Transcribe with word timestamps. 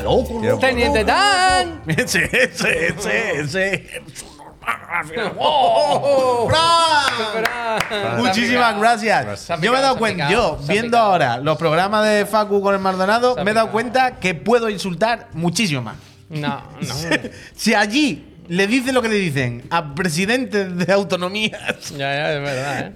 está 0.00 0.02
loco, 0.02 0.40
loco, 0.42 0.58
Teniente 0.58 1.04
Dan. 1.04 1.82
Ese, 1.86 2.24
ese, 2.32 2.88
ese, 2.88 3.40
ese. 3.40 4.02
¡Oh! 5.38 6.48
¡Fran! 6.48 8.18
Muchísimas 8.18 8.78
gracias. 8.78 9.48
Yo 9.60 9.72
me 9.72 9.78
he 9.78 9.82
dado 9.82 9.96
cuenta, 9.96 10.30
yo 10.30 10.58
viendo 10.68 10.98
ahora 10.98 11.38
los 11.38 11.56
programas 11.56 12.06
de 12.06 12.26
Facu 12.26 12.60
con 12.60 12.74
el 12.74 12.80
Maldonado, 12.80 13.36
me 13.44 13.50
he 13.50 13.54
dado 13.54 13.70
cuenta 13.70 14.18
que 14.18 14.34
puedo 14.34 14.68
insultar 14.68 15.28
muchísimo 15.32 15.82
más. 15.82 15.96
No, 16.28 16.62
no. 16.80 16.94
Si 17.56 17.74
allí 17.74 18.44
le 18.48 18.66
dicen 18.66 18.94
lo 18.94 19.02
que 19.02 19.08
le 19.08 19.16
dicen 19.16 19.64
a 19.70 19.94
presidentes 19.94 20.76
de 20.76 20.92
autonomías, 20.92 21.90
Ya, 21.90 21.98
ya, 21.98 22.32
es 22.34 22.40
verdad, 22.40 22.80
¿eh? 22.80 22.92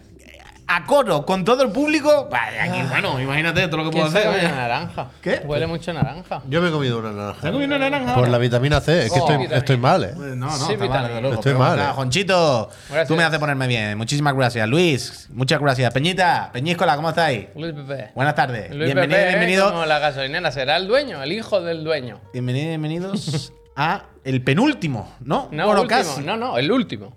A 0.66 0.84
coro, 0.86 1.26
con 1.26 1.44
todo 1.44 1.62
el 1.62 1.70
público, 1.72 2.28
vaya, 2.30 2.64
aquí, 2.64 2.80
bueno, 2.88 3.20
imagínate 3.20 3.68
todo 3.68 3.78
lo 3.82 3.84
que 3.84 3.90
puedo 3.90 4.10
¿Quién 4.10 4.22
se 4.22 4.28
hacer. 4.28 4.42
vaya. 4.42 4.56
naranja? 4.56 5.08
¿Qué? 5.20 5.42
Huele 5.44 5.66
mucho 5.66 5.90
a 5.90 5.94
naranja. 5.94 6.42
Yo 6.48 6.62
me 6.62 6.68
he 6.68 6.72
comido 6.72 6.98
una 7.00 7.12
naranja. 7.12 7.40
¿Te 7.42 7.46
has 7.48 7.52
comido 7.52 7.76
una 7.76 7.90
naranja 7.90 8.14
Por 8.14 8.28
la 8.28 8.38
vitamina 8.38 8.80
C. 8.80 9.06
Es 9.06 9.12
que 9.12 9.18
Oh, 9.20 9.22
estoy, 9.22 9.36
vitamina. 9.36 9.56
estoy 9.58 9.76
mal, 9.76 10.04
¿eh? 10.04 10.12
Pues 10.16 10.36
No, 10.36 10.46
no, 10.46 10.52
Sí, 10.52 10.56
está 10.56 10.68
mal, 10.68 10.78
vitamina. 10.80 11.08
desde 11.08 11.20
luego. 11.20 11.34
Estoy 11.36 11.52
pero 11.52 11.58
mal, 11.58 11.76
nada, 11.76 11.90
eh. 11.90 11.94
Jonchito, 11.94 12.68
Gracias. 12.88 13.08
tú 13.08 13.16
me 13.16 13.24
haces 13.24 13.38
ponerme 13.38 13.66
bien. 13.66 13.98
Muchísimas 13.98 14.34
gracias. 14.34 14.68
Luis, 14.68 15.28
muchas 15.32 15.60
gracias. 15.60 15.92
Peñita, 15.92 16.50
Peñíscola, 16.52 16.96
¿cómo 16.96 17.10
estáis? 17.10 17.46
Luis 17.56 17.74
Pepe. 17.74 18.12
Buenas 18.14 18.34
tardes. 18.34 18.70
Luis 18.70 18.84
Bienvenidos, 18.86 19.08
Pepe, 19.18 19.22
¿eh? 19.22 19.28
bienvenidos. 19.28 19.70
Como 19.72 19.84
la 19.84 19.98
gasolinera. 19.98 20.50
Será 20.50 20.76
el 20.78 20.88
dueño, 20.88 21.22
el 21.22 21.32
hijo 21.32 21.60
del 21.60 21.84
dueño. 21.84 22.20
Bienvenidos, 22.32 22.68
bienvenidos 22.68 23.52
a 23.76 24.04
el 24.24 24.42
penúltimo, 24.42 25.12
¿no? 25.20 25.48
No, 25.50 25.66
bueno, 25.66 25.82
último. 25.82 25.88
casi. 26.00 26.22
No, 26.22 26.36
no, 26.38 26.56
el 26.56 26.72
último. 26.72 27.14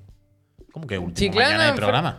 ¿Cómo 0.74 0.86
que 0.86 0.98
último? 0.98 1.16
Chiclana 1.16 1.50
Mañana 1.52 1.70
hay 1.72 1.76
programa. 1.78 2.18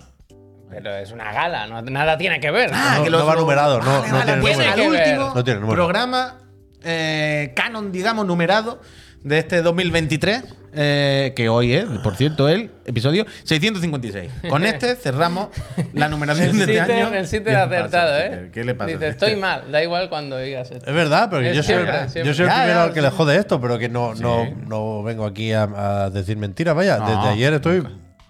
Pero 0.70 0.94
es 0.96 1.10
una 1.12 1.32
gala, 1.32 1.66
no- 1.66 1.82
nada 1.82 2.16
tiene 2.18 2.40
que 2.40 2.50
ver. 2.50 2.70
Ah, 2.72 2.96
No- 2.98 3.04
que 3.04 3.10
no 3.10 3.18
los- 3.18 3.28
va 3.28 3.34
numerado, 3.36 3.80
no- 3.80 3.84
Vale, 4.02 4.08
no 4.08 4.18
vale, 4.18 4.40
tiene 4.40 4.76
número. 4.76 4.90
ver. 4.90 5.08
último 5.08 5.32
No 5.34 5.44
tiene 5.44 5.60
número. 5.60 5.76
programa 5.76 6.38
eh, 6.84 7.52
canon, 7.56 7.90
digamos, 7.90 8.24
numerado 8.26 8.80
de 9.24 9.38
este 9.38 9.62
2023, 9.62 10.44
eh, 10.74 11.32
que 11.34 11.48
hoy 11.48 11.74
es, 11.74 11.84
por 12.04 12.14
cierto, 12.14 12.48
el 12.48 12.70
episodio 12.86 13.26
656. 13.42 14.30
Con 14.48 14.64
este 14.64 14.94
cerramos 14.94 15.48
la 15.92 16.08
numeración 16.08 16.50
el 16.60 16.66
de 16.66 16.78
este 16.78 16.92
año. 16.92 17.12
el 17.12 17.26
sitio 17.26 17.46
¿Qué 17.46 17.50
es 17.52 17.58
pasa, 17.58 17.74
acertado? 17.78 18.18
¿eh? 18.18 18.50
¿Qué 18.52 18.64
le 18.64 18.74
pasa? 18.76 18.90
Dice, 18.92 19.08
estoy 19.08 19.34
mal, 19.34 19.72
da 19.72 19.82
igual 19.82 20.08
cuando 20.08 20.38
digas 20.38 20.70
esto. 20.70 20.86
Es 20.88 20.94
verdad, 20.94 21.28
pero 21.30 21.42
Es 21.42 21.56
yo 21.56 21.62
soy, 21.64 21.74
siempre, 21.74 21.96
el- 22.02 22.10
siempre. 22.10 22.24
yo 22.30 22.34
soy 22.34 22.44
el 22.44 22.50
Ya, 22.50 22.56
primero 22.58 22.78
ya, 22.78 22.82
al 22.84 22.88
que 22.92 23.00
sí. 23.00 23.06
le 23.06 23.10
jode 23.10 23.36
esto, 23.36 23.60
pero 23.60 23.78
que 23.78 23.88
no, 23.88 24.14
no, 24.14 24.48
no 24.66 25.02
vengo 25.02 25.26
aquí 25.26 25.52
a, 25.52 25.62
a 25.64 26.10
decir 26.10 26.36
mentiras. 26.36 26.76
Vaya, 26.76 26.98
No, 26.98 27.06
desde 27.08 27.28
ayer 27.30 27.54
estoy 27.54 27.82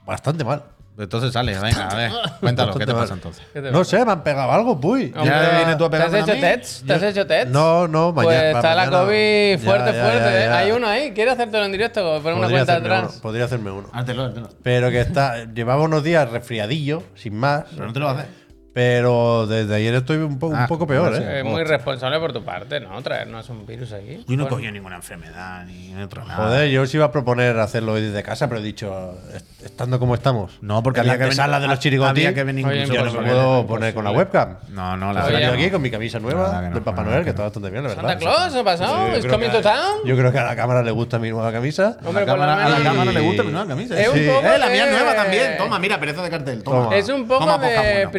bastante 0.06 0.42
mal. 0.44 0.62
Entonces 0.98 1.32
sale, 1.32 1.56
venga, 1.58 1.86
a 1.88 1.94
ver, 1.94 2.10
cuéntalo, 2.40 2.74
¿qué 2.74 2.84
te 2.84 2.92
pasa 2.92 3.14
entonces? 3.14 3.44
¿Qué 3.52 3.62
te 3.62 3.70
No 3.70 3.84
sé, 3.84 4.04
me 4.04 4.12
han 4.12 4.22
pegado 4.24 4.50
algo, 4.50 4.80
puy. 4.80 5.12
Hombre, 5.16 5.24
Ya 5.34 5.56
vienes 5.56 5.78
tú 5.78 5.84
a 5.84 5.90
¿Te 5.90 5.96
has 5.98 6.12
hecho 6.12 6.34
mí? 6.34 6.40
tests? 6.40 6.84
¿Te 6.86 6.92
has 6.94 7.02
hecho 7.04 7.26
tests? 7.26 7.50
No, 7.52 7.86
no, 7.86 8.12
Pues 8.12 8.26
mañana. 8.26 8.50
está 8.50 8.74
la 8.74 8.90
COVID 8.90 9.58
fuerte, 9.60 9.92
ya, 9.92 10.02
fuerte. 10.02 10.18
ya, 10.20 10.38
¿eh? 10.40 10.46
ya. 10.46 10.58
Hay 10.58 10.70
uno 10.72 10.86
ahí, 10.88 11.12
¿quiere 11.12 11.30
hacértelo 11.30 11.64
en 11.64 11.72
directo? 11.72 12.20
Poner 12.20 12.38
una 12.38 12.48
cuenta 12.50 12.74
atrás. 12.76 13.10
uno, 13.12 13.22
podría 13.22 13.44
hacerme 13.44 13.70
uno. 13.70 13.88
Hártelo, 13.92 14.24
hártelo. 14.24 14.48
Pero 14.62 14.90
que 14.90 15.00
está. 15.00 15.44
Llevaba 15.44 15.82
unos 15.82 16.02
días 16.02 16.28
resfriadillo, 16.30 17.02
sin 17.14 17.36
más. 17.36 17.64
Pero 17.70 17.86
no 17.86 17.92
te 17.92 18.00
lo 18.00 18.06
vas 18.06 18.16
a 18.16 18.20
hacer. 18.20 18.32
Pero 18.78 19.48
desde 19.48 19.74
ayer 19.74 19.92
estoy 19.92 20.18
un, 20.18 20.38
po- 20.38 20.46
un 20.46 20.54
Ah, 20.54 20.66
poco 20.68 20.86
peor. 20.86 21.12
¿eh? 21.16 21.40
Es 21.40 21.44
muy 21.44 21.64
responsable 21.64 22.20
por 22.20 22.32
tu 22.32 22.44
parte, 22.44 22.78
¿no? 22.78 23.02
Traernos 23.02 23.48
un 23.50 23.66
virus 23.66 23.92
aquí. 23.92 24.24
Yo 24.28 24.36
no 24.36 24.44
he 24.44 24.48
cogido 24.48 24.70
ninguna 24.70 24.94
enfermedad 24.94 25.64
ni 25.66 25.92
otro 26.00 26.24
nada. 26.24 26.44
Joder, 26.46 26.70
yo 26.70 26.82
os 26.82 26.94
iba 26.94 27.06
a 27.06 27.10
proponer 27.10 27.58
hacerlo 27.58 27.94
hoy 27.94 28.02
desde 28.02 28.22
casa, 28.22 28.48
pero 28.48 28.60
he 28.60 28.62
dicho, 28.62 29.18
est- 29.34 29.64
estando 29.64 29.98
como 29.98 30.14
estamos. 30.14 30.58
No, 30.60 30.80
porque 30.84 31.00
en 31.00 31.06
había 31.06 31.14
la 31.14 31.18
que 31.18 31.24
venir- 31.24 31.34
sala 31.36 31.58
de 31.58 31.66
los 31.66 31.80
chirigotis, 31.80 32.24
había 32.24 32.34
que 32.34 32.44
venir 32.44 32.64
Oye, 32.66 32.82
incluso 32.84 32.94
yo 32.94 33.04
no 33.04 33.12
con 33.16 33.24
me 33.24 33.30
puedo 33.32 33.66
poner 33.66 33.94
con 33.94 34.04
la 34.04 34.10
webcam. 34.12 34.56
No, 34.68 34.96
no, 34.96 35.12
la 35.12 35.20
Estoy 35.22 35.34
verdad. 35.34 35.52
Oye, 35.54 35.62
aquí 35.64 35.70
con 35.72 35.82
mi 35.82 35.90
camisa 35.90 36.20
nueva 36.20 36.60
no, 36.62 36.70
del 36.74 36.82
Papá 36.84 37.02
Noel, 37.02 37.24
que 37.24 37.30
está 37.30 37.42
bastante 37.42 37.70
bien, 37.70 37.82
la 37.82 37.88
verdad. 37.88 38.08
Santa 38.10 38.18
Claus, 38.18 38.52
¿qué 38.52 38.60
ha 38.60 38.64
pasado? 38.64 39.08
Yo 39.08 39.14
¿Es 39.14 39.20
creo 39.22 39.32
coming 39.32 39.50
que 39.50 39.60
to 39.60 39.68
a- 39.68 39.72
town? 39.74 39.96
Yo 40.04 40.16
creo 40.16 40.30
que 40.30 40.38
a 40.38 40.44
la 40.44 40.54
cámara 40.54 40.84
le 40.84 40.92
gusta 40.92 41.18
mi 41.18 41.30
nueva 41.30 41.50
camisa. 41.50 41.96
Hombre, 42.04 42.22
a, 42.22 42.26
la 42.26 42.32
cámara, 42.32 42.78
le 43.12 43.20
gusta 43.20 43.42
mi 43.42 43.50
nueva 43.50 43.66
camisa. 43.66 44.00
Es 44.00 44.06
un 44.08 44.14
poco 44.26 44.46
Eh, 44.46 44.58
la 44.60 44.68
mía 44.68 44.84
de- 44.86 44.92
nueva 44.92 45.14
también. 45.16 45.56
Toma, 45.58 45.80
mira, 45.80 45.98
pereza 45.98 46.22
de 46.22 46.30
cartel. 46.30 46.62
Toma. 46.62 46.94
Es 46.96 47.08
un 47.08 47.26
poco 47.26 47.44
de 47.58 47.68
bueno. 47.96 48.10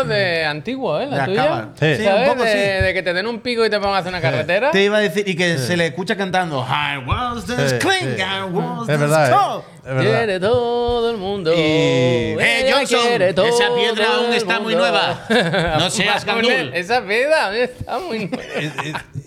Prisionero 0.00 0.04
de 0.04 0.44
antiguo, 0.44 1.00
¿eh? 1.00 1.06
La 1.10 1.18
De 1.20 1.24
tuya. 1.26 1.68
Sí. 1.78 1.96
Sí, 1.96 2.06
un 2.08 2.24
poco 2.26 2.42
de, 2.44 2.52
sí. 2.52 2.84
de 2.84 2.94
que 2.94 3.02
te 3.02 3.12
den 3.12 3.26
un 3.26 3.40
pico 3.40 3.64
y 3.66 3.70
te 3.70 3.76
hacer 3.76 4.08
una 4.08 4.20
carretera. 4.20 4.70
Te 4.70 4.82
iba 4.84 4.96
a 4.98 5.00
decir, 5.00 5.28
y 5.28 5.34
que 5.36 5.58
se 5.58 5.76
le 5.76 5.86
escucha 5.86 6.16
cantando 6.16 6.66
I 6.68 6.98
was 7.06 7.44
the 7.46 7.68
Sí, 7.68 7.78
cling, 7.78 8.16
sí. 8.16 8.22
I 8.22 8.42
was 8.50 8.80
Es 8.82 8.86
the 8.86 8.96
verdad, 8.96 9.30
skull". 9.30 9.60
¿eh? 9.60 9.64
Es 9.84 9.94
verdad. 9.94 10.02
Quiere 10.18 10.40
todo 10.40 11.10
el 11.10 11.16
mundo. 11.16 11.52
Y- 11.52 11.56
Eh, 11.58 12.70
Johnson, 12.72 13.34
todo 13.34 13.46
esa 13.48 13.74
piedra 13.74 14.06
aún 14.16 14.32
está 14.32 14.60
muy 14.60 14.74
nueva. 14.74 15.26
No 15.78 15.90
seas 15.90 16.24
gandul. 16.24 16.70
Esa 16.74 17.02
piedra 17.02 17.46
aún 17.46 17.56
está 17.56 17.98
muy 17.98 18.18
nueva. 18.26 18.44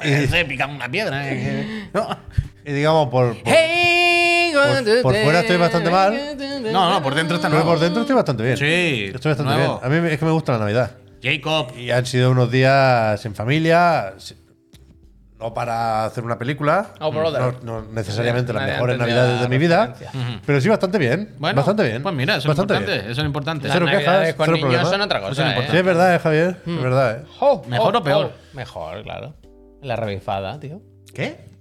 Eh, 0.03 0.27
Se 0.29 0.45
pica 0.45 0.65
una 0.67 0.89
piedra. 0.89 1.21
eh. 1.29 1.87
No. 1.93 2.07
Y 2.65 2.71
digamos, 2.73 3.09
por, 3.09 3.35
por- 3.35 3.53
Hey, 3.53 4.51
Por- 4.53 5.01
por 5.03 5.15
fuera 5.15 5.39
estoy 5.41 5.57
bastante 5.57 5.89
mal. 5.89 6.13
No, 6.71 6.89
no, 6.89 7.03
por 7.03 7.13
dentro 7.13 7.35
está 7.35 7.49
pero 7.49 7.59
nuevo. 7.59 7.71
por 7.75 7.79
dentro 7.79 8.01
estoy 8.01 8.15
bastante 8.15 8.43
bien. 8.43 8.57
Sí, 8.57 9.11
Estoy 9.13 9.29
bastante 9.31 9.53
nuevo. 9.53 9.79
bien. 9.81 9.99
A 9.99 10.01
mí 10.01 10.09
es 10.11 10.19
que 10.19 10.25
me 10.25 10.31
gusta 10.31 10.53
la 10.53 10.59
Navidad. 10.59 10.91
Jacob. 11.21 11.67
Y 11.77 11.91
han 11.91 12.05
sido 12.05 12.31
unos 12.31 12.49
días 12.51 13.23
en 13.25 13.35
familia, 13.35 14.13
si- 14.17 14.35
no 15.39 15.53
para 15.53 16.05
hacer 16.05 16.23
una 16.23 16.37
película, 16.39 16.93
Oh, 17.01 17.11
brother. 17.11 17.61
no, 17.63 17.81
no 17.81 17.91
necesariamente 17.91 18.53
las 18.53 18.61
Nadie 18.61 18.73
mejores 18.73 18.93
entendió 18.95 19.15
navidades 19.17 19.41
de 19.41 19.47
mi 19.49 19.57
vida, 19.57 19.87
referencia. 19.87 20.41
pero 20.45 20.61
sí 20.61 20.69
bastante 20.69 20.97
bien, 20.97 21.35
Bueno, 21.37 21.57
bastante 21.57 21.83
bien. 21.83 22.01
Pues 22.01 22.15
mira, 22.15 22.35
eso 22.37 22.39
es 22.39 22.47
bastante 22.47 22.73
importante. 22.73 22.99
bien. 23.01 23.11
Eso 23.11 23.21
es 23.21 23.27
importante. 23.27 23.67
Las 23.67 23.73
Cero 23.75 23.85
navidades 23.85 24.19
quejas, 24.19 24.35
con 24.35 24.45
cero 24.45 24.55
niños 24.57 24.69
problema. 24.71 24.89
son 24.89 25.01
otra 25.01 25.19
Eso 25.19 25.27
es 25.27 25.29
cosa, 25.31 25.41
¿eh? 25.43 25.47
importante. 25.49 25.71
Sí, 25.71 25.77
es 25.77 25.85
verdad, 25.85 26.15
eh, 26.15 26.19
Javier, 26.19 26.57
es 26.65 26.81
verdad. 26.81 27.17
eh. 27.19 27.23
Oh, 27.41 27.61
¿Mejor 27.67 27.95
oh, 27.95 27.99
o 27.99 28.03
peor? 28.03 28.25
oh. 28.33 28.55
Mejor, 28.55 29.03
claro. 29.03 29.35
La 29.81 29.95
revifada, 29.97 30.59
tío. 30.59 30.81
¿Qué? 31.13 31.53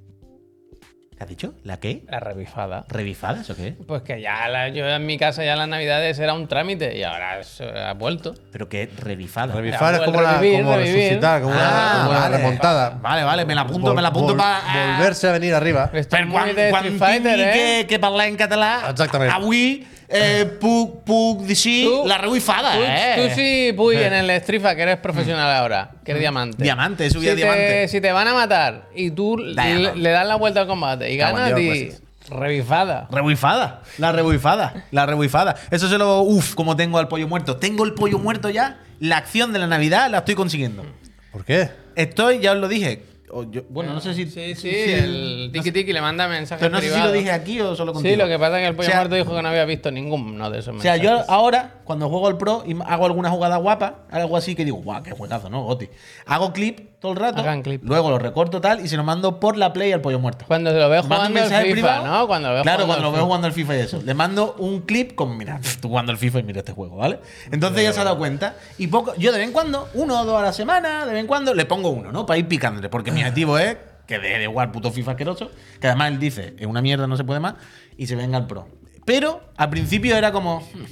¿Qué 1.17 1.23
has 1.23 1.29
dicho? 1.29 1.55
¿La 1.63 1.79
qué? 1.79 2.03
La 2.09 2.19
revifada. 2.19 2.85
¿Revifadas 2.89 3.49
o 3.49 3.55
qué? 3.55 3.77
Pues 3.87 4.03
que 4.03 4.21
ya 4.21 4.49
la- 4.49 4.69
yo 4.71 4.85
en 4.89 5.07
mi 5.07 5.17
casa 5.17 5.45
ya 5.45 5.55
las 5.55 5.69
navidades 5.69 6.19
era 6.19 6.35
un 6.35 6.49
trámite 6.49 6.97
y 6.99 7.05
ahora 7.05 7.41
ha 7.89 7.93
vuelto. 7.95 8.35
¿Pero 8.51 8.69
qué? 8.69 8.91
¿Revifadas? 8.99 9.55
Revifar 9.55 9.95
es 9.95 10.01
como, 10.01 10.21
la, 10.21 10.39
revivir, 10.39 10.63
como 10.65 10.77
revivir. 10.77 10.97
resucitar, 11.03 11.41
como, 11.43 11.55
una, 11.55 11.93
como 11.99 12.11
una 12.11 12.19
vale. 12.19 12.37
remontada. 12.39 12.91
Vale, 13.01 13.23
vale, 13.23 13.45
me 13.45 13.55
la 13.55 13.61
apunto, 13.61 13.93
Vol- 13.93 13.97
me 13.97 14.03
la 14.03 14.09
apunto 14.09 14.35
vol- 14.35 14.39
para... 14.39 14.97
Volverse 14.97 15.29
a 15.29 15.33
venir 15.33 15.55
arriba. 15.55 15.85
Esto 15.93 15.99
es 15.99 16.07
Per 16.09 16.27
muy 16.27 16.53
de 16.53 16.71
Street 16.71 16.99
Fighter, 16.99 17.41
¿eh? 17.41 17.53
que, 17.53 17.87
que 17.87 17.99
parlar 18.01 18.27
en 18.27 18.37
català, 18.37 18.81
Exactament. 18.91 19.33
avui 19.33 19.87
eh, 20.15 20.47
puc, 20.61 21.03
puc 21.05 21.43
dir 21.43 21.85
Tú- 21.87 22.05
la 22.07 22.19
revifada, 22.19 22.75
Tú, 22.75 22.81
eh? 22.83 23.15
tú 23.17 23.35
sí, 23.35 23.73
Puy, 23.77 23.97
en 23.97 24.13
el 24.13 24.41
Strifa, 24.41 24.75
que 24.75 24.83
eres 24.83 24.97
profesional 24.99 25.51
ahora, 25.55 25.91
que 26.05 26.13
eres 26.13 26.21
diamante. 26.21 26.63
Diamante, 26.63 27.11
subido 27.11 27.35
si 27.35 27.43
a 27.43 27.45
diamante. 27.45 27.69
Te, 27.69 27.89
si 27.89 28.01
te 28.01 28.13
van 28.13 28.29
a 28.29 28.35
matar 28.35 28.89
y 28.95 29.11
tú 29.11 29.37
le, 29.37 29.53
Diamante. 29.61 29.99
le 30.01 30.11
das 30.11 30.27
la 30.27 30.37
vuelta 30.37 30.61
al 30.61 30.67
combate 30.67 31.13
y 31.13 31.19
Cago 31.19 31.39
en 31.39 31.45
ganas, 31.45 31.59
Dios, 31.59 31.77
y 31.77 31.85
pues 31.87 32.03
revifada. 32.31 33.09
Rebuifada, 33.11 33.83
la 33.99 34.13
rebuifada, 34.13 34.85
la 34.91 35.07
rebuifada. 35.07 35.57
Eso 35.71 35.89
se 35.89 35.99
lo. 35.99 36.23
Uf, 36.23 36.55
como 36.55 36.75
tengo 36.77 36.99
al 36.99 37.09
pollo 37.09 37.29
muerto. 37.29 37.57
Tengo 37.57 37.85
el 37.85 37.93
pollo 37.95 38.19
muerto 38.19 38.49
ya. 38.51 38.79
La 39.01 39.19
acción 39.19 39.53
de 39.53 39.59
la 39.59 39.67
Navidad 39.67 40.11
la 40.11 40.19
estoy 40.19 40.35
consiguiendo. 40.35 40.85
¿Por 41.33 41.45
qué? 41.45 41.69
Estoy, 41.97 42.39
ya 42.39 42.53
os 42.53 42.59
lo 42.59 42.69
dije. 42.69 43.03
O 43.35 43.43
yo- 43.51 43.63
bueno, 43.69 43.93
no 43.93 44.01
sé 44.01 44.15
si. 44.15 44.27
Sí, 44.31 44.55
sí, 44.55 44.71
si 44.71 44.93
el 44.93 45.51
tiki 45.53 45.73
tiki 45.73 45.93
le 45.93 46.01
manda 46.01 46.27
mensajes 46.29 46.61
Pero 46.61 46.75
no 46.75 46.81
sé 46.81 46.93
si 46.95 47.01
lo 47.01 47.13
dije 47.13 47.31
aquí 47.33 47.61
o 47.61 47.75
solo 47.75 47.93
contigo. 47.93 48.15
Sí, 48.15 48.19
lo 48.21 48.27
que 48.29 48.39
pasa 48.39 48.59
es 48.59 48.63
que 48.63 48.69
el 48.69 48.75
pollo 48.77 48.89
O 48.89 48.91
sea, 48.91 49.01
muerto 49.01 49.15
dijo 49.17 49.35
que 49.37 49.43
no 49.43 49.49
había 49.49 49.65
visto 49.65 49.91
ninguno 49.91 50.51
de 50.51 50.61
esos 50.61 50.75
O 50.77 50.81
sea, 50.81 50.93
mensajes. 50.97 51.27
yo 51.27 51.33
ahora, 51.33 51.75
cuando 51.85 52.09
juego 52.09 52.29
al 52.29 52.39
Pro 52.39 52.65
y 52.67 52.77
hago 52.87 53.07
alguna 53.07 53.31
jugada 53.31 53.57
guapa, 53.57 54.05
algo 54.11 54.37
así 54.37 54.55
que 54.55 54.65
digo, 54.65 54.79
guau, 54.79 55.03
qué 55.03 55.11
juegazo, 55.13 55.51
¿no? 55.51 55.63
Goti. 55.65 55.89
Hago 56.27 56.53
clip 56.53 56.95
todo 57.01 57.13
el 57.13 57.19
rato, 57.19 57.41
Hagan 57.41 57.63
clip. 57.63 57.83
luego 57.85 58.09
lo 58.09 58.19
recorto 58.19 58.63
tal 58.63 58.81
y 58.81 58.89
se 58.89 58.97
lo 58.97 59.05
mando 59.05 59.39
por 59.39 59.59
la 59.59 59.73
Play 59.75 59.93
al 59.93 60.01
pollo 60.01 60.19
muerto. 60.19 60.47
Cuando 60.49 60.71
se 60.71 60.79
lo 60.79 60.89
un 60.89 61.03
jugando 61.03 61.41
al 61.41 61.47
FIFA, 61.49 61.61
privado. 61.73 62.07
¿no? 62.07 62.27
Cuando 62.27 62.49
lo 62.49 62.55
ves 62.55 62.63
claro, 62.63 62.87
cuando 62.87 63.05
lo 63.05 63.13
veo 63.13 63.25
jugando 63.27 63.47
al 63.47 63.53
FIFA 63.53 63.77
y 63.77 63.81
eso. 63.81 64.01
Le 64.03 64.15
mando 64.15 64.55
un 64.59 64.81
clip 64.83 65.15
con, 65.15 65.37
mira, 65.37 65.61
tú 65.83 65.89
jugando 65.89 66.13
al 66.13 66.19
FIFA 66.19 66.39
y 66.39 66.43
mira 66.45 66.61
este 66.61 66.73
juego, 66.73 66.97
¿vale? 66.97 67.19
Entonces 67.51 67.83
ya 67.83 67.93
se 67.93 68.01
ha 68.01 68.05
dado 68.05 68.17
cuenta. 68.17 68.55
Y 68.79 68.87
poco, 68.87 69.15
yo 69.17 69.33
de 69.33 69.39
vez 69.39 69.47
en 69.49 69.53
cuando, 69.53 69.89
uno 69.95 70.21
o 70.21 70.25
dos 70.25 70.39
a 70.39 70.43
la 70.43 70.53
semana, 70.53 71.05
de 71.05 71.13
vez 71.13 71.21
en 71.21 71.27
cuando, 71.27 71.53
le 71.53 71.67
pongo 71.67 71.91
uno, 71.91 72.11
¿no? 72.13 72.25
Para 72.25 72.39
ir 72.39 72.49
picándole. 72.49 72.89
Porque 72.89 73.11
mi 73.13 73.23
objetivo 73.29 73.59
es 73.59 73.77
que 74.07 74.19
deje 74.19 74.39
de 74.39 74.47
jugar 74.47 74.71
puto 74.73 74.91
FIFA 74.93 75.13
asqueroso. 75.13 75.51
Que 75.81 75.87
además 75.89 76.13
él 76.13 76.19
dice, 76.19 76.55
es 76.59 76.67
una 76.67 76.83
mierda, 76.83 77.07
no 77.07 77.17
se 77.17 77.25
puede 77.25 77.41
más. 77.41 77.55
Y 77.97 78.07
se 78.07 78.17
venga 78.17 78.37
al 78.37 78.47
Pro. 78.47 78.69
Pero 79.05 79.41
al 79.57 79.71
principio 79.71 80.17
era 80.17 80.33
como. 80.33 80.61
"Hmm, 80.61 80.85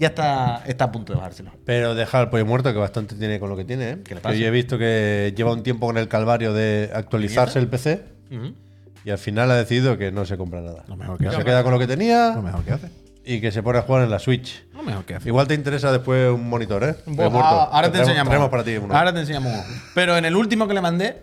Ya 0.00 0.08
está, 0.08 0.62
está 0.66 0.84
a 0.84 0.92
punto 0.92 1.12
de 1.12 1.18
bajárselo. 1.18 1.50
Pero 1.64 1.96
deja 1.96 2.20
al 2.20 2.30
pollo 2.30 2.46
muerto, 2.46 2.72
que 2.72 2.78
bastante 2.78 3.16
tiene 3.16 3.40
con 3.40 3.50
lo 3.50 3.56
que 3.56 3.64
tiene. 3.64 3.90
¿eh? 3.90 3.94
¿Qué 4.04 4.14
le 4.14 4.20
Que 4.20 4.22
pasa? 4.22 4.36
yo 4.36 4.46
he 4.46 4.50
visto 4.52 4.78
que 4.78 5.34
lleva 5.36 5.52
un 5.52 5.64
tiempo 5.64 5.86
con 5.88 5.98
el 5.98 6.06
calvario 6.06 6.52
de 6.52 6.90
actualizarse 6.94 7.58
el 7.58 7.66
PC 7.66 8.04
y 9.04 9.10
al 9.10 9.18
final 9.18 9.50
ha 9.50 9.56
decidido 9.56 9.98
que 9.98 10.12
no 10.12 10.24
se 10.24 10.36
compra 10.36 10.60
nada. 10.60 10.84
Lo 10.86 10.94
mejor 10.96 11.18
que 11.18 11.26
hace. 11.26 11.38
se 11.38 11.44
queda 11.44 11.64
con 11.64 11.72
lo 11.72 11.80
que 11.80 11.88
tenía 11.88 12.32
Lo 12.36 12.42
mejor 12.42 12.62
que 12.64 12.72
hace. 12.74 12.90
Y 13.28 13.42
que 13.42 13.52
se 13.52 13.62
pone 13.62 13.78
a 13.78 13.82
jugar 13.82 14.04
en 14.04 14.10
la 14.10 14.18
Switch. 14.18 14.64
Lo 14.72 14.82
mejor 14.82 15.04
que 15.04 15.16
hace. 15.16 15.28
Igual 15.28 15.46
te 15.46 15.52
interesa 15.52 15.92
después 15.92 16.30
un 16.32 16.48
monitor, 16.48 16.82
¿eh? 16.82 16.94
Pollo 17.04 17.30
muerto. 17.30 17.60
Ah, 17.60 17.68
ahora 17.72 17.92
te 17.92 17.98
enseñamos. 17.98 18.30
traemos 18.30 18.48
para 18.48 18.64
ti 18.64 18.74
uno. 18.78 18.96
Ahora 18.96 19.12
te 19.12 19.20
enseñamos 19.20 19.52
uno. 19.52 19.64
Pero 19.94 20.16
en 20.16 20.24
el 20.24 20.34
último 20.34 20.66
que 20.66 20.72
le 20.72 20.80
mandé, 20.80 21.20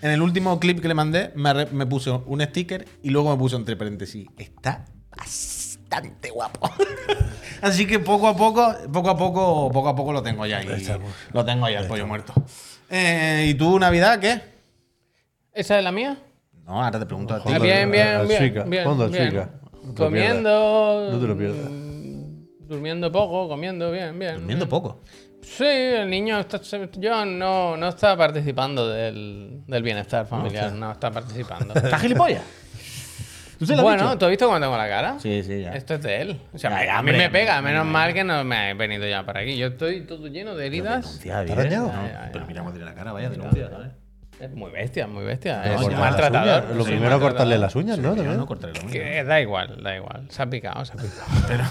en 0.00 0.12
el 0.12 0.22
último 0.22 0.60
clip 0.60 0.80
que 0.80 0.86
le 0.86 0.94
mandé, 0.94 1.32
me, 1.34 1.66
me 1.66 1.84
puso 1.84 2.22
un 2.28 2.40
sticker 2.42 2.86
y 3.02 3.10
luego 3.10 3.32
me 3.32 3.36
puso 3.36 3.56
entre 3.56 3.74
paréntesis. 3.74 4.28
Está 4.38 4.84
bastante 5.16 6.30
guapo. 6.30 6.70
Así 7.60 7.88
que 7.88 7.98
poco 7.98 8.28
a 8.28 8.36
poco, 8.36 8.72
poco 8.92 9.10
a 9.10 9.16
poco, 9.16 9.70
poco 9.72 9.88
a 9.88 9.96
poco 9.96 10.12
lo 10.12 10.22
tengo 10.22 10.46
ya 10.46 10.58
ahí. 10.58 10.86
Lo 11.32 11.44
tengo 11.44 11.68
ya 11.68 11.80
el 11.80 11.88
pollo 11.88 12.06
muerto. 12.06 12.34
Eh, 12.88 13.46
¿Y 13.48 13.54
tú, 13.54 13.80
Navidad, 13.80 14.20
qué? 14.20 14.40
¿Esa 15.52 15.76
es 15.78 15.82
la 15.82 15.90
mía? 15.90 16.18
No, 16.64 16.84
ahora 16.84 17.00
te 17.00 17.06
pregunto 17.06 17.34
a 17.34 17.42
ti. 17.42 17.48
Bien, 17.60 17.90
bien, 17.90 18.28
bien. 18.28 18.68
Bien, 18.70 18.86
al 18.86 19.10
bien. 19.10 19.48
No 19.88 19.94
Comiendo. 19.94 21.08
No 21.12 21.18
te 21.20 21.26
lo 21.26 21.36
pierdas. 21.36 21.70
mm, 21.70 22.66
Durmiendo 22.68 23.10
poco, 23.10 23.48
comiendo 23.48 23.90
bien, 23.90 24.18
bien. 24.18 24.34
Durmiendo 24.34 24.64
bien. 24.66 24.68
poco. 24.70 25.00
Sí, 25.40 25.64
el 25.64 26.10
niño 26.10 26.38
está, 26.40 26.60
yo 26.98 27.24
no, 27.24 27.76
no 27.76 27.88
está 27.88 28.16
participando 28.16 28.88
del, 28.88 29.62
del 29.66 29.82
bienestar 29.82 30.26
familiar, 30.26 30.72
no 30.72 30.92
está 30.92 31.10
participando. 31.10 31.72
¿Estás 31.76 32.02
gilipollas? 32.02 32.42
¿Tú 33.58 33.66
se 33.66 33.72
lo 33.72 33.78
has 33.78 33.82
bueno, 33.84 34.02
dicho? 34.04 34.18
¿tú 34.18 34.24
has 34.26 34.30
visto 34.30 34.46
cómo 34.46 34.60
tengo 34.60 34.76
la 34.76 34.88
cara? 34.88 35.18
Sí, 35.18 35.42
sí, 35.42 35.62
ya. 35.62 35.72
Esto 35.72 35.94
es 35.94 36.02
de 36.02 36.20
él. 36.20 36.40
O 36.52 36.58
sea, 36.58 36.70
Ya, 36.70 36.84
ya, 36.84 36.98
a 36.98 37.02
mí 37.02 37.10
me 37.12 37.28
pega, 37.30 37.60
menos 37.62 37.80
hombre. 37.82 37.92
mal 37.92 38.14
que 38.14 38.22
no 38.24 38.44
me 38.44 38.70
he 38.70 38.74
venido 38.74 39.06
ya 39.08 39.24
para 39.24 39.40
aquí. 39.40 39.56
Yo 39.56 39.68
estoy 39.68 40.02
todo 40.02 40.26
lleno 40.28 40.54
de 40.54 40.66
heridas. 40.66 41.20
Denuncia? 41.24 41.78
No. 41.80 41.92
Pero 42.32 42.46
mira 42.46 42.60
cómo 42.60 42.70
tiene 42.72 42.84
la 42.84 42.94
cara, 42.94 43.12
vaya 43.12 43.30
denuncia, 43.30 43.68
¿sabes? 43.70 43.88
Es 44.40 44.52
muy 44.52 44.70
bestia, 44.70 45.06
muy 45.08 45.24
bestia. 45.24 45.60
Pero 45.64 45.74
es 45.74 45.80
un 45.82 45.90
las 45.92 46.00
maltratador. 46.00 46.62
uñas, 46.64 46.76
Lo 46.76 46.84
Sí, 46.84 46.90
primero, 46.90 47.18
cortarle 47.20 47.58
maltratador. 47.58 47.60
las 47.60 47.76
uñas, 47.76 47.98
¿no? 47.98 48.34
No 48.34 48.46
cortaré 48.46 48.72
la 48.74 48.80
uña. 48.82 48.92
Que 48.92 49.24
da 49.24 49.40
igual, 49.40 49.82
da 49.82 49.96
igual. 49.96 50.22
Se 50.28 50.42
ha 50.42 50.46
picado, 50.46 50.84
se 50.84 50.92
ha 50.92 50.96
picado. 50.96 51.26
Pero, 51.48 51.64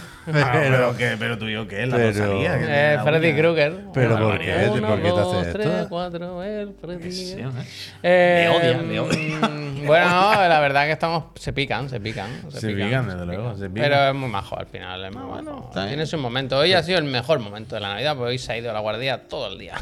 Ah, 0.46 0.50
pero, 0.52 0.98
¿qué? 0.98 1.16
pero 1.18 1.38
tú 1.38 1.46
y 1.48 1.54
yo, 1.54 1.66
¿qué? 1.70 1.86
La 1.86 1.96
Pero- 1.96 2.12
Rosalía. 2.12 2.60
que 2.60 2.66
Eh, 2.68 3.00
Freddy. 3.02 3.34
Krueger. 3.34 3.74
Pero 3.94 4.18
¿por 4.18 4.38
qué? 4.40 4.52
barbaridad. 4.52 4.68
¿Por 4.68 4.78
Uno, 4.80 4.96
qué 4.98 5.02
te 5.04 5.08
hace 5.08 5.20
dos, 5.22 5.48
esto? 5.48 5.58
tres, 5.60 5.86
cuatro, 5.88 6.44
el 6.44 6.74
Freddy. 6.82 7.12
Sí, 7.14 7.32
¿eh? 7.40 7.46
Eh, 8.04 8.50
Le 8.52 8.82
odia, 8.84 9.02
odia. 9.04 9.48
mm, 9.48 9.68
Bueno, 9.88 10.10
no, 10.10 10.48
la 10.50 10.60
verdad 10.60 10.86
que 10.86 10.92
estamos. 10.92 11.24
Se 11.36 11.54
pican, 11.54 11.88
se 11.88 12.02
pican. 12.02 12.30
Se, 12.52 12.60
Se 12.60 12.68
pican, 12.74 13.08
desde 13.08 13.26
luego, 13.26 13.56
se 13.56 13.70
pican. 13.70 13.90
Pero 13.90 14.08
es 14.10 14.16
muy 14.16 14.30
majo 14.30 14.60
al 14.60 14.66
final. 14.66 15.06
Es 15.06 15.16
muy 15.16 15.40
está 15.40 15.80
bien. 15.80 15.88
Tiene 15.88 16.06
su 16.06 16.18
momento. 16.18 16.58
Hoy 16.58 16.74
ha 16.74 16.84
sido 16.84 16.98
el 16.98 17.06
mejor 17.06 17.40
momento 17.40 17.76
de 17.76 17.82
la 17.82 17.90
Navidad 17.94 18.18
porque 18.18 18.32
hoy 18.32 18.38
se 18.38 18.52
ha 18.52 18.58
ido 18.58 18.70
a 18.70 18.74
la 18.74 18.82
guardia 18.82 19.30
todo 19.30 19.48
el 19.54 19.58
día. 19.58 19.76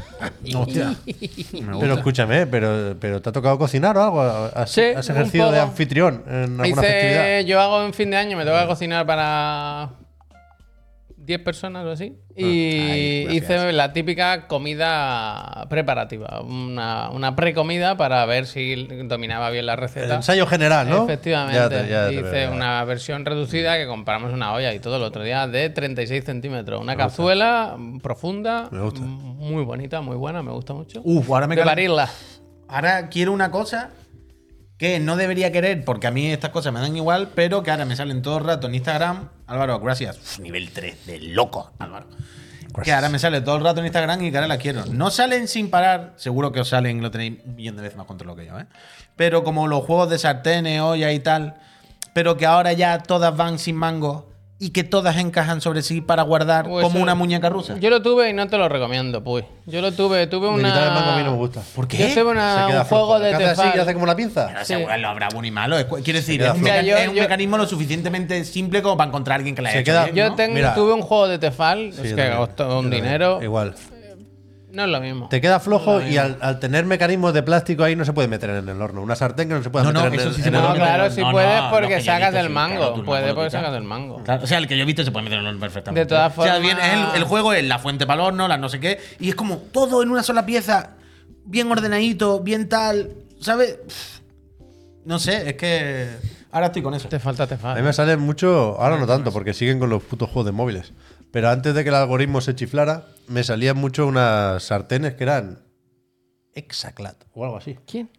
Hostia. 0.55 0.93
Me 1.07 1.79
Pero 1.79 1.95
escúchame, 1.95 2.45
pero, 2.45 2.74
pero 2.99 3.21
¿te 3.21 3.29
ha 3.29 3.31
tocado 3.31 3.57
cocinar 3.57 3.97
o 3.97 4.03
algo? 4.03 4.21
¿Has, 4.53 4.71
Sí, 4.71 4.81
has 4.81 5.07
un 5.09 5.15
ejercido 5.15 5.51
de 5.51 5.59
anfitrión 5.59 6.23
en 6.27 6.59
alguna 6.59 6.67
Hice, 6.67 6.81
festividad? 6.81 7.39
yo 7.41 7.59
hago 7.61 7.83
en 7.83 7.93
fin 7.93 8.11
de 8.11 8.17
año, 8.17 8.37
me 8.37 8.45
toca 8.45 8.67
cocinar 8.67 9.05
para 9.05 9.89
10 11.17 11.39
personas 11.39 11.85
o 11.85 11.91
así. 11.91 12.15
Y 12.37 12.43
Ay, 12.43 13.23
gracias. 13.23 13.43
hice 13.43 13.71
la 13.73 13.93
típica 13.93 14.45
comida 14.47 15.65
preparativa, 15.69 16.41
una, 16.41 17.09
una 17.09 17.35
precomida 17.35 17.97
para 17.97 18.23
ver 18.25 18.45
si 18.45 18.75
dominaba 19.05 19.49
bien 19.49 19.65
la 19.65 19.73
El 19.73 19.79
receta. 19.79 20.15
ensayo 20.15 20.45
general, 20.45 20.87
¿no? 20.89 21.05
Efectivamente. 21.05 21.57
Ya 21.57 21.69
te- 21.69 21.87
ya 21.89 22.07
te 22.09 22.13
Hice 22.15 22.21
veo, 22.23 22.51
una 22.51 22.83
versión 22.83 23.25
reducida 23.25 23.77
que 23.77 23.87
compramos 23.87 24.33
una 24.33 24.53
olla 24.53 24.73
y 24.73 24.79
todo 24.79 24.97
el 24.97 25.03
otro 25.03 25.23
día 25.23 25.47
de 25.47 25.69
36 25.71 26.25
centímetros. 26.25 26.79
Una 26.81 26.95
cazuela 26.97 27.75
profunda, 28.03 28.67
Me 28.69 28.81
gusta. 28.81 28.99
muy 29.01 29.63
bonita, 29.63 30.01
muy 30.01 30.17
buena, 30.17 30.43
me 30.43 30.51
gusta 30.51 30.73
mucho. 30.73 31.01
Uf, 31.05 31.27
ahora 31.31 31.47
me 31.47 31.55
de. 31.55 32.09
Ahora 32.67 33.09
quiero 33.09 33.31
una 33.31 33.51
cosa 33.51 33.91
que 34.77 34.99
no 34.99 35.15
debería 35.15 35.51
querer 35.51 35.85
porque 35.85 36.07
a 36.07 36.11
mí 36.11 36.31
estas 36.31 36.49
cosas 36.49 36.73
me 36.73 36.79
dan 36.79 36.95
igual, 36.95 37.29
pero 37.33 37.63
que 37.63 37.71
ahora 37.71 37.85
me 37.85 37.95
salen 37.95 38.21
todo 38.21 38.37
el 38.39 38.43
rato 38.43 38.67
en 38.67 38.75
Instagram. 38.75 39.29
Álvaro, 39.47 39.79
gracias. 39.79 40.17
Uf, 40.17 40.39
nivel 40.39 40.71
3 40.71 41.05
de 41.05 41.19
loco, 41.19 41.71
Álvaro. 41.79 42.07
Que 42.83 42.91
ahora 42.91 43.07
me 43.07 43.19
sale 43.19 43.39
todo 43.39 43.55
el 43.55 43.63
rato 43.63 43.79
en 43.79 43.85
Instagram 43.85 44.21
y 44.23 44.31
que 44.31 44.37
ahora 44.37 44.49
la 44.49 44.57
quiero. 44.57 44.85
No 44.87 45.09
salen 45.09 45.47
sin 45.47 45.69
parar, 45.69 46.13
seguro 46.17 46.51
que 46.51 46.59
os 46.59 46.67
salen, 46.67 47.01
lo 47.01 47.09
tenéis 47.09 47.39
un 47.45 47.55
millón 47.55 47.77
de 47.77 47.83
veces 47.83 47.97
más 47.97 48.05
controlado 48.05 48.37
que 48.37 48.45
yo, 48.45 48.59
¿eh? 48.59 48.65
Pero 49.15 49.45
como 49.45 49.67
los 49.67 49.85
juegos 49.85 50.09
de 50.09 50.19
sartenes, 50.19 50.81
olla 50.81 51.13
y 51.13 51.19
tal, 51.19 51.55
pero 52.13 52.35
que 52.35 52.45
ahora 52.45 52.73
ya 52.73 52.99
todas 52.99 53.35
van 53.37 53.59
sin 53.59 53.77
mango 53.77 54.34
y 54.57 54.69
que 54.69 54.85
todas 54.85 55.17
encajan 55.17 55.59
sobre 55.59 55.81
sí 55.81 55.99
para 55.99 56.23
guardar 56.23 56.65
Pues 56.67 56.83
como 56.83 56.95
eso- 56.97 57.03
una 57.03 57.13
muñeca 57.13 57.49
rusa. 57.49 57.77
Yo 57.77 57.89
lo 57.89 58.01
tuve 58.01 58.29
y 58.29 58.33
no 58.33 58.47
te 58.47 58.57
lo 58.57 58.69
recomiendo, 58.69 59.21
pues. 59.23 59.43
Yo 59.65 59.81
lo 59.81 59.91
tuve, 59.91 60.27
tuve 60.27 60.47
una. 60.47 60.69
el 60.85 60.91
mango 60.93 61.11
a 61.11 61.17
mí 61.17 61.23
no 61.23 61.31
me 61.31 61.37
gusta. 61.37 61.61
¿Por 61.75 61.87
qué? 61.89 61.97
Yo 61.97 62.21
tuve 62.21 62.31
una- 62.31 62.61
Se 62.65 62.71
queda 62.71 62.81
un 62.81 62.87
juego 62.87 63.19
de 63.19 63.29
¿Qué 63.29 63.35
hace 63.35 63.43
así 63.45 63.55
Tefal. 63.57 63.73
que 63.73 63.81
hace 63.81 63.93
como 63.93 64.05
la 64.05 64.15
pinza? 64.15 64.47
Pero 64.47 64.59
Sí. 64.61 64.65
seguro 64.73 64.97
lo 64.97 65.07
habrá 65.09 65.27
bueno 65.33 65.47
y 65.47 65.51
malo. 65.51 65.75
Quiero 66.03 66.19
decir, 66.19 66.41
es 66.41 66.47
un, 66.51 66.55
flojo. 66.59 66.63
meca- 66.63 66.81
Mira, 66.81 66.83
yo- 66.83 66.97
es 67.03 67.07
un 67.09 67.15
yo- 67.15 67.21
mecanismo 67.23 67.57
lo 67.57 67.67
suficientemente 67.67 68.45
simple 68.45 68.81
como 68.81 68.95
para 68.95 69.09
encontrar 69.09 69.33
a 69.33 69.37
alguien 69.39 69.55
que 69.55 69.61
la 69.61 69.69
Se 69.71 69.77
haya 69.79 69.81
hecho 69.81 69.91
queda- 69.91 70.03
bien, 70.05 70.15
Yo 70.29 70.35
tengo- 70.35 70.73
tuve 70.73 70.93
un 70.93 71.01
juego 71.01 71.27
de 71.27 71.37
Tefal, 71.39 71.91
Sí, 71.91 71.97
es 71.97 72.01
que 72.01 72.09
también. 72.15 72.37
costó 72.37 72.63
un 72.63 72.69
Yo 72.69 72.81
también. 72.83 73.03
dinero. 73.03 73.43
Igual. 73.43 73.75
No 74.75 74.83
es 74.83 74.89
lo 74.89 74.99
mismo. 74.99 75.29
Te 75.29 75.39
queda 75.39 75.59
flojo 75.61 76.01
y 76.01 76.17
al, 76.17 76.37
al 76.41 76.59
tener 76.59 76.85
mecanismos 76.85 77.33
de 77.33 77.41
plástico 77.43 77.83
ahí 77.85 77.95
no 77.95 78.03
se 78.03 78.11
puede 78.11 78.27
meter 78.27 78.49
en 78.49 78.67
el 78.67 78.81
horno. 78.81 79.01
Una 79.01 79.15
sartén 79.15 79.47
que 79.47 79.55
no 79.55 79.63
se 79.63 79.69
puede 79.69 79.85
No, 79.85 79.93
no, 79.93 80.03
meter 80.03 80.13
en 80.13 80.19
eso 80.19 80.29
el, 80.29 80.35
sí 80.35 80.41
en 80.41 80.43
se 80.43 80.49
el 80.49 80.53
No, 80.53 80.59
horno. 80.59 80.73
meter. 80.73 80.87
claro, 80.87 81.09
sí 81.11 81.21
No, 81.21 81.27
no, 81.27 81.31
puedes 81.31 81.61
porque 81.71 82.01
sacas 82.01 82.33
del 82.33 82.49
mango. 82.49 82.75
claro, 82.77 82.93
tú 82.93 82.99
el 82.99 83.05
puede 83.05 83.21
mango 83.21 83.33
lo 83.33 83.35
porque 83.35 83.51
sacas 83.51 83.71
del 83.73 83.83
mango. 83.83 84.21
O 84.41 84.47
sea, 84.47 84.57
el 84.57 84.67
que 84.67 84.75
yo 84.77 84.83
he 84.83 84.85
visto 84.85 85.03
se 85.05 85.11
puede 85.11 85.23
meter 85.23 85.39
en 85.39 85.45
el 85.45 85.49
horno 85.51 85.61
perfectamente. 85.61 86.01
De 86.01 86.05
todas 86.05 86.37
O 86.37 86.43
sea, 86.43 86.55
formas- 86.55 86.61
bien, 86.61 86.77
el, 86.79 87.15
el 87.21 87.23
juego 87.23 87.53
es 87.53 87.63
la 87.63 87.79
fuente 87.79 88.05
para 88.05 88.21
el 88.21 88.27
horno, 88.27 88.47
la 88.49 88.57
no 88.57 88.67
sé 88.67 88.79
qué, 88.81 88.99
y 89.19 89.29
es 89.29 89.35
como 89.35 89.57
todo 89.57 90.03
en 90.03 90.09
una 90.11 90.23
sola 90.23 90.45
pieza, 90.45 90.91
bien 91.45 91.71
ordenadito, 91.71 92.41
bien 92.41 92.67
tal, 92.67 93.11
¿sabes? 93.39 93.79
No 95.05 95.19
sé, 95.19 95.49
es 95.49 95.55
que 95.55 96.09
ahora 96.51 96.65
estoy 96.67 96.81
con 96.81 96.93
eso. 96.95 97.07
Te 97.07 97.19
falta 97.19 97.47
A 97.63 97.75
mí 97.75 97.81
me 97.81 97.93
sale 97.93 98.17
mucho, 98.17 98.75
ahora 98.79 98.97
no 98.97 99.05
tanto, 99.07 99.31
porque 99.31 99.53
siguen 99.53 99.79
con 99.79 99.89
los 99.89 100.03
putos 100.03 100.27
juegos 100.29 100.47
de 100.47 100.51
móviles. 100.51 100.91
Pero 101.35 101.49
antes 101.49 101.75
de 101.75 101.83
que 101.83 101.89
el 101.89 101.95
algoritmo 101.95 102.39
se 102.39 102.55
chiflara, 102.55 103.07
me 103.27 103.43
salían 103.43 103.75
mucho 103.75 104.07
unas 104.07 104.63
sartenes 104.63 105.15
que 105.15 105.23
eran 105.25 105.59
Exaclat 106.53 107.17
o 107.33 107.43
algo 107.43 107.57
así. 107.57 107.77
¿Quién? 107.85 108.09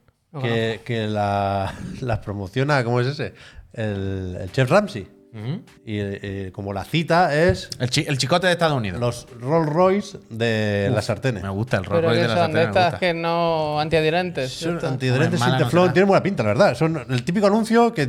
Que, 0.42 0.82
que 0.84 1.06
la- 1.06 1.74
las 2.02 2.18
promociona, 2.18 2.84
¿cómo 2.84 3.00
es 3.00 3.06
ese? 3.06 3.32
El, 3.72 4.36
el 4.38 4.52
Chef 4.52 4.68
Ramsey. 4.70 5.08
Y 5.84 5.98
eh, 6.00 6.50
como 6.52 6.72
la 6.72 6.84
cita 6.84 7.34
es 7.34 7.68
el, 7.78 7.90
chi- 7.90 8.04
el 8.08 8.16
chicote 8.18 8.46
de 8.46 8.54
Estados 8.54 8.76
Unidos. 8.76 8.98
los 9.00 9.26
Rolls 9.40 9.68
Royce 9.68 10.18
de 10.30 10.90
las 10.94 11.04
sartenes. 11.04 11.42
me 11.42 11.48
gusta 11.50 11.76
el 11.76 11.84
Rolls 11.84 12.04
Royce 12.04 12.22
de 12.22 12.28
la 12.28 12.34
son 12.36 12.52
de 12.52 12.62
sartén, 12.62 12.74
me 12.74 12.80
estas 12.88 13.00
que 13.00 13.14
no 13.14 13.80
antiadherentes. 13.80 14.52
Son 14.52 14.84
antiadherentes 14.84 15.40
sin 15.40 15.50
no 15.50 15.58
teflón, 15.58 15.84
será. 15.84 15.92
tienen 15.92 16.08
buena 16.08 16.22
pinta, 16.22 16.42
la 16.42 16.48
verdad. 16.48 16.74
Son 16.74 17.04
el 17.08 17.24
típico 17.24 17.46
anuncio 17.46 17.92
que, 17.92 18.08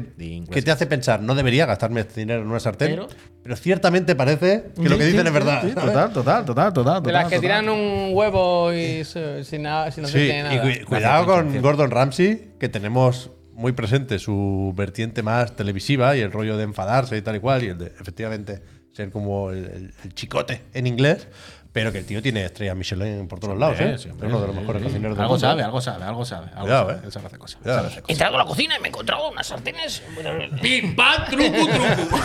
que 0.50 0.62
te 0.62 0.72
hace 0.72 0.86
pensar, 0.86 1.22
no 1.22 1.36
debería 1.36 1.66
gastarme 1.66 2.02
este 2.02 2.22
dinero 2.22 2.42
en 2.42 2.48
una 2.48 2.60
sartén, 2.60 2.92
Pero- 2.92 3.08
pero, 3.44 3.56
ciertamente 3.56 4.16
parece 4.16 4.66
que 4.76 4.90
lo 4.90 4.98
que 4.98 5.06
dicen 5.06 5.22
sí, 5.22 5.28
es 5.28 5.34
verdad. 5.34 5.62
sí, 5.64 5.72
total, 5.74 6.12
total, 6.14 6.46
total, 6.46 6.74
total. 6.74 7.04
De 7.04 7.12
las 7.12 7.24
total, 7.24 7.30
que 7.30 7.36
total. 7.38 7.42
tiran 7.42 7.70
un 7.70 8.10
huevo 8.14 8.74
y 8.74 9.04
sin, 9.06 9.62
nada, 9.62 9.90
sin 9.92 10.04
no 10.04 10.10
y 10.10 10.28
nada. 10.44 10.62
cu- 10.62 10.86
cuidado 10.86 11.26
con 11.26 11.62
Gordon 11.62 11.92
Ramsay, 11.92 12.52
que 12.60 12.68
tenemos 12.70 13.32
muy 13.58 13.72
presente 13.74 14.20
su 14.20 14.72
vertiente 14.76 15.24
más 15.24 15.56
televisiva 15.56 16.16
y 16.16 16.22
el 16.22 16.32
rollo 16.32 16.56
de 16.58 16.64
enfadarse 16.64 17.18
y 17.18 17.22
tal 17.22 17.36
y 17.36 17.40
cual, 17.40 17.64
y 17.64 17.68
el 17.70 17.78
de 17.78 17.88
efectivamente 17.88 18.62
ser 18.94 19.10
como 19.12 19.52
el, 19.52 19.66
el- 19.66 19.94
el 20.04 20.14
chicote 20.14 20.62
en 20.74 20.88
inglés, 20.88 21.28
pero 21.74 21.92
que 21.92 22.00
el 22.00 22.06
tío 22.06 22.22
tiene 22.22 22.44
estrellas 22.46 22.76
Michelin 22.76 23.28
por 23.28 23.40
todos 23.40 23.56
lados, 23.58 23.80
¿eh? 23.80 23.98
Sí, 24.00 24.10
hombre, 24.10 24.28
uno 24.28 24.42
de 24.42 24.48
los 24.48 24.56
sí, 24.56 24.62
mejores 24.62 24.82
sí. 24.82 24.88
cocineros 24.88 25.16
del 25.18 25.22
Algo 25.22 25.34
mundo. 25.36 25.48
sabe, 25.48 25.62
algo 25.64 25.82
sabe, 25.82 26.04
algo 26.06 26.26
sabe. 26.26 26.48
Algo 26.48 26.62
Cuidado, 26.62 26.90
sabe. 26.90 27.08
eh. 27.08 27.12
Sabe 27.12 27.26
hacer 27.28 27.40
cosas. 27.40 27.62
Cuidado. 27.62 27.78
sabe 27.80 27.88
hacer 27.90 28.00
He 28.00 28.02
cosas. 28.04 28.14
entrado 28.16 28.36
a 28.36 28.38
la 28.40 28.46
cocina 28.46 28.76
y 28.78 28.80
me 28.82 28.88
he 28.88 28.90
encontrado 28.90 29.30
unas 29.30 29.46
sartenes. 29.48 30.02
¡Pim, 30.62 30.96
pam, 30.96 31.26
truco, 31.30 31.68
truco! 31.68 32.20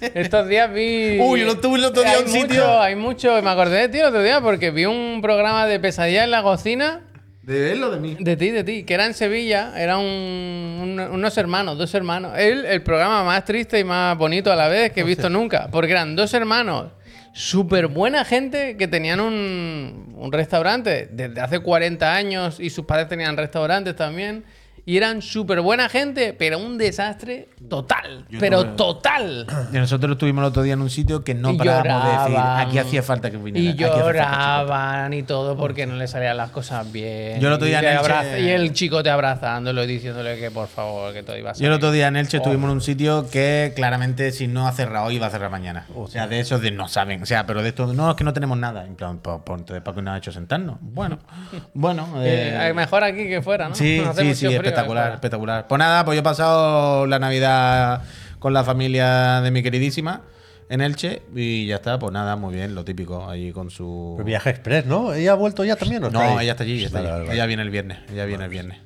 Estos 0.14 0.48
días 0.48 0.72
vi. 0.72 1.18
Uy, 1.20 1.40
yo 1.40 1.46
lo 1.46 1.58
tuve 1.58 1.78
el 1.78 1.84
otro 1.84 2.02
día 2.02 2.12
hay 2.12 2.18
en 2.20 2.26
un 2.26 2.32
mucho, 2.32 2.46
sitio. 2.46 2.80
Hay 2.80 2.96
mucho. 2.96 3.42
Me 3.42 3.50
acordé 3.50 3.78
de 3.80 3.88
ti 3.88 3.98
el 3.98 4.06
otro 4.06 4.22
día 4.22 4.40
porque 4.40 4.70
vi 4.70 4.86
un 4.86 5.20
programa 5.22 5.66
de 5.66 5.78
pesadilla 5.80 6.24
en 6.24 6.30
la 6.30 6.42
cocina. 6.42 7.02
¿De 7.46 7.70
él 7.72 7.82
o 7.84 7.90
de 7.92 8.00
mí? 8.00 8.16
De 8.18 8.36
ti, 8.36 8.50
de 8.50 8.64
ti, 8.64 8.82
que 8.82 8.94
era 8.94 9.06
en 9.06 9.14
Sevilla, 9.14 9.72
eran 9.80 10.00
un- 10.00 10.80
un- 10.82 11.00
unos 11.00 11.38
hermanos, 11.38 11.78
dos 11.78 11.94
hermanos. 11.94 12.32
El, 12.36 12.64
el 12.66 12.82
programa 12.82 13.22
más 13.22 13.44
triste 13.44 13.78
y 13.78 13.84
más 13.84 14.18
bonito 14.18 14.50
a 14.52 14.56
la 14.56 14.66
vez 14.66 14.90
que 14.90 15.02
he 15.02 15.04
visto 15.04 15.30
nunca, 15.30 15.68
porque 15.70 15.92
eran 15.92 16.16
dos 16.16 16.34
hermanos, 16.34 16.90
súper 17.32 17.86
buena 17.86 18.24
gente, 18.24 18.76
que 18.76 18.88
tenían 18.88 19.20
un, 19.20 20.12
un 20.16 20.32
restaurante 20.32 21.08
desde 21.12 21.40
hace 21.40 21.60
40 21.60 22.12
años 22.16 22.58
y 22.58 22.68
sus 22.68 22.84
padres 22.84 23.06
tenían 23.08 23.36
restaurantes 23.36 23.94
también. 23.94 24.44
Y 24.88 24.96
eran 24.96 25.20
súper 25.20 25.60
buena 25.62 25.88
gente, 25.88 26.32
pero 26.32 26.60
un 26.60 26.78
desastre 26.78 27.48
total. 27.68 28.24
Yo 28.30 28.38
pero 28.38 28.64
total. 28.76 29.44
Y 29.72 29.76
nosotros 29.78 30.12
estuvimos 30.12 30.42
el 30.42 30.46
otro 30.48 30.62
día 30.62 30.74
en 30.74 30.80
un 30.80 30.90
sitio 30.90 31.24
que 31.24 31.34
no 31.34 31.50
Y 31.52 31.58
parábamos 31.58 32.04
de 32.04 32.18
decir, 32.30 32.36
aquí 32.38 32.78
hacía 32.78 33.02
falta 33.02 33.30
que 33.30 33.36
viniera. 33.36 33.68
Y 33.70 33.74
lloraban 33.76 35.12
y 35.12 35.22
todo 35.24 35.56
porque 35.56 35.86
no 35.86 35.96
le 35.96 36.06
salían 36.06 36.36
las 36.36 36.50
cosas 36.50 36.90
bien. 36.92 37.40
Yo 37.40 37.48
el 37.48 37.54
otro 37.54 37.66
día 37.66 37.82
y, 37.82 37.86
en 37.86 37.92
Elche- 37.92 37.98
abraza- 37.98 38.38
y 38.38 38.48
el 38.48 38.72
chico 38.72 39.02
te 39.02 39.10
abrazándolo 39.10 39.82
y 39.82 39.86
diciéndole 39.88 40.38
que 40.38 40.50
por 40.50 40.68
favor, 40.68 41.12
que 41.12 41.22
todo 41.22 41.36
iba 41.36 41.50
a 41.50 41.54
Yo 41.54 41.58
el 41.58 41.62
salir. 41.64 41.72
otro 41.72 41.90
día 41.90 42.06
en 42.08 42.16
Elche 42.16 42.36
estuvimos 42.36 42.66
en 42.68 42.76
un 42.76 42.80
sitio 42.80 43.28
que 43.28 43.72
claramente 43.74 44.30
si 44.30 44.46
no 44.46 44.68
ha 44.68 44.72
cerrado 44.72 45.06
hoy 45.06 45.18
va 45.18 45.26
a 45.26 45.30
cerrar 45.30 45.50
mañana. 45.50 45.86
O 45.96 46.06
sea, 46.08 46.28
de 46.28 46.40
esos 46.40 46.60
de 46.60 46.70
no 46.70 46.86
saben. 46.88 47.22
O 47.22 47.26
sea, 47.26 47.44
pero 47.46 47.62
de 47.62 47.70
esto, 47.70 47.92
no, 47.92 48.10
es 48.10 48.16
que 48.16 48.22
no 48.24 48.32
tenemos 48.32 48.56
nada. 48.56 48.84
En 48.86 48.94
plan, 48.94 49.18
¿para 49.18 49.94
qué 49.94 50.02
nos 50.02 50.14
ha 50.14 50.18
hecho 50.18 50.30
sentarnos? 50.30 50.76
Bueno, 50.80 51.18
bueno. 51.74 52.06
Eh, 52.22 52.56
eh, 52.68 52.72
mejor 52.72 53.02
aquí 53.02 53.26
que 53.26 53.42
fuera, 53.42 53.68
¿no? 53.68 53.74
Sí, 53.74 54.00
sí, 54.16 54.34
sí, 54.34 54.46
frío 54.56 54.75
espectacular, 54.80 55.12
espectacular. 55.14 55.66
Pues 55.68 55.78
nada, 55.78 56.04
pues 56.04 56.16
yo 56.16 56.20
he 56.20 56.24
pasado 56.24 57.06
la 57.06 57.18
Navidad 57.18 58.02
con 58.38 58.52
la 58.52 58.64
familia 58.64 59.40
de 59.40 59.50
mi 59.50 59.62
queridísima 59.62 60.22
en 60.68 60.80
Elche 60.80 61.22
y 61.34 61.66
ya 61.66 61.76
está, 61.76 61.98
pues 61.98 62.12
nada, 62.12 62.36
muy 62.36 62.54
bien, 62.54 62.74
lo 62.74 62.84
típico, 62.84 63.28
allí 63.28 63.52
con 63.52 63.70
su... 63.70 64.14
Pero 64.16 64.26
viaje 64.26 64.50
express, 64.50 64.86
¿no? 64.86 65.12
¿Ella 65.14 65.32
ha 65.32 65.34
vuelto 65.34 65.64
ya 65.64 65.76
también? 65.76 66.02
¿o 66.04 66.08
está 66.08 66.18
No, 66.18 66.38
ahí? 66.38 66.44
ella 66.44 66.52
está 66.52 66.64
allí, 66.64 66.84
está 66.84 66.98
Vale, 66.98 67.08
allí. 67.08 67.12
vale, 67.14 67.24
vale. 67.28 67.34
Ella 67.36 67.46
viene 67.46 67.62
el 67.62 67.70
viernes, 67.70 67.98
ella 68.12 68.24
viene 68.24 68.44
el 68.44 68.50
viernes. 68.50 68.78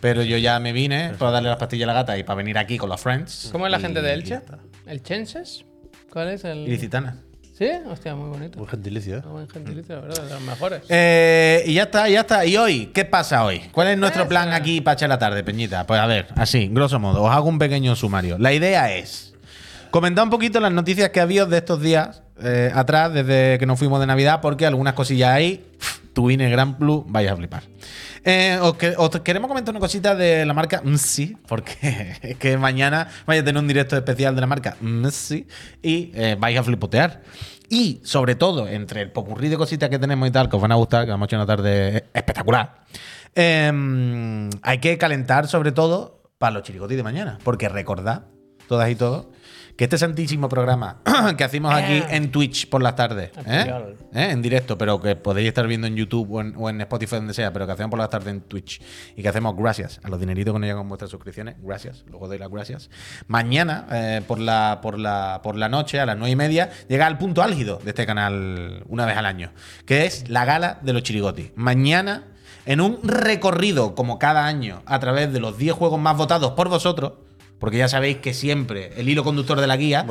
Pero 0.00 0.22
yo 0.24 0.36
ya 0.36 0.58
me 0.60 0.72
vine 0.72 1.12
para 1.18 1.30
darle 1.30 1.48
las 1.48 1.58
pastillas 1.58 1.84
a 1.84 1.92
la 1.92 1.92
gata 1.94 2.18
y 2.18 2.22
para 2.24 2.36
venir 2.36 2.58
aquí 2.58 2.76
con 2.76 2.88
los 2.90 3.00
friends. 3.00 3.48
¿Cómo 3.52 3.66
es 3.66 3.70
la 3.72 3.78
y- 3.78 3.82
gente 3.82 4.02
de 4.02 4.12
Elche? 4.14 4.40
¿El 4.86 5.02
Chenses? 5.02 5.64
¿Cuál 6.12 6.28
es 6.30 6.44
el...? 6.44 6.58
Ilicitana. 6.66 7.16
¿Sí? 7.62 7.70
Hostia, 7.88 8.16
muy 8.16 8.28
bonito. 8.28 8.58
Muy 8.58 8.66
gentilicio, 8.66 9.18
¿eh? 9.18 9.22
Muy 9.22 9.32
buen 9.34 9.48
gentilicio, 9.48 9.94
la 9.94 10.00
verdad, 10.00 10.24
de 10.24 10.34
los 10.34 10.42
mejores. 10.42 10.82
Eh, 10.88 11.62
y 11.64 11.74
ya 11.74 11.84
está, 11.84 12.08
ya 12.08 12.22
está. 12.22 12.44
¿Y 12.44 12.56
hoy? 12.56 12.86
¿Qué 12.86 13.04
pasa 13.04 13.44
hoy? 13.44 13.60
¿Cuál 13.70 13.86
es 13.86 13.98
nuestro 13.98 14.26
plan 14.26 14.52
aquí 14.52 14.80
para 14.80 14.94
echar 14.94 15.08
la 15.08 15.18
tarde, 15.20 15.44
Peñita? 15.44 15.86
Pues 15.86 16.00
a 16.00 16.06
ver, 16.06 16.26
así, 16.34 16.68
grosso 16.72 16.98
modo, 16.98 17.22
os 17.22 17.30
hago 17.30 17.48
un 17.48 17.60
pequeño 17.60 17.94
sumario. 17.94 18.36
La 18.36 18.52
idea 18.52 18.92
es 18.92 19.34
comentar 19.92 20.24
un 20.24 20.30
poquito 20.30 20.58
las 20.58 20.72
noticias 20.72 21.10
que 21.10 21.20
ha 21.20 21.22
habido 21.22 21.46
de 21.46 21.58
estos 21.58 21.80
días 21.80 22.22
eh, 22.42 22.72
atrás, 22.74 23.12
desde 23.12 23.60
que 23.60 23.66
nos 23.66 23.78
fuimos 23.78 24.00
de 24.00 24.08
Navidad, 24.08 24.40
porque 24.40 24.66
algunas 24.66 24.94
cosillas 24.94 25.30
ahí, 25.30 25.64
Twin 26.12 26.40
el 26.40 26.50
Gran 26.50 26.76
Plus, 26.78 27.04
vais 27.06 27.30
a 27.30 27.36
flipar. 27.36 27.62
Eh, 28.24 28.58
os, 28.60 28.74
que- 28.76 28.94
os 28.96 29.10
queremos 29.20 29.48
comentar 29.48 29.72
una 29.72 29.80
cosita 29.80 30.14
de 30.14 30.44
la 30.46 30.54
marca 30.54 30.82
sí, 30.96 31.36
porque 31.46 32.16
es 32.22 32.36
que 32.36 32.56
mañana 32.58 33.08
vais 33.26 33.40
a 33.42 33.44
tener 33.44 33.60
un 33.60 33.66
directo 33.68 33.96
especial 33.96 34.34
de 34.34 34.40
la 34.40 34.46
marca 34.46 34.76
sí 35.10 35.46
y 35.82 36.10
eh, 36.14 36.36
vais 36.38 36.58
a 36.58 36.62
flipotear. 36.62 37.22
Y 37.68 38.00
sobre 38.04 38.34
todo, 38.34 38.68
entre 38.68 39.00
el 39.00 39.10
popurrí 39.12 39.48
de 39.48 39.56
cositas 39.56 39.88
que 39.88 39.98
tenemos 39.98 40.28
y 40.28 40.30
tal, 40.30 40.50
que 40.50 40.56
os 40.56 40.62
van 40.62 40.72
a 40.72 40.74
gustar, 40.74 41.06
que 41.06 41.10
vamos 41.10 41.24
a 41.24 41.26
echar 41.26 41.38
una 41.38 41.46
tarde 41.46 42.04
espectacular, 42.12 42.82
eh, 43.34 44.50
hay 44.62 44.78
que 44.78 44.98
calentar 44.98 45.48
sobre 45.48 45.72
todo 45.72 46.22
para 46.38 46.52
los 46.52 46.62
chirigotis 46.64 46.96
de 46.98 47.02
mañana. 47.02 47.38
Porque 47.42 47.68
recordad, 47.70 48.24
todas 48.72 48.88
y 48.88 48.94
todos, 48.94 49.26
que 49.76 49.84
este 49.84 49.98
santísimo 49.98 50.48
programa 50.48 51.02
que 51.36 51.44
hacemos 51.44 51.74
aquí 51.74 52.02
en 52.08 52.30
Twitch 52.30 52.70
por 52.70 52.82
las 52.82 52.96
tardes, 52.96 53.32
¿eh? 53.44 53.70
¿eh? 54.14 54.28
en 54.30 54.40
directo, 54.40 54.78
pero 54.78 54.98
que 54.98 55.14
podéis 55.14 55.48
estar 55.48 55.66
viendo 55.66 55.86
en 55.86 55.94
YouTube 55.94 56.32
o 56.32 56.40
en, 56.40 56.54
o 56.56 56.70
en 56.70 56.80
Spotify, 56.80 57.16
donde 57.16 57.34
sea, 57.34 57.52
pero 57.52 57.66
que 57.66 57.72
hacemos 57.72 57.90
por 57.90 57.98
las 57.98 58.08
tardes 58.08 58.28
en 58.28 58.40
Twitch 58.40 58.80
y 59.14 59.20
que 59.20 59.28
hacemos 59.28 59.54
gracias 59.58 60.00
a 60.02 60.08
los 60.08 60.18
dineritos 60.18 60.54
que 60.54 60.58
nos 60.58 60.66
llegan 60.66 60.78
con 60.78 60.88
vuestras 60.88 61.10
suscripciones, 61.10 61.56
gracias, 61.60 62.02
luego 62.08 62.28
doy 62.28 62.38
las 62.38 62.48
gracias. 62.48 62.88
Mañana, 63.26 63.86
eh, 63.92 64.22
por, 64.26 64.38
la, 64.38 64.78
por, 64.80 64.98
la, 64.98 65.40
por 65.42 65.56
la 65.56 65.68
noche, 65.68 66.00
a 66.00 66.06
las 66.06 66.16
nueve 66.16 66.30
y 66.30 66.36
media, 66.36 66.70
llega 66.88 67.06
el 67.06 67.18
punto 67.18 67.42
álgido 67.42 67.78
de 67.84 67.90
este 67.90 68.06
canal 68.06 68.84
una 68.88 69.04
vez 69.04 69.18
al 69.18 69.26
año, 69.26 69.52
que 69.84 70.06
es 70.06 70.30
la 70.30 70.46
gala 70.46 70.78
de 70.80 70.94
los 70.94 71.02
chirigotis. 71.02 71.52
Mañana, 71.56 72.24
en 72.64 72.80
un 72.80 73.00
recorrido, 73.02 73.94
como 73.94 74.18
cada 74.18 74.46
año, 74.46 74.82
a 74.86 74.98
través 74.98 75.30
de 75.30 75.40
los 75.40 75.58
10 75.58 75.74
juegos 75.74 76.00
más 76.00 76.16
votados 76.16 76.52
por 76.52 76.70
vosotros, 76.70 77.12
porque 77.62 77.78
ya 77.78 77.86
sabéis 77.86 78.16
que 78.16 78.34
siempre 78.34 78.90
el 78.96 79.08
hilo 79.08 79.22
conductor 79.22 79.60
de 79.60 79.68
la 79.68 79.76
guía 79.76 80.04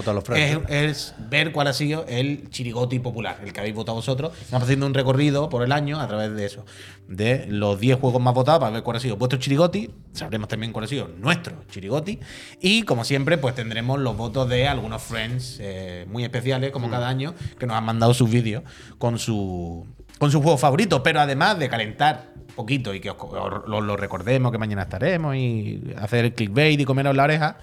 es, 0.69 1.13
ver 1.29 1.51
cuál 1.51 1.67
ha 1.67 1.73
sido 1.73 2.05
el 2.07 2.49
chirigoti 2.49 2.99
popular, 2.99 3.41
el 3.43 3.51
que 3.51 3.59
habéis 3.59 3.75
votado 3.75 3.97
vosotros. 3.97 4.31
Estamos 4.41 4.63
haciendo 4.63 4.85
un 4.85 4.93
recorrido 4.93 5.49
por 5.49 5.61
el 5.61 5.73
año 5.73 5.99
a 5.99 6.07
través 6.07 6.33
de 6.33 6.45
eso, 6.45 6.65
de 7.09 7.47
los 7.49 7.77
10 7.77 7.99
juegos 7.99 8.21
más 8.21 8.33
votados 8.33 8.61
para 8.61 8.71
ver 8.71 8.83
cuál 8.83 8.95
ha 8.95 8.99
sido 9.01 9.17
vuestro 9.17 9.37
chirigoti. 9.37 9.91
Sabremos 10.13 10.47
también 10.47 10.71
cuál 10.71 10.85
ha 10.85 10.87
sido 10.87 11.09
nuestro 11.09 11.65
chirigoti. 11.69 12.21
Y 12.61 12.83
como 12.83 13.03
siempre, 13.03 13.37
pues 13.37 13.53
tendremos 13.53 13.99
los 13.99 14.15
votos 14.15 14.47
de 14.47 14.69
algunos 14.69 15.01
friends 15.01 15.57
eh, 15.59 16.05
muy 16.07 16.23
especiales, 16.23 16.71
como 16.71 16.89
cada 16.89 17.09
año, 17.09 17.35
que 17.59 17.67
nos 17.67 17.75
han 17.75 17.83
mandado 17.83 18.13
sus 18.13 18.31
vídeos 18.31 18.63
con 18.97 19.19
su, 19.19 19.85
con 20.19 20.31
su 20.31 20.41
juego 20.41 20.57
favorito. 20.57 21.03
Pero 21.03 21.19
además 21.19 21.59
de 21.59 21.67
calentar 21.67 22.31
un 22.51 22.55
poquito 22.55 22.93
y 22.93 22.99
que 22.99 23.09
os, 23.09 23.17
os- 23.19 23.67
lo, 23.67 23.81
lo 23.81 23.97
recordemos 23.97 24.51
que 24.51 24.57
mañana 24.57 24.83
estaremos 24.83 25.35
y 25.35 25.83
hacer 25.97 26.25
el 26.25 26.33
clickbait 26.33 26.79
y 26.79 26.85
comeros 26.85 27.15
la 27.15 27.23
oreja, 27.23 27.57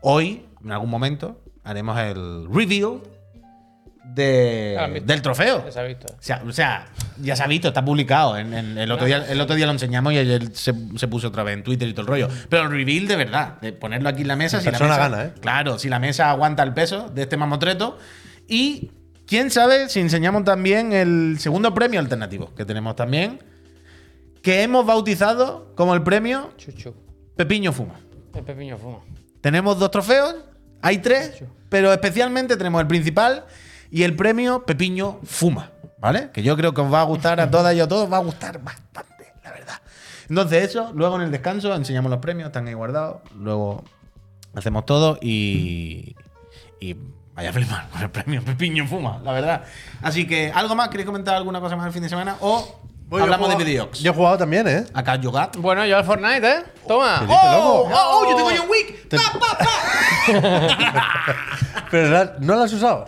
hoy, 0.00 0.46
en 0.64 0.72
algún 0.72 0.90
momento, 0.90 1.40
haremos 1.64 1.98
el 1.98 2.46
reveal 2.52 3.00
de- 4.04 4.88
visto. 4.94 5.06
del 5.06 5.22
trofeo. 5.22 5.64
Ya 5.66 5.72
se 5.72 5.80
ha 5.80 5.82
visto. 5.82 6.06
O 6.12 6.22
sea, 6.22 6.42
o 6.46 6.52
sea, 6.52 6.86
ya 7.20 7.36
se 7.36 7.42
ha 7.42 7.46
visto, 7.46 7.68
está 7.68 7.84
publicado. 7.84 8.36
En, 8.38 8.54
en- 8.54 8.78
el, 8.78 8.90
otro 8.90 9.06
día, 9.06 9.24
el 9.28 9.40
otro 9.40 9.54
día 9.54 9.66
lo 9.66 9.72
enseñamos 9.72 10.12
y 10.12 10.18
ayer 10.18 10.54
se, 10.54 10.72
se 10.96 11.08
puso 11.08 11.28
otra 11.28 11.42
vez 11.42 11.54
en 11.54 11.62
Twitter 11.62 11.86
y 11.88 11.92
todo 11.92 12.02
el 12.02 12.06
rollo. 12.08 12.28
Pero 12.48 12.64
el 12.64 12.70
reveal 12.70 13.06
de 13.06 13.16
verdad, 13.16 13.60
de 13.60 13.72
ponerlo 13.72 14.08
aquí 14.08 14.22
en 14.22 14.28
la 14.28 14.36
mesa. 14.36 14.56
En 14.58 14.62
si 14.62 14.66
la 14.66 14.78
persona 14.78 14.96
mesa- 14.96 15.08
gana, 15.08 15.24
¿eh? 15.24 15.32
Claro, 15.40 15.78
si 15.78 15.88
la 15.88 15.98
mesa 15.98 16.30
aguanta 16.30 16.62
el 16.62 16.72
peso 16.74 17.08
de 17.10 17.22
este 17.22 17.36
mamotreto. 17.36 17.98
Y 18.48 18.90
quién 19.26 19.50
sabe 19.50 19.88
si 19.90 20.00
enseñamos 20.00 20.44
también 20.44 20.92
el 20.94 21.36
segundo 21.38 21.74
premio 21.74 22.00
alternativo 22.00 22.54
que 22.54 22.64
tenemos 22.64 22.96
también, 22.96 23.40
que 24.48 24.62
hemos 24.62 24.86
bautizado 24.86 25.74
como 25.74 25.92
el 25.92 26.02
premio 26.02 26.54
Chuchu. 26.56 26.94
Pepiño 27.36 27.70
Fuma. 27.70 28.00
El 28.34 28.42
pepiño 28.44 28.78
fuma. 28.78 29.00
Tenemos 29.42 29.78
dos 29.78 29.90
trofeos, 29.90 30.36
hay 30.80 30.98
tres, 30.98 31.44
pero 31.68 31.92
especialmente 31.92 32.56
tenemos 32.56 32.80
el 32.80 32.86
principal 32.86 33.44
y 33.90 34.04
el 34.04 34.16
premio 34.16 34.64
Pepiño 34.64 35.20
Fuma, 35.22 35.72
¿vale? 35.98 36.30
Que 36.32 36.42
yo 36.42 36.56
creo 36.56 36.72
que 36.72 36.80
os 36.80 36.90
va 36.90 37.02
a 37.02 37.04
gustar 37.04 37.38
a 37.42 37.50
todas 37.50 37.74
y 37.74 37.80
a 37.80 37.86
todos, 37.86 38.04
os 38.04 38.12
va 38.12 38.16
a 38.16 38.20
gustar 38.20 38.62
bastante, 38.62 39.34
la 39.44 39.52
verdad. 39.52 39.82
Entonces 40.30 40.70
eso, 40.70 40.92
luego 40.94 41.16
en 41.16 41.22
el 41.24 41.30
descanso 41.30 41.74
enseñamos 41.74 42.10
los 42.10 42.20
premios, 42.20 42.46
están 42.46 42.66
ahí 42.68 42.72
guardados, 42.72 43.20
luego 43.34 43.84
hacemos 44.54 44.86
todo 44.86 45.18
y... 45.20 46.16
y 46.80 46.96
vaya 47.34 47.50
a 47.50 47.52
flipar 47.52 47.90
con 47.90 48.00
el 48.00 48.10
premio 48.10 48.42
Pepiño 48.42 48.86
Fuma, 48.86 49.20
la 49.22 49.32
verdad. 49.32 49.64
Así 50.00 50.26
que, 50.26 50.50
¿algo 50.54 50.74
más? 50.74 50.88
¿Queréis 50.88 51.04
comentar 51.04 51.34
alguna 51.34 51.60
cosa 51.60 51.76
más 51.76 51.86
el 51.88 51.92
fin 51.92 52.02
de 52.02 52.08
semana? 52.08 52.38
¿O 52.40 52.88
Bueno, 53.08 53.24
hablamos 53.24 53.50
yo 53.52 53.58
de 53.58 53.64
videojuegos? 53.64 54.00
Yo 54.00 54.10
he 54.10 54.14
jugado 54.14 54.38
también, 54.38 54.68
¿eh? 54.68 54.84
Acá 54.92 55.16
Yogat. 55.16 55.56
Bueno, 55.56 55.84
yo 55.86 55.96
al 55.96 56.04
Fortnite, 56.04 56.46
¿eh? 56.46 56.62
Toma. 56.86 57.20
¿Qué 57.20 57.26
dices, 57.26 57.40
¡Oh! 57.42 57.52
loco? 57.52 57.90
¡Oh! 57.94 58.20
¡Oh! 58.26 58.30
¡Yo 58.30 58.36
tengo 58.36 58.50
John 58.56 58.68
Wick! 58.70 59.08
¡Pa, 59.08 59.38
pa, 59.38 59.58
pa! 59.58 59.66
Pero 61.90 62.08
la- 62.10 62.36
no 62.40 62.54
la 62.56 62.64
has 62.64 62.72
usado. 62.72 63.06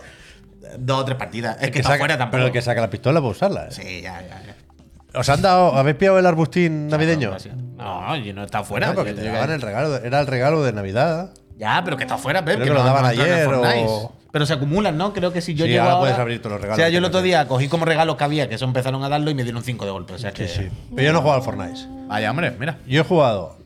Dos 0.77 1.01
o 1.01 1.05
tres 1.05 1.17
partidas. 1.17 1.55
Es 1.57 1.65
que, 1.67 1.71
que 1.73 1.79
está 1.79 1.89
saca- 1.91 1.99
fuera 1.99 2.17
tampoco. 2.17 2.31
Pero 2.37 2.45
el 2.47 2.51
que 2.51 2.61
saca 2.61 2.81
la 2.81 2.89
pistola 2.89 3.19
puede 3.19 3.31
usarla. 3.33 3.65
¿eh? 3.65 3.71
Sí, 3.71 4.01
ya, 4.01 4.21
ya, 4.21 4.41
ya. 4.41 5.19
¿Os 5.19 5.27
han 5.29 5.41
dado, 5.41 5.75
habéis 5.75 5.97
pillado 5.97 6.17
el 6.19 6.25
arbustín 6.25 6.87
navideño? 6.87 7.35
No, 7.75 8.15
yo 8.15 8.33
no 8.33 8.41
he 8.41 8.45
estado 8.45 8.63
fuera. 8.63 8.87
No, 8.87 8.95
porque 8.95 9.11
Yo- 9.11 9.17
te 9.17 9.25
yo- 9.25 9.33
daban 9.33 9.51
el 9.51 9.61
regalo, 9.61 9.97
era 9.97 10.19
el 10.21 10.27
regalo 10.27 10.63
de 10.63 10.71
Navidad. 10.73 11.31
Ya, 11.57 11.81
pero 11.83 11.97
que 11.97 12.03
está 12.05 12.17
fuera, 12.17 12.43
Pep. 12.43 12.55
Creo 12.55 12.67
que 12.67 12.73
no- 12.73 12.79
lo 12.79 12.83
daban 12.85 13.05
el 13.05 13.19
ayer 13.21 13.45
Fortnite. 13.45 13.85
o- 13.87 14.13
Pero 14.31 14.45
se 14.45 14.53
acumulan, 14.53 14.97
¿no? 14.97 15.11
Creo 15.13 15.33
que 15.33 15.41
si 15.41 15.53
yo 15.55 15.65
Sí, 15.65 15.71
llego 15.71 15.81
ahora 15.83 15.93
ahora- 15.93 16.01
puedes 16.03 16.19
abrir 16.19 16.39
todos 16.41 16.53
los 16.53 16.61
regalos 16.61 16.79
O 16.79 16.81
sea, 16.81 16.89
yo 16.89 16.99
el 16.99 17.05
otro 17.05 17.21
día 17.21 17.47
cogí 17.47 17.67
como 17.67 17.83
regalos 17.85 18.15
que 18.15 18.23
había, 18.23 18.47
que 18.47 18.55
eso 18.55 18.65
empezaron 18.65 19.03
a 19.03 19.09
darlo 19.09 19.29
y 19.29 19.35
me 19.35 19.43
dieron 19.43 19.61
cinco 19.63 19.83
de 19.85 19.91
golpe. 19.91 20.13
O 20.13 20.17
sea 20.17 20.31
que... 20.31 20.47
Sí, 20.47 20.63
sí. 20.63 20.69
Pero 20.95 21.07
yo 21.07 21.11
no 21.13 21.19
he 21.19 21.21
jugado 21.21 21.39
al 21.39 21.43
Fortnite. 21.45 21.79
Vaya, 22.07 22.31
hombre, 22.31 22.55
mira. 22.59 22.77
Yo 22.87 23.01
he 23.01 23.03
jugado 23.03 23.57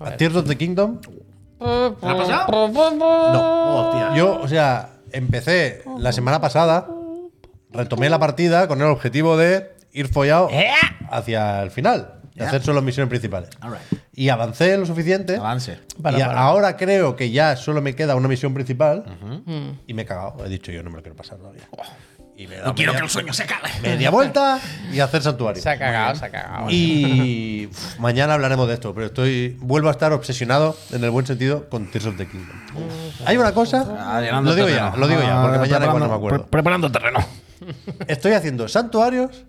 a 0.00 0.10
Tears 0.12 0.34
of 0.36 0.48
the 0.48 0.56
Kingdom. 0.56 1.00
¿Te 1.00 1.64
lo 1.64 1.96
has 2.02 2.16
pasado? 2.16 2.68
No. 2.92 3.76
Hostia. 3.90 4.14
Yo, 4.16 4.40
o 4.40 4.48
sea, 4.48 4.90
empecé 5.12 5.82
la 5.98 6.12
semana 6.12 6.40
pasada, 6.40 6.86
retomé 7.70 8.10
la 8.10 8.18
partida 8.18 8.66
con 8.68 8.80
el 8.80 8.88
objetivo 8.88 9.36
de 9.36 9.72
ir 9.92 10.08
follado 10.08 10.48
¡Eh! 10.50 10.66
hacia 11.10 11.62
el 11.62 11.70
final, 11.70 12.14
de 12.34 12.44
hacer 12.44 12.62
solo 12.62 12.82
misiones 12.82 13.08
principales. 13.08 13.50
Alright. 13.60 13.82
Y 14.12 14.28
avancé 14.28 14.76
lo 14.76 14.86
suficiente. 14.86 15.36
Avance. 15.36 15.78
Para, 16.02 16.18
y 16.18 16.20
para. 16.22 16.40
ahora 16.40 16.76
creo 16.76 17.14
que 17.16 17.30
ya 17.30 17.56
solo 17.56 17.80
me 17.80 17.94
queda 17.94 18.16
una 18.16 18.28
misión 18.28 18.52
principal. 18.54 19.04
Y 19.86 19.94
me 19.94 20.02
he 20.02 20.04
cagado. 20.06 20.44
He 20.44 20.48
dicho 20.48 20.72
yo 20.72 20.82
no 20.82 20.90
me 20.90 20.96
lo 20.96 21.02
quiero 21.02 21.16
pasar 21.16 21.38
todavía. 21.38 21.62
Y 22.36 22.48
me 22.48 22.54
he 22.56 22.58
dado 22.58 22.70
No 22.70 22.74
quiero 22.74 22.90
media- 22.92 23.00
que 23.02 23.04
el 23.04 23.10
sueño 23.10 23.32
se 23.32 23.44
acabe. 23.44 23.68
media 23.80 24.10
vuelta 24.10 24.58
y 24.92 24.98
hacer 24.98 25.22
santuario. 25.22 25.62
Se 25.62 25.70
ha 25.70 25.78
cagado, 25.78 26.16
se 26.16 26.24
ha 26.24 26.30
cagado. 26.32 26.66
Y 26.68 27.66
uf, 27.70 27.98
mañana 28.00 28.34
hablaremos 28.34 28.66
de 28.66 28.74
esto, 28.74 28.92
pero 28.92 29.06
estoy 29.06 29.56
vuelvo 29.60 29.86
a 29.88 29.92
estar 29.92 30.12
obsesionado 30.12 30.76
en 30.90 31.04
el 31.04 31.10
buen 31.10 31.24
sentido 31.26 31.68
con 31.68 31.88
Tears 31.92 32.06
of 32.06 32.16
the 32.16 32.26
Kingdom. 32.26 32.56
Hay 33.24 33.36
una 33.36 33.52
cosa, 33.54 33.84
lo 34.42 34.52
digo 34.52 34.66
terreno. 34.66 34.90
ya, 34.92 34.96
lo 34.96 35.06
digo 35.06 35.20
ya, 35.22 35.42
porque 35.42 35.56
Ah, 35.58 35.60
mañana 35.60 35.84
igual 35.86 36.00
no 36.02 36.08
me 36.08 36.14
acuerdo. 36.16 36.38
pre- 36.40 36.50
preparando 36.50 36.90
terreno. 36.90 37.20
Estoy 38.08 38.32
haciendo 38.32 38.66
santuarios 38.66 39.44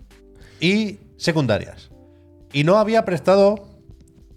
y 0.60 1.00
secundarias. 1.16 1.90
Y 2.52 2.64
no 2.64 2.78
había 2.78 3.04
prestado 3.04 3.68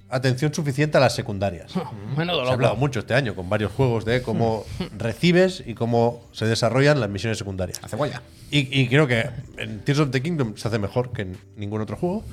atención 0.09 0.53
suficiente 0.53 0.97
a 0.97 1.01
las 1.01 1.13
secundarias. 1.13 1.73
Menudo 2.17 2.43
Se 2.43 2.51
ha 2.51 2.53
hablado 2.53 2.75
mucho 2.75 2.99
este 2.99 3.13
año 3.13 3.35
con 3.35 3.49
varios 3.49 3.71
juegos 3.71 4.05
de 4.05 4.21
cómo 4.21 4.65
recibes 4.97 5.63
y 5.65 5.75
cómo 5.75 6.23
se 6.31 6.45
desarrollan 6.45 6.99
las 6.99 7.09
misiones 7.09 7.37
secundarias. 7.37 7.81
La 7.81 7.87
cebolla. 7.87 8.21
Y, 8.51 8.81
y 8.81 8.87
creo 8.87 9.07
que 9.07 9.29
en 9.57 9.79
Tears 9.81 9.99
of 9.99 10.11
the 10.11 10.21
Kingdom 10.21 10.57
se 10.57 10.67
hace 10.67 10.79
mejor 10.79 11.11
que 11.11 11.23
en 11.23 11.37
ningún 11.55 11.81
otro 11.81 11.95
juego. 11.95 12.23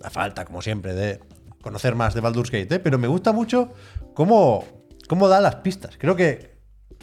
La 0.00 0.10
falta, 0.10 0.44
como 0.44 0.62
siempre, 0.62 0.94
de 0.94 1.20
conocer 1.62 1.94
más 1.94 2.14
de 2.14 2.20
Baldur's 2.20 2.50
Gate, 2.50 2.76
¿eh? 2.76 2.78
pero 2.78 2.98
me 2.98 3.08
gusta 3.08 3.32
mucho 3.32 3.72
cómo, 4.14 4.64
cómo 5.08 5.28
da 5.28 5.40
las 5.40 5.56
pistas. 5.56 5.96
Creo 5.98 6.16
que 6.16 6.56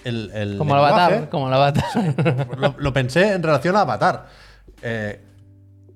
el, 0.03 0.31
el 0.33 0.57
Como 0.57 0.73
el 0.75 0.79
avatar, 0.79 1.29
como 1.29 1.47
el 1.47 1.53
avatar. 1.53 1.83
lo, 2.57 2.75
lo 2.77 2.93
pensé 2.93 3.33
en 3.33 3.43
relación 3.43 3.75
a 3.75 3.81
Avatar. 3.81 4.27
Eh, 4.81 5.19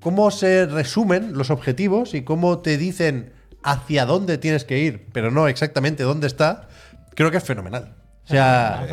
cómo 0.08 0.32
se 0.32 0.66
resumen 0.68 1.34
los 1.34 1.50
objetivos 1.50 2.14
y 2.14 2.22
cómo 2.22 2.60
te 2.60 2.78
dicen 2.78 3.34
hacia 3.62 4.06
dónde 4.06 4.38
tienes 4.38 4.64
que 4.64 4.80
ir, 4.80 5.06
pero 5.12 5.32
no 5.32 5.50
exactamente 5.50 6.04
dónde 6.04 6.28
está, 6.28 6.70
creo 7.14 7.30
que 7.30 7.36
es 7.36 7.44
fenomenal. 7.44 7.94
O 8.24 8.28
sea, 8.30 8.88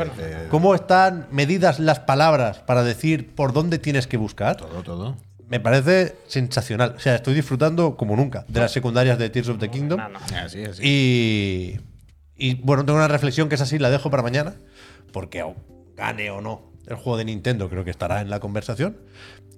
cómo 0.50 0.74
están 0.74 1.28
medidas 1.30 1.78
las 1.78 2.00
palabras 2.00 2.58
para 2.58 2.82
decir 2.82 3.32
por 3.32 3.52
dónde 3.52 3.78
tienes 3.78 4.08
que 4.08 4.16
buscar, 4.16 4.56
Todo, 4.56 4.82
todo. 4.82 5.16
me 5.46 5.60
parece 5.60 6.16
sensacional. 6.26 6.94
O 6.96 6.98
sea, 6.98 7.14
estoy 7.14 7.34
disfrutando 7.34 7.96
como 7.96 8.16
nunca 8.16 8.44
de 8.48 8.58
las 8.58 8.72
secundarias 8.72 9.16
de 9.16 9.30
Tears 9.30 9.50
of 9.50 9.60
the 9.60 9.70
Kingdom. 9.70 10.00
Así, 10.34 10.64
así. 10.64 10.82
Y, 10.82 11.80
y, 12.34 12.54
bueno, 12.56 12.84
tengo 12.84 12.98
una 12.98 13.06
reflexión 13.06 13.48
que 13.48 13.54
es 13.54 13.60
así, 13.60 13.78
la 13.78 13.90
dejo 13.90 14.10
para 14.10 14.24
mañana, 14.24 14.54
porque 15.12 15.44
o 15.44 15.54
gane 15.94 16.28
o 16.32 16.40
no 16.40 16.74
el 16.86 16.96
juego 16.96 17.16
de 17.16 17.24
Nintendo, 17.24 17.68
creo 17.70 17.84
que 17.84 17.90
estará 17.90 18.20
en 18.20 18.30
la 18.30 18.40
conversación. 18.40 18.96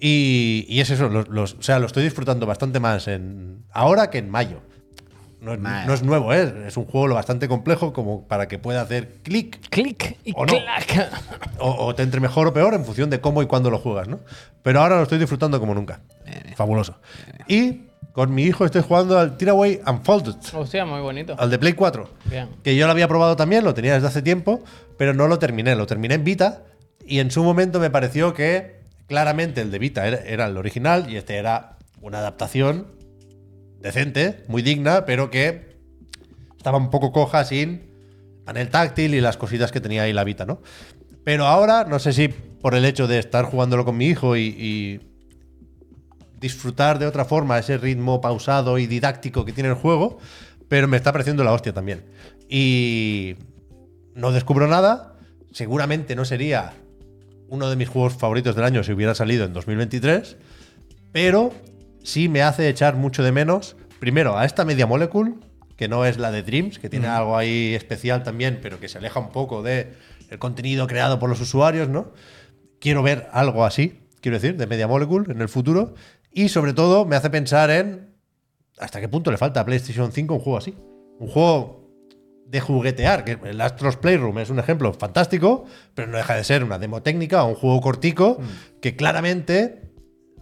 Y, 0.01 0.67
y 0.69 0.81
es 0.81 0.91
eso, 0.91 1.09
los- 1.09 1.29
los- 1.29 1.55
o 1.55 1.63
sea, 1.63 1.79
lo 1.79 1.87
estoy 1.87 2.03
disfrutando 2.05 2.47
bastante 2.47 2.81
más 2.81 3.09
en 3.09 3.65
ahora 3.73 4.11
que 4.11 4.19
en 4.19 4.29
mayo. 4.31 4.61
no 5.41 5.55
es, 5.55 5.61
no 5.61 5.95
es 5.95 6.03
nuevo, 6.03 6.35
¿eh? 6.35 6.65
es 6.67 6.77
un 6.77 6.85
juego 6.87 7.07
lo 7.07 7.15
bastante 7.15 7.47
complejo 7.49 7.93
como 7.93 8.27
para 8.27 8.49
que 8.49 8.59
pueda 8.59 8.81
hacer 8.83 9.15
clic 9.23 9.59
Clic 9.71 10.17
y 10.25 10.33
O 10.35 10.45
no. 10.45 10.53
clac. 10.53 11.11
o, 11.61 11.87
o 11.87 11.95
te 11.95 12.03
entre 12.03 12.21
mejor 12.21 12.47
o 12.49 12.53
peor 12.53 12.75
en 12.75 12.85
función 12.85 13.11
de 13.11 13.21
cómo 13.21 13.43
y 13.43 13.47
cuándo 13.47 13.71
lo 13.71 13.79
juegas, 13.79 14.09
¿no? 14.09 14.21
Pero 14.63 14.81
ahora 14.81 14.97
lo 14.97 15.03
estoy 15.05 15.19
disfrutando 15.19 15.61
como 15.61 15.75
nunca. 15.75 16.01
Fabuloso. 16.57 16.99
Y 17.47 17.83
con 18.13 18.35
mi 18.35 18.43
hijo 18.45 18.65
estoy 18.65 18.83
jugando 18.83 19.19
al 19.19 19.37
Tiraway 19.37 19.81
Unfolded, 19.87 20.35
Hostia, 20.55 20.85
muy 20.85 21.01
bonito. 21.01 21.37
al 21.39 21.51
de 21.51 21.59
Play 21.59 21.75
4. 21.75 22.11
Bien. 22.25 22.49
Que 22.65 22.75
yo 22.75 22.87
lo 22.87 22.93
había 22.93 23.07
probado 23.09 23.37
también, 23.37 23.63
lo 23.65 23.73
tenía 23.75 23.95
desde 23.95 24.09
hace 24.09 24.23
tiempo, 24.23 24.63
pero 24.99 25.13
no 25.15 25.29
lo 25.29 25.39
terminé. 25.39 25.77
Lo 25.77 25.87
terminé 25.87 26.15
en 26.15 26.25
Vita 26.25 26.63
y 27.07 27.21
en 27.21 27.31
su 27.31 27.45
momento 27.45 27.79
me 27.79 27.91
pareció 27.91 28.33
que 28.35 28.76
claramente 29.07 29.61
el 29.61 29.71
de 29.71 29.79
Vita 29.79 30.07
era, 30.07 30.47
el 30.47 30.57
original 30.57 31.11
y 31.11 31.17
este 31.17 31.37
era 31.37 31.79
una 32.01 32.19
adaptación 32.19 32.89
decente, 33.81 34.45
muy 34.49 34.63
digna, 34.63 35.05
pero 35.05 35.31
que 35.31 35.77
estaba 36.57 36.79
un 36.79 36.91
poco 36.91 37.13
coja 37.13 37.45
sin 37.45 37.91
panel 38.45 38.69
táctil 38.69 39.15
y 39.15 39.21
las 39.21 39.37
cositas 39.37 39.73
que 39.73 39.81
tenía 39.81 40.03
ahí 40.03 40.13
la 40.13 40.25
Vita, 40.25 40.45
¿no? 40.45 40.61
Pero 41.25 41.47
ahora, 41.47 41.85
no 41.85 41.99
sé 41.99 42.13
si 42.13 42.29
por 42.29 42.75
el 42.75 42.85
hecho 42.85 43.07
de 43.07 43.19
estar 43.19 43.45
jugándolo 43.45 43.85
con 43.85 43.97
mi 43.97 44.07
hijo 44.07 44.37
y, 44.37 44.43
y 44.43 45.01
disfrutar 46.41 46.99
de 46.99 47.07
otra 47.07 47.25
forma 47.25 47.59
ese 47.59 47.79
ritmo 47.79 48.21
pausado 48.21 48.79
y 48.79 48.87
didáctico 48.87 49.45
que 49.45 49.53
tiene 49.53 49.71
el 49.71 49.75
juego, 49.75 50.19
pero 50.69 50.89
me 50.89 50.97
está 50.97 51.13
pareciendo 51.13 51.45
la 51.45 51.53
hostia 51.53 51.73
también. 51.73 52.05
Y 52.49 53.37
no 54.15 54.33
descubro 54.33 54.69
nada, 54.69 55.15
seguramente 55.53 56.15
no 56.15 56.25
sería 56.25 56.73
uno 57.49 57.71
de 57.71 57.77
mis 57.77 57.89
juegos 57.89 58.15
favoritos 58.15 58.57
del 58.57 58.65
año 58.65 58.83
si 58.83 58.93
hubiera 58.93 59.15
salido 59.15 59.45
en 59.45 59.53
2023, 59.53 60.37
pero 61.13 61.53
sí 62.03 62.29
me 62.29 62.43
hace 62.43 62.69
echar 62.69 62.97
mucho 62.97 63.23
de 63.23 63.33
menos, 63.33 63.77
primero, 63.99 64.39
a 64.39 64.45
esta 64.45 64.65
Media 64.65 64.87
Molecule, 64.87 65.35
que 65.77 65.89
no 65.89 66.05
es 66.05 66.19
la 66.19 66.31
de 66.31 66.43
Dreams, 66.43 66.79
que 66.79 66.89
tiene 66.89 67.07
algo 67.07 67.37
ahí 67.37 67.75
especial 67.75 68.23
también, 68.23 68.61
pero 68.63 68.81
que 68.81 68.89
se 68.89 68.99
aleja 68.99 69.21
un 69.21 69.31
poco 69.31 69.63
de 69.63 69.95
el 70.31 70.39
contenido 70.39 70.87
creado 70.87 71.19
por 71.19 71.29
los 71.29 71.41
usuarios, 71.41 71.89
¿no? 71.89 72.13
Quiero 72.81 73.03
ver 73.03 73.29
algo 73.33 73.65
así, 73.65 74.01
quiero 74.21 74.39
decir, 74.39 74.57
de 74.57 74.67
Media 74.67 74.89
Molecule 74.89 75.33
en 75.33 75.41
el 75.41 75.49
futuro, 75.49 75.95
y 76.33 76.49
sobre 76.49 76.73
todo 76.73 77.05
me 77.05 77.17
hace 77.17 77.31
pensar 77.31 77.71
en 77.71 78.17
hasta 78.79 79.01
qué 79.01 79.09
punto 79.09 79.31
le 79.31 79.39
falta 79.39 79.61
a 79.61 79.65
PlayStation 79.65 80.13
5 80.13 80.35
un 80.35 80.41
juego 80.41 80.59
así. 80.59 80.75
Un 81.19 81.29
juego 81.29 81.86
de 82.49 82.61
juguetear, 82.61 83.25
que 83.25 83.39
el 83.45 83.61
Astros 83.61 83.97
Playroom 83.97 84.39
es 84.39 84.51
un 84.51 84.59
ejemplo 84.59 84.93
fantástico, 84.93 85.65
pero 85.95 86.09
no 86.09 86.17
deja 86.17 86.35
de 86.37 86.45
ser 86.45 86.63
una 86.65 86.79
demo 86.79 87.03
técnica 87.03 87.43
o 87.45 87.49
un 87.49 87.55
juego 87.57 87.81
cortico 87.81 88.39
que 88.81 88.95
claramente 88.95 89.83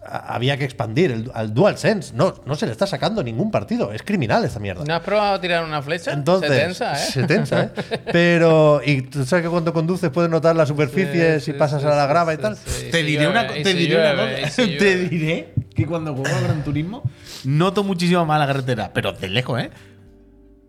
a- 0.07 0.35
había 0.35 0.55
que 0.57 0.65
expandir 0.65 1.11
el, 1.11 1.31
al 1.33 1.53
DualSense. 1.55 2.13
No, 2.13 2.35
no 2.45 2.53
se 2.53 2.67
le 2.67 2.71
está 2.73 2.85
sacando 2.85 3.23
ningún 3.23 3.49
partido. 3.49 3.91
Es 3.91 4.03
criminal 4.03 4.45
esta 4.45 4.59
mierda. 4.59 4.83
¿No 4.85 4.93
has 4.93 5.01
probado 5.01 5.33
a 5.33 5.41
tirar 5.41 5.65
una 5.65 5.81
flecha? 5.81 6.13
Entonces, 6.13 6.51
Se 6.51 6.59
tensa, 6.59 6.93
¿eh? 6.93 6.97
se 7.11 7.23
tensa, 7.23 7.63
¿eh? 7.63 7.71
Pero, 8.11 8.81
y 8.85 9.01
tú 9.01 9.25
sabes 9.25 9.43
que 9.45 9.49
cuando 9.49 9.73
conduces 9.73 10.11
puedes 10.11 10.29
notar 10.29 10.55
la 10.55 10.67
superficie 10.67 11.39
Sí, 11.39 11.45
si 11.45 11.51
sí, 11.53 11.57
pasas 11.57 11.81
sí, 11.81 11.87
a 11.87 11.95
la 11.95 12.03
sí, 12.03 12.09
grava 12.09 12.33
y 12.35 12.37
tal. 12.37 12.55
sí. 12.55 12.89
Te 12.91 12.99
si 12.99 13.03
diré, 13.03 13.27
una, 13.27 13.57
y 13.57 13.63
te 13.63 13.73
diré 13.73 13.95
una 14.13 14.39
y 14.39 14.43
cosa. 14.43 14.53
si 14.63 14.77
Te 14.77 14.95
diré 15.09 15.53
que 15.75 15.87
cuando 15.87 16.13
juego 16.13 16.35
al 16.35 16.43
Gran 16.43 16.63
Turismo 16.63 17.01
noto 17.45 17.83
muchísimo 17.83 18.23
más 18.27 18.39
la 18.39 18.45
carretera, 18.45 18.91
pero 18.93 19.11
de 19.13 19.27
lejos, 19.27 19.59
¿eh? 19.59 19.71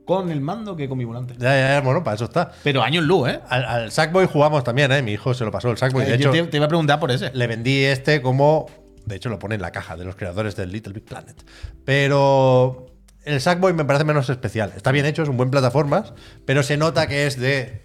Con 0.07 0.31
el 0.31 0.41
mando 0.41 0.75
que 0.77 0.89
con 0.89 0.97
mi 0.97 1.05
volante. 1.05 1.35
Ya, 1.37 1.51
ya, 1.55 1.69
ya, 1.75 1.81
bueno, 1.83 2.03
para 2.03 2.15
eso 2.15 2.25
está. 2.25 2.53
Pero 2.65 2.83
años 2.83 3.05
luz, 3.05 3.29
¿eh? 3.29 3.41
Al, 3.49 3.65
al 3.65 3.93
Sackboy 3.93 4.27
jugamos 4.27 4.65
también, 4.65 4.91
¿eh? 4.93 5.03
Mi 5.03 5.13
hijo 5.13 5.35
se 5.35 5.45
lo 5.45 5.51
pasó 5.51 5.71
el 5.71 5.77
Sackboy. 5.77 6.05
De 6.05 6.13
Eh, 6.13 6.15
hecho, 6.15 6.33
Yo 6.33 6.45
te, 6.45 6.51
te 6.51 6.57
iba 6.57 6.67
a 6.67 6.69
preguntar 6.69 6.99
por 7.01 7.11
ese. 7.11 7.31
le 7.35 7.47
vendí 7.47 7.85
este 7.85 8.23
como. 8.23 8.67
De 9.05 9.17
hecho, 9.17 9.29
lo 9.29 9.39
pone 9.39 9.57
en 9.57 9.63
la 9.63 9.71
caja 9.73 9.97
de 9.97 10.05
los 10.05 10.17
creadores 10.17 10.57
del 10.57 10.71
Little 10.73 10.93
Big 10.93 11.05
Planet. 11.05 11.37
Pero 11.85 12.87
el 13.25 13.41
Sackboy 13.41 13.73
me 13.73 13.85
parece 13.85 14.05
menos 14.05 14.29
especial. 14.31 14.73
Está 14.77 14.93
bien 14.93 15.07
hecho, 15.07 15.23
es 15.23 15.29
un 15.29 15.37
buen 15.37 15.51
plataformas, 15.51 16.13
pero 16.45 16.63
se 16.63 16.77
nota 16.77 17.07
que 17.07 17.27
es 17.27 17.39
de. 17.39 17.85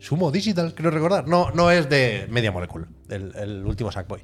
Sumo 0.00 0.30
Digital, 0.30 0.74
creo 0.74 0.90
recordar. 0.92 1.26
No, 1.28 1.50
no 1.50 1.70
es 1.72 1.88
de 1.88 2.26
Media 2.30 2.52
Molecule, 2.52 2.86
el, 3.10 3.32
el 3.36 3.66
último 3.66 3.90
Sackboy. 3.92 4.20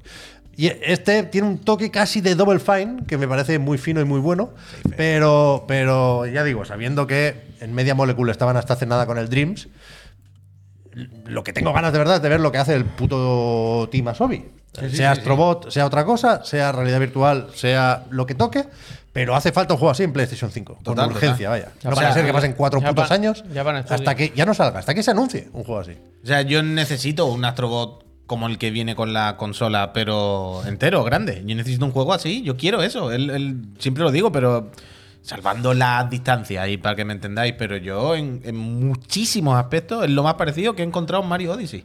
Y 0.56 0.68
este 0.68 1.22
tiene 1.24 1.48
un 1.48 1.58
toque 1.58 1.90
casi 1.90 2.20
de 2.20 2.34
Double 2.34 2.58
Fine, 2.60 3.04
que 3.06 3.18
me 3.18 3.26
parece 3.28 3.58
muy 3.58 3.78
fino 3.78 4.00
y 4.00 4.04
muy 4.04 4.20
bueno. 4.20 4.50
pero, 4.96 5.64
pero 5.66 6.26
ya 6.26 6.44
digo, 6.44 6.64
sabiendo 6.64 7.06
que 7.06 7.54
en 7.60 7.74
Media 7.74 7.94
Molecule 7.94 8.30
estaban 8.32 8.56
hasta 8.56 8.74
hace 8.74 8.86
nada 8.86 9.06
con 9.06 9.18
el 9.18 9.28
Dreams, 9.28 9.68
lo 11.26 11.42
que 11.42 11.52
tengo 11.52 11.72
ganas 11.72 11.92
de 11.92 11.98
verdad 11.98 12.16
es 12.16 12.22
de 12.22 12.28
ver 12.28 12.40
lo 12.40 12.52
que 12.52 12.58
hace 12.58 12.74
el 12.74 12.84
puto 12.84 13.88
Team 13.90 14.08
Asobi. 14.08 14.44
sea 14.92 15.12
Astrobot, 15.12 15.70
sea 15.70 15.86
otra 15.86 16.04
cosa, 16.04 16.44
sea 16.44 16.70
realidad 16.72 17.00
virtual, 17.00 17.48
sea 17.54 18.04
lo 18.10 18.26
que 18.26 18.34
toque, 18.36 18.64
pero 19.12 19.34
hace 19.34 19.50
falta 19.52 19.74
un 19.74 19.78
juego 19.80 19.90
así 19.92 20.04
en 20.04 20.12
PlayStation 20.12 20.50
5. 20.52 20.78
Total, 20.82 21.06
con 21.06 21.14
urgencia, 21.16 21.48
vaya. 21.50 21.66
Ya 21.82 21.90
No 21.90 21.96
para- 21.96 22.08
puede 22.08 22.12
ser 22.14 22.26
que 22.26 22.32
pasen 22.32 22.52
cuatro 22.52 22.80
putos 22.80 23.10
años 23.10 23.44
ya 23.52 23.62
hasta 23.62 24.14
que 24.14 24.32
ya 24.36 24.46
no 24.46 24.54
salga, 24.54 24.78
hasta 24.80 24.94
que 24.94 25.02
se 25.02 25.10
anuncie 25.10 25.48
un 25.52 25.64
juego 25.64 25.80
así. 25.80 25.96
O 26.22 26.26
sea, 26.26 26.42
yo 26.42 26.62
necesito 26.62 27.26
un 27.26 27.44
Astrobot 27.44 28.04
como 28.26 28.46
el 28.46 28.56
que 28.58 28.70
viene 28.70 28.94
con 28.94 29.12
la 29.12 29.36
consola, 29.36 29.92
pero 29.92 30.62
entero, 30.66 31.04
grande. 31.04 31.42
Yo 31.46 31.54
necesito 31.54 31.84
un 31.84 31.92
juego 31.92 32.12
así, 32.14 32.42
yo 32.42 32.56
quiero 32.56 32.82
eso. 32.82 33.12
Él, 33.12 33.30
él- 33.30 33.56
siempre 33.78 34.02
lo 34.02 34.10
digo, 34.10 34.32
pero 34.32 34.70
salvando 35.22 35.72
las 35.74 36.08
distancias 36.10 36.68
y 36.68 36.76
para 36.76 36.96
que 36.96 37.04
me 37.04 37.12
entendáis, 37.14 37.54
pero 37.58 37.76
yo 37.76 38.14
en, 38.14 38.40
en 38.44 38.56
muchísimos 38.56 39.56
aspectos 39.58 40.04
es 40.04 40.10
lo 40.10 40.22
más 40.22 40.34
parecido 40.34 40.74
que 40.74 40.82
he 40.82 40.86
encontrado 40.86 41.22
en 41.22 41.28
Mario 41.28 41.52
Odyssey. 41.52 41.84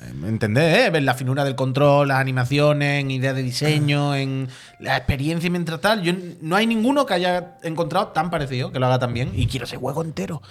Eh, 0.00 0.12
¿Me 0.14 0.28
entendés? 0.28 0.78
eh? 0.78 0.90
Ver 0.90 1.02
la 1.04 1.14
finura 1.14 1.44
del 1.44 1.54
control, 1.54 2.08
las 2.08 2.18
animaciones, 2.18 3.00
en 3.00 3.10
ideas 3.12 3.34
de 3.36 3.42
diseño, 3.42 4.14
en 4.16 4.48
la 4.80 4.96
experiencia 4.96 5.48
mientras 5.50 5.80
tal. 5.80 6.02
Yo, 6.02 6.12
no 6.40 6.56
hay 6.56 6.66
ninguno 6.66 7.06
que 7.06 7.14
haya 7.14 7.56
encontrado 7.62 8.08
tan 8.08 8.30
parecido, 8.30 8.72
que 8.72 8.78
lo 8.80 8.86
haga 8.86 8.98
tan 8.98 9.12
bien. 9.14 9.30
Y 9.34 9.46
quiero 9.46 9.64
ese 9.66 9.76
juego 9.76 10.02
entero. 10.02 10.42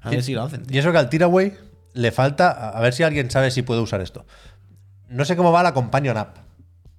A 0.00 0.10
ver 0.10 0.22
si 0.22 0.32
lo 0.34 0.42
hacen. 0.42 0.64
tío. 0.66 0.74
Y 0.76 0.78
eso 0.78 0.90
que 0.92 0.98
al 0.98 1.08
Tiraway 1.10 1.54
le 1.94 2.12
falta, 2.12 2.70
a 2.70 2.80
ver 2.80 2.92
si 2.92 3.02
alguien 3.04 3.30
sabe 3.30 3.50
si 3.50 3.62
puede 3.62 3.80
usar 3.80 4.00
esto. 4.02 4.26
No 5.08 5.24
sé 5.24 5.36
cómo 5.36 5.52
va 5.52 5.62
la 5.62 5.74
Companion 5.74 6.16
App. 6.16 6.38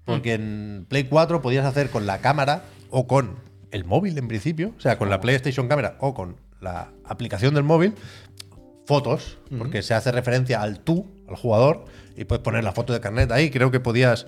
Porque 0.05 0.33
en 0.33 0.85
Play 0.87 1.05
4 1.05 1.41
podías 1.41 1.65
hacer 1.65 1.89
con 1.89 2.05
la 2.05 2.19
cámara 2.19 2.63
o 2.91 3.07
con 3.07 3.37
el 3.71 3.85
móvil 3.85 4.17
en 4.17 4.27
principio, 4.27 4.73
o 4.77 4.79
sea, 4.79 4.97
con 4.97 5.09
la 5.09 5.19
PlayStation 5.19 5.67
Cámara 5.67 5.97
o 5.99 6.13
con 6.13 6.37
la 6.61 6.91
aplicación 7.03 7.55
del 7.55 7.63
móvil, 7.63 7.95
fotos, 8.85 9.39
porque 9.57 9.81
se 9.81 9.93
hace 9.93 10.11
referencia 10.11 10.61
al 10.61 10.79
tú, 10.79 11.07
al 11.27 11.35
jugador, 11.35 11.85
y 12.15 12.25
puedes 12.25 12.43
poner 12.43 12.63
la 12.63 12.71
foto 12.71 12.93
de 12.93 12.99
carnet 12.99 13.31
ahí. 13.31 13.49
Creo 13.49 13.71
que 13.71 13.79
podías, 13.79 14.27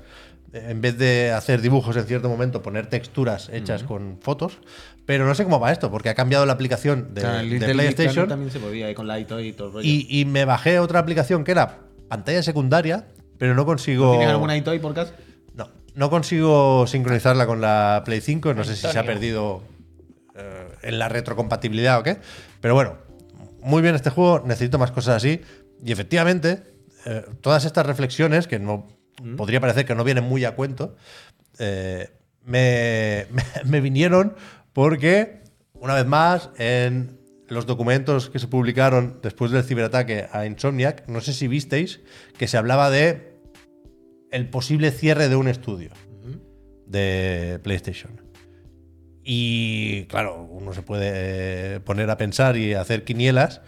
en 0.51 0.81
vez 0.81 0.97
de 0.97 1.31
hacer 1.31 1.61
dibujos 1.61 1.95
en 1.95 2.05
cierto 2.05 2.27
momento, 2.27 2.61
poner 2.61 2.87
texturas 2.87 3.49
hechas 3.53 3.83
con 3.83 4.17
fotos. 4.19 4.59
Pero 5.05 5.25
no 5.25 5.35
sé 5.35 5.43
cómo 5.43 5.59
va 5.59 5.71
esto, 5.71 5.89
porque 5.89 6.09
ha 6.09 6.15
cambiado 6.15 6.45
la 6.45 6.53
aplicación 6.53 7.13
de, 7.13 7.21
O 7.21 7.23
sea, 7.23 7.39
el 7.39 7.49
de 7.49 7.53
Little 7.53 7.67
Big 7.67 7.75
Planet 7.75 7.95
PlayStation. 7.95 8.27
también 8.27 8.51
se 8.51 8.59
podía, 8.59 8.87
ahí 8.87 8.95
con 8.95 9.07
la 9.07 9.19
y 9.19 9.25
todo 9.25 9.39
el 9.39 9.73
rollo. 9.73 9.87
Y, 9.87 10.07
y 10.09 10.25
me 10.25 10.43
bajé 10.43 10.79
otra 10.79 10.99
aplicación 10.99 11.43
que 11.43 11.51
era 11.51 11.79
pantalla 12.09 12.43
secundaria, 12.43 13.07
pero 13.37 13.55
no 13.55 13.65
consigo. 13.65 14.11
¿Tienes 14.11 14.29
alguna 14.29 14.55
iToy 14.57 14.79
por? 14.79 14.93
No, 15.53 15.69
no 15.95 16.09
consigo 16.09 16.85
sincronizarla 16.87 17.45
con 17.45 17.61
la 17.61 18.01
Play 18.05 18.21
5. 18.21 18.53
No 18.53 18.63
sé 18.63 18.75
si 18.75 18.87
se 18.87 18.97
ha 18.99 19.03
perdido 19.03 19.63
eh, 20.35 20.67
en 20.83 20.99
la 20.99 21.09
retrocompatibilidad 21.09 21.99
o 21.99 22.03
qué. 22.03 22.17
Pero 22.61 22.73
bueno, 22.73 22.97
muy 23.61 23.81
bien 23.81 23.95
este 23.95 24.09
juego. 24.09 24.43
Necesito 24.45 24.77
más 24.79 24.91
cosas 24.91 25.17
así. 25.17 25.41
Y 25.83 25.91
efectivamente, 25.91 26.63
eh, 27.05 27.25
todas 27.41 27.65
estas 27.65 27.85
reflexiones, 27.85 28.47
que 28.47 28.59
no 28.59 28.87
podría 29.35 29.59
parecer 29.59 29.85
que 29.85 29.95
no 29.95 30.03
vienen 30.03 30.23
muy 30.23 30.45
a 30.45 30.55
cuento, 30.55 30.95
eh, 31.59 32.09
me, 32.43 33.25
me- 33.31 33.43
me 33.65 33.81
vinieron 33.81 34.35
porque, 34.73 35.41
una 35.73 35.93
vez 35.95 36.05
más, 36.05 36.49
en 36.57 37.19
los 37.49 37.65
documentos 37.65 38.29
que 38.29 38.39
se 38.39 38.47
publicaron 38.47 39.19
después 39.21 39.51
del 39.51 39.63
ciberataque 39.63 40.27
a 40.31 40.45
Insomniac, 40.45 41.07
no 41.07 41.21
sé 41.21 41.33
si 41.33 41.47
visteis 41.47 42.01
que 42.37 42.47
se 42.47 42.57
hablaba 42.57 42.89
de 42.89 43.37
el 44.31 44.49
posible 44.49 44.91
cierre 44.91 45.29
de 45.29 45.35
un 45.35 45.47
estudio 45.47 45.91
de 46.85 47.59
PlayStation. 47.63 48.21
Y 49.23 50.05
claro, 50.05 50.43
uno 50.49 50.73
se 50.73 50.81
puede 50.81 51.75
eh, 51.75 51.79
poner 51.81 52.09
a 52.09 52.17
pensar 52.17 52.55
y 52.55 52.73
hacer 52.73 53.03
quinielas. 53.03 53.61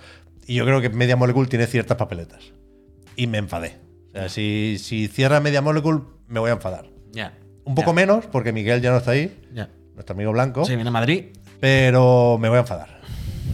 Y 0.48 0.56
yo 0.56 0.66
creo 0.66 0.80
que 0.82 0.90
Media 0.90 1.18
Molecule 1.18 1.50
tiene 1.50 1.68
ciertas 1.68 1.98
papeletas. 1.98 2.54
Y 3.18 3.28
me 3.28 3.38
enfadé. 3.40 3.78
O 4.08 4.12
sea, 4.12 4.30
si, 4.30 4.78
si 4.80 5.08
cierra 5.10 5.42
Media 5.42 5.62
Molecule, 5.62 6.02
me 6.28 6.40
voy 6.40 6.50
a 6.50 6.54
enfadar. 6.54 6.90
Ya. 7.12 7.38
Un 7.66 7.76
poco 7.76 7.94
menos, 7.94 8.26
porque 8.26 8.54
Miguel 8.54 8.82
ya 8.82 8.92
no 8.92 8.98
está 8.98 9.12
ahí, 9.12 9.38
Ya. 9.54 9.70
nuestro 9.94 10.14
amigo 10.16 10.32
blanco. 10.32 10.64
Se 10.66 10.76
viene 10.76 10.88
a 10.88 10.92
Madrid. 10.94 11.26
Pero 11.60 12.38
me 12.40 12.48
voy 12.48 12.58
a 12.58 12.62
enfadar. 12.62 12.99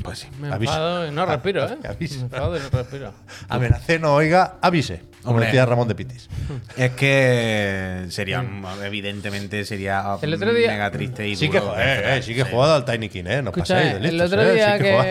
Pues 0.06 0.20
sí. 0.20 0.28
Me 0.39 0.48
enfado 0.50 1.08
y 1.08 1.12
no 1.12 1.26
respiro, 1.26 1.65
¿eh? 1.68 1.78
Avisa. 1.88 2.15
Me 2.18 2.22
enfado 2.24 2.58
y 2.58 2.60
no 2.60 2.70
respiro. 2.70 3.13
Amenacé, 3.50 4.00
no 4.00 4.13
oiga, 4.15 4.56
avise. 4.62 5.02
Como 5.22 5.34
Hombre. 5.38 5.48
decía 5.48 5.65
Ramón 5.65 5.88
de 5.88 5.96
Pitis. 5.96 6.30
Es 6.78 6.91
que 6.91 8.06
sería, 8.10 8.46
evidentemente, 8.84 9.65
sería 9.65 10.18
El 10.22 10.34
otro 10.34 10.54
día- 10.54 10.70
mega 10.72 10.91
triste 10.91 11.28
y 11.28 11.36
Sí 11.36 11.50
que, 11.50 11.60
duro. 11.60 11.72
joder, 11.72 12.18
eh, 12.18 12.22
sí 12.22 12.34
que 12.36 12.41
he 12.41 12.46
jugado 12.46 12.76
al 12.76 12.86
Tiny 12.86 13.10
King, 13.10 13.24
¿eh? 13.28 13.41
No 13.41 13.50
Escucha, 13.50 13.74
paséis 13.76 13.91
de 13.94 13.98
el 13.98 14.04
listos, 14.04 14.32
otro 14.34 14.41
eh, 14.44 14.54
día 14.54 14.78
sí 14.78 14.84
que, 14.84 14.89
he 14.89 14.91
que, 14.91 14.91
jugado. 14.91 15.06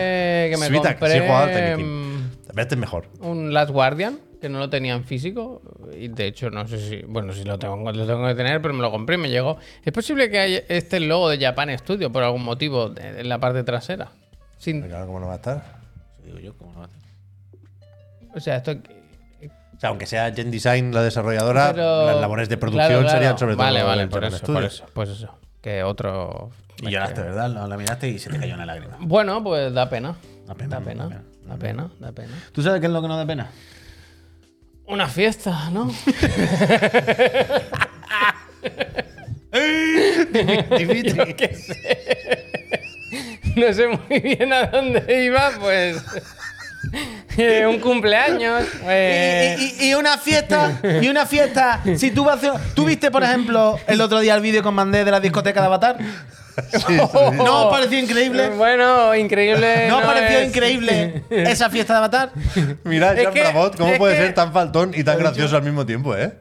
que 0.49 0.57
me 0.57 0.67
Svita, 0.67 0.89
sí 0.89 0.95
he 0.95 0.99
compré 0.99 1.19
jugado 1.27 1.43
al 1.43 1.51
Tiny 1.53 1.75
King. 1.75 1.85
mm, 1.85 2.55
Vete 2.55 2.75
mejor. 2.77 3.07
un 3.19 3.53
Last 3.53 3.71
Guardian, 3.71 4.19
que 4.39 4.47
no 4.47 4.59
lo 4.59 4.69
tenía 4.69 4.93
en 4.93 5.03
físico. 5.03 5.61
Y 5.99 6.07
de 6.07 6.27
hecho, 6.27 6.49
no 6.49 6.65
sé 6.67 6.77
si. 6.79 7.01
Bueno, 7.07 7.33
si 7.33 7.43
lo 7.43 7.59
tengo, 7.59 7.75
lo 7.91 8.05
tengo 8.07 8.25
que 8.27 8.35
tener, 8.35 8.61
pero 8.61 8.73
me 8.73 8.81
lo 8.81 8.91
compré 8.91 9.15
y 9.15 9.17
me 9.19 9.29
llegó. 9.29 9.57
Es 9.83 9.91
posible 9.91 10.29
que 10.29 10.39
haya 10.39 10.63
este 10.69 10.99
logo 11.01 11.29
de 11.29 11.37
Japan 11.39 11.77
Studio 11.77 12.11
por 12.11 12.23
algún 12.23 12.43
motivo 12.43 12.89
de- 12.89 13.19
en 13.21 13.27
la 13.29 13.39
parte 13.39 13.63
trasera. 13.63 14.11
Sin, 14.57 14.81
Claro, 14.81 15.05
¿cómo 15.07 15.19
no 15.19 15.27
va 15.27 15.33
a 15.33 15.37
estar? 15.37 15.63
Digo 16.23 16.39
yo, 16.39 16.57
¿cómo 16.57 16.71
no 16.73 16.79
va 16.79 16.85
a 16.85 16.87
hacer? 16.87 16.99
o 18.35 18.39
sea, 18.39 18.55
esto. 18.57 18.71
O 18.71 19.79
sea, 19.79 19.89
aunque 19.89 20.05
sea 20.05 20.33
Gen 20.33 20.51
Design 20.51 20.93
la 20.93 21.03
desarrolladora, 21.03 21.71
pero- 21.73 22.05
las 22.07 22.21
labores 22.21 22.49
de 22.49 22.57
producción 22.57 22.87
Claro, 22.87 23.01
claro. 23.03 23.17
serían 23.17 23.37
sobre 23.37 23.55
todo. 23.55 23.63
Vale, 23.63 23.83
vale, 23.83 24.07
por 24.07 24.21
Japan 24.23 24.35
eso, 24.37 24.45
por 24.53 24.63
eso. 24.63 24.85
Pues 24.93 25.09
eso. 25.09 25.37
Que 25.61 25.83
otro. 25.83 26.49
Y 26.81 26.89
lloraste, 26.91 27.21
¿verdad? 27.21 27.49
La, 27.49 27.67
la 27.67 27.77
miraste 27.77 28.07
y 28.09 28.19
se 28.19 28.29
te 28.29 28.37
cayó 28.39 28.55
una 28.55 28.65
lágrima. 28.65 28.97
Bueno, 29.01 29.43
pues 29.43 29.73
da 29.73 29.89
pena. 29.89 30.15
Da 30.47 30.55
pena, 30.55 30.75
Da 30.75 30.79
da 30.79 30.85
pena. 30.85 31.07
pena. 31.09 31.23
Da 31.45 31.57
pena, 31.57 31.89
da 31.99 32.11
pena. 32.11 32.33
¿Tú 32.51 32.61
sabes 32.63 32.79
qué 32.81 32.87
es 32.87 32.93
lo 32.93 33.01
que 33.01 33.07
no 33.07 33.17
da 33.17 33.25
pena? 33.25 33.49
Una 34.87 35.07
fiesta, 35.07 35.69
¿no? 35.71 35.89
no 43.67 43.73
sé 43.73 43.87
muy 43.87 44.19
bien 44.19 44.51
a 44.53 44.67
dónde 44.67 45.23
iba, 45.25 45.51
pues. 45.59 45.97
eh, 47.37 47.65
un 47.67 47.79
cumpleaños. 47.79 48.63
eh, 48.83 49.55
Y, 49.59 49.85
y- 49.85 49.89
y 49.89 49.93
una 49.95 50.17
fiesta, 50.17 50.79
y 51.01 51.07
una 51.07 51.25
fiesta. 51.25 51.81
Si 51.97 52.11
tú 52.11 52.23
vas 52.25 52.43
a 52.43 52.51
hacer- 52.53 52.73
¿Tú 52.75 52.85
viste, 52.85 53.11
por 53.11 53.23
ejemplo, 53.23 53.79
el 53.87 54.01
otro 54.01 54.19
día 54.19 54.35
el 54.35 54.41
vídeo 54.41 54.61
con 54.63 54.73
Mandé 54.75 55.03
de 55.03 55.11
la 55.11 55.19
discoteca 55.19 55.61
de 55.61 55.65
Avatar? 55.67 55.97
¿No 57.35 57.65
os 57.67 57.71
pareció 57.73 57.99
increíble? 57.99 58.49
Bueno, 58.49 59.13
increíble. 59.15 59.87
¿No 59.89 59.97
os 59.99 60.05
pareció 60.05 60.39
es- 60.39 60.47
increíble 60.47 61.23
esa 61.29 61.69
fiesta 61.69 61.93
de 61.93 61.97
Avatar? 61.99 62.31
Mira, 62.83 63.11
Es 63.13 63.21
Jean 63.23 63.33
que- 63.33 63.41
Bravot, 63.41 63.75
¿cómo 63.77 63.97
puede 63.97 64.15
que- 64.15 64.21
ser 64.21 64.33
tan 64.33 64.53
faltón 64.53 64.91
y 64.95 65.03
tan 65.03 65.17
gracioso 65.19 65.57
al 65.57 65.63
mismo 65.63 65.85
tiempo, 65.85 66.15
eh? 66.15 66.33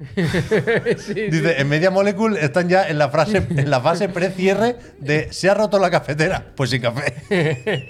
Sí, 0.98 1.14
Dice, 1.14 1.60
en 1.60 1.68
Media 1.68 1.90
Molecule 1.90 2.42
están 2.42 2.68
ya 2.68 2.88
en 2.88 2.98
la, 2.98 3.08
frase, 3.10 3.42
en 3.50 3.70
la 3.70 3.80
fase 3.80 4.08
pre-cierre 4.08 4.76
de 4.98 5.32
se 5.32 5.48
ha 5.48 5.54
roto 5.54 5.78
la 5.78 5.90
cafetera. 5.90 6.42
Pues 6.54 6.70
sin 6.70 6.80
café. 6.80 7.14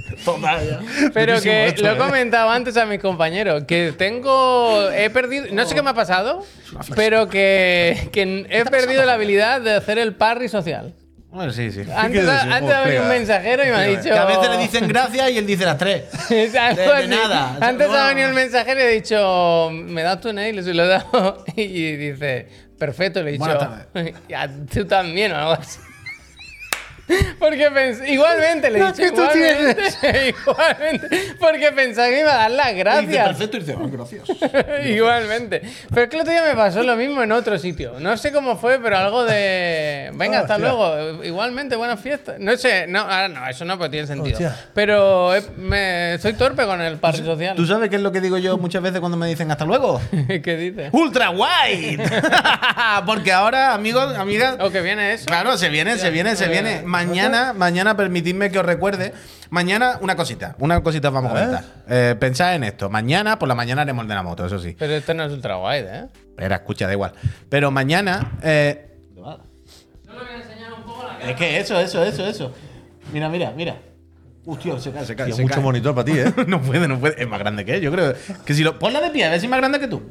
Pero 1.14 1.34
Durísimo 1.34 1.52
que 1.52 1.66
esto, 1.66 1.82
lo 1.82 1.90
he 1.90 1.94
¿eh? 1.94 1.98
comentado 1.98 2.50
antes 2.50 2.76
a 2.76 2.86
mis 2.86 3.00
compañeros, 3.00 3.64
que 3.64 3.92
tengo, 3.96 4.90
he 4.90 5.10
perdido, 5.10 5.46
no 5.52 5.64
sé 5.66 5.74
qué 5.74 5.82
me 5.82 5.90
ha 5.90 5.94
pasado, 5.94 6.44
pero 6.94 7.28
que, 7.28 8.08
que 8.12 8.46
he 8.48 8.64
perdido 8.64 9.04
la 9.04 9.14
habilidad 9.14 9.60
de 9.60 9.74
hacer 9.74 9.98
el 9.98 10.14
parry 10.14 10.48
social. 10.48 10.94
Bueno, 11.32 11.52
sí, 11.52 11.70
sí. 11.70 11.82
Antes, 11.94 12.28
ha 12.28 12.44
venido 12.44 12.76
un 12.82 12.84
pega. 12.84 13.02
mensajero 13.08 13.62
y 13.64 13.66
me 13.68 13.74
ha 13.74 13.82
dicho... 13.82 14.02
Que 14.02 14.10
a 14.18 14.24
veces 14.24 14.50
le 14.50 14.58
dicen 14.58 14.88
gracias 14.88 15.30
y 15.30 15.38
él 15.38 15.46
dice 15.46 15.64
las 15.64 15.78
tres. 15.78 16.04
Algo 16.30 16.82
De- 16.82 16.86
de 16.86 16.92
así. 16.92 17.08
nada. 17.08 17.56
Antes 17.60 17.88
ha 17.88 18.06
venido 18.08 18.28
el 18.28 18.34
mensajero 18.34 18.80
y 18.80 18.82
he 18.82 18.88
dicho, 18.88 19.70
¿me 19.72 20.02
das 20.02 20.20
tu 20.20 20.32
nail? 20.32 20.58
Y 20.58 20.62
se 20.64 20.74
lo 20.74 20.84
he 20.84 20.88
dado. 20.88 21.44
Y 21.56 21.96
dice, 21.96 22.48
perfecto. 22.78 23.22
Le 23.22 23.30
he 23.30 23.32
dicho, 23.34 23.44
Buenas 23.44 24.14
"Ya, 24.28 24.48
tú 24.72 24.84
también 24.86 25.32
o 25.32 25.36
algo 25.36 25.52
así. 25.52 25.78
Porque 27.38 27.70
pensé, 27.70 28.10
igualmente 28.12 28.70
le 28.70 28.78
tú 28.78 29.02
igualmente, 29.02 30.34
igualmente, 30.40 31.34
porque 31.38 31.72
pensaba 31.72 32.08
que 32.08 32.14
me 32.14 32.20
iba 32.20 32.32
a 32.32 32.36
dar 32.48 32.50
las 32.50 32.66
Y 32.68 32.70
dice 32.70 32.80
gracias. 32.84 33.26
perfecto 33.28 33.56
y 33.56 33.60
dice, 33.60 33.74
"Ah, 33.78 33.88
gracias. 33.90 34.22
Igualmente. 34.86 35.62
Pero 35.90 36.02
es 36.02 36.08
que 36.08 36.16
el 36.16 36.22
otro 36.22 36.32
día 36.32 36.44
me 36.44 36.54
pasó 36.54 36.82
lo 36.82 36.96
mismo 36.96 37.22
en 37.22 37.32
otro 37.32 37.58
sitio. 37.58 37.94
No 37.98 38.16
sé 38.16 38.32
cómo 38.32 38.56
fue, 38.56 38.78
pero 38.78 38.96
algo 38.98 39.24
de. 39.24 40.10
Venga, 40.14 40.40
hasta 40.40 40.56
Hostia. 40.56 40.68
luego. 40.72 41.24
Igualmente, 41.24 41.76
buenas 41.76 42.00
fiestas. 42.00 42.36
No 42.38 42.56
sé, 42.56 42.86
no, 42.86 43.00
ahora 43.00 43.28
no, 43.28 43.46
eso 43.48 43.64
no 43.64 43.78
pues 43.78 43.90
tiene 43.90 44.06
sentido. 44.06 44.32
Hostia. 44.34 44.56
Pero 44.74 45.34
eh, 45.34 45.42
me, 45.56 46.18
soy 46.18 46.34
torpe 46.34 46.64
con 46.64 46.80
el 46.80 46.98
party 46.98 47.24
social. 47.24 47.56
¿Tú 47.56 47.66
sabes 47.66 47.90
qué 47.90 47.96
es 47.96 48.02
lo 48.02 48.12
que 48.12 48.20
digo 48.20 48.38
yo 48.38 48.58
muchas 48.58 48.82
veces 48.82 49.00
cuando 49.00 49.16
me 49.18 49.26
dicen 49.26 49.50
hasta 49.50 49.64
luego? 49.64 50.00
¿Qué 50.42 50.56
dices? 50.56 50.90
¡Ultra 50.92 51.30
wide! 51.30 51.98
Porque 53.06 53.32
ahora, 53.32 53.74
amigos, 53.74 54.16
amigas, 54.16 54.56
¿O 54.60 54.70
que 54.70 54.80
viene 54.80 55.12
eso? 55.12 55.26
Claro, 55.26 55.56
se 55.56 55.68
viene, 55.68 55.96
se 55.98 56.10
viene, 56.10 56.36
se 56.36 56.48
viene. 56.48 56.82
Mañana, 57.06 57.52
mañana, 57.52 57.96
permitidme 57.96 58.50
que 58.50 58.58
os 58.58 58.64
recuerde. 58.64 59.12
Mañana, 59.50 59.98
una 60.00 60.16
cosita, 60.16 60.54
una 60.58 60.82
cosita 60.82 61.08
os 61.08 61.14
vamos 61.14 61.32
a 61.32 61.34
comentar. 61.34 61.64
Eh, 61.88 62.16
pensad 62.18 62.54
en 62.54 62.64
esto. 62.64 62.88
Mañana, 62.90 63.38
por 63.38 63.48
la 63.48 63.54
mañana 63.54 63.82
haremos 63.82 64.02
el 64.02 64.08
de 64.08 64.14
la 64.14 64.22
moto, 64.22 64.46
eso 64.46 64.58
sí. 64.58 64.76
Pero 64.78 64.92
esto 64.94 65.14
no 65.14 65.24
es 65.24 65.32
ultra 65.32 65.56
guay, 65.56 65.80
¿eh? 65.86 66.06
Espera, 66.30 66.56
escucha, 66.56 66.86
da 66.86 66.92
igual. 66.92 67.12
Pero 67.48 67.70
mañana. 67.70 68.32
eh, 68.42 68.86
es 71.26 71.36
que 71.36 71.58
eso, 71.58 71.78
eso, 71.78 72.02
eso, 72.04 72.26
eso. 72.26 72.52
Mira, 73.12 73.28
mira, 73.28 73.52
mira. 73.56 73.76
Hostia, 74.46 74.78
se 74.80 74.90
cae, 74.90 75.04
se 75.04 75.14
cae. 75.14 75.26
Tío, 75.26 75.36
se 75.36 75.42
mucho 75.42 75.54
cae. 75.56 75.62
monitor 75.62 75.94
para 75.94 76.04
ti, 76.04 76.12
¿eh? 76.18 76.32
no 76.46 76.62
puede, 76.62 76.88
no 76.88 76.98
puede. 76.98 77.20
Es 77.22 77.28
más 77.28 77.38
grande 77.38 77.64
que 77.64 77.74
él, 77.74 77.82
yo 77.82 77.92
creo. 77.92 78.14
Que 78.44 78.54
si 78.54 78.62
lo. 78.64 78.78
Ponla 78.78 79.00
de 79.00 79.10
pie, 79.10 79.26
a 79.26 79.30
ver 79.30 79.40
si 79.40 79.46
es 79.46 79.50
más 79.50 79.60
grande 79.60 79.78
que 79.78 79.86
tú. 79.86 80.02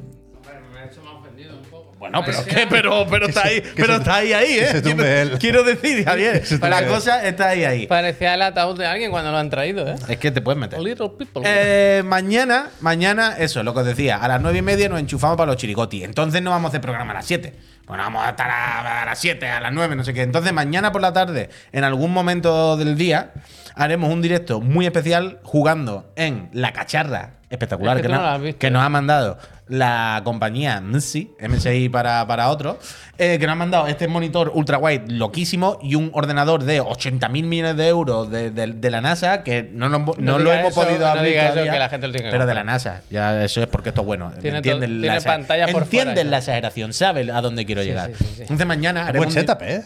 Bueno, 2.00 2.24
pero 2.26 2.46
¿qué? 2.46 2.66
Pero, 2.70 3.06
pero 3.10 3.28
está 3.28 3.44
ahí, 3.46 3.60
que 3.62 3.74
pero 3.76 3.96
está 3.96 4.16
ahí, 4.16 4.32
ahí, 4.32 4.58
¿eh? 4.58 4.68
se 4.68 4.82
tumbe 4.82 5.04
quiero, 5.04 5.22
él. 5.34 5.40
quiero 5.40 5.64
decir, 5.64 6.06
Javier, 6.06 6.44
la 6.62 6.88
cosa 6.88 7.28
está 7.28 7.50
ahí, 7.50 7.66
ahí. 7.66 7.88
Parecía 7.88 8.36
el 8.36 8.42
ataúd 8.42 8.78
de 8.78 8.88
alguien 8.88 9.12
cuando 9.12 9.32
lo 9.32 9.38
han 9.38 9.50
traído, 9.50 9.86
¿eh? 9.86 9.96
Es 10.08 10.18
que 10.18 10.32
te 10.32 10.42
puedes 10.42 10.58
meter. 10.58 10.80
Little 10.80 11.10
people. 11.18 11.42
Eh, 11.46 12.02
mañana, 12.06 12.70
mañana, 12.80 13.36
eso, 13.38 13.64
lo 13.64 13.74
que 13.74 13.82
os 13.82 13.86
decía, 13.86 14.16
a 14.18 14.28
las 14.30 14.42
nueve 14.42 14.60
y 14.60 14.62
media 14.62 14.88
nos 14.88 15.00
enchufamos 15.00 15.36
para 15.36 15.52
los 15.52 15.58
chirigotis. 15.58 16.06
Entonces 16.06 16.42
no 16.42 16.52
vamos 16.52 16.70
a 16.70 16.70
hacer 16.70 16.82
programa 16.82 17.12
a 17.12 17.16
las 17.16 17.26
7. 17.26 17.54
Bueno, 17.86 18.04
vamos 18.04 18.26
a 18.26 18.30
estar 18.30 18.50
a, 18.50 19.02
a 19.02 19.06
las 19.06 19.20
7, 19.20 19.48
a 19.50 19.60
las 19.60 19.74
9, 19.74 19.96
no 19.98 20.04
sé 20.06 20.14
qué. 20.14 20.22
Entonces 20.22 20.54
mañana 20.54 20.94
por 20.94 21.02
la 21.02 21.12
tarde, 21.12 21.50
en 21.74 21.84
algún 21.84 22.14
momento 22.14 22.78
del 22.78 22.96
día, 22.98 23.32
haremos 23.76 24.10
un 24.10 24.22
directo 24.22 24.62
muy 24.62 24.86
especial 24.86 25.40
jugando 25.44 26.12
en 26.16 26.50
la 26.54 26.72
cacharra 26.72 27.40
espectacular 27.50 27.98
Es 27.98 28.04
que 28.04 28.08
que, 28.08 28.14
nos, 28.14 28.42
visto. 28.42 28.60
que 28.60 28.72
nos 28.72 28.84
ha 28.84 28.90
mandado 28.90 29.38
la 29.70 30.22
compañía 30.26 30.82
MSI, 30.82 31.32
MSI 31.40 31.90
para, 31.90 32.26
para 32.28 32.50
otros, 32.50 32.78
eh, 33.18 33.38
que 33.40 33.46
nos 33.46 33.54
ha 33.54 33.56
mandado 33.56 33.88
este 33.88 34.08
monitor 34.08 34.52
ultra 34.54 34.78
wide 34.80 35.04
loquísimo 35.08 35.80
y 35.82 35.96
un 35.96 36.10
ordenador 36.14 36.64
de 36.64 36.82
80 36.82 37.30
mil 37.30 37.46
millones 37.46 37.78
de 37.78 37.88
euros 37.88 38.30
de, 38.32 38.50
de- 38.52 38.74
de 38.74 38.90
la 38.92 39.00
NASA 39.02 39.44
que 39.44 39.70
no, 39.72 39.88
lo- 39.88 40.00
no 40.00 40.14
No 40.18 40.40
lo 40.40 40.52
hemos 40.52 40.72
eso, 40.72 40.82
podido 40.84 41.00
no 41.02 41.06
abrir 41.08 41.26
diga 41.30 41.44
eso, 41.44 41.52
todavía, 41.54 41.72
que 41.74 41.80
la 41.80 41.90
gente 41.90 42.08
lo 42.08 42.14
tiene 42.14 42.28
que 42.28 42.32
pero 42.32 42.46
de 42.46 42.54
la 42.56 42.64
NASA. 42.64 43.04
Ya 43.10 43.44
eso 43.44 43.62
es 43.62 43.68
porque 43.68 43.90
esto 43.90 44.02
es 44.02 44.08
bueno. 44.08 44.32
Tiene 44.42 44.58
entienden 44.58 44.90
to- 44.98 45.02
tiene 45.02 45.16
la, 45.16 45.22
pantalla 45.22 45.68
por 45.68 45.84
entienden 45.84 46.16
fuera, 46.16 46.30
la 46.32 46.38
exageración, 46.40 46.92
saben 46.94 47.30
a 47.32 47.42
dónde 47.42 47.66
quiero 47.66 47.84
llegar. 47.84 48.10
sí, 48.10 48.16
sí, 48.18 48.26
sí. 48.36 48.42
Entonces 48.42 48.66
mañana 48.68 49.06
haremos 49.08 49.34
Buen 49.34 49.46
setup, 49.46 49.62
¿eh? 49.62 49.84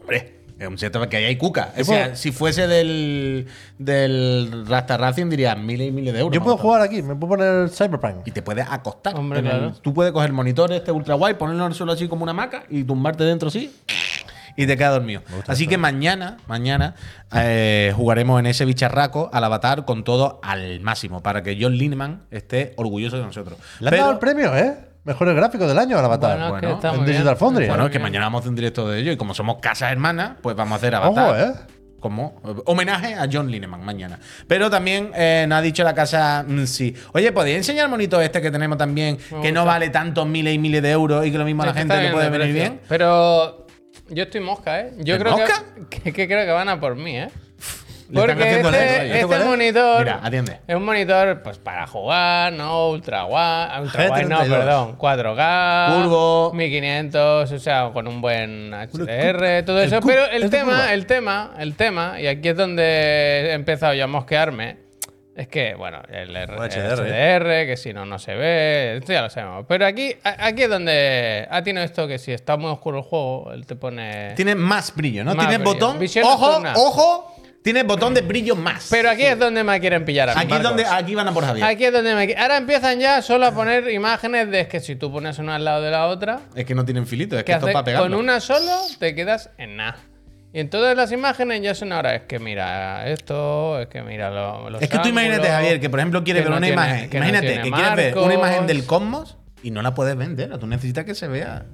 Hombre, 0.00 0.43
es 0.64 0.70
un 0.70 0.78
setup 0.78 1.06
que 1.08 1.16
ahí 1.16 1.24
hay 1.24 1.36
cuca. 1.36 1.72
O 1.78 1.84
sea, 1.84 2.14
si 2.16 2.32
fuese 2.32 2.66
del, 2.66 3.46
del 3.78 4.64
Rasta 4.66 4.96
Racing 4.96 5.28
diría 5.30 5.54
miles 5.54 5.88
y 5.88 5.92
miles 5.92 6.12
de 6.14 6.20
euros. 6.20 6.34
Yo 6.34 6.42
puedo 6.42 6.56
jugar 6.56 6.82
aquí, 6.82 7.02
me 7.02 7.14
puedo 7.14 7.36
poner 7.36 7.68
Cyberpunk. 7.70 8.26
Y 8.26 8.30
te 8.30 8.42
puedes 8.42 8.66
acostar. 8.68 9.14
Hombre, 9.16 9.40
el- 9.40 9.44
claro. 9.44 9.72
tú 9.82 9.94
puedes 9.94 10.12
coger 10.12 10.28
el 10.30 10.34
monitor 10.34 10.72
este 10.72 10.90
ultra 10.92 11.14
guay, 11.14 11.34
ponerlo 11.34 11.64
en 11.64 11.72
el 11.72 11.76
suelo 11.76 11.92
así 11.92 12.08
como 12.08 12.22
una 12.22 12.30
hamaca 12.32 12.64
y 12.68 12.84
tumbarte 12.84 13.24
dentro 13.24 13.48
así 13.48 13.72
y 14.56 14.66
te 14.68 14.76
quedas 14.76 14.92
dormido. 14.92 15.20
Así 15.48 15.66
que 15.66 15.76
mañana, 15.78 16.36
mañana 16.46 16.94
eh, 17.34 17.92
jugaremos 17.96 18.38
en 18.38 18.46
ese 18.46 18.64
bicharraco 18.64 19.28
al 19.32 19.42
avatar 19.42 19.84
con 19.84 20.04
todo 20.04 20.38
al 20.44 20.78
máximo 20.80 21.22
para 21.24 21.42
que 21.42 21.58
John 21.60 21.76
Lineman 21.76 22.22
esté 22.30 22.72
orgulloso 22.76 23.16
de 23.16 23.24
nosotros. 23.24 23.58
Le 23.80 23.88
han 23.88 23.90
Pero- 23.90 24.02
dado 24.02 24.12
el 24.12 24.18
premio, 24.20 24.56
¿eh? 24.56 24.76
Mejores 25.04 25.34
gráficos 25.36 25.68
del 25.68 25.78
año 25.78 25.98
al 25.98 26.04
Avatar. 26.04 26.38
Bueno, 26.38 26.54
que 26.60 26.66
bueno, 26.66 26.74
está 26.76 26.90
en 26.90 26.96
muy 26.96 27.06
Digital 27.06 27.24
bien. 27.34 27.36
Foundry. 27.38 27.68
Bueno, 27.68 27.90
que 27.90 27.98
mañana 27.98 28.26
vamos 28.26 28.38
a 28.38 28.40
hacer 28.40 28.48
un 28.50 28.56
directo 28.56 28.88
de 28.88 29.00
ello 29.00 29.12
y 29.12 29.16
como 29.16 29.34
somos 29.34 29.58
casas 29.60 29.92
hermanas, 29.92 30.36
pues 30.42 30.56
vamos 30.56 30.72
a 30.72 30.76
hacer 30.76 30.94
avatar. 30.94 31.28
Ojo, 31.28 31.36
¿eh? 31.36 31.52
Como 32.00 32.40
eh, 32.44 32.54
homenaje 32.66 33.14
a 33.14 33.26
John 33.30 33.50
Lineman 33.50 33.84
mañana. 33.84 34.18
Pero 34.48 34.70
también 34.70 35.10
eh, 35.14 35.44
nos 35.48 35.58
ha 35.58 35.62
dicho 35.62 35.84
la 35.84 35.94
casa, 35.94 36.44
mm, 36.46 36.64
sí. 36.64 36.94
Oye, 37.12 37.32
¿podéis 37.32 37.58
enseñar 37.58 37.84
el 37.84 37.90
monito 37.90 38.20
este 38.20 38.40
que 38.40 38.50
tenemos 38.50 38.78
también, 38.78 39.18
que 39.42 39.52
no 39.52 39.64
vale 39.66 39.90
tantos 39.90 40.26
miles 40.26 40.54
y 40.54 40.58
miles 40.58 40.82
de 40.82 40.90
euros 40.90 41.26
y 41.26 41.30
que 41.30 41.36
lo 41.38 41.44
mismo 41.44 41.62
a 41.62 41.66
la 41.66 41.72
Es 41.72 41.74
que 41.76 41.80
gente 41.80 42.02
le 42.02 42.10
puede 42.10 42.30
de 42.30 42.38
venir 42.38 42.54
bien? 42.54 42.80
Pero 42.88 43.66
yo 44.08 44.22
estoy 44.22 44.40
mosca, 44.40 44.80
¿eh? 44.80 44.92
Yo 44.98 45.14
¿En 45.16 45.20
creo 45.20 45.32
mosca? 45.36 45.64
que, 45.90 46.00
que, 46.02 46.12
que 46.14 46.26
creo 46.26 46.46
que 46.46 46.52
van 46.52 46.68
a 46.70 46.80
por 46.80 46.96
mí, 46.96 47.18
¿eh? 47.18 47.28
Le 48.10 48.20
están 48.20 48.36
Porque 48.36 48.42
haciendo 48.48 48.68
este, 48.70 48.80
leche. 48.80 49.04
¿Esto 49.04 49.14
este 49.14 49.26
cuál 49.26 49.40
es? 49.40 49.46
monitor 49.46 49.98
Mira, 50.00 50.20
atiende. 50.22 50.60
es 50.66 50.76
un 50.76 50.84
monitor 50.84 51.42
pues 51.42 51.58
para 51.58 51.86
jugar, 51.86 52.52
no 52.52 52.90
ultra 52.90 53.22
guay, 53.22 53.80
ultra 53.80 54.08
no, 54.08 54.14
G32. 54.40 54.48
perdón, 54.48 54.98
4K, 54.98 56.02
Curvo. 56.02 56.52
1500, 56.54 57.52
o 57.52 57.58
sea, 57.58 57.90
con 57.92 58.06
un 58.06 58.20
buen 58.20 58.72
HDR, 58.72 59.64
todo 59.64 59.80
eso, 59.80 60.00
pero 60.06 60.26
el 60.26 60.44
es 60.44 60.50
tema, 60.50 60.92
el 60.92 61.06
tema, 61.06 61.54
el 61.58 61.74
tema 61.76 62.20
y 62.20 62.26
aquí 62.26 62.48
es 62.48 62.56
donde 62.56 62.82
he 63.50 63.52
empezado 63.52 63.94
yo 63.94 64.04
a 64.04 64.06
mosquearme. 64.08 64.84
Es 65.34 65.48
que, 65.48 65.74
bueno, 65.74 66.00
el, 66.10 66.36
el 66.36 66.48
HDR. 66.48 67.00
HDR, 67.00 67.66
que 67.66 67.76
si 67.76 67.92
no, 67.92 68.06
no 68.06 68.20
se 68.20 68.36
ve, 68.36 68.98
esto 68.98 69.12
ya 69.12 69.20
lo 69.22 69.30
sabemos. 69.30 69.64
Pero 69.66 69.84
aquí, 69.84 70.14
aquí 70.22 70.62
es 70.62 70.68
donde 70.70 71.48
ha 71.50 71.60
tenido 71.64 71.82
esto 71.84 72.06
que 72.06 72.18
si 72.18 72.30
está 72.32 72.56
muy 72.56 72.70
oscuro 72.70 72.98
el 72.98 73.02
juego, 73.02 73.50
él 73.52 73.66
te 73.66 73.74
pone... 73.74 74.34
Tiene 74.36 74.54
más 74.54 74.94
brillo, 74.94 75.24
¿no? 75.24 75.34
Más 75.34 75.48
Tiene 75.48 75.58
brillo. 75.64 75.74
botón. 75.74 75.98
Visión 75.98 76.24
Ojo, 76.24 76.46
nocturna. 76.46 76.74
ojo. 76.76 77.33
Tiene 77.64 77.82
botón 77.82 78.12
de 78.12 78.20
brillo 78.20 78.54
más. 78.56 78.88
Pero 78.90 79.08
aquí 79.08 79.22
es 79.22 79.38
donde 79.38 79.64
me 79.64 79.80
quieren 79.80 80.04
pillar 80.04 80.28
a 80.28 80.34
mí. 80.34 80.40
aquí 80.42 80.52
es 80.52 80.62
donde 80.62 80.84
aquí 80.84 81.14
van 81.14 81.28
a 81.28 81.32
por 81.32 81.46
Javier. 81.46 81.64
Aquí 81.64 81.86
es 81.86 81.92
donde 81.94 82.14
me... 82.14 82.34
Ahora 82.36 82.58
empiezan 82.58 83.00
ya 83.00 83.22
solo 83.22 83.46
a 83.46 83.54
poner 83.54 83.90
imágenes 83.90 84.50
de 84.50 84.68
que 84.68 84.80
si 84.80 84.96
tú 84.96 85.10
pones 85.10 85.38
una 85.38 85.54
al 85.54 85.64
lado 85.64 85.80
de 85.82 85.90
la 85.90 86.08
otra, 86.08 86.40
Es 86.54 86.66
que 86.66 86.74
no 86.74 86.84
tienen 86.84 87.06
filito, 87.06 87.38
es 87.38 87.44
que 87.44 87.52
esto 87.52 87.66
es 87.68 87.72
para 87.72 87.82
pegarlo. 87.86 88.10
con 88.10 88.18
una 88.22 88.40
solo 88.40 88.70
te 88.98 89.14
quedas 89.14 89.48
en 89.56 89.76
nada. 89.76 89.96
Y 90.52 90.60
en 90.60 90.68
todas 90.68 90.94
las 90.94 91.10
imágenes 91.10 91.62
ya 91.62 91.74
son 91.74 91.92
ahora, 91.92 92.14
es 92.14 92.22
que 92.24 92.38
mira 92.38 93.08
esto, 93.08 93.80
es 93.80 93.86
que 93.88 94.02
mira 94.02 94.28
lo- 94.30 94.68
los 94.68 94.82
Es 94.82 94.90
que 94.90 94.98
tú 94.98 95.08
imagínate, 95.08 95.48
Javier, 95.48 95.80
que 95.80 95.88
por 95.88 96.00
ejemplo 96.00 96.22
quieres 96.22 96.42
ver 96.44 96.50
no 96.50 96.58
una 96.58 96.66
tiene- 96.66 96.82
imagen. 96.82 97.08
que 97.10 97.16
imagínate 97.16 97.60
que 97.62 97.70
quieres 97.70 97.96
ver 97.96 98.18
una 98.18 98.34
imagen 98.34 98.66
del 98.66 98.84
cosmos 98.84 99.38
y 99.62 99.70
no 99.70 99.80
la 99.80 99.94
puedes 99.94 100.14
vender. 100.16 100.56
Tú 100.58 100.66
necesitas 100.66 101.06
que 101.06 101.14
se 101.14 101.28
vea, 101.28 101.64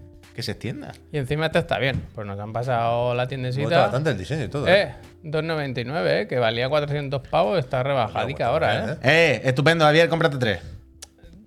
que 0.40 0.44
se 0.44 0.52
extienda. 0.52 0.92
Y 1.12 1.18
encima 1.18 1.46
esta 1.46 1.58
está 1.58 1.78
bien, 1.78 2.02
pues 2.14 2.26
nos 2.26 2.38
han 2.40 2.52
pasado 2.52 3.14
la 3.14 3.24
Me 3.24 3.24
gusta 3.24 3.28
tiendecita. 3.28 3.78
bastante 3.82 4.10
el 4.10 4.18
diseño 4.18 4.44
y 4.44 4.48
todo. 4.48 4.66
¿eh? 4.66 4.82
Eh, 4.82 4.94
2.99, 5.24 6.06
eh, 6.22 6.26
que 6.26 6.38
valía 6.38 6.68
400 6.68 7.28
pavos, 7.28 7.58
está 7.58 7.82
rebajadica 7.82 8.46
ahora, 8.46 8.92
eh. 8.92 8.96
Eh, 9.02 9.40
estupendo, 9.44 9.84
Javier, 9.84 10.08
cómprate 10.08 10.38
tres. 10.38 10.60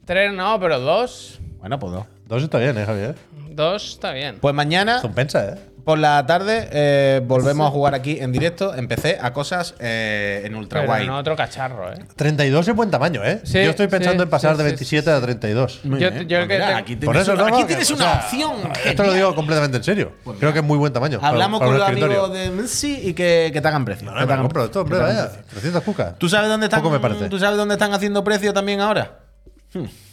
Tres 0.06 0.34
no, 0.34 0.60
pero 0.60 0.80
dos. 0.80 1.40
Bueno, 1.60 1.80
pues 1.80 1.94
dos. 1.94 2.06
Dos 2.28 2.44
está 2.44 2.60
bien, 2.60 2.78
¿eh, 2.78 2.86
Javier? 2.86 3.16
Dos 3.50 3.90
está 3.94 4.12
bien. 4.14 4.38
Pues 4.40 4.54
mañana, 4.54 5.00
Compensa, 5.02 5.54
¿eh? 5.54 5.58
Por 5.84 6.00
la 6.00 6.26
tarde, 6.26 6.70
eh, 6.72 7.22
volvemos 7.26 7.68
a 7.68 7.72
jugar 7.72 7.94
aquí 7.94 8.18
en 8.20 8.32
directo. 8.32 8.74
Empecé 8.74 9.18
a 9.22 9.34
cosas 9.34 9.76
eh, 9.80 10.42
en 10.46 10.56
ultra 10.56 10.82
Pero 10.82 10.94
wide. 10.94 11.04
en 11.04 11.10
otro 11.10 11.36
cacharro, 11.36 11.92
eh. 11.92 11.98
32 12.16 12.68
es 12.68 12.76
buen 12.76 12.90
tamaño, 12.90 13.24
¿eh? 13.24 13.42
Sí, 13.44 13.64
yo 13.64 13.72
estoy 13.72 13.88
pensando 13.88 14.24
sí, 14.24 14.26
en 14.26 14.30
pasar 14.30 14.52
sí, 14.56 14.64
de 14.64 14.70
sí, 14.70 14.76
27 14.76 15.12
a 15.12 15.22
32. 15.22 15.82
Muy 15.86 16.00
Yo- 16.00 16.10
bien. 16.12 16.28
yo 16.28 16.38
Pues 16.38 16.48
que 16.48 16.54
mira, 16.54 16.78
aquí 16.78 16.96
tienes, 16.96 17.06
Por 17.06 17.18
eso 17.18 17.34
una, 17.34 17.42
no, 17.42 17.48
aquí 17.48 17.62
no, 17.62 17.68
tienes 17.68 17.88
que- 17.88 17.94
una 17.94 18.06
o 18.06 18.08
sea, 18.14 18.22
opción. 18.24 18.72
Esto 18.86 19.04
lo 19.04 19.14
digo 19.14 19.36
completamente 19.36 19.78
en 19.78 19.84
serio. 19.84 20.12
Creo 20.40 20.54
que 20.54 20.60
es 20.60 20.66
muy 20.66 20.78
buen 20.78 20.94
tamaño. 20.94 21.20
Hablamos 21.22 21.60
para 21.60 21.72
con 21.72 21.80
los 21.80 21.88
amigos 21.90 22.34
de 22.34 22.50
Messi 22.52 23.00
y 23.10 23.14
que, 23.14 23.50
que 23.54 23.62
te 23.62 23.68
hagan 23.68 23.84
precio. 23.86 24.06
No, 24.06 24.14
que 24.14 24.20
no, 24.22 24.28
te 24.28 24.34
hagan 24.34 24.44
compro 24.46 24.66
esto, 24.66 24.82
hombre, 24.82 24.98
que 25.00 25.04
te 25.04 25.12
hagan 25.12 25.18
vaya. 25.26 25.30
precio. 25.32 25.50
300 25.52 25.84
cucas. 25.84 26.18
¿Tú 26.18 26.30
sabes 26.30 26.50
dónde 26.50 26.68
están? 26.68 26.82
Poco 26.82 26.92
me 26.94 27.00
parece. 27.00 27.28
¿Tú 27.30 27.38
sabes 27.40 27.58
dónde 27.58 27.74
están 27.76 27.94
haciendo 27.94 28.24
precio 28.24 28.54
también 28.54 28.80
ahora? 28.80 29.20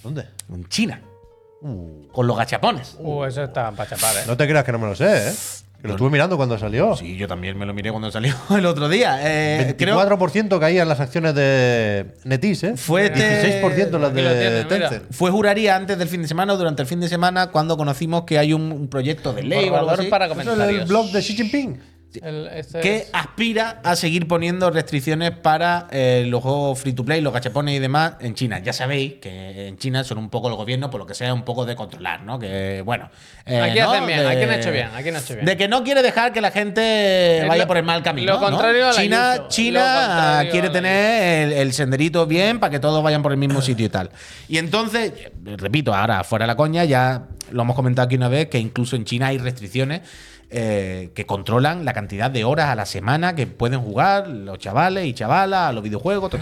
¿Dónde? 0.02 0.26
En 0.52 0.66
China. 0.68 1.00
Con 1.60 2.26
los 2.26 2.36
gachapones. 2.36 2.96
Uh, 2.98 3.24
eso 3.24 3.44
está 3.44 3.70
para 3.72 3.90
chapar, 3.90 4.16
eh. 4.16 4.20
No 4.26 4.36
te 4.36 4.48
creas 4.48 4.64
que 4.64 4.72
no 4.72 4.78
me 4.78 4.86
lo 4.86 4.94
sé, 4.94 5.28
¿eh? 5.28 5.32
Que 5.80 5.88
lo 5.88 5.94
estuve 5.94 6.10
mirando 6.10 6.36
cuando 6.36 6.58
salió. 6.58 6.94
Sí, 6.94 7.16
yo 7.16 7.26
también 7.26 7.56
me 7.58 7.64
lo 7.64 7.72
miré 7.72 7.90
cuando 7.90 8.10
salió 8.10 8.34
el 8.56 8.66
otro 8.66 8.88
día. 8.88 9.18
Eh, 9.22 9.74
creo 9.78 9.98
24% 9.98 10.58
caían 10.60 10.88
las 10.88 11.00
acciones 11.00 11.34
de 11.34 12.14
Netis, 12.24 12.64
¿eh? 12.64 12.74
Fue 12.76 13.06
este- 13.06 13.62
16% 13.62 13.98
las 13.98 14.12
de 14.12 14.22
tienes, 14.22 14.64
mira. 14.70 14.88
Tencent. 14.90 15.10
fue 15.12 15.30
juraría 15.30 15.76
antes 15.76 15.96
del 15.98 16.08
fin 16.08 16.20
de 16.22 16.28
semana 16.28 16.52
o 16.52 16.56
durante 16.58 16.82
el 16.82 16.88
fin 16.88 17.00
de 17.00 17.08
semana 17.08 17.50
cuando 17.50 17.78
conocimos 17.78 18.24
que 18.24 18.38
hay 18.38 18.52
un, 18.52 18.70
un 18.72 18.88
proyecto 18.88 19.32
de 19.32 19.42
ley 19.42 19.68
o 19.70 19.74
algo 19.74 19.86
Borrador 19.86 20.00
así 20.00 20.10
para 20.10 20.26
¿Eso 20.26 20.52
es 20.52 20.68
el 20.80 20.84
blog 20.84 21.10
de 21.12 21.20
Xi 21.22 21.34
Jinping? 21.34 21.80
El- 22.22 22.48
este 22.54 22.80
que 22.80 22.96
es- 22.96 23.10
aspira 23.12 23.80
a 23.84 23.94
seguir 23.96 24.26
poniendo 24.26 24.70
restricciones 24.70 25.30
para 25.30 25.86
eh, 25.90 26.24
los 26.26 26.42
juegos 26.42 26.78
free 26.80 26.92
to 26.92 27.04
play, 27.04 27.20
los 27.20 27.32
gachapones 27.32 27.74
y 27.74 27.78
demás 27.78 28.14
en 28.20 28.34
China. 28.34 28.58
Ya 28.58 28.72
sabéis 28.72 29.14
que 29.20 29.68
en 29.68 29.78
China 29.78 30.02
son 30.04 30.18
un 30.18 30.30
poco 30.30 30.48
el 30.48 30.54
gobierno, 30.54 30.90
por 30.90 31.00
lo 31.00 31.06
que 31.06 31.14
sea, 31.14 31.32
un 31.34 31.44
poco 31.44 31.66
de 31.66 31.76
controlar, 31.76 32.22
¿no? 32.22 32.38
Que 32.38 32.82
bueno. 32.84 33.10
eh, 33.46 33.60
Aquí 33.60 33.78
¿no? 33.80 33.90
hacen 33.92 34.06
bien, 34.06 34.20
De- 34.20 34.26
aquí 34.28 34.42
han 34.42 34.52
hecho 34.52 34.72
bien, 34.72 34.88
aquí 34.94 35.08
han 35.08 35.16
hecho 35.16 35.34
bien. 35.34 35.46
De 35.46 35.56
que 35.56 35.68
no 35.68 35.84
quiere 35.84 36.02
dejar 36.02 36.32
que 36.32 36.40
la 36.40 36.50
gente 36.50 37.44
vaya 37.46 37.62
lo- 37.64 37.68
por 37.68 37.76
el 37.76 37.84
mal 37.84 38.02
camino. 38.02 38.32
lo 38.34 38.40
¿no? 38.40 38.46
contrario 38.46 38.84
a 38.86 38.92
la 38.92 38.94
China, 38.94 39.44
China 39.48 40.44
quiere 40.50 40.70
tener 40.70 41.48
el, 41.48 41.52
el 41.52 41.72
senderito 41.72 42.26
bien 42.26 42.58
para 42.60 42.70
que 42.70 42.80
todos 42.80 43.02
vayan 43.02 43.22
por 43.22 43.32
el 43.32 43.38
mismo 43.38 43.60
sitio 43.62 43.86
y 43.86 43.88
tal. 43.88 44.10
Y 44.48 44.58
entonces, 44.58 45.12
repito, 45.44 45.94
ahora 45.94 46.24
fuera 46.24 46.46
la 46.46 46.56
coña, 46.56 46.84
ya 46.84 47.26
lo 47.50 47.62
hemos 47.62 47.76
comentado 47.76 48.06
aquí 48.06 48.16
una 48.16 48.28
vez, 48.28 48.48
que 48.48 48.58
incluso 48.58 48.96
en 48.96 49.04
China 49.04 49.28
hay 49.28 49.38
restricciones 49.38 50.02
eh, 50.50 51.10
que 51.14 51.26
controlan 51.26 51.84
la 51.84 51.92
cantidad 51.92 52.30
de 52.30 52.44
horas 52.44 52.70
a 52.70 52.74
la 52.74 52.84
semana 52.84 53.36
que 53.36 53.46
pueden 53.46 53.80
jugar 53.80 54.26
los 54.28 54.58
chavales 54.58 55.06
y 55.06 55.14
chavalas 55.14 55.68
a 55.68 55.72
los 55.72 55.82
videojuegos. 55.82 56.32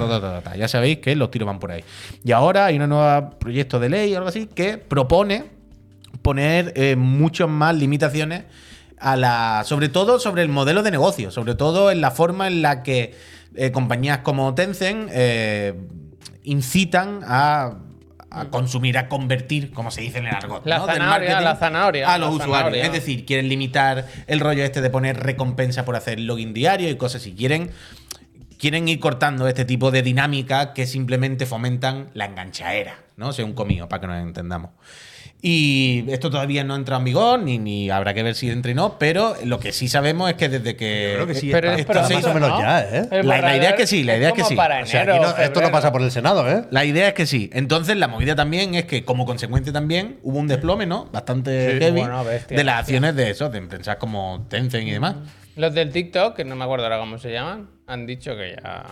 Ya 0.57 0.67
sabéis 0.69 0.99
que 0.99 1.15
los 1.15 1.31
tiros 1.31 1.47
van 1.47 1.59
por 1.59 1.73
ahí. 1.73 1.85
Y 2.25 2.33
ahora 2.33 2.67
hay 2.67 2.79
un 2.79 2.89
nuevo 2.89 3.31
proyecto 3.39 3.79
de 3.79 3.91
ley 3.91 4.15
o 4.15 4.17
algo 4.17 4.29
así 4.29 4.47
que 4.47 4.79
propone 4.79 5.45
poner 6.23 6.73
eh, 6.77 6.97
muchas 6.97 7.49
más 7.49 7.77
limitaciones 7.77 8.45
a 8.99 9.17
la. 9.17 9.63
Sobre 9.65 9.89
todo 9.89 10.19
sobre 10.19 10.43
el 10.43 10.49
modelo 10.49 10.83
de 10.83 10.91
negocio, 10.91 11.31
sobre 11.31 11.55
todo 11.55 11.91
en 11.91 12.01
la 12.01 12.11
forma 12.11 12.47
en 12.47 12.63
la 12.63 12.83
que 12.83 13.15
eh, 13.55 13.73
compañías 13.73 14.19
como 14.19 14.55
Tencent 14.55 15.11
eh, 15.13 15.75
incitan 16.45 17.21
a. 17.25 17.79
a 18.31 18.47
consumir, 18.47 18.99
a 18.99 19.09
convertir, 19.09 19.73
como 19.73 19.91
se 19.91 20.03
dice 20.03 20.19
en 20.19 20.27
el 20.27 20.35
argot. 20.35 20.67
La 20.67 20.79
¿no? 20.79 20.87
zanahoria, 20.87 21.41
la 21.41 21.57
zanahoria, 21.57 22.13
A 22.13 22.19
los 22.19 22.29
la 22.31 22.35
usuarios. 22.35 22.57
zanahoria. 22.59 22.85
Es 22.87 22.93
decir, 22.93 23.25
quieren 23.25 23.49
limitar 23.49 24.07
el 24.27 24.41
rollo 24.41 24.65
este 24.65 24.81
de 24.81 24.91
poner 24.91 25.19
recompensa 25.19 25.85
por 25.85 25.97
hacer 25.97 26.21
login 26.21 26.53
diario 26.53 26.91
y 26.91 26.97
cosas 26.97 27.23
así. 27.23 27.35
Quieren 27.35 27.71
quieren 28.59 28.89
ir 28.89 28.99
cortando 29.01 29.47
este 29.47 29.65
tipo 29.65 29.91
de 29.91 30.03
dinámicas 30.03 30.69
que 30.75 30.87
simplemente 30.87 31.47
fomentan 31.47 32.11
la 32.15 32.25
enganchaera, 32.25 32.97
¿no? 33.17 33.33
Según 33.33 33.53
comío, 33.55 33.89
para 33.89 34.01
que 34.01 34.07
nos 34.09 34.21
entendamos. 34.21 34.73
Y 35.41 36.05
esto 36.09 36.31
todavía 36.31 36.65
no 36.65 36.75
ha 36.75 36.77
entrado 36.77 37.01
en 37.01 37.05
vigor, 37.05 37.39
ni, 37.41 37.59
ni 37.59 37.91
habrá 37.91 38.13
que 38.13 38.25
ver 38.25 38.35
si 38.35 38.51
entra 38.51 38.73
y 38.73 38.75
no, 38.75 38.99
pero 38.99 39.37
lo 39.45 39.61
que 39.61 39.71
sí 39.71 39.87
sabemos 39.87 40.29
es 40.31 40.37
que 40.37 40.49
desde 40.49 40.75
que. 40.75 41.11
Yo 41.11 41.15
creo 41.15 41.27
que 41.29 41.35
sí, 41.37 41.51
Pero 41.53 41.71
esto 41.73 41.93
es 41.93 42.11
más 42.11 42.25
o 42.25 42.35
menos 42.35 42.49
¿no? 42.51 42.61
ya, 42.61 42.81
¿eh? 42.83 43.09
La- 43.23 43.41
la 43.41 43.57
idea 43.57 43.71
es 43.71 43.77
que 43.77 43.87
sí, 43.87 44.03
la 44.03 44.17
idea 44.17 44.29
es 44.31 44.35
que 44.35 44.43
sí. 44.43 44.57
Para 44.57 44.83
O 44.83 44.87
sea, 44.87 45.03
enero, 45.05 45.15
aquí 45.29 45.37
no- 45.39 45.45
esto 45.45 45.61
no 45.61 45.71
pasa 45.71 45.93
por 45.93 46.03
el 46.03 46.11
Senado, 46.11 46.51
¿eh? 46.51 46.65
La 46.73 46.85
idea 46.85 47.07
es 47.09 47.15
que 47.15 47.25
sí. 47.27 47.51
Entonces, 47.53 47.97
la 47.97 48.09
movida 48.09 48.35
también 48.35 48.75
es 48.75 48.85
que, 48.87 49.05
como 49.05 49.27
consecuencia 49.27 49.73
también, 49.73 50.19
hubo 50.25 50.39
un 50.39 50.49
desplome, 50.49 50.87
¿no? 50.87 51.05
Bastante 51.13 51.71
Sí, 51.73 51.79
heavy 51.79 52.01
bueno, 52.01 52.25
bestia, 52.25 52.57
de 52.57 52.65
las 52.65 52.79
bestia. 52.79 52.97
acciones 52.97 53.15
de 53.15 53.31
eso, 53.31 53.49
de 53.49 53.59
empresas 53.59 53.97
como 53.97 54.45
Tencent 54.51 54.89
y 54.89 54.91
demás. 54.91 55.15
Los 55.55 55.73
del 55.73 55.91
TikTok, 55.93 56.35
que 56.35 56.45
no 56.45 56.57
me 56.57 56.65
acuerdo 56.65 56.85
ahora 56.87 56.99
cómo 56.99 57.19
se 57.19 57.31
llaman, 57.31 57.69
han 57.87 58.07
dicho 58.07 58.35
que 58.37 58.57
ya. 58.61 58.85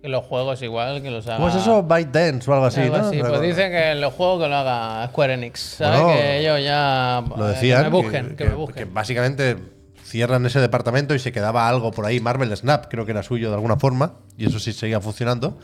Que 0.00 0.08
los 0.08 0.24
juegos 0.24 0.62
igual, 0.62 1.02
que 1.02 1.10
los 1.10 1.26
haga. 1.26 1.38
¿Cómo 1.38 1.48
es 1.48 1.56
eso? 1.56 1.82
ByteDance 1.82 2.48
o 2.48 2.54
algo 2.54 2.66
así, 2.66 2.80
algo 2.82 2.98
¿no? 2.98 3.08
así. 3.08 3.18
Pues 3.18 3.40
dicen 3.40 3.72
que 3.72 3.94
los 3.96 4.14
juegos 4.14 4.44
que 4.44 4.48
lo 4.48 4.56
haga 4.56 5.08
Square 5.08 5.34
Enix. 5.34 5.60
¿Sabes? 5.60 6.00
Bueno, 6.00 6.16
que 6.16 6.38
ellos 6.38 6.62
ya. 6.62 7.24
Lo 7.36 7.48
eh, 7.48 7.52
decían. 7.52 7.84
Que 7.84 7.90
me 7.90 7.96
busquen, 7.96 8.36
que, 8.36 8.44
me 8.44 8.50
que 8.50 8.56
busquen. 8.56 8.94
básicamente 8.94 9.56
cierran 10.04 10.46
ese 10.46 10.60
departamento 10.60 11.14
y 11.14 11.18
se 11.18 11.32
quedaba 11.32 11.68
algo 11.68 11.90
por 11.90 12.06
ahí. 12.06 12.20
Marvel 12.20 12.56
Snap, 12.56 12.86
creo 12.88 13.04
que 13.04 13.10
era 13.10 13.22
suyo 13.22 13.48
de 13.48 13.54
alguna 13.54 13.76
forma. 13.76 14.14
Y 14.36 14.46
eso 14.46 14.60
sí 14.60 14.72
seguía 14.72 15.00
funcionando. 15.00 15.58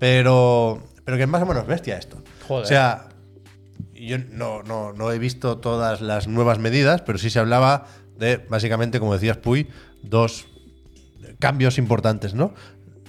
Pero, 0.00 0.82
pero 1.04 1.16
que 1.16 1.22
es 1.22 1.28
más 1.28 1.42
o 1.42 1.46
menos 1.46 1.66
bestia 1.66 1.96
esto. 1.96 2.18
Joder. 2.48 2.64
O 2.64 2.66
sea, 2.66 3.08
yo 3.94 4.18
no, 4.18 4.62
no, 4.64 4.92
no 4.92 5.12
he 5.12 5.18
visto 5.18 5.58
todas 5.58 6.00
las 6.00 6.26
nuevas 6.26 6.58
medidas, 6.58 7.02
pero 7.02 7.18
sí 7.18 7.30
se 7.30 7.38
hablaba 7.38 7.86
de, 8.18 8.36
básicamente, 8.36 8.98
como 8.98 9.14
decías, 9.14 9.36
Puy, 9.36 9.68
dos 10.02 10.46
cambios 11.38 11.78
importantes, 11.78 12.34
¿no? 12.34 12.54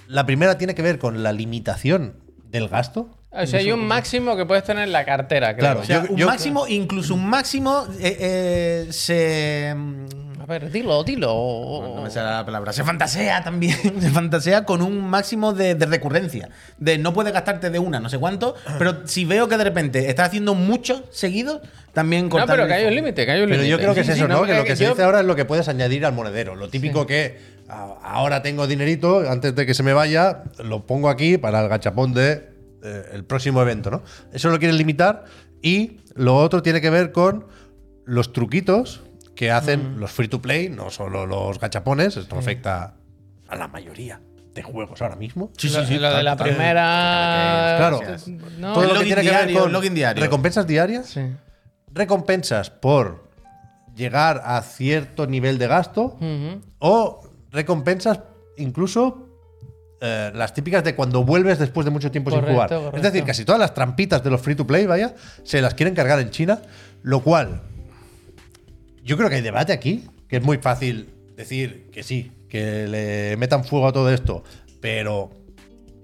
La 0.08 0.26
primera 0.26 0.58
tiene 0.58 0.74
que 0.74 0.82
ver 0.82 0.98
con 0.98 1.22
la 1.22 1.32
limitación 1.32 2.14
del 2.50 2.68
gasto. 2.68 3.10
O 3.30 3.46
sea, 3.46 3.60
hay 3.60 3.70
un 3.72 3.86
máximo 3.86 4.36
que 4.36 4.46
puedes 4.46 4.64
tener 4.64 4.84
en 4.84 4.92
la 4.92 5.04
cartera, 5.04 5.48
creo. 5.54 5.60
Claro, 5.60 5.80
O 5.80 5.84
sea, 5.84 6.02
Yo- 6.06 6.10
un 6.12 6.16
yo- 6.16 6.26
máximo, 6.26 6.66
incluso 6.66 7.14
un 7.14 7.26
máximo, 7.28 7.86
eh, 8.00 8.16
eh, 8.18 8.86
se. 8.90 9.74
A 10.40 10.46
ver, 10.46 10.70
dilo, 10.70 11.04
dilo. 11.04 11.92
No 11.94 12.02
me 12.02 12.10
sale 12.10 12.30
la 12.30 12.44
palabra. 12.46 12.72
Se 12.72 12.82
fantasea 12.84 13.42
también. 13.44 13.76
Se 14.00 14.08
fantasea 14.08 14.64
con 14.64 14.80
un 14.80 14.98
máximo 15.10 15.52
de, 15.52 15.74
de 15.74 15.84
recurrencia. 15.84 16.48
De 16.78 16.96
no 16.96 17.12
puedes 17.12 17.34
gastarte 17.34 17.68
de 17.68 17.78
una, 17.78 18.00
no 18.00 18.08
sé 18.08 18.16
cuánto. 18.18 18.54
Pero 18.78 19.06
si 19.06 19.26
veo 19.26 19.46
que 19.46 19.58
de 19.58 19.64
repente 19.64 20.08
estás 20.08 20.28
haciendo 20.28 20.54
mucho 20.54 21.04
seguido, 21.10 21.60
también 21.92 22.24
No, 22.24 22.30
cortarle 22.30 22.54
pero 22.54 22.66
que 22.68 22.74
hay 22.74 22.86
un 22.86 22.94
límite, 22.94 23.26
que 23.26 23.32
hay 23.32 23.40
un 23.42 23.48
Pero 23.50 23.56
límite. 23.62 23.70
yo 23.70 23.78
creo 23.78 23.94
que 23.94 24.04
Sí, 24.04 24.10
es 24.12 24.16
sí, 24.16 24.22
eso, 24.24 24.28
¿no? 24.28 24.42
Que 24.44 24.54
lo 24.54 24.64
que 24.64 24.74
se 24.74 24.84
yo- 24.84 24.90
dice 24.90 25.02
ahora 25.02 25.20
es 25.20 25.26
lo 25.26 25.36
que 25.36 25.44
puedes 25.44 25.68
añadir 25.68 26.06
al 26.06 26.14
monedero. 26.14 26.54
Lo 26.56 26.70
típico 26.70 27.06
que 27.06 27.36
a- 27.36 27.57
ahora 27.68 28.42
tengo 28.42 28.66
dinerito, 28.66 29.28
antes 29.30 29.54
de 29.54 29.66
que 29.66 29.74
se 29.74 29.82
me 29.82 29.92
vaya, 29.92 30.44
lo 30.62 30.86
pongo 30.86 31.08
aquí 31.08 31.38
para 31.38 31.60
el 31.60 31.68
gachapón 31.68 32.14
de 32.14 32.48
eh, 32.82 33.02
el 33.12 33.24
próximo 33.24 33.60
evento, 33.62 33.90
¿no? 33.90 34.02
Eso 34.32 34.48
lo 34.50 34.58
quieren 34.58 34.76
limitar. 34.78 35.24
Y 35.62 36.00
lo 36.14 36.36
otro 36.36 36.62
tiene 36.62 36.80
que 36.80 36.90
ver 36.90 37.12
con 37.12 37.46
los 38.04 38.32
truquitos 38.32 39.02
que 39.34 39.50
hacen 39.50 40.00
los 40.00 40.10
free 40.12 40.28
to 40.28 40.40
play, 40.40 40.68
no 40.68 40.90
solo 40.90 41.26
los 41.26 41.60
gachapones, 41.60 42.16
esto 42.16 42.36
afecta 42.38 42.94
a 43.48 43.56
la 43.56 43.68
mayoría 43.68 44.20
de 44.54 44.62
juegos 44.62 45.00
ahora 45.02 45.16
mismo. 45.16 45.52
Sí, 45.56 45.68
sí, 45.68 45.78
sí. 45.86 45.98
lo 45.98 46.12
de 46.14 46.22
la 46.22 46.36
primera. 46.36 47.74
Claro. 47.78 48.00
No, 48.58 48.72
Todo 48.72 48.84
El 48.84 48.88
lo 48.94 48.98
que 49.00 49.04
tiene 49.06 49.22
que 49.22 49.30
ver 49.30 49.52
con 49.52 49.66
el 49.68 49.72
login 49.72 49.94
diario. 49.94 50.22
recompensas 50.22 50.66
diarias, 50.66 51.06
Sí. 51.06 51.20
recompensas 51.92 52.70
por 52.70 53.28
llegar 53.94 54.42
a 54.44 54.60
cierto 54.62 55.26
nivel 55.26 55.58
de 55.58 55.66
gasto 55.66 56.18
o 56.78 57.27
recompensas 57.50 58.20
incluso 58.56 59.28
eh, 60.00 60.30
las 60.34 60.54
típicas 60.54 60.84
de 60.84 60.94
cuando 60.94 61.24
vuelves 61.24 61.58
después 61.58 61.84
de 61.84 61.90
mucho 61.90 62.10
tiempo 62.10 62.30
sin 62.30 62.40
jugar. 62.42 62.68
correcto. 62.68 62.96
Es 62.96 63.02
decir, 63.02 63.24
casi 63.24 63.44
todas 63.44 63.60
las 63.60 63.74
trampitas 63.74 64.22
de 64.22 64.30
los 64.30 64.40
free 64.40 64.54
to 64.54 64.66
play, 64.66 64.86
vaya, 64.86 65.14
se 65.42 65.60
las 65.60 65.74
quieren 65.74 65.94
cargar 65.94 66.20
en 66.20 66.30
China, 66.30 66.62
lo 67.02 67.20
cual 67.20 67.62
yo 69.02 69.16
creo 69.16 69.28
que 69.28 69.36
hay 69.36 69.42
debate 69.42 69.72
aquí, 69.72 70.06
que 70.28 70.36
es 70.36 70.42
muy 70.44 70.58
fácil 70.58 71.08
decir 71.34 71.90
que 71.90 72.02
sí, 72.02 72.30
que 72.48 72.86
le 72.86 73.36
metan 73.36 73.64
fuego 73.64 73.88
a 73.88 73.92
todo 73.92 74.12
esto, 74.12 74.44
pero 74.80 75.30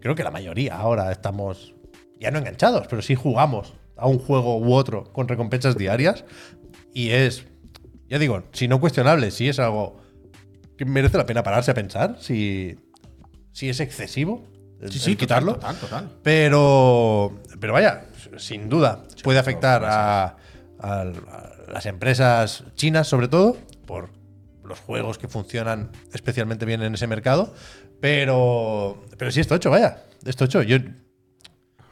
creo 0.00 0.14
que 0.14 0.24
la 0.24 0.30
mayoría 0.30 0.76
ahora 0.76 1.12
estamos 1.12 1.74
ya 2.18 2.30
no 2.30 2.38
enganchados, 2.38 2.87
pero 2.88 3.02
sí 3.02 3.14
jugamos 3.14 3.74
a 3.96 4.07
un 4.07 4.18
juego 4.18 4.59
u 4.59 4.72
otro 4.72 5.04
con 5.12 5.28
recompensas 5.28 5.76
diarias 5.76 6.24
y 6.92 7.11
es, 7.11 7.46
ya 8.09 8.18
digo, 8.18 8.42
si 8.52 8.66
no 8.66 8.80
cuestionable, 8.80 9.30
si 9.30 9.48
es 9.48 9.59
algo 9.59 10.04
que 10.77 10.85
merece 10.85 11.17
la 11.17 11.27
pena 11.27 11.43
pararse 11.43 11.71
a 11.71 11.75
pensar, 11.75 12.17
si, 12.21 12.77
si 13.53 13.69
es 13.69 13.81
excesivo 13.81 14.47
el- 14.81 14.91
Sí, 14.93 14.99
sí, 14.99 15.11
el 15.13 15.17
total, 15.17 15.27
quitarlo. 15.41 15.55
total, 15.55 15.77
total. 15.77 16.11
Pero, 16.23 17.41
pero 17.61 17.73
vaya, 17.73 18.07
sin 18.37 18.69
duda, 18.69 19.05
puede 19.23 19.39
afectar 19.39 19.85
a, 19.85 20.25
a- 20.25 20.37
a 20.81 21.73
las 21.73 21.87
empresas 21.87 22.65
chinas, 22.75 23.07
sobre 23.09 23.29
todo, 23.29 23.57
por 23.87 24.11
los 24.65 24.81
juegos 24.81 25.19
que 25.19 25.29
funcionan 25.29 25.91
especialmente 26.13 26.65
bien 26.67 26.83
en 26.83 26.95
ese 26.95 27.07
mercado. 27.07 27.55
Pero, 28.01 29.05
pero 29.19 29.31
sí, 29.31 29.41
esto 29.41 29.55
hecho, 29.55 29.71
vaya. 29.71 30.03
Esto 30.27 30.45
hecho. 30.45 30.63
Yo, 30.63 30.77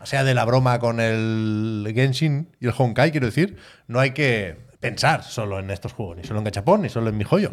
sea, 0.06 0.24
de 0.24 0.34
la 0.34 0.44
broma 0.44 0.78
con 0.78 1.00
el 1.00 1.90
Genshin 1.94 2.48
y 2.60 2.66
el 2.66 2.74
Honkai, 2.76 3.10
quiero 3.12 3.26
decir, 3.26 3.56
no 3.86 4.00
hay 4.00 4.10
que 4.12 4.56
pensar 4.82 5.22
solo 5.22 5.58
en 5.58 5.70
estos 5.70 5.94
juegos, 5.94 6.18
ni 6.18 6.24
solo 6.24 6.40
en 6.40 6.44
Gachapón, 6.44 6.82
ni 6.82 6.90
solo 6.90 7.08
en 7.08 7.16
mi 7.16 7.24
joyo. 7.24 7.48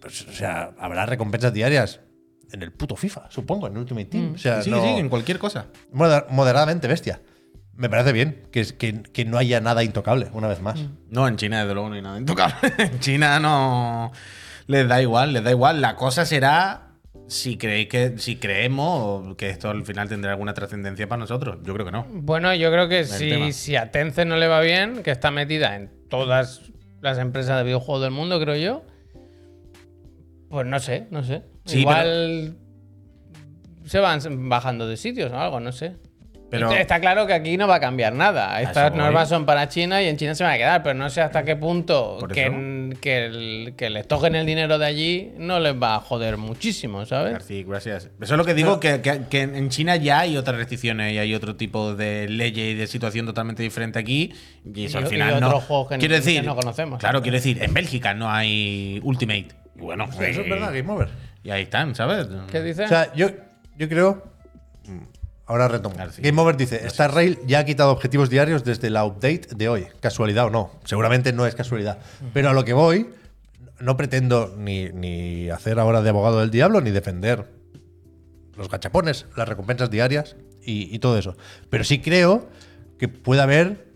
Pues, 0.00 0.22
o 0.28 0.32
sea, 0.32 0.70
habrá 0.78 1.04
recompensas 1.06 1.52
diarias 1.52 2.00
en 2.52 2.62
el 2.62 2.72
puto 2.72 2.94
FIFA, 2.94 3.28
supongo, 3.30 3.66
en 3.66 3.76
Ultimate 3.76 4.04
Team. 4.06 4.34
O 4.34 4.38
sea, 4.38 4.62
sí, 4.62 4.70
no- 4.70 4.80
sí, 4.80 4.88
en 4.88 5.08
cualquier 5.08 5.38
cosa. 5.40 5.66
moder- 5.92 6.26
moderadamente 6.30 6.86
bestia. 6.86 7.20
Me 7.74 7.88
parece 7.88 8.12
bien 8.12 8.42
que, 8.52 8.64
que, 8.76 9.02
que 9.02 9.24
no 9.24 9.38
haya 9.38 9.60
nada 9.60 9.82
intocable, 9.84 10.28
una 10.32 10.48
vez 10.48 10.60
más. 10.60 10.80
No, 11.10 11.26
en 11.28 11.36
China 11.36 11.60
desde 11.60 11.74
luego 11.74 11.88
no 11.88 11.94
hay 11.94 12.02
nada 12.02 12.18
intocable. 12.18 12.56
en 12.78 12.98
China 13.00 13.38
no 13.40 14.12
les 14.66 14.86
da 14.88 15.00
igual, 15.00 15.32
les 15.32 15.42
da 15.44 15.50
igual. 15.50 15.80
La 15.80 15.94
cosa 15.96 16.26
será 16.26 16.87
si 17.28 17.56
creéis 17.56 17.88
que 17.88 18.18
si 18.18 18.36
creemos 18.36 19.36
que 19.36 19.50
esto 19.50 19.70
al 19.70 19.84
final 19.84 20.08
tendrá 20.08 20.32
alguna 20.32 20.54
trascendencia 20.54 21.08
para 21.08 21.20
nosotros. 21.20 21.58
Yo 21.62 21.74
creo 21.74 21.86
que 21.86 21.92
no. 21.92 22.06
Bueno, 22.10 22.54
yo 22.54 22.70
creo 22.72 22.88
que 22.88 23.04
si, 23.04 23.52
si 23.52 23.76
a 23.76 23.90
Tencent 23.90 24.28
no 24.28 24.36
le 24.36 24.48
va 24.48 24.60
bien, 24.60 25.02
que 25.02 25.10
está 25.10 25.30
metida 25.30 25.76
en 25.76 25.90
todas 26.08 26.62
las 27.00 27.18
empresas 27.18 27.58
de 27.58 27.64
videojuegos 27.64 28.02
del 28.02 28.10
mundo, 28.10 28.40
creo 28.40 28.56
yo, 28.56 28.84
pues 30.48 30.66
no 30.66 30.80
sé, 30.80 31.06
no 31.10 31.22
sé. 31.22 31.42
Sí, 31.66 31.80
Igual 31.80 32.56
se 33.84 34.00
van 34.00 34.48
bajando 34.48 34.86
de 34.86 34.96
sitios 34.96 35.30
o 35.32 35.38
algo, 35.38 35.60
no 35.60 35.72
sé. 35.72 35.96
Pero- 36.50 36.72
está 36.72 36.98
claro 37.00 37.26
que 37.26 37.34
aquí 37.34 37.56
no 37.56 37.68
va 37.68 37.74
a 37.76 37.80
cambiar 37.80 38.14
nada. 38.14 38.60
Estas 38.62 38.94
normas 38.94 39.28
son 39.28 39.44
para 39.44 39.68
China 39.68 40.02
y 40.02 40.06
en 40.08 40.16
China 40.16 40.34
se 40.34 40.44
van 40.44 40.54
a 40.54 40.56
quedar, 40.56 40.82
pero 40.82 40.94
no 40.94 41.10
sé 41.10 41.20
hasta 41.20 41.44
qué 41.44 41.56
punto 41.56 42.18
que, 42.32 42.94
que, 43.00 43.26
el- 43.26 43.74
que 43.76 43.90
les 43.90 44.08
toquen 44.08 44.34
el 44.34 44.46
dinero 44.46 44.78
de 44.78 44.86
allí 44.86 45.32
no 45.36 45.60
les 45.60 45.74
va 45.74 45.96
a 45.96 46.00
joder 46.00 46.36
muchísimo, 46.38 47.04
¿sabes? 47.04 47.32
García, 47.32 47.64
gracias. 47.66 48.04
Eso 48.20 48.34
es 48.34 48.38
lo 48.38 48.44
que 48.44 48.54
digo, 48.54 48.80
que, 48.80 49.00
que- 49.00 49.22
que 49.28 49.42
en 49.42 49.68
China 49.68 49.96
ya 49.96 50.20
hay 50.20 50.36
otras 50.36 50.56
restricciones 50.56 51.12
y 51.12 51.18
hay 51.18 51.34
otro 51.34 51.56
tipo 51.56 51.94
de 51.94 52.28
leyes 52.28 52.72
y 52.72 52.74
de 52.74 52.86
situación 52.86 53.26
totalmente 53.26 53.62
diferente 53.62 53.98
aquí. 53.98 54.32
Y 54.74 54.86
eso 54.86 54.98
Y- 54.98 55.02
al 55.02 55.06
y 55.06 55.10
final 55.10 55.34
otros 55.34 55.52
no. 55.52 55.60
juegos 55.60 55.88
que 55.90 55.98
quiero 55.98 56.14
decir, 56.14 56.44
no 56.44 56.56
conocemos. 56.56 56.98
Claro, 56.98 57.20
quiero 57.22 57.36
decir, 57.36 57.62
en 57.62 57.74
Bélgica 57.74 58.14
no 58.14 58.30
hay 58.30 59.00
Ultimate. 59.04 59.48
Y 59.76 59.80
Bueno, 59.80 60.04
Eso 60.10 60.22
es 60.40 60.48
verdad, 60.48 60.72
Game 60.74 60.90
Over. 60.90 61.08
Y 61.44 61.50
ahí 61.50 61.62
están, 61.62 61.94
¿sabes? 61.94 62.26
¿Qué 62.50 62.62
dices? 62.62 62.86
O 62.86 62.88
sea, 62.88 63.12
yo, 63.14 63.28
yo 63.76 63.88
creo. 63.88 64.24
Ahora 65.48 65.66
retomo. 65.66 65.96
Claro, 65.96 66.12
sí. 66.12 66.22
Game 66.22 66.40
Over 66.40 66.56
dice: 66.56 66.86
Star 66.86 67.14
Rail 67.14 67.38
ya 67.46 67.60
ha 67.60 67.64
quitado 67.64 67.90
objetivos 67.90 68.28
diarios 68.28 68.64
desde 68.64 68.90
la 68.90 69.04
update 69.04 69.48
de 69.56 69.68
hoy. 69.68 69.86
¿Casualidad 70.00 70.44
o 70.44 70.50
no? 70.50 70.70
Seguramente 70.84 71.32
no 71.32 71.46
es 71.46 71.54
casualidad. 71.54 71.98
Pero 72.34 72.50
a 72.50 72.52
lo 72.52 72.64
que 72.64 72.74
voy, 72.74 73.08
no 73.80 73.96
pretendo 73.96 74.54
ni, 74.56 74.90
ni 74.90 75.48
hacer 75.48 75.78
ahora 75.78 76.02
de 76.02 76.10
abogado 76.10 76.40
del 76.40 76.50
diablo 76.50 76.82
ni 76.82 76.90
defender 76.90 77.46
los 78.56 78.68
gachapones, 78.68 79.24
las 79.36 79.48
recompensas 79.48 79.90
diarias 79.90 80.36
y, 80.62 80.94
y 80.94 80.98
todo 80.98 81.18
eso. 81.18 81.36
Pero 81.70 81.82
sí 81.82 82.00
creo 82.00 82.48
que 82.98 83.08
puede 83.08 83.40
haber 83.40 83.86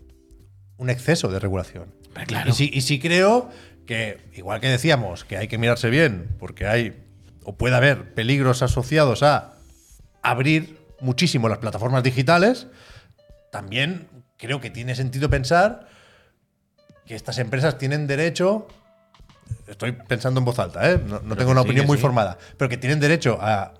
un 0.77 0.89
exceso 0.89 1.29
de 1.29 1.39
regulación. 1.39 1.93
Claro. 2.25 2.49
Y 2.49 2.53
sí, 2.53 2.71
y 2.73 2.81
sí 2.81 2.99
creo 2.99 3.49
que, 3.85 4.19
igual 4.33 4.59
que 4.59 4.69
decíamos, 4.69 5.23
que 5.23 5.37
hay 5.37 5.47
que 5.47 5.57
mirarse 5.57 5.89
bien, 5.89 6.35
porque 6.39 6.65
hay 6.65 6.99
o 7.43 7.55
puede 7.57 7.75
haber 7.75 8.13
peligros 8.13 8.61
asociados 8.61 9.21
a 9.21 9.55
abrir 10.21 10.82
muchísimo 11.03 11.49
las 11.49 11.57
plataformas 11.59 12.01
digitales, 12.03 12.67
también 13.51 14.07
creo 14.37 14.59
que 14.59 14.69
tiene 14.69 14.95
sentido 14.95 15.29
pensar 15.29 15.87
que 17.05 17.15
estas 17.15 17.37
empresas 17.37 17.77
tienen 17.77 18.07
derecho, 18.07 18.67
estoy 19.67 19.91
pensando 19.91 20.39
en 20.39 20.45
voz 20.45 20.57
alta, 20.59 20.89
¿eh? 20.89 20.99
no, 21.05 21.19
no 21.19 21.35
tengo 21.35 21.51
una 21.51 21.61
sí, 21.61 21.67
opinión 21.67 21.85
muy 21.85 21.97
sí. 21.97 22.01
formada, 22.01 22.37
pero 22.57 22.69
que 22.69 22.77
tienen 22.77 22.99
derecho 22.99 23.37
a 23.41 23.73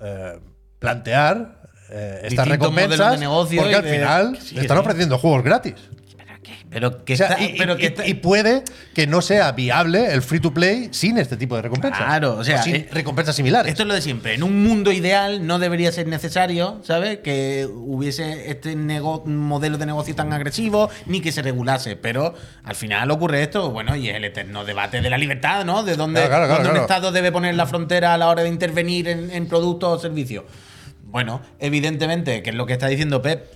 eh, 0.00 0.40
plantear 0.78 1.62
eh, 1.90 2.20
estas 2.24 2.48
recompensas 2.48 3.12
de 3.12 3.18
negocio 3.18 3.60
porque 3.60 3.76
al 3.76 3.84
de- 3.84 3.92
final 3.92 4.38
sí, 4.40 4.58
están 4.58 4.78
ofreciendo 4.78 5.18
juegos 5.18 5.44
gratis. 5.44 5.74
Pero 6.76 7.06
que 7.06 7.14
O 7.14 7.16
sea, 7.16 7.28
está- 7.28 7.42
y, 7.42 7.54
pero 7.56 7.72
y- 7.72 7.76
que 7.78 7.86
está- 7.86 8.06
y 8.06 8.12
puede 8.12 8.62
que 8.92 9.06
no 9.06 9.22
sea 9.22 9.50
viable 9.52 10.12
el 10.12 10.20
free 10.20 10.40
to 10.40 10.52
play 10.52 10.90
sin 10.90 11.16
este 11.16 11.38
tipo 11.38 11.56
de 11.56 11.62
recompensas. 11.62 12.04
Claro, 12.04 12.34
o 12.36 12.44
sea, 12.44 12.62
sin 12.62 12.76
eh, 12.76 12.88
recompensas 12.92 13.34
similares. 13.34 13.70
Esto 13.70 13.84
es 13.84 13.88
lo 13.88 13.94
de 13.94 14.02
siempre. 14.02 14.34
En 14.34 14.42
un 14.42 14.62
mundo 14.62 14.92
ideal 14.92 15.46
no 15.46 15.58
debería 15.58 15.90
ser 15.90 16.06
necesario, 16.06 16.82
¿sabes? 16.84 17.20
Que 17.20 17.66
hubiese 17.66 18.50
este 18.50 18.76
modelo 18.76 19.78
de 19.78 19.86
negocio 19.86 20.14
tan 20.14 20.34
agresivo 20.34 20.90
ni 21.06 21.22
que 21.22 21.32
se 21.32 21.40
regulase. 21.40 21.96
Pero 21.96 22.34
al 22.62 22.74
final 22.74 23.10
ocurre 23.10 23.42
esto, 23.42 23.70
bueno, 23.70 23.96
y 23.96 24.10
es 24.10 24.16
el 24.16 24.24
eterno 24.24 24.66
debate 24.66 25.00
de 25.00 25.08
la 25.08 25.16
libertad, 25.16 25.64
¿no? 25.64 25.82
De 25.82 25.96
dónde, 25.96 26.26
Claro, 26.26 26.46
claro, 26.46 26.70
un. 26.72 26.76
Estado 26.76 27.10
debe 27.10 27.32
poner 27.32 27.54
la 27.54 27.64
frontera 27.64 28.12
a 28.12 28.18
la 28.18 28.28
hora 28.28 28.42
de 28.42 28.50
intervenir 28.50 29.08
en, 29.08 29.30
en 29.30 29.46
productos 29.48 29.98
o 29.98 30.02
servicios. 30.02 30.44
Bueno, 31.04 31.40
evidentemente, 31.58 32.42
que 32.42 32.50
es 32.50 32.56
lo 32.56 32.66
que 32.66 32.74
está 32.74 32.88
diciendo 32.88 33.22
Pep, 33.22 33.46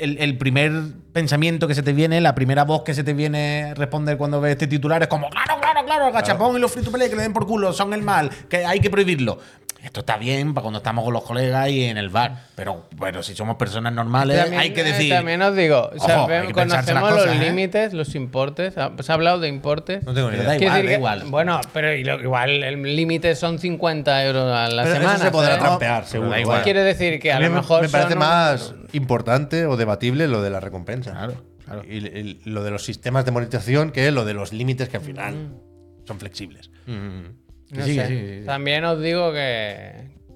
el, 0.00 0.18
el 0.18 0.38
primer 0.38 0.72
pensamiento 1.12 1.66
que 1.66 1.74
se 1.74 1.82
te 1.82 1.92
viene, 1.92 2.20
la 2.20 2.34
primera 2.34 2.64
voz 2.64 2.82
que 2.82 2.94
se 2.94 3.02
te 3.02 3.12
viene 3.12 3.64
a 3.64 3.74
responder 3.74 4.16
cuando 4.16 4.40
ves 4.40 4.52
este 4.52 4.66
titular 4.66 5.02
es 5.02 5.08
como, 5.08 5.30
claro, 5.30 5.60
claro, 5.60 5.84
claro, 5.84 6.06
el 6.08 6.12
gachapón 6.12 6.56
y 6.56 6.60
los 6.60 6.72
free 6.72 6.84
to 6.84 6.92
play 6.92 7.08
que 7.08 7.16
le 7.16 7.22
den 7.22 7.32
por 7.32 7.46
culo 7.46 7.72
son 7.72 7.92
el 7.94 8.02
mal, 8.02 8.30
que 8.48 8.66
hay 8.66 8.80
que 8.80 8.90
prohibirlo. 8.90 9.38
Esto 9.82 10.00
está 10.00 10.16
bien 10.16 10.52
para 10.52 10.62
cuando 10.62 10.78
estamos 10.78 11.04
con 11.04 11.12
los 11.12 11.22
colegas 11.22 11.68
y 11.68 11.84
en 11.84 11.96
el 11.96 12.08
bar, 12.08 12.46
pero 12.56 12.86
bueno, 12.96 13.22
si 13.22 13.36
somos 13.36 13.56
personas 13.56 13.92
normales 13.92 14.36
También, 14.40 14.60
hay 14.60 14.70
que 14.72 14.80
eh, 14.80 14.84
decir... 14.84 15.12
También 15.12 15.40
os 15.42 15.54
digo, 15.54 15.90
Ojo, 15.96 16.28
conocemos 16.52 17.10
los 17.12 17.26
¿eh? 17.26 17.34
límites, 17.38 17.92
los 17.92 18.14
importes. 18.16 18.76
¿ha- 18.78 18.90
¿Se 19.00 19.12
ha 19.12 19.14
hablado 19.14 19.38
de 19.38 19.48
importes? 19.48 20.02
no 20.04 20.12
tengo 20.12 20.30
ni 20.30 20.38
idea. 20.38 20.46
da 20.48 20.56
igual, 20.56 20.72
decir 20.72 20.84
da 20.84 20.88
que- 20.90 20.94
igual. 20.98 21.22
Bueno, 21.28 21.60
pero 21.72 21.94
igual 21.94 22.62
el 22.64 22.96
límite 22.96 23.36
son 23.36 23.58
50 23.60 24.24
euros 24.24 24.52
a 24.52 24.68
la 24.68 24.82
Pero 24.82 24.94
eso 24.94 25.02
semana. 25.02 25.24
se 25.24 25.30
podrá 25.30 25.48
¿sabes? 25.50 25.62
trampear, 25.64 26.04
seguro. 26.06 26.30
da 26.30 26.40
igual. 26.40 26.62
Quiere 26.62 26.82
decir 26.82 27.20
que 27.20 27.32
a, 27.32 27.38
lo 27.38 27.48
me- 27.50 27.56
mejor. 27.56 27.82
me 27.82 27.88
parece 27.88 28.08
son 28.14 28.18
un- 28.22 28.26
más 28.28 28.74
importante 28.92 29.66
o 29.66 29.76
debatible 29.76 30.26
lo 30.26 30.42
de 30.42 30.50
la 30.50 30.58
recompensa. 30.60 31.12
Claro, 31.12 31.34
claro. 31.64 31.82
Y, 31.84 31.98
y 31.98 32.40
lo 32.44 32.64
de 32.64 32.70
los 32.72 32.84
sistemas 32.84 33.24
de 33.24 33.30
monetización 33.30 33.92
que 33.92 34.10
lo 34.10 34.24
de 34.24 34.34
los 34.34 34.52
límites 34.52 34.88
que 34.88 34.96
al 34.96 35.02
final 35.04 35.50
son 36.06 36.18
flexibles. 36.18 36.70
Mm. 36.86 37.45
No 37.70 37.84
Sí, 37.84 37.94
sé. 37.96 38.06
sí, 38.06 38.38
sí. 38.40 38.46
También 38.46 38.84
os 38.84 39.00
digo 39.00 39.32
que, 39.32 39.92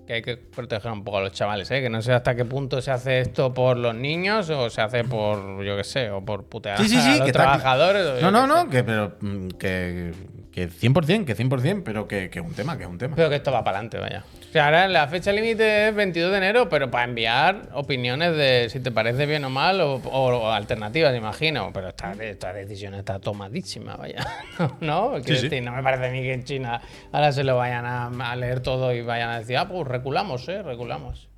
que 0.07 0.15
hay 0.15 0.23
que 0.23 0.37
proteger 0.37 0.91
un 0.91 1.05
poco 1.05 1.19
a 1.19 1.23
los 1.23 1.33
chavales, 1.33 1.71
¿eh? 1.71 1.81
que 1.81 1.89
no 1.89 2.03
sé 2.03 2.13
hasta 2.13 2.35
qué 2.35 2.45
punto 2.45 2.81
se 2.83 2.91
hace 2.91 3.21
esto 3.21 3.55
por 3.55 3.77
los 3.77 3.95
niños 3.95 4.51
o 4.51 4.69
se 4.71 4.81
hace 4.81 5.05
por, 5.05 5.63
yo 5.65 5.77
qué 5.77 5.85
sé, 5.85 6.11
o 6.11 6.25
por 6.25 6.45
putear 6.47 6.79
a 6.79 6.83
los 6.83 6.91
que 6.91 6.97
está- 6.99 7.33
trabajadores. 7.33 8.21
yo 8.21 8.31
No, 8.31 8.47
no, 8.47 8.47
no, 8.65 8.69
que, 8.69 8.83
pero, 8.83 9.17
mm, 9.21 9.49
que, 9.51 10.13
que 10.53 10.69
100%, 10.69 11.25
que 11.25 11.37
100%, 11.37 11.83
pero 11.85 12.09
que, 12.09 12.29
que 12.31 12.41
es 12.41 12.45
un 12.45 12.53
tema, 12.55 12.77
que 12.77 12.83
es 12.85 12.89
un 12.89 12.99
tema. 12.99 13.15
Pero 13.17 13.29
que 13.31 13.37
esto 13.37 13.53
va 13.53 13.63
para 13.63 13.79
adelante, 13.79 13.99
vaya. 13.99 14.25
O 14.49 14.53
sea, 14.53 14.65
ahora 14.65 14.89
la 14.89 15.07
fecha 15.07 15.31
límite 15.33 15.89
es 15.89 15.95
22 15.95 16.33
de 16.33 16.39
enero, 16.39 16.69
pero 16.69 16.91
para 16.91 17.05
enviar 17.05 17.69
opiniones 17.73 18.37
de 18.37 18.69
si 18.69 18.81
te 18.81 18.91
parece 18.91 19.27
bien 19.27 19.45
o 19.45 19.51
mal 19.51 19.81
o, 19.81 19.95
o- 19.97 20.37
o 20.39 20.51
alternativas, 20.51 21.17
imagino. 21.17 21.71
Pero 21.73 21.89
esta, 21.91 22.13
esta 22.15 22.53
decisión 22.53 22.95
está 22.95 23.21
tomadísima, 23.21 23.95
vaya. 23.97 24.27
¿No? 24.81 25.15
Sí. 25.25 25.33
decir, 25.35 25.63
no 25.63 25.71
me 25.73 25.83
parece 25.85 26.07
a 26.07 26.11
mí 26.11 26.21
que 26.23 26.33
en 26.33 26.43
China 26.43 26.81
ahora 27.13 27.31
se 27.31 27.45
lo 27.45 27.57
vayan 27.57 27.87
a, 27.87 28.07
a 28.09 28.35
leer 28.37 28.59
todo 28.59 28.93
y 28.93 29.03
vayan 29.03 29.31
a 29.31 29.39
decir, 29.39 29.57
ah, 29.57 29.69
pues 29.69 29.87
reculamos, 29.87 30.49
¿eh? 30.49 30.63
Reculamos. 30.65 31.29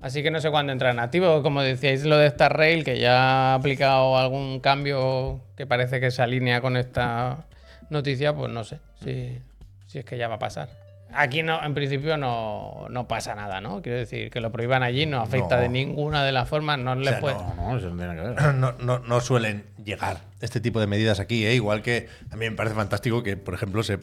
Así 0.00 0.22
que 0.22 0.30
no 0.30 0.40
sé 0.40 0.50
cuándo 0.50 0.72
entra 0.72 0.90
en 0.92 1.00
activo. 1.00 1.42
Como 1.42 1.60
decíais, 1.60 2.04
lo 2.06 2.16
de 2.16 2.28
Star 2.28 2.56
Rail, 2.56 2.82
que 2.84 2.98
ya 2.98 3.52
ha 3.52 3.54
aplicado 3.54 4.16
algún 4.16 4.60
cambio 4.60 5.42
que 5.56 5.66
parece 5.66 6.00
que 6.00 6.10
se 6.12 6.22
alinea 6.22 6.60
con 6.62 6.76
esta 6.78 7.46
noticia, 7.90 8.34
pues 8.34 8.50
no 8.52 8.64
sé 8.64 8.78
si, 9.02 9.38
si 9.86 9.98
es 9.98 10.04
que 10.04 10.16
ya 10.18 10.28
va 10.28 10.36
a 10.36 10.38
pasar. 10.38 10.68
Aquí 11.14 11.42
no, 11.42 11.64
en 11.64 11.72
principio 11.72 12.18
no, 12.18 12.86
no 12.90 13.08
pasa 13.08 13.34
nada, 13.34 13.62
¿no? 13.62 13.80
Quiero 13.80 13.96
decir, 13.98 14.30
que 14.30 14.40
lo 14.40 14.52
prohíban 14.52 14.82
allí 14.82 15.06
no 15.06 15.22
afecta 15.22 15.56
No. 15.56 15.62
de 15.62 15.68
ninguna 15.70 16.22
de 16.22 16.32
las 16.32 16.46
formas, 16.48 16.78
no 16.78 16.94
le 16.96 17.08
sea, 17.10 17.20
puede. 17.20 17.36
No, 17.36 17.54
no, 17.56 17.78
eso 17.78 17.88
no 17.88 17.96
tiene 17.96 18.14
nada 18.14 18.34
que 18.34 18.42
ver. 18.42 18.54
No, 18.56 18.72
no- 18.72 18.98
no 18.98 19.20
suelen 19.22 19.64
llegar 19.82 20.18
este 20.40 20.60
tipo 20.60 20.80
de 20.80 20.86
medidas 20.86 21.18
aquí, 21.18 21.46
¿eh? 21.46 21.54
igual 21.54 21.80
que 21.80 22.08
a 22.30 22.36
mí 22.36 22.48
me 22.50 22.54
parece 22.54 22.74
fantástico 22.76 23.22
que, 23.22 23.38
por 23.38 23.54
ejemplo, 23.54 23.82
se 23.82 23.98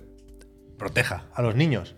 proteja 0.79 1.25
a 1.35 1.41
los 1.43 1.55
niños. 1.55 1.95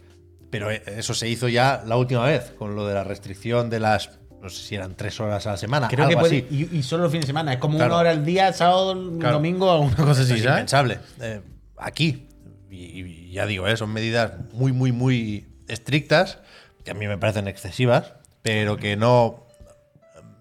Pero 0.50 0.72
eh, 0.72 0.82
eso 0.86 1.14
se 1.14 1.28
hizo 1.30 1.48
ya 1.48 1.84
la 1.86 1.96
última 1.98 2.26
vez, 2.26 2.52
con 2.58 2.76
lo 2.76 2.86
de 2.86 2.94
la 2.94 3.04
restricción 3.06 3.70
de 3.70 3.80
las, 3.80 4.20
no 4.42 4.50
sé 4.50 4.62
si 4.62 4.76
eran 4.76 4.96
tres 4.96 5.20
horas 5.22 5.48
a 5.48 5.52
la 5.52 5.58
semana, 5.58 5.88
Creo 5.88 6.06
algo 6.06 6.18
que 6.22 6.28
puede, 6.30 6.46
así. 6.48 6.70
y, 6.74 6.78
y 6.78 6.84
solo 6.84 7.04
los 7.04 7.12
fines 7.14 7.26
de 7.26 7.28
semana, 7.28 7.54
es 7.54 7.60
como 7.60 7.76
Claro. 7.78 7.94
una 7.94 8.02
hora 8.02 8.10
al 8.12 8.26
día, 8.26 8.52
sábado, 8.52 8.94
Claro. 9.20 9.36
domingo, 9.36 9.72
alguna 9.72 9.96
cosa 9.96 10.22
así, 10.22 10.34
es 10.34 10.44
¿sabes? 10.44 10.46
impensable. 10.46 11.00
Eh, 11.22 11.42
aquí, 11.78 12.28
y, 12.70 13.02
y 13.02 13.32
ya 13.32 13.46
digo, 13.46 13.68
eh, 13.68 13.78
son 13.78 13.92
medidas 13.92 14.34
muy, 14.54 14.72
muy, 14.72 14.92
muy 14.92 15.48
estrictas, 15.68 16.40
que 16.84 16.92
a 16.92 16.94
mí 16.94 17.08
me 17.08 17.18
parecen 17.18 17.48
excesivas, 17.48 18.14
pero 18.42 18.78
que 18.78 18.96
no 18.96 19.48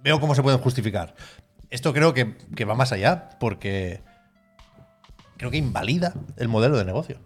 veo 0.03 0.21
cómo 0.21 0.35
se 0.35 0.43
pueden 0.43 0.61
justificar. 0.61 1.15
Esto 1.71 1.93
creo 1.93 2.15
que, 2.15 2.37
que 2.55 2.65
va 2.65 2.75
más 2.75 2.93
allá, 2.93 3.31
porque 3.41 4.01
creo 5.37 5.51
que 5.51 5.57
invalida 5.57 6.15
el 6.37 6.49
modelo 6.49 6.79
de 6.79 6.85
negocio. 6.85 7.21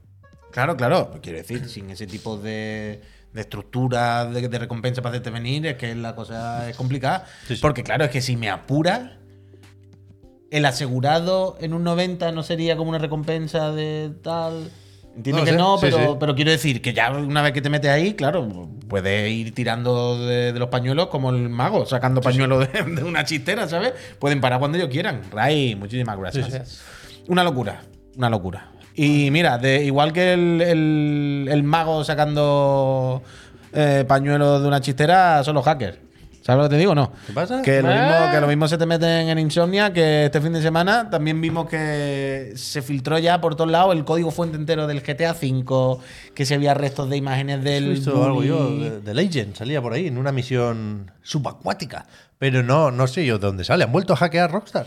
Claro, 0.50 0.76
claro. 0.76 1.20
Quiero 1.22 1.38
decir, 1.38 1.68
sin 1.68 1.90
ese 1.90 2.06
tipo 2.06 2.38
de, 2.38 3.02
de 3.32 3.40
estructura 3.40 4.24
de, 4.24 4.48
de 4.48 4.58
recompensa 4.58 5.02
para 5.02 5.12
hacerte 5.12 5.30
venir, 5.30 5.66
es 5.66 5.76
que 5.76 5.94
la 5.94 6.14
cosa 6.14 6.68
es 6.70 6.76
complicada. 6.76 7.26
Sí, 7.46 7.56
sí. 7.56 7.60
Porque, 7.60 7.84
claro, 7.84 8.04
es 8.04 8.10
que 8.10 8.22
si 8.22 8.36
me 8.36 8.48
apuras, 8.48 9.12
el 10.50 10.64
asegurado 10.66 11.56
en 11.60 11.74
un 11.74 11.84
90 11.84 12.32
no 12.32 12.42
sería 12.42 12.76
como 12.76 12.90
una 12.90 12.98
recompensa 12.98 13.70
de 13.72 14.10
tal. 14.22 14.70
Entiendo 15.16 15.40
No 15.42 15.44
que 15.44 15.52
no, 15.52 15.76
pero, 15.80 15.96
sí. 15.98 16.04
pero 16.20 16.34
quiero 16.36 16.50
decir 16.52 16.80
que 16.80 16.92
ya 16.94 17.10
una 17.10 17.42
vez 17.42 17.52
que 17.52 17.60
te 17.60 17.68
metes 17.68 17.90
ahí, 17.90 18.14
claro, 18.14 18.68
puedes 18.88 19.28
ir 19.30 19.52
tirando 19.54 20.24
de, 20.24 20.52
de 20.52 20.58
los 20.58 20.68
pañuelos 20.68 21.08
como 21.08 21.30
el 21.30 21.48
mago, 21.48 21.84
sacando 21.84 22.20
pañuelos 22.20 22.72
de, 22.72 22.82
de 22.82 23.02
una 23.04 23.24
chistera, 23.24 23.68
¿sabes? 23.68 23.92
Pueden 24.20 24.40
parar 24.40 24.60
cuando 24.60 24.78
ellos 24.78 24.88
quieran. 24.90 25.22
Ray, 25.32 25.74
muchísimas 25.74 26.16
gracias. 26.18 26.48
Gracias. 26.48 26.82
Una 27.26 27.42
locura, 27.42 27.82
una 28.16 28.30
locura. 28.30 28.70
Y 28.94 29.30
mira, 29.32 29.58
de, 29.58 29.84
igual 29.84 30.12
que 30.12 30.32
el, 30.32 30.60
el- 30.62 31.48
el 31.50 31.62
mago 31.64 32.04
sacando 32.04 33.22
eh, 33.72 34.04
pañuelos 34.06 34.62
de 34.62 34.68
una 34.68 34.80
chistera, 34.80 35.42
son 35.42 35.54
los 35.56 35.64
hackers. 35.64 35.98
¿Sabes 36.42 36.62
lo 36.64 36.68
que 36.70 36.74
te 36.74 36.78
digo 36.78 36.94
no? 36.94 37.12
¿Qué 37.26 37.32
pasa? 37.34 37.60
Que 37.62 37.82
lo, 37.82 37.88
Ah. 37.90 37.94
mismo, 38.18 38.32
que 38.32 38.40
lo 38.40 38.46
mismo 38.46 38.66
se 38.68 38.78
te 38.78 38.86
meten 38.86 39.28
en 39.28 39.38
Insomnia, 39.38 39.92
que 39.92 40.24
este 40.24 40.40
fin 40.40 40.52
de 40.54 40.62
semana 40.62 41.10
también 41.10 41.38
vimos 41.40 41.68
que 41.68 42.52
se 42.56 42.80
filtró 42.80 43.18
ya 43.18 43.40
por 43.42 43.56
todos 43.56 43.70
lados 43.70 43.94
el 43.94 44.04
código 44.06 44.30
fuente 44.30 44.56
entero 44.56 44.86
del 44.86 45.02
GTA 45.02 45.32
V, 45.32 45.98
que 46.34 46.46
se 46.46 46.54
había 46.54 46.72
restos 46.72 47.10
de 47.10 47.18
imágenes 47.18 47.58
He 47.60 47.62
del. 47.62 47.90
visto 47.90 48.24
algo 48.24 48.42
yo 48.42 48.70
de, 48.74 49.00
de 49.00 49.14
Legend, 49.14 49.54
salía 49.54 49.82
por 49.82 49.92
ahí 49.92 50.06
en 50.06 50.16
una 50.16 50.32
misión 50.32 51.10
subacuática. 51.22 52.06
Pero 52.38 52.62
no, 52.62 52.90
no 52.90 53.06
sé 53.06 53.26
yo 53.26 53.38
de 53.38 53.46
dónde 53.46 53.64
sale. 53.64 53.84
¿Han 53.84 53.92
vuelto 53.92 54.14
a 54.14 54.16
hackear 54.16 54.50
Rockstar? 54.50 54.86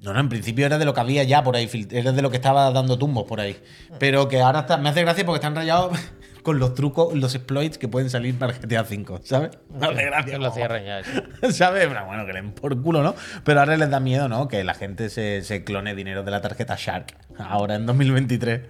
No, 0.00 0.14
no, 0.14 0.20
en 0.20 0.30
principio 0.30 0.64
era 0.64 0.78
de 0.78 0.86
lo 0.86 0.94
que 0.94 1.00
había 1.00 1.22
ya 1.24 1.44
por 1.44 1.54
ahí, 1.56 1.68
era 1.90 2.12
de 2.12 2.22
lo 2.22 2.30
que 2.30 2.38
estaba 2.38 2.70
dando 2.70 2.96
tumbos 2.98 3.24
por 3.24 3.38
ahí. 3.40 3.60
Pero 3.98 4.26
que 4.28 4.40
ahora 4.40 4.60
está, 4.60 4.78
me 4.78 4.88
hace 4.88 5.02
gracia 5.02 5.26
porque 5.26 5.36
están 5.36 5.54
rayados 5.54 5.98
con 6.42 6.58
los 6.58 6.74
trucos, 6.74 7.14
los 7.14 7.34
exploits 7.34 7.78
que 7.78 7.88
pueden 7.88 8.10
salir 8.10 8.38
para 8.38 8.52
GTA 8.52 8.82
V, 8.82 9.20
¿sabes? 9.24 9.50
Me 9.78 9.86
hace 9.86 10.04
gracia. 10.04 10.32
Que 10.32 10.38
lo 10.38 10.50
cierren 10.50 10.84
ya. 10.84 11.00
eso. 11.00 11.10
¿Sabes? 11.50 11.86
Pero 11.86 12.06
bueno, 12.06 12.26
que 12.26 12.32
le 12.32 12.42
den 12.42 12.52
por 12.52 12.80
culo, 12.80 13.02
¿no? 13.02 13.14
Pero 13.44 13.60
ahora 13.60 13.76
les 13.76 13.90
da 13.90 14.00
miedo, 14.00 14.28
¿no? 14.28 14.48
Que 14.48 14.64
la 14.64 14.74
gente 14.74 15.10
se, 15.10 15.42
se 15.42 15.64
clone 15.64 15.94
dinero 15.94 16.22
de 16.22 16.30
la 16.30 16.40
tarjeta 16.40 16.76
Shark 16.78 17.14
ahora 17.38 17.74
en 17.76 17.86
2023. 17.86 18.60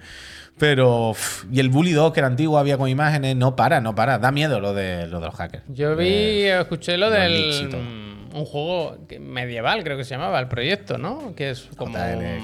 Pero. 0.59 1.15
y 1.51 1.59
el 1.59 1.71
Bully 1.71 1.93
2, 1.93 2.13
que 2.13 2.21
era 2.21 2.27
antiguo, 2.27 2.59
había 2.59 2.77
con 2.77 2.89
imágenes. 2.89 3.35
No 3.35 3.57
para, 3.57 3.81
no 3.81 3.95
para. 3.95 4.19
Da 4.19 4.31
miedo 4.31 4.61
lo 4.61 4.75
de, 4.75 5.07
lo 5.07 5.21
de 5.21 5.27
los 5.27 5.35
hackers. 5.35 5.65
Yo 5.69 5.97
vi, 5.97 6.43
escuché 6.45 6.99
lo 6.99 7.11
del. 7.11 8.10
Un 8.33 8.45
juego 8.45 8.97
medieval, 9.19 9.83
creo 9.83 9.97
que 9.97 10.05
se 10.05 10.11
llamaba, 10.15 10.39
el 10.39 10.47
proyecto, 10.47 10.99
¿no? 10.99 11.35
Que 11.35 11.51
es 11.51 11.69
como 11.77 11.93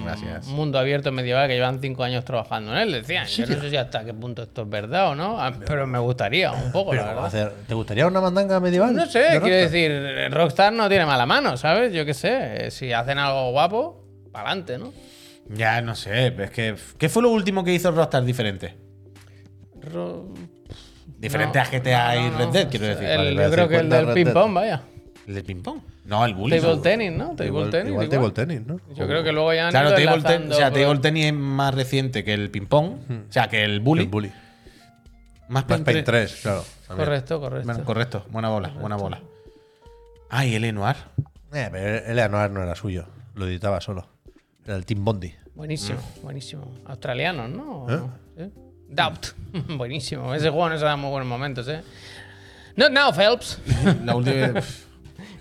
gracias. 0.04 0.48
un 0.48 0.54
mundo 0.54 0.78
abierto 0.80 1.12
medieval 1.12 1.46
que 1.46 1.54
llevan 1.54 1.80
cinco 1.80 2.02
años 2.02 2.24
trabajando 2.24 2.72
en 2.72 2.78
él. 2.78 2.92
Decían, 2.92 3.26
yo 3.26 3.46
no 3.46 3.60
sé 3.60 3.70
si 3.70 3.76
hasta 3.76 4.04
qué 4.04 4.12
punto 4.12 4.42
esto 4.42 4.62
es 4.62 4.68
verdad 4.68 5.10
o 5.10 5.14
no, 5.14 5.40
ah, 5.40 5.52
pero 5.66 5.86
me 5.86 5.98
gustaría 6.00 6.50
un 6.50 6.72
poco, 6.72 6.92
la 6.92 7.02
¿cómo 7.02 7.12
verdad. 7.14 7.26
hacer? 7.26 7.52
¿Te 7.68 7.74
gustaría 7.74 8.06
una 8.06 8.20
mandanga 8.20 8.58
medieval? 8.58 8.94
No 8.96 9.06
sé, 9.06 9.20
de 9.20 9.40
quiero 9.40 9.56
decir, 9.56 10.32
Rockstar 10.32 10.72
no 10.72 10.88
tiene 10.88 11.06
mala 11.06 11.24
mano, 11.26 11.56
¿sabes? 11.56 11.92
Yo 11.92 12.04
qué 12.04 12.14
sé, 12.14 12.70
si 12.72 12.92
hacen 12.92 13.18
algo 13.18 13.52
guapo, 13.52 14.04
para 14.32 14.48
adelante, 14.50 14.78
¿no? 14.78 14.92
Ya, 15.48 15.80
no 15.82 15.94
sé. 15.94 16.34
Es 16.36 16.50
que. 16.50 16.74
¿Qué 16.98 17.08
fue 17.08 17.22
lo 17.22 17.30
último 17.30 17.62
que 17.62 17.72
hizo 17.72 17.92
Rockstar 17.92 18.24
diferente? 18.24 18.74
Ro- 19.80 20.34
Diferente 21.18 21.58
No, 21.58 21.64
a 21.64 21.68
GTA 21.68 22.14
no, 22.14 22.20
y 22.26 22.30
Red. 22.30 22.48
Dead, 22.48 22.68
quiero 22.68 22.86
decir. 22.86 23.04
El- 23.08 23.16
Vale, 23.18 23.34
yo 23.36 23.50
creo 23.52 23.68
que 23.68 23.76
el 23.76 23.88
del 23.88 24.06
ping-pong, 24.12 24.52
vaya. 24.54 24.82
¿El 25.26 25.34
de 25.34 25.42
ping-pong? 25.42 25.80
No, 26.04 26.24
el 26.24 26.34
Bully. 26.34 26.60
Table 26.60 26.76
tenis, 26.82 27.12
¿no? 27.12 27.30
Table 27.30 27.46
Igual, 27.46 27.70
tenis. 27.70 27.90
igual 27.90 28.06
igual. 28.06 28.32
table 28.32 28.46
tenis, 28.46 28.66
¿no? 28.66 28.80
Yo 28.94 29.06
creo 29.08 29.24
que 29.24 29.32
luego 29.32 29.52
ya 29.52 29.66
han 29.66 29.70
Claro, 29.72 29.88
ido 29.88 29.96
table, 29.96 30.22
ten- 30.22 30.32
enlazando 30.42 30.54
o 30.54 30.58
sea, 30.58 30.70
table 30.72 30.98
tenis 31.00 31.24
es 31.26 31.32
más 31.34 31.74
reciente 31.74 32.22
que 32.24 32.32
el 32.34 32.50
ping-pong. 32.50 32.92
O 33.28 33.32
sea, 33.32 33.48
que 33.48 33.64
el 33.64 33.80
Bully. 33.80 34.02
El 34.04 34.08
bully. 34.08 34.28
Más 35.48 35.48
Más 35.48 35.64
Paint 35.64 35.84
Paint 35.84 36.04
3. 36.06 36.30
3, 36.30 36.42
claro. 36.42 36.64
también. 36.86 37.06
Correcto, 37.06 37.40
correcto. 37.40 37.66
Bueno, 37.66 37.84
correcto. 37.84 38.26
Buena 38.30 38.48
bola, 38.50 38.68
buena 38.70 38.96
bola. 38.96 39.20
Ay, 40.30 40.54
el 40.54 40.74
Noir. 40.74 40.96
Eh, 41.52 41.68
pero 41.70 42.06
Eleanor 42.06 42.50
no 42.50 42.62
era 42.62 42.74
suyo. 42.74 43.06
Lo 43.34 43.46
editaba 43.46 43.80
solo. 43.80 44.06
Era 44.64 44.76
el 44.76 44.84
Team 44.86 45.04
Bondi. 45.04 45.32
Buenísimo, 45.54 45.98
buenísimo. 46.22 46.70
Australianos, 46.84 47.48
¿no? 47.50 47.86
¿Eh? 47.88 48.00
¿Sí? 48.36 48.52
Doubt. 48.90 49.26
buenísimo. 49.76 50.34
Ese 50.34 50.50
juego 50.50 50.68
no 50.68 50.78
se 50.78 50.84
da 50.84 50.96
muy 50.96 51.10
buenos 51.10 51.28
momentos, 51.28 51.66
¿eh? 51.68 51.82
Not 52.76 52.90
now, 52.92 53.12
Phelps. 53.12 53.58
La 54.04 54.14
última. 54.14 54.52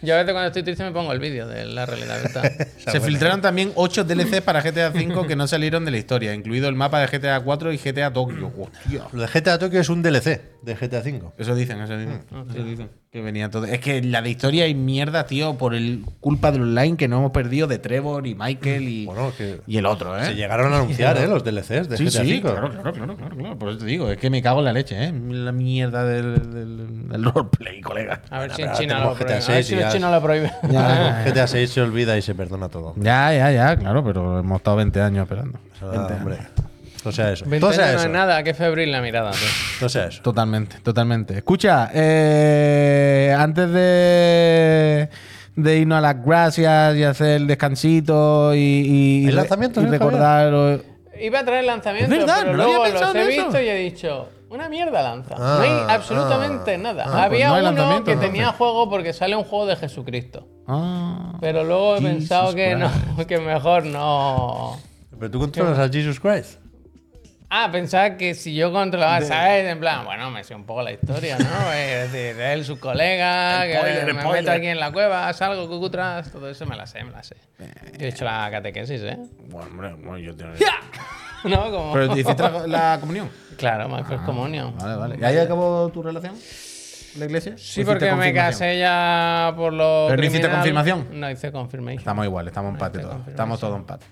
Yo 0.05 0.13
a 0.13 0.17
veces 0.17 0.33
cuando 0.33 0.47
estoy 0.47 0.63
triste 0.63 0.83
me 0.83 0.91
pongo 0.91 1.11
el 1.11 1.19
vídeo 1.19 1.47
de 1.47 1.65
la 1.65 1.85
realidad 1.85 2.21
virtual. 2.21 2.51
Se 2.77 3.01
filtraron 3.01 3.41
también 3.41 3.71
8 3.75 4.03
DLCs 4.03 4.41
para 4.41 4.61
GTA 4.61 4.89
V 4.89 5.27
que 5.27 5.35
no 5.35 5.47
salieron 5.47 5.83
de 5.85 5.91
la 5.91 5.97
historia, 5.97 6.33
incluido 6.33 6.69
el 6.69 6.75
mapa 6.75 6.99
de 6.99 7.07
GTA 7.07 7.39
4 7.39 7.73
y 7.73 7.77
GTA. 7.77 8.13
Hostia. 8.15 9.07
Lo 9.11 9.21
de 9.21 9.27
GTA 9.27 9.57
Tokyo 9.57 9.79
es 9.79 9.89
un 9.89 10.01
DLC 10.01 10.41
de 10.61 10.75
GTA 10.75 11.01
5. 11.01 11.33
Eso 11.37 11.55
dicen, 11.55 11.81
eso 11.81 11.97
dicen. 11.97 12.21
Eso 12.49 12.63
dicen. 12.63 12.89
Que 13.15 13.21
venía 13.21 13.49
todo. 13.49 13.63
Es 13.63 13.79
que 13.79 14.01
la 14.01 14.21
de 14.21 14.29
historia 14.29 14.65
hay 14.65 14.75
mierda, 14.75 15.25
tío, 15.25 15.57
por 15.57 15.73
el 15.73 16.03
culpa 16.19 16.51
del 16.51 16.63
online 16.63 16.97
que 16.97 17.07
no 17.07 17.19
hemos 17.19 17.31
perdido 17.31 17.65
de 17.65 17.79
Trevor 17.79 18.27
y 18.27 18.35
Michael 18.35 18.89
y, 18.89 19.05
Bueno, 19.05 19.31
que 19.37 19.61
y 19.65 19.77
el 19.77 19.85
otro, 19.85 20.19
¿eh? 20.19 20.25
se 20.25 20.35
llegaron 20.35 20.73
a 20.73 20.79
anunciar, 20.79 21.17
¿eh? 21.21 21.25
Los 21.25 21.45
DLCs 21.45 21.87
de 21.87 21.95
Sí, 21.95 22.07
GTA 22.07 22.11
sí, 22.11 22.27
5. 22.33 22.41
claro, 22.51 22.69
claro, 22.71 22.91
claro, 22.91 23.15
claro, 23.15 23.37
claro. 23.37 23.57
Por 23.57 23.69
eso 23.69 23.77
te 23.77 23.85
digo, 23.85 24.11
es 24.11 24.17
que 24.17 24.29
me 24.29 24.41
cago 24.41 24.59
en 24.59 24.65
la 24.65 24.73
leche, 24.73 25.01
¿eh? 25.01 25.13
La 25.29 25.53
mierda 25.53 26.03
del, 26.03 26.51
del, 26.53 27.07
del 27.07 27.23
roleplay, 27.23 27.79
colega. 27.79 28.21
A 28.29 28.39
ver 28.41 28.53
si 28.53 28.63
en 28.63 28.73
China 28.73 28.99
lo 28.99 29.15
GTA 29.15 29.15
prohíben. 29.15 29.31
A 29.31 29.53
ver 29.53 29.63
6 29.63 29.65
si 29.65 29.73
en 29.75 29.89
China 29.91 30.11
lo 30.11 30.21
prohíben. 30.21 30.51
GTA 31.25 31.47
6 31.47 31.69
se 31.69 31.81
olvida 31.81 32.17
y 32.17 32.21
se 32.21 32.35
perdona 32.35 32.67
todo. 32.67 32.95
Ya, 32.97 33.31
ya, 33.31 33.49
ya, 33.49 33.77
claro, 33.77 34.03
pero 34.03 34.39
hemos 34.39 34.57
estado 34.57 34.75
20 34.75 35.01
años 35.01 35.23
esperando. 35.23 35.57
Eso, 35.73 35.89
20 35.89 36.13
años. 36.15 36.37
No 37.05 37.11
sea 37.11 37.31
eso. 37.31 37.45
20 37.45 37.59
Todo 37.59 37.71
sea 37.73 37.83
años 37.85 37.93
no 37.95 37.99
eso. 38.01 38.07
es 38.07 38.13
nada, 38.13 38.43
qué 38.43 38.53
febril 38.53 38.91
la 38.91 39.01
mirada. 39.01 39.31
No 39.79 39.87
sea 39.89 40.05
eso. 40.07 40.21
Totalmente, 40.23 40.77
totalmente. 40.81 41.37
Escucha, 41.37 41.89
eh, 41.93 43.35
antes 43.37 43.69
de, 43.71 45.09
de 45.55 45.77
irnos 45.77 45.97
a 45.99 46.01
las 46.01 46.25
gracias 46.25 46.95
y 46.95 47.03
hacer 47.03 47.27
el 47.41 47.47
descansito 47.47 48.53
y, 48.55 48.57
y, 48.59 49.19
¿Hay 49.25 49.27
re- 49.27 49.33
lanzamientos, 49.33 49.83
y 49.83 49.87
recordar. 49.87 50.53
o- 50.53 50.79
Iba 51.21 51.39
a 51.39 51.45
traer 51.45 51.63
lanzamientos, 51.65 52.11
Es 52.11 52.19
verdad, 52.25 52.39
pero 52.43 52.57
no 52.57 52.63
había 52.63 52.77
luego 52.77 52.99
los 52.99 53.15
he 53.15 53.21
eso. 53.21 53.43
visto 53.45 53.61
y 53.61 53.67
he 53.69 53.75
dicho, 53.75 54.29
una 54.49 54.67
mierda 54.67 55.01
lanza. 55.01 55.35
Ah, 55.37 55.55
no 55.59 55.63
hay 55.63 55.95
absolutamente 55.95 56.73
ah, 56.73 56.77
nada. 56.77 57.03
ah, 57.07 57.11
pues 57.11 57.23
Había 57.25 57.47
no 57.49 57.53
hay 57.55 57.61
uno 57.61 57.71
lanzamiento, 57.71 58.05
que 58.05 58.11
entonces. 58.11 58.31
tenía 58.33 58.51
juego 58.51 58.89
porque 58.89 59.13
sale 59.13 59.35
un 59.35 59.43
juego 59.45 59.65
de 59.67 59.75
Jesucristo. 59.77 60.45
Ah, 60.67 61.37
Pero 61.39 61.63
luego 61.63 61.95
he 61.95 62.01
Jesus 62.01 62.15
pensado 62.17 62.53
que, 62.55 62.75
no, 62.75 62.89
Christ. 63.15 63.27
que 63.29 63.37
mejor 63.39 63.85
no. 63.85 64.77
Pero 65.17 65.31
tú 65.31 65.39
controlas 65.39 65.79
a 65.79 65.87
Jesus 65.87 66.19
Christ. 66.19 66.59
Ah, 67.49 67.69
pensaba 67.71 68.17
que 68.17 68.33
si 68.33 68.55
yo 68.55 68.71
controlaba, 68.71 69.21
¿sabes? 69.21 69.65
En 69.69 69.79
plan, 69.79 70.03
bueno, 70.03 70.29
me 70.31 70.43
sé 70.43 70.55
un 70.55 70.65
poco 70.65 70.81
la 70.81 70.91
historia, 70.91 71.37
¿no? 71.37 71.73
Es 71.73 72.11
decir, 72.11 72.39
él, 72.41 72.65
su 72.65 72.79
colega, 72.79 73.63
Spoiler, 73.65 74.05
que 74.05 74.13
me 74.13 74.21
spoiler. 74.21 74.43
meto 74.43 74.51
aquí 74.57 74.67
en 74.67 74.79
la 74.79 74.91
cueva, 74.91 75.31
salgo, 75.33 75.67
cucutras, 75.69 76.31
todo 76.31 76.49
eso 76.49 76.65
me 76.65 76.75
la 76.75 76.85
sé, 76.87 77.03
me 77.03 77.11
la 77.11 77.23
sé. 77.23 77.35
Yo 77.97 78.05
he 78.05 78.09
hecho 78.09 78.25
la 78.25 78.49
catequesis, 78.51 79.01
¿eh? 79.03 79.17
bueno, 79.49 79.67
hombre, 79.71 79.93
bueno, 79.93 80.17
yo 80.17 80.35
tengo. 80.35 80.51
¿No? 81.45 81.69
Como... 81.71 81.93
Pero 81.93 82.09
te 82.13 82.19
hiciste 82.21 82.41
la, 82.43 82.67
la 82.67 82.97
comunión. 82.99 83.29
Claro, 83.57 83.87
más 83.87 84.05
que 84.05 84.17
comunión. 84.17 84.75
Vale, 84.77 84.95
vale. 84.97 85.17
¿Y 85.17 85.23
ahí 85.23 85.37
acabó 85.37 85.87
tu 85.89 86.03
relación? 86.03 86.33
¿con 86.33 87.19
¿La 87.21 87.25
iglesia? 87.25 87.53
¿O 87.53 87.57
Sí, 87.57 87.85
porque 87.85 88.03
me 88.05 88.11
confirmación? 88.11 88.35
casé 88.51 88.79
ya 88.79 89.53
por 89.55 89.71
lo. 89.71 90.07
¿Pero 90.09 90.21
no 90.21 90.27
hiciste 90.27 90.49
confirmación? 90.49 91.07
No 91.13 91.31
hice 91.31 91.51
confirmation. 91.53 91.99
Estamos 91.99 92.25
igual, 92.25 92.47
estamos 92.49 92.69
en 92.69 92.75
empate 92.75 92.97
Este 92.97 93.03
todos. 93.03 93.13
confirmación. 93.15 93.33
Estamos 93.33 93.59
todos 93.61 93.73
en 93.75 93.79
empate. 93.79 94.05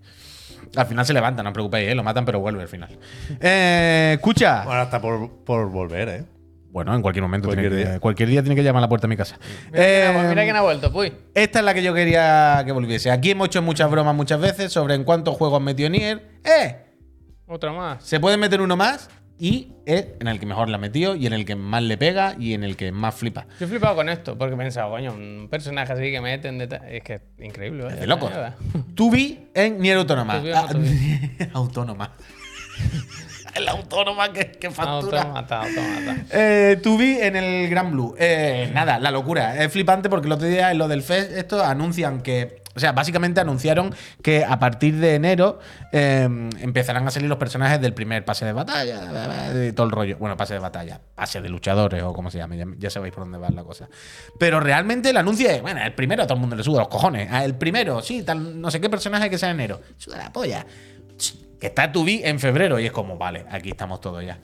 Al 0.76 0.86
final 0.88 1.06
se 1.06 1.14
levanta, 1.14 1.44
no 1.44 1.50
os 1.50 1.54
preocupéis, 1.54 1.90
¿eh? 1.90 1.96
lo 1.96 2.04
matan, 2.04 2.26
pero 2.26 2.40
vuelve 2.40 2.64
al 2.64 2.68
final. 2.68 2.98
Eh, 3.40 4.14
escucha. 4.16 4.64
Ahora 4.64 4.84
está 4.84 5.00
por, 5.02 5.30
por 5.44 5.70
volver, 5.70 6.10
¿eh? 6.10 6.24
Bueno, 6.72 6.96
en 6.96 7.04
cualquier 7.04 7.22
momento. 7.22 7.48
Cualquier 7.50 7.70
tiene 7.70 7.84
que- 7.84 7.90
día. 7.92 8.00
cualquier 8.00 8.30
día 8.30 8.42
tiene 8.42 8.56
que 8.56 8.64
llamar 8.64 8.80
a 8.80 8.86
la 8.86 8.90
puerta 8.90 9.06
de 9.06 9.10
mi 9.10 9.18
casa. 9.18 9.38
Mira, 9.72 9.84
Eh, 9.86 10.10
pues 10.14 10.28
mira 10.30 10.44
quién 10.44 10.56
ha 10.56 10.62
vuelto, 10.62 10.92
puy. 10.92 11.14
esta 11.36 11.60
es 11.60 11.66
la 11.66 11.74
que 11.76 11.84
yo 11.84 11.94
quería 11.94 12.64
que 12.66 12.72
volviese. 12.72 13.12
Aquí 13.12 13.30
hemos 13.32 13.48
hecho 13.48 13.62
muchas 13.62 13.92
bromas 13.92 14.16
muchas 14.16 14.40
veces 14.42 14.74
sobre 14.74 14.96
en 14.96 15.04
cuántos 15.04 15.36
juegos 15.38 15.62
metió 15.62 15.88
Nier. 15.90 16.28
¡Eh! 16.44 16.78
Otra 17.46 17.72
más. 17.72 18.04
Se 18.04 18.20
puede 18.20 18.38
meter 18.38 18.60
uno 18.62 18.76
más 18.76 19.10
y 19.40 19.74
es 19.86 20.08
en 20.20 20.28
el 20.28 20.40
que 20.40 20.46
mejor 20.46 20.70
la 20.70 20.78
metió 20.78 21.16
y 21.16 21.28
en 21.28 21.34
el 21.34 21.46
que 21.46 21.56
más 21.56 21.84
le 21.84 21.98
pega 21.98 22.36
y 22.40 22.54
en 22.54 22.64
el 22.64 22.78
que 22.78 22.92
más 22.92 23.16
flipa. 23.16 23.46
Yo 23.60 23.66
he 23.66 23.70
flipado 23.70 23.96
con 23.96 24.10
esto, 24.10 24.38
porque 24.38 24.54
he 24.54 24.58
pensado, 24.58 24.92
coño, 24.92 25.14
un 25.14 25.48
personaje 25.50 25.92
así 25.94 26.12
que 26.12 26.22
meten 26.22 26.58
de 26.58 26.68
ta- 26.68 26.88
Es 26.90 27.04
que 27.04 27.22
increíble, 27.40 27.88
¿eh? 27.88 27.96
De 27.96 28.08
loco. 28.08 28.30
Tubi 28.96 29.50
en 29.54 29.80
Nier 29.80 29.98
Autónoma. 29.98 30.40
Tubi. 30.42 30.52
autónoma. 31.54 32.12
el 33.56 33.68
autónoma 33.70 34.32
que, 34.34 34.52
que 34.52 34.72
factura. 34.72 35.22
Automata, 35.22 35.62
automata. 35.62 36.18
Eh, 36.32 36.80
Tubi 36.82 37.18
en 37.20 37.36
el 37.36 37.70
Gran 37.70 37.92
Blue. 37.92 38.16
Eh, 38.18 38.72
nada, 38.74 39.00
la 39.00 39.12
locura. 39.12 39.62
Es 39.64 39.72
flipante 39.72 40.10
porque 40.10 40.28
el 40.28 40.34
otro 40.34 40.48
día 40.48 40.72
en 40.72 40.78
lo 40.78 40.88
del 40.88 41.02
Fest, 41.04 41.32
esto 41.32 41.64
anuncian 41.64 42.22
que. 42.22 42.63
O 42.76 42.80
sea, 42.80 42.92
básicamente 42.92 43.40
anunciaron 43.42 43.94
que 44.22 44.44
a 44.44 44.58
partir 44.60 44.96
de 44.98 45.16
enero 45.16 45.60
eh, 45.92 46.24
empezarán 46.60 47.08
a 47.08 47.12
salir 47.12 47.30
los 47.30 47.38
personajes 47.38 47.80
del 47.80 47.94
primer 47.94 48.26
pase 48.26 48.46
de 48.46 48.54
batalla, 48.54 49.52
de 49.54 49.74
todo 49.74 49.86
el 49.86 49.92
rollo. 49.92 50.18
Bueno, 50.18 50.36
pase 50.38 50.54
de 50.56 50.60
batalla, 50.60 51.00
pase 51.16 51.42
de 51.42 51.50
luchadores 51.50 52.02
o 52.04 52.14
como 52.14 52.32
se 52.32 52.40
llame, 52.40 52.58
ya, 52.58 52.66
ya 52.78 52.90
sabéis 52.90 53.14
por 53.14 53.24
dónde 53.24 53.38
va 53.38 53.50
la 53.50 53.64
cosa. 53.64 53.88
Pero 54.40 54.60
realmente 54.60 55.10
el 55.12 55.18
anuncio 55.18 55.50
es, 55.50 55.62
bueno, 55.62 55.82
el 55.84 55.94
primero 55.94 56.24
a 56.24 56.26
todo 56.28 56.36
el 56.36 56.42
mundo 56.42 56.56
le 56.56 56.64
suda 56.64 56.80
los 56.80 56.88
cojones. 56.88 57.28
Ah, 57.32 57.46
El 57.46 57.56
primero, 57.56 58.02
sí, 58.02 58.24
tal, 58.24 58.60
no 58.60 58.72
sé 58.72 58.82
qué 58.82 58.90
personaje 58.90 59.30
que 59.30 59.38
sea 59.38 59.50
en 59.50 59.56
enero. 59.60 59.80
Suda 59.98 60.18
la 60.18 60.32
polla. 60.34 60.66
Que 61.60 61.68
está 61.68 61.92
Tubi 61.92 62.22
en 62.26 62.40
febrero 62.40 62.80
y 62.80 62.86
es 62.88 62.92
como, 62.92 63.18
vale, 63.18 63.46
aquí 63.50 63.70
estamos 63.70 64.02
todos 64.02 64.26
ya. 64.26 64.38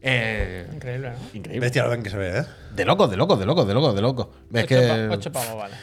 Eh, 0.00 0.68
Increíble, 0.72 1.10
¿no? 1.10 1.16
increíble. 1.34 1.60
Bestia 1.60 1.82
lo 1.82 1.90
ven 1.90 2.02
que 2.02 2.10
se 2.10 2.16
ve, 2.16 2.38
¿eh? 2.40 2.44
De 2.74 2.84
loco, 2.84 3.08
de 3.08 3.16
loco, 3.16 3.36
de 3.36 3.46
loco, 3.46 3.64
de 3.64 3.74
loco, 3.74 3.92
de 3.92 4.00
loco. 4.02 4.32
Es 4.52 4.64
Ocho, 4.64 4.68
que. 4.68 4.88
pa- 5.08 5.14
ocho 5.14 5.32
pavos, 5.32 5.56
vale. 5.56 5.74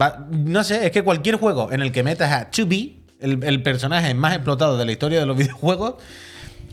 Va- 0.00 0.26
no 0.30 0.62
sé, 0.64 0.86
es 0.86 0.92
que 0.92 1.02
cualquier 1.02 1.36
juego 1.36 1.70
en 1.72 1.80
el 1.82 1.92
que 1.92 2.02
metas 2.02 2.30
a 2.32 2.50
2B, 2.50 2.94
el, 3.20 3.42
el 3.44 3.62
personaje 3.62 4.12
más 4.14 4.34
explotado 4.34 4.76
de 4.76 4.84
la 4.86 4.92
historia 4.92 5.20
de 5.20 5.26
los 5.26 5.36
videojuegos, 5.38 5.94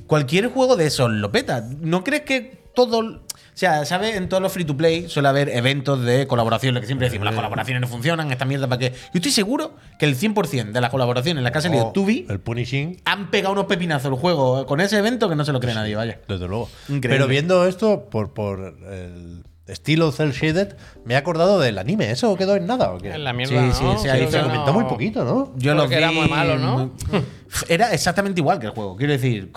cualquier 0.08 0.48
juego 0.48 0.76
de 0.76 0.88
esos 0.88 1.12
lo 1.12 1.32
peta. 1.32 1.64
¿No 1.82 2.04
crees 2.04 2.22
que 2.24 2.60
todo. 2.76 3.00
O 3.00 3.22
sea, 3.60 3.84
¿sabes? 3.84 4.16
En 4.16 4.30
todos 4.30 4.42
los 4.42 4.54
free 4.54 4.64
to 4.64 4.78
play 4.78 5.10
suele 5.10 5.28
haber 5.28 5.50
eventos 5.50 6.02
de 6.06 6.28
colaboración, 6.28 6.74
lo 6.76 6.80
que 6.80 6.86
siempre 6.88 7.08
decimos, 7.08 7.26
las 7.26 7.36
colaboraciones 7.36 7.82
no 7.82 7.88
funcionan, 7.90 8.32
esta 8.32 8.46
mierda 8.46 8.68
para 8.70 8.80
qué. 8.80 8.92
Yo 8.92 9.16
estoy 9.16 9.32
seguro 9.34 9.76
que 10.00 10.06
el 10.06 10.16
100% 10.16 10.72
de 10.72 10.80
las 10.80 10.90
colaboraciones 10.90 11.40
en 11.40 11.44
las 11.44 11.52
que 11.52 11.58
ha 11.58 11.62
salido 11.64 11.88
O 11.88 11.92
Tubi 11.92 12.26
El 12.30 12.40
Punishing, 12.40 13.02
han 13.04 13.30
pegado 13.32 13.52
unos 13.52 13.66
pepinazos 13.66 14.06
al 14.14 14.18
juego 14.18 14.66
con 14.66 14.80
ese 14.80 14.98
evento 14.98 15.28
que 15.28 15.36
no 15.36 15.44
se 15.44 15.52
lo 15.52 15.60
cree 15.60 15.74
nadie, 15.74 15.94
vaya. 15.98 16.22
desde 16.30 16.48
luego. 16.48 16.70
Increíble. 16.88 17.10
Pero 17.18 17.28
viendo 17.28 17.68
esto 17.68 18.06
por, 18.10 18.34
por 18.34 18.60
el 18.90 19.44
estilo 19.70 20.12
cel 20.12 20.32
shaded, 20.32 20.76
me 21.06 21.14
he 21.14 21.18
acordado 21.18 21.60
del 21.60 21.78
anime. 21.78 22.12
¿Eso 22.12 22.36
quedó 22.36 22.56
en 22.56 22.66
nada 22.66 22.92
o 22.92 22.98
qué? 22.98 23.12
En 23.14 23.24
la 23.24 23.34
mierda, 23.34 23.72
Sí, 23.72 23.78
sí, 23.78 23.84
¿no? 23.84 23.94
sí, 23.98 24.04
Sí, 24.04 24.10
ahí 24.10 24.28
se 24.30 24.42
comentó 24.42 24.66
no- 24.68 24.74
muy 24.74 24.84
poquito, 24.86 25.24
¿no? 25.24 25.54
Yo 25.58 25.74
lo 25.76 25.88
vi 25.88 25.96
era 25.96 26.12
muy 26.12 26.28
malo, 26.28 26.58
¿no? 26.58 26.92
Era 27.68 27.92
exactamente 27.94 28.40
igual 28.42 28.60
que 28.60 28.68
el 28.68 28.74
juego. 28.74 28.96
Quiero 28.96 29.14
decir, 29.14 29.52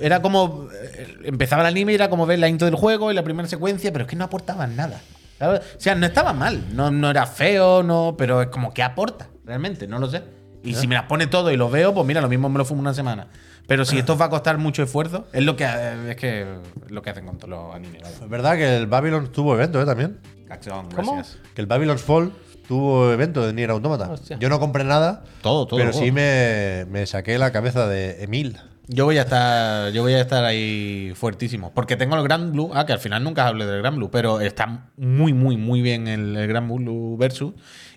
era 0.00 0.20
como. 0.20 0.66
eh, 0.74 1.18
Empezaba 1.24 1.62
el 1.62 1.68
anime 1.68 1.92
y 1.92 1.94
era 1.94 2.10
como 2.10 2.26
ver 2.26 2.38
la 2.40 2.48
intro 2.48 2.64
del 2.66 2.74
juego 2.74 3.12
y 3.12 3.14
la 3.14 3.22
primera 3.22 3.48
secuencia, 3.48 3.92
pero 3.92 4.04
es 4.06 4.10
que 4.10 4.16
no 4.16 4.24
aportaban 4.24 4.74
nada. 4.74 5.00
¿sabes? 5.38 5.60
O 5.60 5.80
sea, 5.80 5.94
no 5.94 6.04
estaba 6.06 6.32
mal. 6.32 6.64
No, 6.74 6.90
no 6.90 7.10
era 7.10 7.26
feo, 7.26 7.84
no, 7.84 8.16
pero 8.18 8.42
es 8.42 8.48
como 8.48 8.74
que 8.74 8.82
aporta, 8.82 9.28
realmente, 9.44 9.86
no 9.86 10.00
lo 10.00 10.08
sé. 10.10 10.22
Y 10.64 10.74
si 10.74 10.88
me 10.88 10.96
las 10.96 11.04
pone 11.04 11.28
todo 11.28 11.52
y 11.52 11.56
lo 11.56 11.70
veo, 11.70 11.94
pues 11.94 12.04
mira, 12.04 12.20
lo 12.20 12.28
mismo 12.28 12.48
me 12.48 12.58
lo 12.58 12.64
fumo 12.64 12.80
una 12.80 12.92
semana. 12.92 13.28
Pero 13.68 13.84
si 13.84 13.98
esto 14.00 14.18
va 14.18 14.24
a 14.24 14.30
costar 14.30 14.58
mucho 14.58 14.82
esfuerzo, 14.82 15.26
es 15.32 15.44
lo 15.44 15.54
que 15.54 15.64
es 16.08 16.16
que 16.16 16.46
lo 16.88 17.02
que 17.02 17.10
hacen 17.10 17.26
con 17.26 17.38
todos 17.38 17.50
los 17.50 17.74
animes. 17.74 18.02
Es 18.02 18.28
verdad 18.28 18.56
que 18.56 18.76
el 18.76 18.88
Babylon 18.88 19.30
tuvo 19.30 19.54
evento, 19.54 19.80
¿eh? 19.80 19.86
También. 19.86 20.18
Acción, 20.50 20.88
¿Cómo? 20.96 21.14
gracias. 21.14 21.38
Que 21.54 21.60
el 21.60 21.66
Babylon's 21.68 22.02
Fall 22.02 22.32
tuvo 22.66 23.12
evento 23.12 23.46
de 23.46 23.52
Nier 23.52 23.70
Automata. 23.70 24.10
Hostia. 24.10 24.38
Yo 24.40 24.48
no 24.48 24.58
compré 24.58 24.82
nada. 24.82 25.22
Todo, 25.42 25.66
todo 25.66 25.78
Pero 25.78 25.92
sí 25.92 26.10
me, 26.10 26.86
me 26.90 27.06
saqué 27.06 27.38
la 27.38 27.52
cabeza 27.52 27.86
de 27.86 28.24
Emil. 28.24 28.56
Yo 28.90 29.04
voy 29.04 29.18
a 29.18 29.22
estar, 29.22 29.92
yo 29.92 30.00
voy 30.00 30.14
a 30.14 30.20
estar 30.22 30.44
ahí 30.44 31.12
fuertísimo. 31.14 31.72
Porque 31.74 31.96
tengo 31.96 32.16
el 32.16 32.22
Grand 32.22 32.52
Blue. 32.52 32.70
Ah, 32.72 32.86
que 32.86 32.94
al 32.94 32.98
final 32.98 33.22
nunca 33.22 33.46
hablé 33.46 33.66
del 33.66 33.82
Grand 33.82 33.98
Blue, 33.98 34.10
pero 34.10 34.40
está 34.40 34.88
muy, 34.96 35.34
muy, 35.34 35.58
muy 35.58 35.82
bien 35.82 36.08
el, 36.08 36.34
el 36.34 36.48
Grand 36.48 36.72
Blue 36.72 37.18
Versus. 37.18 37.52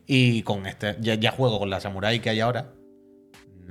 Y 0.06 0.44
con 0.44 0.66
este, 0.66 0.98
ya, 1.00 1.16
ya 1.16 1.32
juego 1.32 1.60
con 1.60 1.70
la 1.70 1.80
Samurai 1.80 2.20
que 2.20 2.30
hay 2.30 2.42
ahora. 2.42 2.74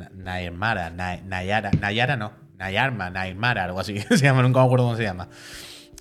Na- 0.01 0.11
Nairmara, 0.15 0.91
Na- 0.91 1.21
Nayara, 1.25 1.71
Nayara 1.81 2.17
no. 2.17 2.33
Nayarma, 2.59 3.09
Nairmara, 3.11 3.65
algo 3.65 3.81
así 3.81 3.99
se 4.11 4.17
llama, 4.19 4.43
nunca 4.43 4.61
me 4.61 4.67
acuerdo 4.67 4.85
cómo 4.87 4.97
se 4.97 5.03
llama. 5.05 5.29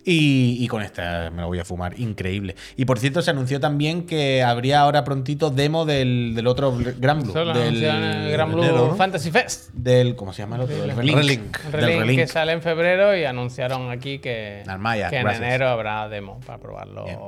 Y, 0.05 0.57
y 0.63 0.67
con 0.69 0.81
esta 0.81 1.29
me 1.29 1.41
lo 1.41 1.47
voy 1.47 1.59
a 1.59 1.65
fumar, 1.65 1.99
increíble. 1.99 2.55
Y 2.77 2.85
por 2.85 2.97
cierto, 2.99 3.21
se 3.21 3.31
anunció 3.31 3.59
también 3.59 4.05
que 4.05 4.41
habría 4.41 4.79
ahora 4.79 5.03
prontito 5.03 5.51
demo 5.51 5.85
del, 5.85 6.33
del 6.35 6.47
otro 6.47 6.73
Grand 6.97 7.21
Blue. 7.21 7.31
Eso 7.31 7.43
lo 7.43 7.53
del, 7.53 7.83
el 7.83 8.31
Gran 8.31 8.51
Blue 8.51 8.63
¿no? 8.65 8.95
Fantasy 8.95 9.29
Fest. 9.29 9.71
del- 9.73 10.15
¿Cómo 10.15 10.31
se 10.33 10.41
llama 10.41 10.55
el 10.55 10.61
otro? 10.63 10.83
El 10.83 10.95
Relink. 10.95 11.17
Relink. 11.17 11.57
El 11.65 11.71
Del 11.71 11.81
Relink 11.81 11.99
Relink. 11.99 12.19
que 12.21 12.27
sale 12.27 12.53
en 12.53 12.61
febrero 12.61 13.15
y 13.15 13.25
anunciaron 13.25 13.91
aquí 13.91 14.19
que, 14.19 14.63
Narmaya, 14.65 15.09
que 15.09 15.17
en 15.17 15.23
gracias. 15.23 15.45
enero 15.45 15.67
habrá 15.67 16.07
demo 16.09 16.39
para 16.45 16.57
probarlo. 16.59 17.03
Bien, 17.03 17.19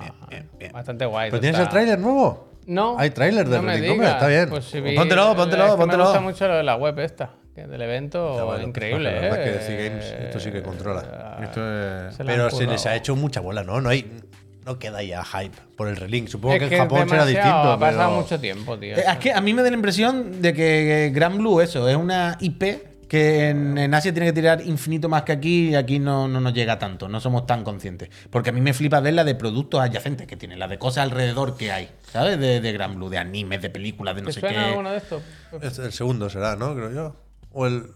bien, 0.00 0.12
bien, 0.30 0.48
bien. 0.58 0.72
Bastante 0.72 1.04
guay. 1.06 1.30
¿Pero 1.30 1.40
tienes 1.40 1.58
está- 1.58 1.64
el 1.68 1.72
tráiler 1.72 1.98
nuevo? 1.98 2.48
No. 2.66 2.96
Hay 2.98 3.10
tráiler 3.10 3.48
del 3.48 3.60
no 3.60 3.66
me 3.96 4.06
está 4.08 4.26
bien. 4.28 4.48
Pues 4.48 4.64
sí 4.66 4.80
vi- 4.80 4.94
Póntelo, 4.94 5.34
póntelo, 5.34 5.64
es 5.66 5.70
que 5.72 5.76
póntelo. 5.76 6.04
Me 6.04 6.10
gusta 6.10 6.20
mucho 6.20 6.48
lo 6.48 6.56
de 6.56 6.62
la 6.62 6.76
web 6.76 6.98
esta, 7.00 7.30
que 7.54 7.66
del 7.66 7.82
evento 7.82 8.30
Está 8.32 8.44
bueno, 8.44 8.62
increíble. 8.68 9.12
la 9.14 9.20
verdad 9.20 9.40
¿eh? 9.40 9.44
que 9.44 9.50
DC 9.58 9.88
Games 9.88 10.04
esto 10.26 10.40
sí 10.40 10.50
que 10.52 10.62
controla. 10.62 11.36
Eh, 11.40 11.44
Esto 11.44 11.60
es- 12.08 12.14
se 12.16 12.24
la 12.24 12.30
han 12.32 12.36
Pero 12.36 12.50
se 12.50 12.56
currado. 12.56 12.72
les 12.72 12.86
ha 12.86 12.96
hecho 12.96 13.16
mucha 13.16 13.40
bola, 13.40 13.64
¿no? 13.64 13.80
No 13.80 13.88
hay. 13.88 14.20
No 14.66 14.78
queda 14.78 15.02
ya 15.02 15.24
hype 15.24 15.56
por 15.74 15.88
el 15.88 15.96
Relink. 15.96 16.28
Supongo 16.28 16.54
Es 16.54 16.68
que 16.68 16.76
en 16.76 16.82
Japón 16.82 17.02
es 17.04 17.10
será 17.10 17.24
distinto. 17.26 17.72
Ha 17.72 17.78
pasado 17.78 18.10
pero- 18.10 18.20
mucho 18.22 18.38
tiempo, 18.40 18.78
tío. 18.78 18.94
Eh, 18.96 19.04
Es 19.08 19.16
que 19.16 19.32
a 19.32 19.40
mí 19.40 19.54
me 19.54 19.62
da 19.62 19.70
la 19.70 19.74
impresión 19.76 20.42
de 20.42 20.52
que 20.52 21.10
Gran 21.14 21.38
Blue, 21.38 21.60
eso, 21.62 21.88
es 21.88 21.96
una 21.96 22.36
IP 22.40 22.89
que 23.10 23.48
en, 23.48 23.76
en 23.76 23.92
Asia 23.92 24.12
tiene 24.12 24.26
que 24.26 24.32
tirar 24.32 24.60
infinito 24.64 25.08
más 25.08 25.24
que 25.24 25.32
aquí 25.32 25.70
y 25.70 25.74
aquí 25.74 25.98
no, 25.98 26.28
no 26.28 26.40
nos 26.40 26.54
llega 26.54 26.78
tanto, 26.78 27.08
no 27.08 27.18
somos 27.18 27.44
tan 27.44 27.64
conscientes. 27.64 28.08
Porque 28.30 28.50
a 28.50 28.52
mí 28.52 28.60
me 28.60 28.72
flipa 28.72 29.00
ver 29.00 29.14
la 29.14 29.24
de 29.24 29.34
productos 29.34 29.80
adyacentes 29.80 30.28
que 30.28 30.36
tiene, 30.36 30.56
la 30.56 30.68
de 30.68 30.78
cosas 30.78 31.02
alrededor 31.02 31.56
que 31.56 31.72
hay, 31.72 31.90
¿sabes? 32.12 32.38
De, 32.38 32.60
de 32.60 32.72
Gran 32.72 32.94
Blue, 32.94 33.08
de 33.08 33.18
animes, 33.18 33.60
de 33.62 33.68
películas, 33.68 34.14
de 34.14 34.22
no 34.22 34.28
¿Te 34.28 34.34
sé 34.34 34.38
suena 34.40 34.58
qué. 34.60 34.64
alguno 34.66 34.92
de 34.92 34.98
estos? 34.98 35.22
Es 35.60 35.78
el 35.80 35.90
segundo 35.92 36.30
será, 36.30 36.54
¿no? 36.54 36.72
Creo 36.76 36.92
yo. 36.92 37.16
O 37.50 37.66
el, 37.66 37.86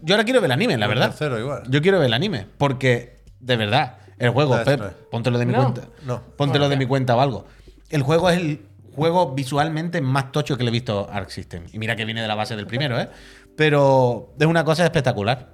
Yo 0.00 0.14
ahora 0.14 0.22
quiero 0.22 0.40
ver 0.40 0.46
el 0.46 0.52
anime, 0.52 0.78
la 0.78 0.84
el 0.86 0.90
verdad. 0.90 1.08
tercero 1.08 1.36
igual. 1.40 1.64
Yo 1.68 1.82
quiero 1.82 1.98
ver 1.98 2.06
el 2.06 2.14
anime, 2.14 2.46
porque, 2.56 3.16
de 3.40 3.56
verdad, 3.56 3.96
el 4.20 4.30
juego, 4.30 4.56
No, 4.56 4.62
Pep, 4.62 4.80
póntelo 5.10 5.38
de 5.38 5.46
mi 5.46 5.54
No. 5.54 5.62
cuenta. 5.72 5.88
No. 6.06 6.22
Póntelo 6.36 6.68
de 6.68 6.76
mi 6.76 6.86
cuenta 6.86 7.16
o 7.16 7.20
algo. 7.20 7.46
El 7.90 8.02
juego 8.02 8.30
es 8.30 8.38
el 8.38 8.60
juego 8.94 9.34
visualmente 9.34 10.00
más 10.00 10.30
tocho 10.30 10.56
que 10.56 10.62
le 10.62 10.68
he 10.68 10.72
visto 10.72 11.08
a 11.10 11.16
Arc 11.16 11.30
System. 11.30 11.64
Y 11.72 11.80
mira 11.80 11.96
que 11.96 12.04
viene 12.04 12.22
de 12.22 12.28
la 12.28 12.36
base 12.36 12.54
del 12.54 12.68
primero, 12.68 12.96
¿eh? 13.00 13.08
Pero 13.56 14.34
es 14.38 14.46
una 14.46 14.64
cosa 14.64 14.84
espectacular. 14.84 15.52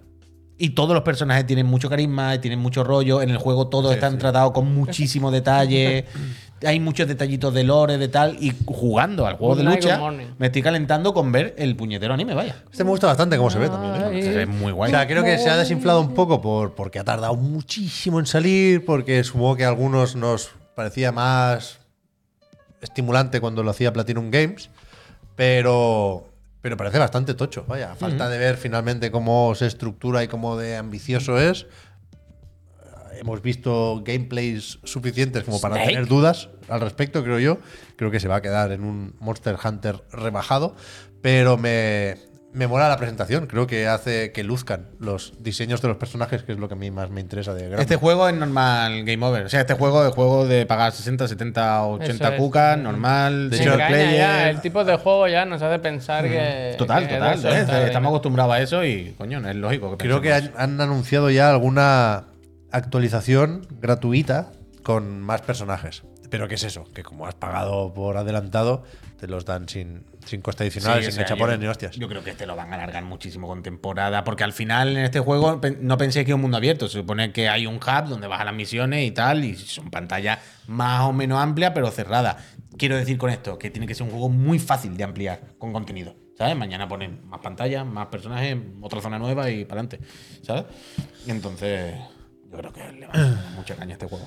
Y 0.57 0.71
todos 0.71 0.93
los 0.93 1.03
personajes 1.03 1.47
tienen 1.47 1.65
mucho 1.67 1.89
carisma, 1.89 2.35
y 2.35 2.39
tienen 2.39 2.59
mucho 2.59 2.85
rollo. 2.85 3.23
En 3.23 3.31
el 3.31 3.39
juego 3.39 3.69
todos 3.69 3.93
Sí, 3.93 3.95
están 3.95 4.13
sí. 4.13 4.19
tratados 4.19 4.53
con 4.53 4.75
muchísimo 4.75 5.31
detalle. 5.31 6.05
Hay 6.67 6.79
muchos 6.79 7.09
detallitos 7.09 7.55
de 7.55 7.65
lore, 7.65 7.97
de 7.97 8.09
tal. 8.09 8.37
Y 8.39 8.53
jugando 8.67 9.27
al 9.27 9.37
juego 9.37 9.55
Good 9.55 9.65
de 9.65 9.75
lucha, 9.77 9.99
me 10.39 10.47
estoy 10.47 10.61
calentando 10.61 11.15
con 11.15 11.33
ver 11.33 11.55
el 11.57 11.75
puñetero 11.77 12.13
anime, 12.13 12.35
vaya. 12.35 12.57
Este 12.71 12.85
me 12.85 12.91
gusta 12.91 13.07
bastante 13.07 13.39
cómo 13.39 13.49
se 13.49 13.59
ve 13.59 13.71
también. 13.71 13.95
¿eh? 13.95 14.05
Ay. 14.05 14.43
Es 14.43 14.49
muy 14.49 14.71
guay. 14.73 14.93
O 14.93 14.95
sea, 14.95 15.07
creo 15.07 15.25
que 15.25 15.39
se 15.39 15.49
ha 15.49 15.57
desinflado 15.57 16.03
un 16.03 16.13
poco 16.13 16.43
por, 16.43 16.75
porque 16.75 16.99
ha 16.99 17.05
tardado 17.05 17.35
muchísimo 17.37 18.21
en 18.21 18.27
salir, 18.27 18.85
porque 18.85 19.25
supongo 19.25 19.57
que 19.57 19.65
a 19.65 19.69
algunos 19.69 20.15
nos 20.17 20.51
parecía 20.75 21.11
más 21.11 21.79
estimulante 22.83 23.41
cuando 23.41 23.63
lo 23.63 23.71
hacía 23.71 23.95
Platinum 23.95 24.31
Games, 24.31 24.69
pero, 25.37 26.29
pero 26.61 26.77
parece 26.77 26.99
bastante 26.99 27.35
tocho. 27.35 27.65
Vaya, 27.67 27.93
a 27.93 27.95
falta 27.97 28.29
de 28.29 28.39
ver 28.39 28.57
finalmente 28.57 29.11
cómo 29.11 29.55
se 29.55 29.67
estructura 29.67 30.23
y 30.23 30.29
cómo 30.29 30.57
de 30.57 30.77
ambicioso 30.77 31.41
es. 31.41 31.67
Hemos 33.19 33.43
visto 33.43 34.03
gameplays 34.05 34.79
suficientes 34.85 35.45
como 35.45 35.61
para 35.61 35.75
Snake. 35.75 35.93
tener 35.93 36.07
dudas 36.07 36.49
al 36.69 36.81
respecto, 36.81 37.23
creo 37.23 37.39
yo. 37.39 37.59
Creo 37.97 38.11
que 38.11 38.21
se 38.21 38.29
va 38.29 38.37
a 38.37 38.43
quedar 38.43 38.73
en 38.73 38.83
un 38.83 39.15
Monster 39.21 39.57
Hunter 39.63 40.03
rebajado, 40.11 40.75
pero 41.21 41.59
me, 41.59 42.17
me 42.53 42.67
mola 42.67 42.89
la 42.89 42.97
presentación. 42.97 43.47
Creo 43.47 43.67
que 43.67 43.87
hace 43.87 44.33
que 44.33 44.43
luzcan 44.43 44.89
los 44.99 45.35
diseños 45.39 45.81
de 45.83 45.89
los 45.89 45.97
personajes, 45.97 46.43
que 46.43 46.53
es 46.53 46.59
lo 46.59 46.69
que 46.69 46.75
a 46.75 46.77
mí 46.77 46.91
más 46.91 47.11
me 47.11 47.21
interesa 47.21 47.55
de 47.55 47.69
Gran 47.69 47.81
Este 47.81 47.97
juego 47.97 48.29
es 48.29 48.35
normal 48.35 49.05
game 49.05 49.25
over. 49.25 49.45
O 49.45 49.49
sea, 49.49 49.61
este 49.61 49.75
juego 49.75 50.05
es 50.07 50.15
juego 50.15 50.47
de 50.47 50.67
pagar 50.67 50.93
60, 50.93 51.29
70, 51.29 51.87
80 51.87 52.13
Eso 52.13 52.35
es. 52.35 52.41
cucas, 52.41 52.79
normal, 52.79 53.51
De 53.51 53.57
hecho, 53.57 53.77
ya, 53.77 54.51
el 54.51 54.61
tipo 54.61 54.85
de 54.85 54.97
juego 54.97 55.29
ya 55.29 55.45
nos 55.45 55.63
hace 55.63 55.79
pensar 55.79 56.25
que. 56.25 56.75
Total, 56.77 57.07
que 57.07 57.15
total. 57.15 57.45
¿eh? 57.45 57.87
Estamos 57.87 58.11
acostumbrados 58.11 58.55
a 58.55 58.61
eso 58.61 58.85
y, 58.85 59.15
coño, 59.17 59.47
es 59.49 59.57
lógico. 59.57 59.97
Que 59.97 60.05
Creo 60.05 60.21
que 60.21 60.33
han, 60.33 60.53
han 60.57 60.81
anunciado 60.81 61.31
ya 61.31 61.51
alguna 61.51 62.25
actualización 62.73 63.67
gratuita 63.81 64.53
con 64.83 65.21
más 65.21 65.43
personajes. 65.43 66.03
Pero 66.31 66.47
¿qué 66.47 66.55
es 66.55 66.65
eso? 66.65 66.85
Que 66.95 67.03
como 67.03 67.27
has 67.27 67.35
pagado 67.35 67.93
por 67.93 68.17
adelantado, 68.17 68.85
te 69.19 69.27
los 69.27 69.45
dan 69.45 69.69
sin, 69.69 70.05
sin 70.25 70.41
coste 70.41 70.65
adicional, 70.65 71.03
Sí, 71.05 71.13
sin 71.13 71.25
chapones 71.25 71.59
ni 71.59 71.67
hostias. 71.67 71.97
Yo 71.97 72.09
creo 72.09 72.23
que 72.23 72.31
este 72.31 72.47
lo 72.47 72.57
van 72.57 72.73
a 72.73 72.77
alargar 72.77 73.05
muchísimo 73.05 73.47
con 73.47 73.63
temporada, 73.63 74.25
porque 74.25 74.45
al 74.45 74.53
final 74.53 74.97
en 74.97 75.05
este 75.05 75.21
juego 75.21 75.61
no 75.81 75.99
penséis 75.99 76.25
que 76.25 76.33
es 76.33 76.35
un 76.35 76.43
mundo 76.43 76.57
abierto. 76.57 76.89
Se 76.89 76.99
supone 76.99 77.33
que 77.33 77.49
hay 77.49 77.67
un 77.67 77.77
hub 77.77 78.09
donde 78.09 78.27
vas 78.27 78.41
a 78.41 78.45
las 78.45 78.55
misiones 78.55 79.07
y 79.07 79.11
tal, 79.11 79.45
y 79.45 79.57
son 79.57 79.91
pantallas 79.91 80.39
más 80.67 81.03
o 81.03 81.13
menos 81.13 81.41
amplias, 81.41 81.73
pero 81.75 81.91
cerradas. 81.91 82.37
Quiero 82.77 82.97
decir 82.97 83.19
con 83.19 83.31
esto 83.31 83.59
que 83.59 83.71
tiene 83.71 83.87
que 83.87 83.95
ser 83.95 84.05
un 84.05 84.11
juego 84.11 84.29
muy 84.29 84.59
fácil 84.59 84.97
de 84.97 85.05
ampliar 85.05 85.41
con 85.59 85.73
contenido. 85.73 86.15
¿Sabes? 86.39 86.57
Mañana 86.57 86.89
ponen 86.89 87.21
más 87.29 87.41
pantallas, 87.41 87.85
más 87.85 88.07
personajes, 88.07 88.57
otra 88.81 89.03
zona 89.03 89.19
nueva 89.19 89.51
y 89.51 89.67
para 89.67 89.83
adelante. 89.83 90.01
¿Sabes? 90.43 90.65
Entonces, 91.27 91.95
yo 92.51 92.57
creo 92.57 92.73
que 92.73 92.93
le 92.93 93.07
va 93.07 93.13
a 93.13 93.19
dar 93.21 93.51
mucha 93.55 93.77
caña 93.77 93.91
a 93.91 93.93
este 93.93 94.07
juego. 94.07 94.27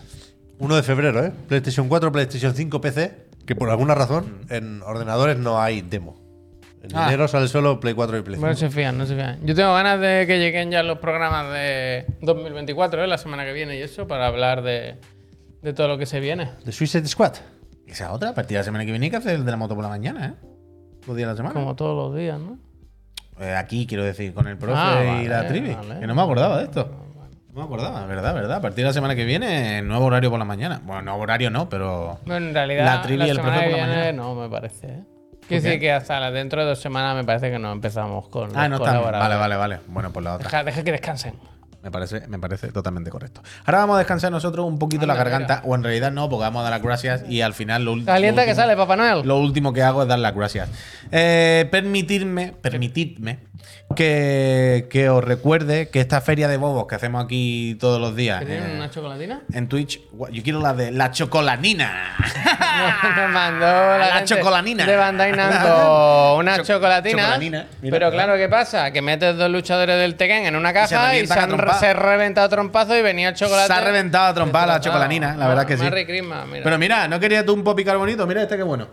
1 0.59 0.75
de 0.75 0.83
febrero, 0.83 1.25
¿eh? 1.25 1.31
PlayStation 1.47 1.89
4, 1.89 2.11
PlayStation 2.11 2.53
5, 2.53 2.79
PC, 2.81 3.25
que 3.45 3.55
por 3.55 3.69
alguna 3.69 3.95
razón 3.95 4.41
en 4.49 4.81
ordenadores 4.83 5.37
no 5.37 5.61
hay 5.61 5.81
demo. 5.81 6.21
En 6.83 6.95
Ah. 6.95 7.07
enero 7.07 7.27
sale 7.29 7.47
solo 7.47 7.79
Play 7.79 7.93
4 7.93 8.17
y 8.17 8.21
Play 8.23 8.35
5. 8.35 8.47
No 8.47 8.55
se 8.55 8.69
fían, 8.69 8.97
no 8.97 9.05
se 9.05 9.15
fían. 9.15 9.39
Yo 9.45 9.55
tengo 9.55 9.73
ganas 9.73 9.99
de 10.01 10.25
que 10.27 10.37
lleguen 10.39 10.69
ya 10.69 10.83
los 10.83 10.97
programas 10.99 11.51
de 11.53 12.05
2024, 12.21 13.03
¿eh? 13.03 13.07
la 13.07 13.17
semana 13.17 13.45
que 13.45 13.53
viene 13.53 13.77
y 13.77 13.81
eso, 13.81 14.05
para 14.07 14.27
hablar 14.27 14.63
de, 14.63 14.97
de 15.61 15.73
todo 15.73 15.87
lo 15.87 15.97
que 15.97 16.05
se 16.05 16.19
viene. 16.19 16.51
¿De 16.65 16.71
Suicide 16.73 17.07
Squad? 17.07 17.35
Esa 17.87 18.11
otra, 18.11 18.29
a 18.29 18.33
partir 18.33 18.55
de 18.55 18.59
la 18.59 18.63
semana 18.65 18.83
que 18.85 18.91
viene, 18.91 19.05
hay 19.05 19.11
que 19.11 19.17
hacer 19.17 19.35
el 19.35 19.45
de 19.45 19.51
la 19.51 19.57
moto 19.57 19.75
por 19.75 19.83
la 19.83 19.89
mañana, 19.89 20.25
¿eh? 20.25 20.33
Los 21.07 21.15
días 21.15 21.27
de 21.27 21.33
la 21.33 21.37
semana. 21.37 21.53
Como 21.53 21.75
todos 21.75 21.95
los 22.11 22.17
días, 22.19 22.39
¿no? 22.39 22.57
Eh, 23.39 23.55
aquí 23.55 23.85
quiero 23.87 24.03
decir, 24.03 24.33
con 24.33 24.47
el 24.47 24.57
profe 24.57 24.77
Ah, 24.77 25.21
y 25.23 25.27
la 25.27 25.47
trivi. 25.47 25.73
vale. 25.73 25.99
Que 26.01 26.07
no 26.07 26.15
me 26.15 26.21
acordaba 26.21 26.57
de 26.59 26.65
esto. 26.65 27.02
No 27.53 27.59
me 27.59 27.65
acordaba, 27.65 28.05
verdad, 28.07 28.33
verdad. 28.33 28.57
A 28.57 28.61
partir 28.61 28.83
de 28.83 28.89
la 28.89 28.93
semana 28.93 29.15
que 29.15 29.25
viene, 29.25 29.81
nuevo 29.83 30.05
horario 30.05 30.29
por 30.31 30.39
la 30.39 30.45
mañana. 30.45 30.81
Bueno, 30.83 31.03
nuevo 31.03 31.19
horario 31.19 31.51
no, 31.51 31.69
pero. 31.69 32.19
Bueno, 32.25 32.47
en 32.47 32.53
realidad, 32.53 32.85
La 32.85 33.01
trivia 33.03 33.27
y 33.27 33.29
el 33.29 33.39
profe 33.39 33.59
que 33.59 33.69
por 33.69 33.79
la 33.79 33.85
mañana. 33.87 34.11
no 34.11 34.33
me 34.35 34.49
parece. 34.49 34.87
¿eh? 34.87 35.03
qué? 35.41 35.47
Quiere 35.47 35.63
decir 35.63 35.79
que 35.79 35.91
hasta 35.91 36.31
dentro 36.31 36.61
de 36.61 36.67
dos 36.69 36.79
semanas 36.79 37.15
me 37.15 37.23
parece 37.23 37.51
que 37.51 37.59
no 37.59 37.71
empezamos 37.71 38.27
con. 38.29 38.49
Ah, 38.57 38.67
no 38.67 38.79
colaboradores. 38.79 39.19
Vale, 39.19 39.35
vale, 39.35 39.55
vale. 39.55 39.79
Bueno, 39.87 40.11
pues 40.11 40.23
la 40.23 40.33
otra. 40.35 40.45
Deja, 40.47 40.63
deja 40.63 40.83
que 40.83 40.91
descansen. 40.93 41.33
Me 41.83 41.91
parece, 41.91 42.25
me 42.29 42.39
parece 42.39 42.71
totalmente 42.71 43.09
correcto. 43.11 43.41
Ahora 43.65 43.79
vamos 43.79 43.95
a 43.95 43.97
descansar 43.99 44.31
nosotros 44.31 44.65
un 44.65 44.79
poquito 44.79 45.05
la 45.05 45.15
garganta, 45.15 45.61
o 45.65 45.75
en 45.75 45.83
realidad 45.83 46.13
no, 46.13 46.29
porque 46.29 46.43
vamos 46.43 46.61
a 46.61 46.63
dar 46.63 46.71
las 46.71 46.81
gracias 46.81 47.25
y 47.27 47.41
al 47.41 47.53
final 47.53 47.83
lo, 47.83 47.91
Calienta 48.05 48.41
lo 48.41 48.45
que 48.45 48.51
último- 48.51 48.55
sale, 48.55 48.77
Papá 48.77 48.95
Noel. 48.95 49.27
Lo 49.27 49.37
último 49.37 49.73
que 49.73 49.83
hago 49.83 50.01
es 50.03 50.07
dar 50.07 50.17
las 50.19 50.33
gracias. 50.33 50.69
Eh, 51.11 51.67
permitirme, 51.69 52.53
permitidme 52.61 53.39
que, 53.95 54.87
que 54.89 55.09
os 55.09 55.23
recuerde 55.23 55.89
que 55.89 55.99
esta 55.99 56.19
feria 56.21 56.47
de 56.47 56.57
bobos 56.57 56.87
que 56.87 56.95
hacemos 56.95 57.23
aquí 57.23 57.77
todos 57.79 58.01
los 58.01 58.15
días 58.15 58.39
¿Que 58.39 58.45
tienen 58.47 58.71
eh, 58.71 58.75
una 58.77 58.89
chocolatina? 58.89 59.41
en 59.53 59.67
Twitch, 59.69 60.01
yo 60.31 60.43
quiero 60.43 60.59
la 60.61 60.73
de 60.73 60.91
la 60.91 61.11
chocolanina. 61.11 62.15
Nos 63.15 63.29
mandó 63.31 63.65
la, 63.65 63.97
La 63.99 64.05
gente 64.17 64.35
chocolanina. 64.35 64.85
de 64.85 64.95
Bandai 64.95 65.31
Namco 65.35 66.35
una 66.37 66.57
Cho- 66.57 66.63
chocolatina. 66.63 67.37
mira. 67.37 67.67
pero 67.81 68.09
claro, 68.11 68.35
¿qué 68.35 68.49
pasa? 68.49 68.91
Que 68.91 69.01
metes 69.01 69.37
dos 69.37 69.49
luchadores 69.51 69.97
del 69.99 70.15
Tekken 70.15 70.45
en 70.47 70.55
una 70.55 70.73
caja 70.73 71.15
y 71.15 71.27
se, 71.27 71.33
han 71.33 71.51
se 71.79 71.87
ha 71.87 71.93
reventado 71.93 72.49
trompazo 72.49 72.97
y 72.97 73.01
venía 73.01 73.29
el 73.29 73.35
chocolate. 73.35 73.67
Se 73.67 73.73
ha 73.73 73.81
reventado 73.81 74.25
a 74.27 74.33
trompar 74.33 74.67
la 74.67 74.79
chocolanina, 74.79 75.35
la 75.35 75.47
verdad 75.47 75.65
que 75.67 75.77
sí. 75.77 75.83
Mira. 75.83 76.45
Pero 76.63 76.77
mira, 76.79 77.07
¿no 77.07 77.19
querías 77.19 77.45
tú 77.45 77.53
un 77.53 77.63
popicar 77.63 77.97
bonito? 77.97 78.25
Mira 78.25 78.41
este 78.43 78.57
que 78.57 78.63
bueno. 78.63 78.87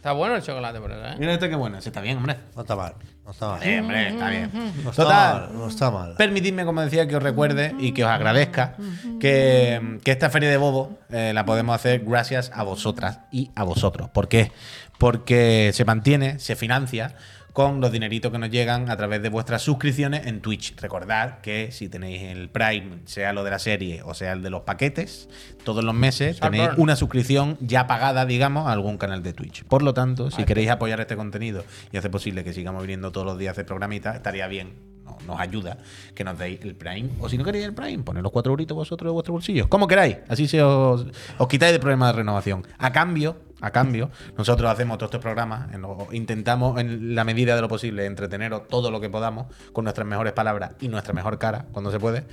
Está 0.00 0.12
bueno 0.12 0.34
el 0.34 0.40
chocolate 0.40 0.80
por 0.80 0.90
eso, 0.90 1.04
¿eh? 1.04 1.14
Mira 1.18 1.34
este 1.34 1.50
que 1.50 1.56
bueno. 1.56 1.78
Sí, 1.82 1.90
está 1.90 2.00
bien, 2.00 2.16
hombre. 2.16 2.38
No 2.56 2.62
está 2.62 2.74
mal. 2.74 2.94
No 3.22 3.32
está 3.32 3.48
mal. 3.48 3.60
Sí, 3.62 3.78
hombre, 3.78 4.08
está 4.08 4.30
bien. 4.30 4.50
No 4.82 4.88
está 4.88 5.02
Total. 5.02 5.40
mal. 5.42 5.50
No 5.52 5.68
está 5.68 5.90
mal. 5.90 6.14
Permitidme, 6.16 6.64
como 6.64 6.80
decía, 6.80 7.06
que 7.06 7.16
os 7.16 7.22
recuerde 7.22 7.74
y 7.78 7.92
que 7.92 8.02
os 8.02 8.10
agradezca 8.10 8.76
que, 9.20 9.98
que 10.02 10.10
esta 10.10 10.30
feria 10.30 10.48
de 10.48 10.56
bobo 10.56 10.98
eh, 11.10 11.32
la 11.34 11.44
podemos 11.44 11.74
hacer 11.74 12.02
gracias 12.02 12.50
a 12.54 12.62
vosotras 12.62 13.18
y 13.30 13.50
a 13.54 13.62
vosotros. 13.62 14.08
¿Por 14.08 14.28
qué? 14.28 14.52
Porque 14.96 15.70
se 15.74 15.84
mantiene, 15.84 16.38
se 16.38 16.56
financia 16.56 17.14
con 17.52 17.80
los 17.80 17.90
dineritos 17.90 18.30
que 18.30 18.38
nos 18.38 18.50
llegan 18.50 18.90
a 18.90 18.96
través 18.96 19.22
de 19.22 19.28
vuestras 19.28 19.62
suscripciones 19.62 20.26
en 20.26 20.40
Twitch. 20.40 20.76
Recordad 20.80 21.40
que 21.40 21.72
si 21.72 21.88
tenéis 21.88 22.22
el 22.22 22.48
Prime, 22.48 22.98
sea 23.06 23.32
lo 23.32 23.42
de 23.44 23.50
la 23.50 23.58
serie 23.58 24.02
o 24.04 24.14
sea 24.14 24.32
el 24.32 24.42
de 24.42 24.50
los 24.50 24.62
paquetes, 24.62 25.28
todos 25.64 25.82
los 25.84 25.94
meses 25.94 26.38
tenéis 26.40 26.70
una 26.76 26.96
suscripción 26.96 27.56
ya 27.60 27.86
pagada, 27.86 28.24
digamos, 28.26 28.66
a 28.68 28.72
algún 28.72 28.98
canal 28.98 29.22
de 29.22 29.32
Twitch. 29.32 29.64
Por 29.64 29.82
lo 29.82 29.94
tanto, 29.94 30.30
si 30.30 30.44
queréis 30.44 30.70
apoyar 30.70 31.00
este 31.00 31.16
contenido 31.16 31.64
y 31.92 31.96
hacer 31.96 32.10
posible 32.10 32.44
que 32.44 32.52
sigamos 32.52 32.82
viniendo 32.82 33.10
todos 33.12 33.26
los 33.26 33.38
días 33.38 33.50
a 33.50 33.52
hacer 33.52 33.66
programitas, 33.66 34.14
estaría 34.16 34.46
bien 34.46 34.74
no- 35.04 35.18
nos 35.26 35.40
ayuda 35.40 35.78
que 36.14 36.22
nos 36.24 36.38
deis 36.38 36.60
el 36.62 36.74
Prime. 36.76 37.08
O 37.18 37.28
si 37.28 37.36
no 37.36 37.44
queréis 37.44 37.64
el 37.64 37.74
Prime, 37.74 38.02
poned 38.04 38.22
los 38.22 38.30
cuatro 38.32 38.52
euritos 38.52 38.76
vosotros 38.76 39.08
de 39.08 39.12
vuestro 39.12 39.32
bolsillo. 39.32 39.68
Como 39.68 39.88
queráis. 39.88 40.18
Así 40.28 40.46
se 40.46 40.62
os, 40.62 41.04
os 41.36 41.48
quitáis 41.48 41.72
del 41.72 41.80
problema 41.80 42.06
de 42.08 42.12
renovación. 42.12 42.64
A 42.78 42.92
cambio, 42.92 43.36
a 43.60 43.70
cambio, 43.70 44.10
nosotros 44.36 44.70
hacemos 44.70 44.98
todos 44.98 45.08
estos 45.08 45.20
programas, 45.22 45.72
en 45.74 45.82
lo- 45.82 46.08
intentamos 46.12 46.78
en 46.80 47.14
la 47.14 47.24
medida 47.24 47.54
de 47.54 47.60
lo 47.60 47.68
posible 47.68 48.06
entreteneros 48.06 48.68
todo 48.68 48.90
lo 48.90 49.00
que 49.00 49.10
podamos 49.10 49.46
con 49.72 49.84
nuestras 49.84 50.06
mejores 50.06 50.32
palabras 50.32 50.72
y 50.80 50.88
nuestra 50.88 51.12
mejor 51.12 51.38
cara, 51.38 51.66
cuando 51.72 51.90
se 51.90 51.98
puede. 52.00 52.24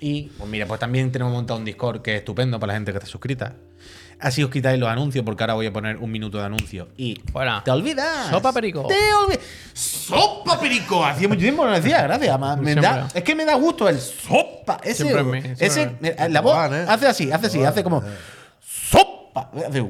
Y, 0.00 0.24
pues 0.38 0.50
mira, 0.50 0.66
pues 0.66 0.78
también 0.78 1.10
tenemos 1.10 1.32
montado 1.32 1.58
un 1.58 1.64
Discord 1.64 2.02
que 2.02 2.12
es 2.14 2.18
estupendo 2.18 2.60
para 2.60 2.72
la 2.72 2.76
gente 2.78 2.92
que 2.92 2.98
está 2.98 3.08
suscrita. 3.08 3.54
Así 4.18 4.42
os 4.42 4.50
quitáis 4.50 4.78
los 4.80 4.88
anuncios, 4.88 5.24
porque 5.24 5.42
ahora 5.42 5.54
voy 5.54 5.66
a 5.66 5.72
poner 5.72 5.96
un 5.98 6.10
minuto 6.10 6.38
de 6.38 6.44
anuncio. 6.44 6.88
Y 6.96 7.20
Fuera. 7.32 7.62
te 7.64 7.70
olvidas. 7.70 8.28
Sopa 8.30 8.52
perico. 8.52 8.86
Te 8.86 8.94
olvidas. 9.14 9.44
¡Sopa 9.74 10.58
perico! 10.58 11.04
Hacía 11.04 11.28
mucho 11.28 11.40
tiempo 11.40 11.62
que 11.62 11.66
no 11.66 11.72
lo 11.72 11.80
decía, 11.80 12.02
gracias. 12.02 12.38
me 12.60 12.74
da- 12.74 13.08
es 13.14 13.22
que 13.22 13.34
me 13.34 13.44
da 13.44 13.54
gusto 13.56 13.88
el 13.88 13.98
sopa. 13.98 14.78
Ese, 14.82 15.04
Siempre 15.04 15.54
ese 15.58 15.96
la 16.30 16.40
voz 16.40 16.56
¿eh? 16.72 16.86
hace 16.88 17.06
así, 17.06 17.30
hace 17.32 17.46
así, 17.46 17.62
hace 17.64 17.82
como 17.84 18.02
¡Sopa! 18.60 19.50
Hace. 19.66 19.80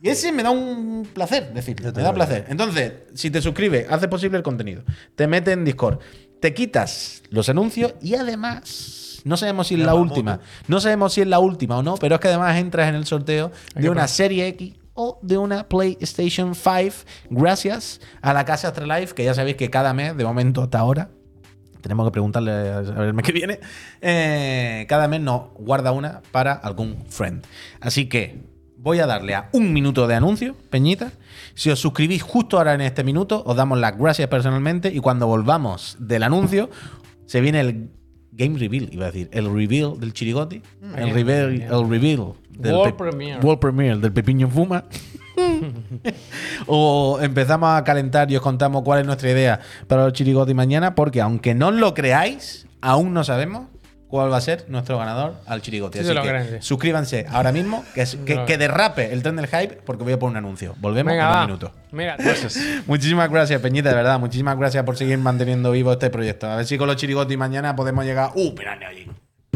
Y 0.00 0.08
ese 0.08 0.32
me 0.32 0.42
da 0.42 0.50
un 0.50 1.08
placer 1.12 1.52
decir, 1.52 1.76
Yo 1.76 1.86
me 1.86 1.92
te 1.92 2.00
da 2.02 2.14
placer. 2.14 2.46
Entonces, 2.48 2.92
si 3.14 3.30
te 3.30 3.42
suscribes, 3.42 3.90
hace 3.90 4.08
posible 4.08 4.36
el 4.36 4.42
contenido, 4.44 4.82
te 5.16 5.26
metes 5.26 5.54
en 5.54 5.64
Discord, 5.64 5.98
te 6.40 6.54
quitas 6.54 7.22
los 7.30 7.48
anuncios 7.48 7.94
y 8.00 8.14
además, 8.14 9.20
no 9.24 9.36
sabemos 9.36 9.66
si 9.66 9.74
es 9.74 9.80
la 9.80 9.94
última, 9.94 10.40
¿no? 10.68 10.80
sabemos 10.80 11.12
si 11.12 11.22
es 11.22 11.26
la 11.26 11.40
última 11.40 11.78
o 11.78 11.82
no, 11.82 11.96
pero 11.96 12.14
es 12.14 12.20
que 12.20 12.28
además 12.28 12.56
entras 12.56 12.88
en 12.88 12.94
el 12.94 13.06
sorteo 13.06 13.50
de 13.74 13.90
una 13.90 14.06
serie 14.06 14.46
X 14.48 14.74
o 14.94 15.18
de 15.22 15.38
una 15.38 15.68
PlayStation 15.68 16.54
5 16.54 16.94
gracias 17.30 18.00
a 18.20 18.32
la 18.32 18.44
casa 18.44 18.68
Astralife, 18.68 19.14
que 19.14 19.24
ya 19.24 19.34
sabéis 19.34 19.56
que 19.56 19.70
cada 19.70 19.94
mes, 19.94 20.16
de 20.16 20.24
momento 20.24 20.62
hasta 20.62 20.78
ahora, 20.78 21.10
tenemos 21.80 22.06
que 22.06 22.12
preguntarle 22.12 22.50
a 22.50 22.80
ver 22.80 23.08
el 23.08 23.14
mes 23.14 23.24
que 23.24 23.32
viene. 23.32 23.60
eh, 24.00 24.86
cada 24.88 25.08
mes 25.08 25.20
nos 25.20 25.52
guarda 25.54 25.92
una 25.92 26.22
para 26.32 26.52
algún 26.52 27.04
friend. 27.08 27.44
Así 27.80 28.08
que 28.08 28.42
voy 28.88 29.00
a 29.00 29.06
darle 29.06 29.34
a 29.34 29.50
un 29.52 29.74
minuto 29.74 30.06
de 30.06 30.14
anuncio, 30.14 30.56
Peñita. 30.70 31.12
Si 31.54 31.68
os 31.68 31.78
suscribís 31.78 32.22
justo 32.22 32.56
ahora 32.56 32.72
en 32.72 32.80
este 32.80 33.04
minuto, 33.04 33.42
os 33.44 33.54
damos 33.54 33.78
las 33.78 33.98
gracias 33.98 34.28
personalmente. 34.28 34.90
Y 34.90 35.00
cuando 35.00 35.26
volvamos 35.26 35.98
del 36.00 36.22
anuncio, 36.22 36.70
se 37.26 37.42
viene 37.42 37.60
el 37.60 37.90
Game 38.32 38.58
Reveal, 38.58 38.88
iba 38.90 39.04
a 39.04 39.10
decir, 39.10 39.28
el 39.30 39.52
reveal 39.52 40.00
del 40.00 40.14
Chirigoti. 40.14 40.62
El 40.96 41.04
Bien, 41.04 41.14
reveal, 41.14 41.60
el 41.60 41.90
reveal 41.90 42.32
del 42.48 42.74
World 42.74 42.96
Premiere. 42.96 43.40
World 43.42 43.60
Premiere 43.60 43.98
del 43.98 44.10
Pepiño 44.12 44.48
Fuma. 44.48 44.84
o 46.66 47.18
empezamos 47.20 47.68
a 47.68 47.84
calentar 47.84 48.30
y 48.30 48.36
os 48.36 48.42
contamos 48.42 48.82
cuál 48.84 49.00
es 49.00 49.06
nuestra 49.06 49.30
idea 49.30 49.60
para 49.86 50.04
los 50.04 50.14
chirigotis 50.14 50.54
mañana, 50.54 50.94
porque 50.94 51.20
aunque 51.20 51.54
no 51.54 51.70
lo 51.72 51.92
creáis, 51.92 52.66
aún 52.80 53.12
no 53.12 53.22
sabemos 53.22 53.66
cuál 54.08 54.32
va 54.32 54.38
a 54.38 54.40
ser 54.40 54.64
nuestro 54.68 54.98
ganador 54.98 55.34
al 55.46 55.60
chirigoti. 55.62 55.98
Sí 56.02 56.10
Así 56.10 56.20
que 56.28 56.62
suscríbanse 56.62 57.26
ahora 57.30 57.52
mismo, 57.52 57.84
que, 57.94 58.02
es- 58.02 58.16
que, 58.16 58.34
lo 58.36 58.46
que 58.46 58.58
derrape 58.58 59.12
el 59.12 59.22
tren 59.22 59.36
del 59.36 59.46
hype, 59.46 59.80
porque 59.84 60.04
voy 60.04 60.14
a 60.14 60.18
poner 60.18 60.32
un 60.38 60.46
anuncio. 60.46 60.74
Volvemos 60.78 61.12
Venga, 61.12 61.24
en 61.24 61.30
un 61.30 61.36
va. 61.36 61.46
minuto. 61.46 61.72
Mira, 61.92 62.16
gracias. 62.18 62.58
Muchísimas 62.86 63.30
gracias, 63.30 63.60
Peñita, 63.60 63.90
de 63.90 63.94
verdad. 63.94 64.18
Muchísimas 64.18 64.58
gracias 64.58 64.84
por 64.84 64.96
seguir 64.96 65.18
manteniendo 65.18 65.70
vivo 65.72 65.92
este 65.92 66.10
proyecto. 66.10 66.46
A 66.50 66.56
ver 66.56 66.66
si 66.66 66.78
con 66.78 66.86
los 66.86 66.96
chirigotis 66.96 67.36
mañana 67.38 67.76
podemos 67.76 68.04
llegar. 68.04 68.30
¡Uh, 68.34 68.52
mira, 68.56 68.78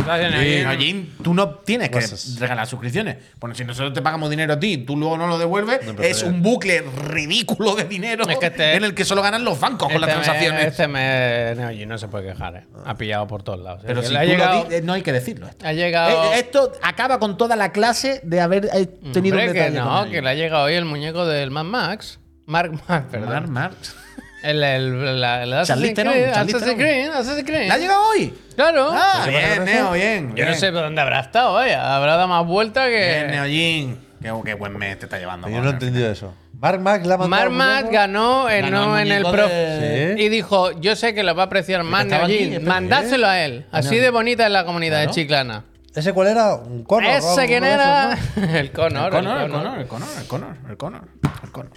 Gracias, 0.04 0.30
Neojin. 0.32 0.62
Neojin, 0.68 1.12
tú 1.22 1.34
no 1.34 1.48
tienes 1.50 1.88
que 1.90 1.98
Gracias. 1.98 2.38
regalar 2.38 2.66
suscripciones. 2.66 3.16
Bueno, 3.38 3.54
si 3.54 3.64
nosotros 3.64 3.92
te 3.94 4.02
pagamos 4.02 4.30
dinero 4.30 4.54
a 4.54 4.58
ti, 4.60 4.78
tú 4.78 4.96
luego 4.96 5.16
no 5.16 5.26
lo 5.26 5.38
devuelves, 5.38 5.80
es 6.00 6.22
un 6.22 6.42
bucle 6.42 6.80
ridículo 6.82 7.74
de 7.74 7.84
dinero 7.84 8.24
Es 8.28 8.38
que 8.38 8.46
este- 8.46 8.76
en 8.76 8.84
el 8.84 8.94
que 8.94 9.04
solo 9.04 9.22
ganan 9.22 9.44
los 9.44 9.58
bancos 9.60 9.90
con 9.92 10.00
las 10.00 10.10
Este 10.10 10.22
transacciones. 10.22 10.66
Este 10.66 10.88
mes 10.88 11.56
Neojin 11.56 11.88
no 11.88 11.98
se 11.98 12.08
puede 12.08 12.32
quejar, 12.32 12.56
¿eh? 12.56 12.64
Ha 12.84 12.94
pillado 12.96 13.26
por 13.26 13.42
todos 13.42 13.60
lados. 13.60 13.82
Pero 13.86 14.00
Es 14.00 14.04
que 14.04 14.06
si 14.08 14.12
le 14.12 14.18
ha 14.18 14.22
tú 14.22 14.28
lo 14.28 14.32
llegado, 14.34 14.64
di- 14.64 14.74
eh, 14.76 14.82
no 14.82 14.92
hay 14.92 15.02
que 15.02 15.12
decirlo. 15.12 15.46
Esto. 15.48 15.66
ha 15.66 15.72
llegado 15.72 16.32
Eh, 16.32 16.38
esto 16.40 16.72
acaba 16.82 17.18
con 17.18 17.36
toda 17.36 17.56
la 17.56 17.72
clase 17.72 18.20
de 18.24 18.40
haber 18.40 18.66
eh, 18.72 18.86
tenido 19.12 19.36
Hombre, 19.36 19.48
un 19.48 19.52
que 19.54 19.60
detalle 19.70 19.78
no, 19.78 20.10
que 20.10 20.22
le 20.22 20.28
ha 20.30 20.34
llegado 20.34 20.64
hoy 20.64 20.74
el 20.74 20.84
muñeco 20.84 21.26
del 21.26 21.50
Mad 21.50 21.64
Max. 21.64 22.18
Mark 22.46 22.72
Mark, 22.88 23.06
perdón. 23.10 23.28
Mar, 23.28 23.48
Marx. 23.48 23.94
El, 24.42 24.62
el, 24.62 25.20
la, 25.20 25.42
el 25.44 25.52
Assassin's 25.52 25.94
Creed, 25.94 26.28
Assassin's. 26.30 26.74
Creed, 26.74 27.08
Assassin's 27.10 27.44
Creed. 27.44 27.66
¿Le 27.68 27.72
ha 27.72 27.78
llegado 27.78 28.02
hoy? 28.08 28.34
Claro. 28.56 28.90
Ah, 28.92 29.22
¿Se 29.24 29.30
bien? 29.30 29.64
Neo, 29.64 29.92
bien. 29.92 30.28
Yo 30.30 30.34
bien. 30.34 30.48
no 30.48 30.54
sé 30.54 30.72
por 30.72 30.82
dónde 30.82 31.00
habrá 31.00 31.20
estado, 31.20 31.54
vaya. 31.54 31.94
Habrá 31.96 32.16
dado 32.16 32.28
más 32.28 32.44
vuelta 32.46 32.86
Bien, 32.86 33.26
que. 33.26 33.32
Neojin. 33.32 33.98
Qué, 34.20 34.32
qué 34.44 34.54
buen 34.54 34.76
mes 34.76 34.98
te 34.98 35.06
está 35.06 35.18
llevando. 35.18 35.48
Yo 35.48 35.60
no 35.60 35.70
he 35.70 35.72
entendido 35.72 36.10
eso. 36.10 36.34
Mark 36.60 36.80
Max 36.80 37.04
la 37.06 37.16
Mark 37.18 37.50
Max 37.50 37.88
ganó, 37.90 38.44
Ganó 38.44 38.70
no 38.86 38.98
el 38.98 39.10
en 39.10 39.18
el 39.18 39.22
Pro. 39.32 39.48
de- 39.48 40.14
Sí. 40.16 40.22
Y 40.22 40.28
dijo, 40.28 40.70
yo 40.80 40.94
sé 40.94 41.12
que 41.12 41.24
lo 41.24 41.34
va 41.34 41.44
a 41.44 41.46
apreciar 41.46 41.82
más 41.82 42.06
Neojin. 42.06 42.52
espera, 42.52 42.72
Mandárselo 42.74 43.26
a 43.26 43.40
él. 43.40 43.66
Así 43.72 43.96
de 43.96 44.10
bonita 44.10 44.46
es 44.46 44.52
la 44.52 44.64
comunidad 44.64 45.00
de. 45.00 45.08
Chiclana. 45.08 45.64
¿Ese 45.94 46.12
cuál 46.12 46.28
era? 46.28 46.54
¿Un 46.54 46.84
cono? 46.84 47.06
¿Ese 47.08 47.46
quién 47.46 47.64
era? 47.64 48.16
el 48.36 48.56
El 48.56 48.72
Connor. 48.72 49.10
Connor, 49.10 49.38
el 49.38 49.44
el 49.44 49.50
Connor. 49.50 49.62
Connor, 49.62 49.78
el 49.80 49.86
Connor, 49.88 50.08
el 50.20 50.26
Connor, 50.26 50.56
el 50.70 50.76
Connor, 50.76 51.02
el 51.44 51.50
Connor. 51.50 51.72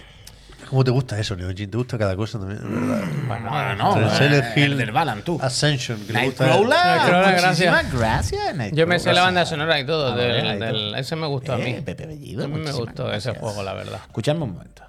¿Cómo 0.68 0.82
te 0.82 0.90
gusta 0.90 1.18
eso, 1.18 1.36
Neojin? 1.36 1.70
¿Te 1.70 1.76
gusta 1.76 1.96
cada 1.96 2.16
cosa 2.16 2.38
también? 2.40 2.58
verdad. 2.62 3.04
Bueno, 3.28 3.74
no, 3.76 3.94
no, 3.94 3.96
El 3.98 4.04
eh, 4.06 4.10
Silent 4.16 4.56
Hill 4.56 4.72
el 4.72 4.78
del 4.78 4.90
Balan, 4.92 5.22
tú. 5.22 5.38
Ascension. 5.40 5.98
Que 6.06 6.12
le 6.12 6.24
gusta 6.26 6.44
Nightcrawler, 6.46 7.36
gracias. 7.40 7.72
Nightcrawler. 7.72 8.74
Yo 8.74 8.86
me 8.86 8.98
sé 8.98 9.12
la 9.12 9.22
banda 9.22 9.46
sonora 9.46 9.78
y 9.78 9.86
todo. 9.86 10.12
A 10.12 10.16
del- 10.16 10.32
ver, 10.32 10.46
ahí 10.46 10.58
del- 10.58 10.70
todo. 10.90 10.96
ese 10.96 11.16
me 11.16 11.26
gustó 11.26 11.52
a 11.54 11.58
mí. 11.58 11.70
Eh, 11.70 11.82
Pepe 11.84 12.06
Bellido, 12.06 12.44
a 12.44 12.48
mí 12.48 12.58
me 12.58 12.72
gustó 12.72 13.04
ese 13.12 13.28
gracias. 13.30 13.38
juego, 13.38 13.62
la 13.62 13.74
verdad. 13.74 14.00
Escuchadme 14.06 14.42
un 14.44 14.52
momento. 14.54 14.82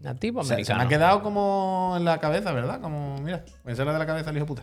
Nativo 0.00 0.42
Se, 0.42 0.48
se 0.48 0.50
me 0.50 0.54
americano. 0.56 0.82
ha 0.82 0.88
quedado 0.88 1.22
como 1.22 1.94
en 1.96 2.04
la 2.04 2.18
cabeza, 2.18 2.52
¿verdad? 2.52 2.80
Como, 2.82 3.18
mira, 3.22 3.42
me 3.64 3.74
sale 3.74 3.92
de 3.92 3.98
la 3.98 4.04
cabeza 4.06 4.28
el 4.30 4.36
hijo 4.36 4.44
puta. 4.46 4.62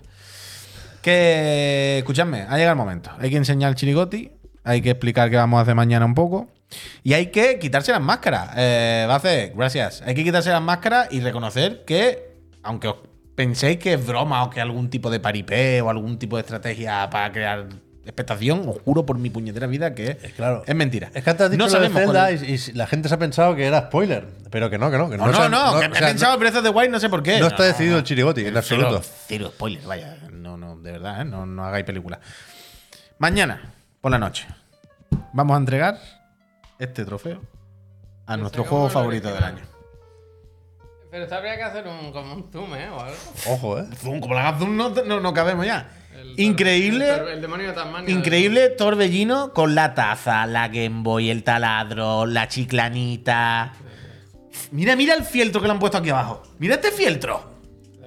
Que, 1.01 1.97
escuchadme, 1.99 2.41
ha 2.47 2.55
llegado 2.57 2.73
el 2.73 2.77
momento. 2.77 3.09
Hay 3.19 3.31
que 3.31 3.37
enseñar 3.37 3.69
el 3.69 3.75
chirigoti, 3.75 4.31
hay 4.63 4.81
que 4.83 4.91
explicar 4.91 5.29
qué 5.31 5.37
vamos 5.37 5.57
a 5.57 5.61
hacer 5.61 5.73
mañana 5.73 6.05
un 6.05 6.13
poco. 6.13 6.47
Y 7.03 7.13
hay 7.13 7.27
que 7.27 7.59
quitarse 7.59 7.91
las 7.91 8.01
máscaras. 8.01 8.51
Eh, 8.57 9.07
hacer, 9.09 9.53
gracias. 9.55 10.01
Hay 10.05 10.15
que 10.15 10.23
quitarse 10.23 10.49
las 10.49 10.61
máscaras 10.61 11.07
y 11.11 11.19
reconocer 11.19 11.83
que, 11.85 12.31
aunque 12.63 12.87
os 12.87 12.95
penséis 13.35 13.77
que 13.77 13.93
es 13.93 14.05
broma 14.05 14.43
o 14.43 14.49
que 14.49 14.61
algún 14.61 14.89
tipo 14.89 15.09
de 15.09 15.19
paripé 15.19 15.81
o 15.81 15.89
algún 15.89 16.17
tipo 16.19 16.37
de 16.37 16.41
estrategia 16.41 17.09
para 17.09 17.31
crear 17.31 17.67
expectación, 18.03 18.67
os 18.67 18.81
juro 18.83 19.05
por 19.05 19.17
mi 19.17 19.29
puñetera 19.29 19.67
vida 19.67 19.93
que 19.93 20.15
claro. 20.35 20.63
es 20.65 20.75
mentira. 20.75 21.11
Es 21.13 21.23
que 21.23 21.29
antes 21.29 21.45
has 21.45 21.51
dicho 21.51 21.63
no 21.63 21.69
sabemos 21.69 22.01
Zelda 22.01 22.31
y, 22.31 22.35
y 22.55 22.71
la 22.73 22.87
gente 22.87 23.07
se 23.09 23.15
ha 23.15 23.19
pensado 23.19 23.55
que 23.55 23.65
era 23.65 23.81
spoiler. 23.87 24.27
Pero 24.49 24.69
que 24.69 24.77
no, 24.77 24.89
que 24.91 24.97
no. 24.97 25.09
Que 25.09 25.17
No, 25.17 25.27
no, 25.27 25.33
se- 25.33 25.49
no, 25.49 25.79
que 25.79 25.85
o 25.85 25.89
me 25.89 25.97
he 25.97 26.01
pensado 26.01 26.33
en 26.33 26.39
Breath 26.39 26.55
of 26.57 26.63
the 26.63 26.69
Wild, 26.69 26.89
no 26.91 26.99
sé 26.99 27.09
por 27.09 27.21
qué. 27.23 27.39
No 27.39 27.47
está 27.47 27.63
decidido 27.63 27.97
el 27.99 28.03
chirigoti, 28.03 28.45
en 28.45 28.57
absoluto. 28.57 29.01
Cero, 29.03 29.15
cero 29.27 29.51
spoiler, 29.53 29.83
vaya. 29.85 30.17
No, 30.31 30.57
no, 30.57 30.77
de 30.77 30.91
verdad, 30.91 31.21
¿eh? 31.21 31.25
no, 31.25 31.45
no 31.45 31.63
hagáis 31.63 31.85
película. 31.85 32.19
Mañana, 33.19 33.73
por 34.01 34.11
la 34.11 34.17
noche, 34.17 34.47
vamos 35.33 35.53
a 35.55 35.57
entregar 35.59 35.99
este 36.81 37.05
trofeo 37.05 37.39
a 38.25 38.37
nuestro 38.37 38.63
juego 38.63 38.89
favorito 38.89 39.31
del 39.33 39.43
año. 39.43 39.61
Pero 41.11 41.23
esto 41.23 41.35
habría 41.35 41.57
que 41.57 41.63
hacer 41.63 41.87
un, 41.87 42.11
como 42.11 42.33
un 42.33 42.51
zoom, 42.51 42.73
¿eh? 42.75 42.89
O 42.89 42.99
algo. 42.99 43.17
Ojo, 43.47 43.79
¿eh? 43.79 43.85
Zoom, 43.97 44.19
como 44.21 44.33
la 44.33 44.47
hagas 44.47 44.59
zoom, 44.61 44.75
no, 44.77 44.89
no, 44.89 45.19
no 45.19 45.33
cabemos 45.33 45.65
ya. 45.65 45.89
El- 46.15 46.39
Increíble. 46.39 47.09
El, 47.13 47.27
el 47.27 47.41
demonio 47.41 47.67
de 47.67 47.73
Tasmania. 47.73 48.09
Increíble 48.15 48.69
torbellino 48.69 49.53
con 49.53 49.75
la 49.75 49.93
taza, 49.93 50.45
la 50.47 50.69
Game 50.69 51.01
Boy, 51.03 51.29
el 51.29 51.43
taladro, 51.43 52.25
la 52.25 52.47
chiclanita. 52.47 53.73
Mira, 54.71 54.95
mira 54.95 55.13
el 55.15 55.23
fieltro 55.23 55.59
que 55.61 55.67
le 55.67 55.73
han 55.73 55.79
puesto 55.79 55.97
aquí 55.97 56.09
abajo. 56.09 56.43
Mira 56.59 56.75
este 56.75 56.91
fieltro. 56.91 57.43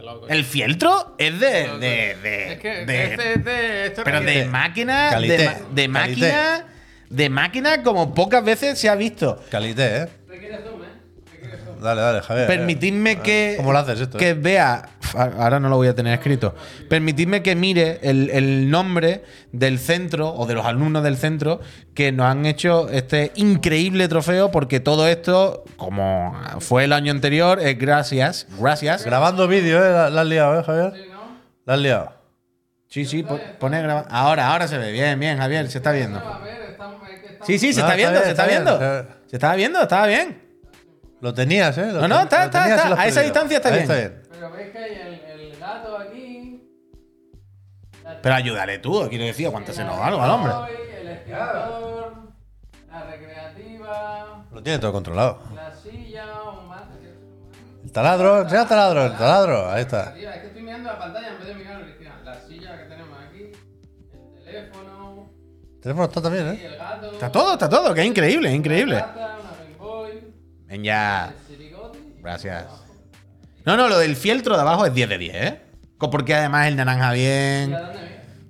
loco. 0.02 0.26
El 0.28 0.44
fieltro 0.44 1.14
es 1.18 1.38
de. 1.38 1.78
de, 1.78 2.16
de- 2.22 2.52
es 2.54 2.58
que 2.60 2.86
de- 2.86 3.04
este 3.04 3.32
es 3.34 3.44
de. 3.44 3.86
Esto 3.86 4.02
pero 4.04 4.20
de 4.22 4.46
máquina. 4.46 5.08
Calité. 5.10 5.36
De, 5.36 5.82
de 5.82 5.88
máquina. 5.88 6.66
De 7.10 7.28
máquina 7.30 7.82
como 7.82 8.14
pocas 8.14 8.44
veces 8.44 8.78
se 8.78 8.88
ha 8.88 8.94
visto. 8.94 9.40
Calité, 9.50 9.96
¿eh? 9.96 10.02
¿eh? 10.02 10.08
Dale, 11.80 12.00
dale, 12.00 12.22
Javier. 12.22 12.46
Permitidme 12.46 13.20
que. 13.20 13.54
¿Cómo 13.58 13.72
lo 13.72 13.78
haces 13.78 14.00
esto? 14.00 14.16
Que 14.16 14.30
eh? 14.30 14.34
vea. 14.34 14.88
Ahora 15.14 15.60
no 15.60 15.68
lo 15.68 15.76
voy 15.76 15.86
a 15.86 15.94
tener 15.94 16.14
escrito. 16.14 16.54
Permitidme 16.88 17.42
que 17.42 17.54
mire 17.54 18.00
el, 18.02 18.30
el 18.30 18.70
nombre 18.70 19.22
del 19.52 19.78
centro 19.78 20.30
o 20.34 20.46
de 20.46 20.54
los 20.54 20.64
alumnos 20.66 21.04
del 21.04 21.16
centro 21.16 21.60
que 21.94 22.10
nos 22.10 22.26
han 22.26 22.46
hecho 22.46 22.88
este 22.88 23.30
increíble 23.36 24.08
trofeo, 24.08 24.50
porque 24.50 24.80
todo 24.80 25.06
esto, 25.06 25.62
como 25.76 26.34
fue 26.60 26.84
el 26.84 26.92
año 26.92 27.12
anterior, 27.12 27.60
es 27.60 27.78
gracias. 27.78 28.46
Gracias. 28.58 29.04
Grabando 29.04 29.46
vídeo, 29.46 29.78
¿eh? 29.84 29.90
La, 29.92 30.10
la 30.10 30.20
has 30.22 30.26
liado, 30.26 30.58
¿eh, 30.58 30.64
Javier? 30.64 30.92
Sí, 30.94 31.08
¿no? 31.12 31.38
La 31.66 31.74
has 31.74 31.80
liado. 31.80 32.12
Sí, 32.88 33.04
sí, 33.04 33.22
po- 33.24 33.40
pone 33.58 33.80
graba- 33.82 34.06
Ahora, 34.08 34.50
ahora 34.50 34.66
se 34.68 34.78
ve. 34.78 34.90
Bien, 34.90 35.18
bien, 35.20 35.36
Javier, 35.36 35.68
se 35.70 35.78
está 35.78 35.92
viendo. 35.92 36.18
A 36.18 36.38
ver, 36.38 36.70
estamos. 36.70 37.02
es 37.08 37.20
que 37.20 37.26
estamos- 37.26 37.33
Sí, 37.46 37.58
sí, 37.58 37.72
se 37.72 37.80
No, 37.82 37.86
está 37.88 37.94
está 37.94 37.96
viendo, 37.96 38.12
bien, 38.12 38.24
se 38.24 38.30
está 38.30 38.46
viendo. 38.46 38.78
Se 39.26 39.36
estaba 39.36 39.54
viendo, 39.54 39.82
estaba 39.82 40.06
bien. 40.06 40.42
Lo 41.20 41.32
tenías, 41.34 41.76
¿eh? 41.78 41.86
Lo 41.92 42.00
No, 42.02 42.08
no, 42.08 42.20
está, 42.22 42.44
está, 42.44 42.68
está. 42.68 42.86
A 42.88 43.06
esa 43.06 43.20
perdido. 43.20 43.22
distancia 43.22 43.56
está 43.56 43.68
Ahí 43.70 43.74
bien. 43.74 43.82
está 43.90 43.94
bien. 43.96 44.22
Pero 44.30 44.50
veis 44.52 44.70
que 44.70 44.78
hay 44.78 44.92
el, 44.94 45.40
el 45.40 45.58
gato 45.58 45.98
aquí. 45.98 46.60
Pero 48.22 48.34
ayúdale 48.34 48.78
tú, 48.78 49.06
quiero 49.08 49.24
decir, 49.24 49.46
aguántase 49.46 49.84
no 49.84 50.02
algo 50.02 50.20
al 50.22 50.30
hombre. 50.30 50.52
El 51.00 51.08
escritor, 51.08 52.14
la 52.90 53.04
recreativa, 53.04 54.44
Lo 54.52 54.62
tiene 54.62 54.78
todo 54.78 54.92
controlado. 54.92 55.40
la 55.54 55.74
silla, 55.74 56.24
un 56.58 56.68
mate. 56.68 56.94
El 57.84 57.92
taladro, 57.92 58.42
el 58.42 58.48
taladro, 58.68 59.06
el 59.06 59.12
taladro. 59.16 59.70
Ahí 59.70 59.82
está. 59.82 60.14
Es 60.16 60.40
que 60.40 60.46
estoy 60.48 60.62
mirando 60.62 60.90
la 60.92 60.98
pantalla 60.98 61.28
en 61.28 61.38
vez 61.38 61.48
de 61.48 61.54
mirar 61.54 61.80
el 61.80 61.96
teléfono 65.84 66.06
está 66.06 66.22
también, 66.22 66.46
¿eh? 66.48 66.66
el 66.66 66.76
gato. 66.76 67.12
Está 67.12 67.30
todo, 67.30 67.52
está 67.52 67.68
todo, 67.68 67.94
que 67.94 68.00
es 68.00 68.06
increíble, 68.06 68.48
es 68.48 68.54
increíble. 68.54 68.96
Una 68.96 69.34
Ven 70.66 70.82
ya. 70.82 71.34
Gracias. 72.22 72.64
No, 73.66 73.76
no, 73.76 73.88
lo 73.88 73.98
del 73.98 74.16
fieltro 74.16 74.54
de 74.54 74.62
abajo 74.62 74.86
es 74.86 74.94
10 74.94 75.08
de 75.10 75.18
10, 75.18 75.34
¿eh? 75.34 75.60
Porque 75.98 76.34
además 76.34 76.68
el 76.68 76.76
naranja 76.76 77.14
¿Y 77.14 77.20
bien. 77.20 77.76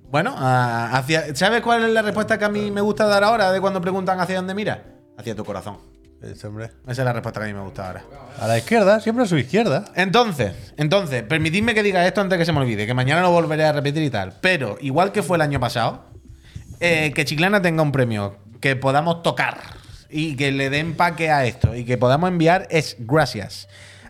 Bueno, 0.09 0.33
ah, 0.37 0.91
hacia, 0.93 1.35
¿sabes 1.35 1.61
cuál 1.61 1.83
es 1.83 1.89
la 1.91 2.01
respuesta 2.01 2.37
que 2.37 2.45
a 2.45 2.49
mí 2.49 2.71
me 2.71 2.79
gusta 2.79 3.05
dar 3.05 3.23
ahora 3.23 3.51
de 3.51 3.59
cuando 3.59 3.81
preguntan 3.81 4.19
hacia 4.19 4.37
dónde 4.37 4.53
mira? 4.53 4.83
Hacia 5.17 5.35
tu 5.35 5.43
corazón. 5.43 5.77
Ese 6.21 6.47
hombre. 6.47 6.71
Esa 6.87 7.01
es 7.01 7.05
la 7.05 7.11
respuesta 7.11 7.41
que 7.41 7.45
a 7.45 7.47
mí 7.49 7.53
me 7.53 7.63
gusta 7.65 7.87
ahora. 7.87 8.03
A 8.39 8.47
la 8.47 8.57
izquierda, 8.57 9.01
siempre 9.01 9.25
a 9.25 9.27
su 9.27 9.37
izquierda. 9.37 9.85
Entonces, 9.93 10.73
entonces, 10.77 11.23
permitidme 11.23 11.73
que 11.73 11.83
diga 11.83 12.07
esto 12.07 12.21
antes 12.21 12.37
que 12.39 12.45
se 12.45 12.53
me 12.53 12.59
olvide, 12.59 12.87
que 12.87 12.93
mañana 12.93 13.21
lo 13.21 13.31
volveré 13.31 13.65
a 13.65 13.73
repetir 13.73 14.03
y 14.03 14.09
tal. 14.09 14.33
Pero, 14.39 14.77
igual 14.79 15.11
que 15.11 15.21
fue 15.21 15.37
el 15.37 15.41
año 15.41 15.59
pasado, 15.59 16.14
eh, 16.79 17.11
que 17.13 17.25
Chiclana 17.25 17.61
tenga 17.61 17.81
un 17.83 17.91
premio 17.91 18.37
que 18.61 18.75
podamos 18.75 19.23
tocar 19.23 19.59
y 20.09 20.35
que 20.35 20.51
le 20.51 20.69
den 20.69 20.87
empaque 20.87 21.29
a 21.29 21.45
esto 21.45 21.75
y 21.75 21.85
que 21.85 21.97
podamos 21.97 22.29
enviar 22.29 22.67
es 22.69 22.95
gracias 22.99 23.67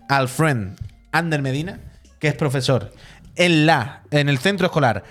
al 0.09 0.29
friend 0.29 0.77
Ander 1.11 1.41
Medina, 1.41 1.79
que 2.19 2.27
es 2.27 2.35
profesor 2.35 2.93
en 3.35 3.65
la, 3.65 4.03
en 4.11 4.29
el 4.29 4.37
centro 4.37 4.67
escolar 4.67 5.03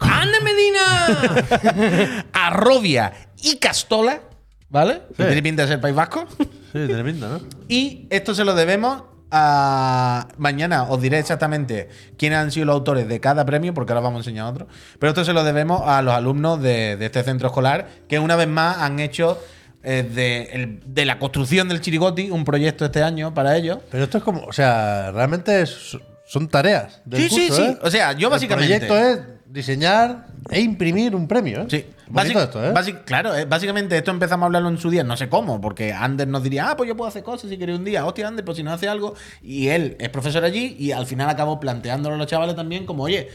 ¡Ander 0.00 0.42
Medina! 0.42 2.24
Arrobia 2.32 3.12
y 3.42 3.56
Castola, 3.56 4.20
¿vale? 4.68 5.02
Que 5.16 5.24
tiene 5.24 5.42
pinta 5.42 5.62
de 5.62 5.68
ser 5.68 5.80
País 5.80 5.94
Vasco. 5.94 6.26
Sí, 6.38 6.86
tiene 6.86 7.04
pinta, 7.04 7.28
¿no? 7.28 7.40
Y 7.68 8.06
esto 8.10 8.34
se 8.34 8.44
lo 8.44 8.54
debemos 8.54 9.02
a. 9.32 10.28
Mañana 10.36 10.84
os 10.84 11.00
diré 11.00 11.18
exactamente 11.18 11.88
quiénes 12.16 12.38
han 12.38 12.50
sido 12.52 12.66
los 12.66 12.74
autores 12.74 13.08
de 13.08 13.18
cada 13.20 13.44
premio, 13.44 13.74
porque 13.74 13.92
ahora 13.92 14.02
vamos 14.02 14.18
a 14.18 14.20
enseñar 14.20 14.46
otro. 14.46 14.66
Pero 14.98 15.10
esto 15.10 15.24
se 15.24 15.32
lo 15.32 15.42
debemos 15.44 15.82
a 15.86 16.02
los 16.02 16.14
alumnos 16.14 16.60
de, 16.62 16.96
de 16.96 17.06
este 17.06 17.22
centro 17.24 17.48
escolar, 17.48 17.88
que 18.08 18.18
una 18.18 18.36
vez 18.36 18.48
más 18.48 18.78
han 18.78 19.00
hecho 19.00 19.38
eh, 19.82 20.08
de, 20.14 20.42
el- 20.52 20.80
de 20.86 21.04
la 21.04 21.18
construcción 21.18 21.68
del 21.68 21.80
Chirigoti 21.80 22.30
un 22.30 22.44
proyecto 22.44 22.84
este 22.84 23.02
año 23.02 23.34
para 23.34 23.56
ellos. 23.56 23.78
Pero 23.90 24.04
esto 24.04 24.18
es 24.18 24.24
como, 24.24 24.44
o 24.44 24.52
sea, 24.52 25.10
realmente 25.10 25.62
es- 25.62 25.96
son 26.24 26.48
tareas. 26.48 27.00
Del 27.04 27.22
Sí, 27.22 27.28
sí, 27.28 27.48
sí. 27.52 27.62
¿eh? 27.62 27.78
O 27.82 27.90
sea, 27.90 28.12
yo 28.12 28.30
básicamente- 28.30 28.74
El 28.74 28.86
proyecto 28.86 28.96
es 29.22 29.26
diseñar 29.52 30.26
e 30.50 30.60
imprimir 30.60 31.14
un 31.14 31.28
premio, 31.28 31.62
¿eh? 31.62 31.66
Sí, 31.68 31.84
Bonito 32.08 32.38
Básic- 32.38 32.44
esto, 32.44 32.64
¿eh? 32.80 33.02
claro, 33.04 33.36
eh, 33.36 33.44
básicamente 33.44 33.96
esto 33.96 34.10
empezamos 34.10 34.44
a 34.44 34.46
hablarlo 34.46 34.68
en 34.70 34.78
su 34.78 34.90
día, 34.90 35.04
no 35.04 35.16
sé 35.16 35.28
cómo, 35.28 35.60
porque 35.60 35.92
Ander 35.92 36.26
nos 36.26 36.42
diría, 36.42 36.70
ah, 36.70 36.76
pues 36.76 36.88
yo 36.88 36.96
puedo 36.96 37.08
hacer 37.08 37.22
cosas 37.22 37.50
si 37.50 37.58
queréis 37.58 37.78
un 37.78 37.84
día, 37.84 38.04
hostia, 38.06 38.28
Ander, 38.28 38.44
pues 38.44 38.56
si 38.56 38.62
no 38.62 38.72
hace 38.72 38.88
algo, 38.88 39.14
y 39.42 39.68
él 39.68 39.96
es 40.00 40.08
profesor 40.08 40.42
allí, 40.44 40.74
y 40.78 40.92
al 40.92 41.06
final 41.06 41.28
acabó 41.28 41.60
planteándolo 41.60 42.14
a 42.14 42.18
los 42.18 42.26
chavales 42.26 42.56
también 42.56 42.86
como, 42.86 43.02
oye, 43.04 43.28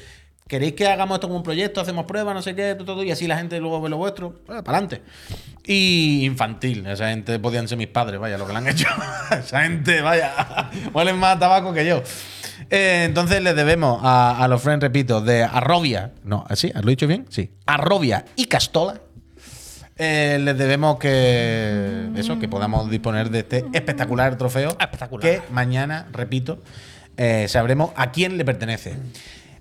¿queréis 0.47 0.73
que 0.73 0.87
hagamos 0.87 1.15
esto 1.17 1.27
como 1.27 1.37
un 1.37 1.43
proyecto, 1.43 1.81
hacemos 1.81 2.05
pruebas, 2.05 2.33
no 2.33 2.41
sé 2.41 2.55
qué, 2.55 2.73
todo, 2.75 2.85
todo, 2.85 3.03
y 3.03 3.11
así 3.11 3.27
la 3.27 3.37
gente 3.37 3.59
luego 3.59 3.79
ve 3.81 3.89
lo 3.89 3.97
vuestro? 3.97 4.33
Pues, 4.45 4.61
para 4.63 4.77
adelante. 4.79 5.03
Y 5.65 6.23
infantil, 6.23 6.85
esa 6.87 7.09
gente 7.09 7.37
podían 7.39 7.67
ser 7.67 7.77
mis 7.77 7.87
padres, 7.87 8.19
vaya, 8.19 8.37
lo 8.37 8.47
que 8.47 8.53
le 8.53 8.57
han 8.59 8.67
hecho. 8.67 8.87
esa 9.31 9.61
gente, 9.63 10.01
vaya, 10.01 10.33
huelen 10.93 11.17
más 11.17 11.35
a 11.35 11.39
tabaco 11.39 11.73
que 11.73 11.85
yo. 11.85 12.01
Eh, 12.69 13.03
entonces 13.05 13.41
les 13.41 13.55
debemos 13.55 13.99
a, 14.03 14.43
a 14.43 14.47
los 14.47 14.61
friends, 14.61 14.83
repito, 14.83 15.21
de 15.21 15.43
Arrobia, 15.43 16.11
no, 16.23 16.45
¿sí? 16.55 16.71
¿Lo 16.73 16.87
he 16.87 16.91
dicho 16.91 17.07
bien? 17.07 17.25
Sí. 17.29 17.51
Arrobia 17.65 18.25
y 18.35 18.45
Castola. 18.45 19.01
Eh, 19.99 20.37
les 20.41 20.57
debemos 20.57 20.97
que 20.99 22.09
eso, 22.15 22.37
que 22.37 22.47
podamos 22.47 22.89
disponer 22.89 23.31
de 23.31 23.39
este 23.39 23.65
espectacular 23.73 24.37
trofeo. 24.37 24.69
Espectacular. 24.79 25.21
Que 25.21 25.41
mañana, 25.51 26.07
repito, 26.11 26.59
eh, 27.17 27.47
sabremos 27.47 27.91
a 27.95 28.11
quién 28.11 28.37
le 28.37 28.45
pertenece. 28.45 28.95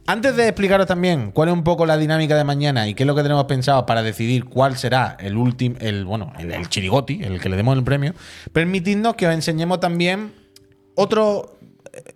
Antes 0.06 0.36
de 0.36 0.46
explicaros 0.46 0.86
también 0.86 1.32
cuál 1.32 1.48
es 1.48 1.54
un 1.54 1.64
poco 1.64 1.86
la 1.86 1.96
dinámica 1.96 2.36
de 2.36 2.44
mañana 2.44 2.86
y 2.86 2.94
qué 2.94 3.02
es 3.02 3.06
lo 3.06 3.14
que 3.16 3.22
tenemos 3.22 3.46
pensado 3.46 3.86
para 3.86 4.02
decidir 4.02 4.44
cuál 4.44 4.76
será 4.76 5.16
el 5.18 5.36
último, 5.36 5.76
el 5.80 6.04
bueno, 6.04 6.32
el, 6.38 6.52
el 6.52 6.68
chirigoti, 6.68 7.22
el 7.24 7.40
que 7.40 7.48
le 7.48 7.56
demos 7.56 7.76
el 7.76 7.82
premio, 7.82 8.14
permitidnos 8.52 9.16
que 9.16 9.26
os 9.26 9.34
enseñemos 9.34 9.80
también 9.80 10.32
otro. 10.94 11.55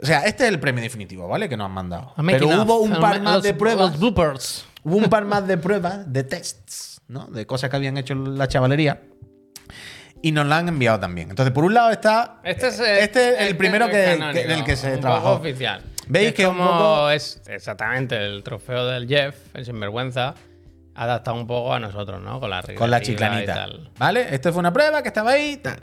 O 0.02 0.06
sea, 0.06 0.24
este 0.24 0.44
es 0.44 0.50
el 0.50 0.60
premio 0.60 0.82
definitivo, 0.82 1.26
¿vale? 1.28 1.48
Que 1.48 1.56
nos 1.56 1.66
han 1.66 1.72
mandado. 1.72 2.12
Pero 2.26 2.48
hubo 2.48 2.78
un 2.80 2.98
par 3.00 3.20
más 3.22 3.34
los- 3.36 3.42
de 3.42 3.54
pruebas. 3.54 3.90
Los 3.92 4.00
bloopers. 4.00 4.64
Hubo 4.82 4.96
un 4.96 5.10
par 5.10 5.24
más 5.24 5.46
de 5.46 5.58
pruebas, 5.58 6.10
de 6.12 6.24
tests, 6.24 7.00
¿no? 7.08 7.26
De 7.26 7.46
cosas 7.46 7.68
que 7.70 7.76
habían 7.76 7.96
hecho 7.98 8.14
la 8.14 8.48
chavalería. 8.48 9.02
Y 10.22 10.32
nos 10.32 10.46
la 10.46 10.58
han 10.58 10.68
enviado 10.68 11.00
también. 11.00 11.30
Entonces, 11.30 11.52
por 11.52 11.64
un 11.64 11.72
lado 11.74 11.90
está. 11.90 12.40
Este 12.44 12.68
es, 12.68 12.78
este 12.80 13.28
es 13.34 13.40
el, 13.50 13.56
primero 13.56 13.88
que, 13.88 14.04
canónico, 14.18 14.32
que- 14.32 14.42
en 14.44 14.50
el 14.50 14.64
que 14.64 14.76
se 14.76 14.86
un 14.88 14.92
poco 14.96 15.00
trabajó. 15.02 15.32
oficial. 15.34 15.82
¿Veis 16.08 16.28
es 16.28 16.34
que 16.34 16.46
un 16.46 16.56
como 16.56 16.70
poco- 16.70 17.10
es 17.10 17.40
exactamente 17.46 18.16
el 18.16 18.42
trofeo 18.42 18.86
del 18.86 19.06
Jeff, 19.08 19.34
el 19.54 19.64
sinvergüenza, 19.64 20.34
adaptado 21.04 21.36
un 21.38 21.46
poco 21.46 21.72
a 21.72 21.80
nosotros, 21.80 22.20
¿no? 22.22 22.40
Con 22.40 22.50
la 22.50 22.62
Con 22.76 22.90
la 22.90 22.98
y 22.98 23.02
chiclanita. 23.02 23.54
tal. 23.54 23.90
¿Vale? 23.98 24.34
Esto 24.34 24.52
fue 24.52 24.60
una 24.60 24.72
prueba 24.72 25.02
que 25.02 25.08
estaba 25.08 25.30
ahí, 25.30 25.56
tal. 25.56 25.80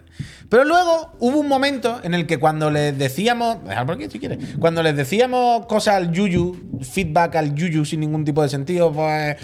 Pero 0.47 0.63
luego 0.63 1.13
hubo 1.19 1.39
un 1.39 1.47
momento 1.47 1.99
en 2.03 2.13
el 2.13 2.27
que 2.27 2.37
cuando 2.37 2.69
les 2.69 2.97
decíamos. 2.97 3.63
Déjalo 3.63 3.85
por 3.87 3.95
aquí 3.95 4.09
si 4.09 4.19
quieres. 4.19 4.37
Cuando 4.59 4.83
les 4.83 4.95
decíamos 4.95 5.65
cosas 5.65 5.95
al 5.95 6.11
Yuyu, 6.11 6.55
feedback 6.81 7.35
al 7.35 7.55
Yuyu 7.55 7.83
sin 7.83 7.99
ningún 8.01 8.25
tipo 8.25 8.43
de 8.43 8.49
sentido, 8.49 8.91
pues. 8.91 9.37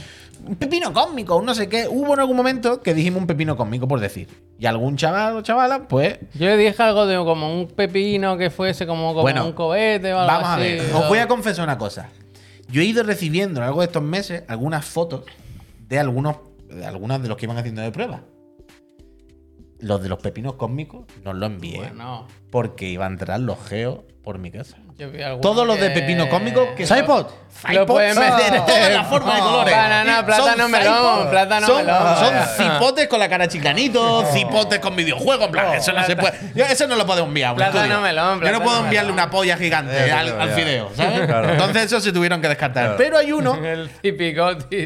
Un 0.46 0.58
pepino 0.58 0.92
cósmico, 0.94 1.38
un 1.38 1.46
no 1.46 1.56
sé 1.56 1.70
qué. 1.70 1.88
Hubo 1.88 2.14
en 2.14 2.20
algún 2.20 2.36
momento 2.38 2.82
que 2.82 2.94
dijimos 2.94 3.22
un 3.22 3.28
pepino 3.28 3.56
cósmico, 3.58 3.88
por 3.88 4.00
decir. 4.00 4.28
Y 4.60 4.66
algún 4.68 4.96
chaval 4.98 5.38
o 5.38 5.42
chavala, 5.42 5.88
pues. 5.88 6.20
Yo 6.36 6.46
le 6.46 6.58
dije 6.58 6.84
algo 6.84 7.08
de 7.08 7.16
como 7.18 7.52
un 7.52 7.68
pepino 7.68 8.38
que 8.38 8.50
fuese 8.50 8.86
como, 8.86 9.08
como 9.10 9.22
Bueno, 9.22 9.46
un 9.46 9.54
cohete 9.54 10.14
o 10.14 10.20
algo 10.20 10.32
Vamos 10.32 10.50
a 10.50 10.58
ver, 10.58 10.82
os 10.94 11.08
voy 11.08 11.20
a 11.20 11.28
confesar 11.28 11.64
una 11.64 11.78
cosa. 11.78 12.10
Yo 12.70 12.82
he 12.82 12.86
ido 12.86 13.04
recibiendo 13.04 13.60
a 13.60 13.62
lo 13.62 13.68
largo 13.68 13.82
de 13.82 13.88
estos 13.88 14.04
meses 14.04 14.44
algunas 14.48 14.84
fotos 14.86 15.22
de 15.94 16.00
algunos 16.00 16.38
de 16.70 16.86
algunas 16.88 17.22
de 17.22 17.28
los 17.28 17.38
que 17.38 17.46
iban 17.46 17.58
haciendo 17.58 17.82
de 17.84 17.92
prueba. 17.92 18.24
Los 19.84 20.02
de 20.02 20.10
los 20.10 20.20
pepinos 20.20 20.54
cósmicos 20.54 21.06
nos 21.24 21.36
lo 21.36 21.46
envié 21.46 21.78
Bueno, 21.78 22.28
porque 22.50 22.86
iban 22.88 23.12
a 23.12 23.14
entrar 23.14 23.40
los 23.42 23.58
geos 23.68 24.00
por 24.24 24.38
mi 24.40 24.50
casa. 24.50 24.78
yo 24.98 25.12
vi 25.12 25.20
Todos 25.42 25.68
los 25.68 25.78
de 25.78 25.90
pepino 25.90 26.30
cósmico 26.30 26.74
que 26.78 26.88
¿Saipod? 26.88 27.26
Lo 27.74 27.86
pueden 27.86 28.16
Saipod 28.16 28.38
meter. 28.38 28.52
de 28.54 28.60
todas 28.62 28.94
las 28.94 29.08
formas 29.08 29.38
y 29.38 29.42
colores. 29.42 29.76
Banana, 29.76 30.26
plátano, 30.26 30.70
melón, 30.70 30.94
Saipod. 30.96 31.30
plátano, 31.30 31.68
son, 31.68 31.86
melón. 31.86 32.16
Son 32.18 32.34
cipotes 32.58 33.08
con 33.10 33.20
la 33.20 33.28
cara 33.28 33.48
chiclanito, 33.50 34.26
cipotes 34.34 34.80
con 34.80 34.96
videojuegos. 34.96 35.46
En 35.48 35.52
plan, 35.52 35.74
eso 35.74 35.92
no 35.92 36.04
se 36.06 36.16
puede. 36.16 36.34
yo- 36.56 36.64
eso 36.64 36.88
no 36.88 36.96
lo 36.96 37.06
podemos 37.06 37.28
enviar. 37.28 37.50
a 37.50 37.52
un 37.52 37.58
Plátano, 37.58 37.80
estudio. 37.84 38.02
melón, 38.02 38.42
Yo 38.42 38.52
no 38.54 38.64
puedo 38.64 38.78
enviarle 38.86 39.12
melón. 39.12 39.24
una 39.26 39.30
polla 39.30 39.58
gigante 39.58 40.12
al, 40.14 40.50
fideo, 40.52 40.90
¿sabes? 40.96 41.28
Claro. 41.28 41.50
Entonces 41.52 41.84
eso 41.84 42.00
se 42.00 42.14
tuvieron 42.14 42.40
que 42.42 42.48
descartar. 42.48 42.84
Claro. 42.84 42.98
Pero 42.98 43.18
hay 43.18 43.34
uno 43.34 43.56
El 43.66 43.90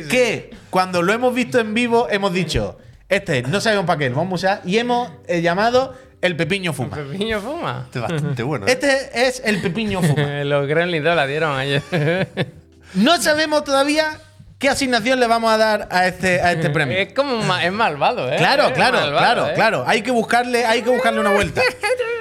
que 0.10 0.50
cuando 0.72 1.04
lo 1.04 1.14
hemos 1.14 1.34
visto 1.36 1.60
en 1.60 1.74
vivo 1.76 2.08
hemos 2.10 2.34
dicho, 2.34 2.80
este 3.10 3.41
no 3.43 3.62
sabemos 3.62 3.86
para 3.86 3.99
qué, 3.99 4.10
lo 4.10 4.16
vamos 4.18 4.43
a 4.43 4.47
usar 4.58 4.62
y 4.66 4.78
hemos 4.78 5.12
eh, 5.28 5.41
llamado 5.41 5.95
el 6.22 6.36
pepiño 6.36 6.74
fuma. 6.74 6.95
Pepiño 6.97 7.39
fuma. 7.39 7.84
Este 7.86 7.99
es 7.99 8.01
bastante 8.10 8.43
bueno. 8.43 8.68
¿eh? 8.68 8.72
Este 8.72 9.28
es 9.28 9.41
el 9.45 9.62
pepiño 9.62 10.01
fuma. 10.01 10.43
Los 10.43 10.68
Gremlins 10.68 11.03
la 11.05 11.28
dieron 11.28 11.58
ayer. 11.58 11.82
No 12.93 13.22
sabemos 13.22 13.66
todavía 13.66 14.22
¿Qué 14.60 14.70
asignación 14.70 15.20
le 15.20 15.28
vamos 15.28 15.51
a 15.51 15.58
dar 15.58 15.88
a 15.91 16.08
este, 16.08 16.41
a 16.41 16.53
este 16.53 16.72
premio? 16.72 16.97
Es 16.97 17.14
como 17.14 17.43
ma- 17.43 17.64
es 17.64 17.72
malvado, 17.72 18.32
¿eh? 18.32 18.38
Claro, 18.38 18.74
claro, 18.74 18.97
malvado, 18.97 19.18
claro, 19.20 19.47
¿eh? 19.49 19.53
claro. 19.53 19.84
Hay 19.86 20.01
que 20.01 20.10
buscarle, 20.10 20.66
hay 20.66 20.82
que 20.82 20.89
buscarle 20.89 21.20
una 21.20 21.30
vuelta. 21.32 21.62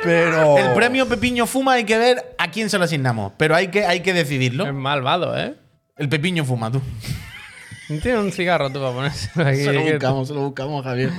Pero. 0.05 0.59
El 0.59 0.75
premio 0.75 1.09
Pepiño 1.09 1.47
Fuma 1.47 1.75
hay 1.75 1.85
que 1.85 1.97
ver 1.97 2.35
a 2.37 2.51
quién 2.51 2.69
se 2.69 2.77
lo 2.77 2.85
asignamos, 2.85 3.33
pero 3.39 3.55
hay 3.57 3.69
que, 3.69 3.87
hay 3.87 4.01
que 4.01 4.13
decidirlo. 4.13 4.67
Es 4.67 4.75
malvado, 4.75 5.35
¿eh? 5.39 5.55
El 5.97 6.11
Pepiño 6.11 6.45
Fuma, 6.45 6.71
tú. 6.71 6.83
Tiene 7.89 8.19
un 8.19 8.33
cigarro 8.33 8.71
tú 8.71 8.81
para 8.81 8.93
ponérselo 8.93 9.47
aquí. 9.49 9.59
Se 9.65 9.73
lo 9.73 9.83
buscamos, 9.83 10.29
se 10.29 10.35
lo 10.35 10.41
buscamos, 10.41 10.85
Javier. 10.85 11.11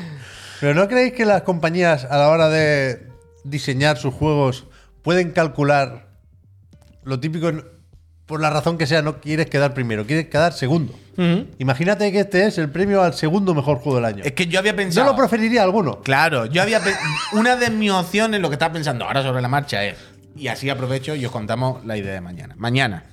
Pero 0.59 0.73
¿no 0.73 0.87
creéis 0.87 1.13
que 1.13 1.25
las 1.25 1.43
compañías 1.43 2.05
a 2.05 2.17
la 2.17 2.29
hora 2.29 2.49
de 2.49 3.07
diseñar 3.43 3.97
sus 3.97 4.13
juegos 4.13 4.65
pueden 5.01 5.31
calcular 5.31 6.07
lo 7.03 7.19
típico, 7.19 7.51
por 8.25 8.41
la 8.41 8.49
razón 8.49 8.77
que 8.77 8.85
sea, 8.87 9.01
no 9.01 9.21
quieres 9.21 9.45
quedar 9.45 9.73
primero, 9.73 10.05
quieres 10.05 10.27
quedar 10.27 10.51
segundo? 10.53 10.93
Imagínate 11.57 12.11
que 12.11 12.19
este 12.19 12.45
es 12.45 12.57
el 12.59 12.69
premio 12.69 13.01
al 13.01 13.13
segundo 13.15 13.55
mejor 13.55 13.77
juego 13.77 13.95
del 13.95 14.05
año. 14.05 14.23
Es 14.23 14.33
que 14.33 14.45
yo 14.45 14.59
había 14.59 14.73
Yo 14.73 14.77
pensado. 14.77 15.11
lo 15.11 15.15
preferiría 15.17 15.61
a 15.61 15.63
alguno. 15.63 16.01
Claro, 16.01 16.45
yo 16.45 16.61
había. 16.61 16.79
Una 17.33 17.55
de 17.55 17.71
mis 17.71 17.89
opciones, 17.91 18.39
lo 18.39 18.49
que 18.49 18.53
estaba 18.55 18.73
pensando 18.73 19.05
ahora 19.05 19.23
sobre 19.23 19.41
la 19.41 19.47
marcha 19.47 19.83
es. 19.83 19.95
Y 20.35 20.47
así 20.49 20.69
aprovecho 20.69 21.15
y 21.15 21.25
os 21.25 21.31
contamos 21.31 21.83
la 21.85 21.97
idea 21.97 22.13
de 22.13 22.21
mañana. 22.21 22.53
Mañana, 22.57 23.05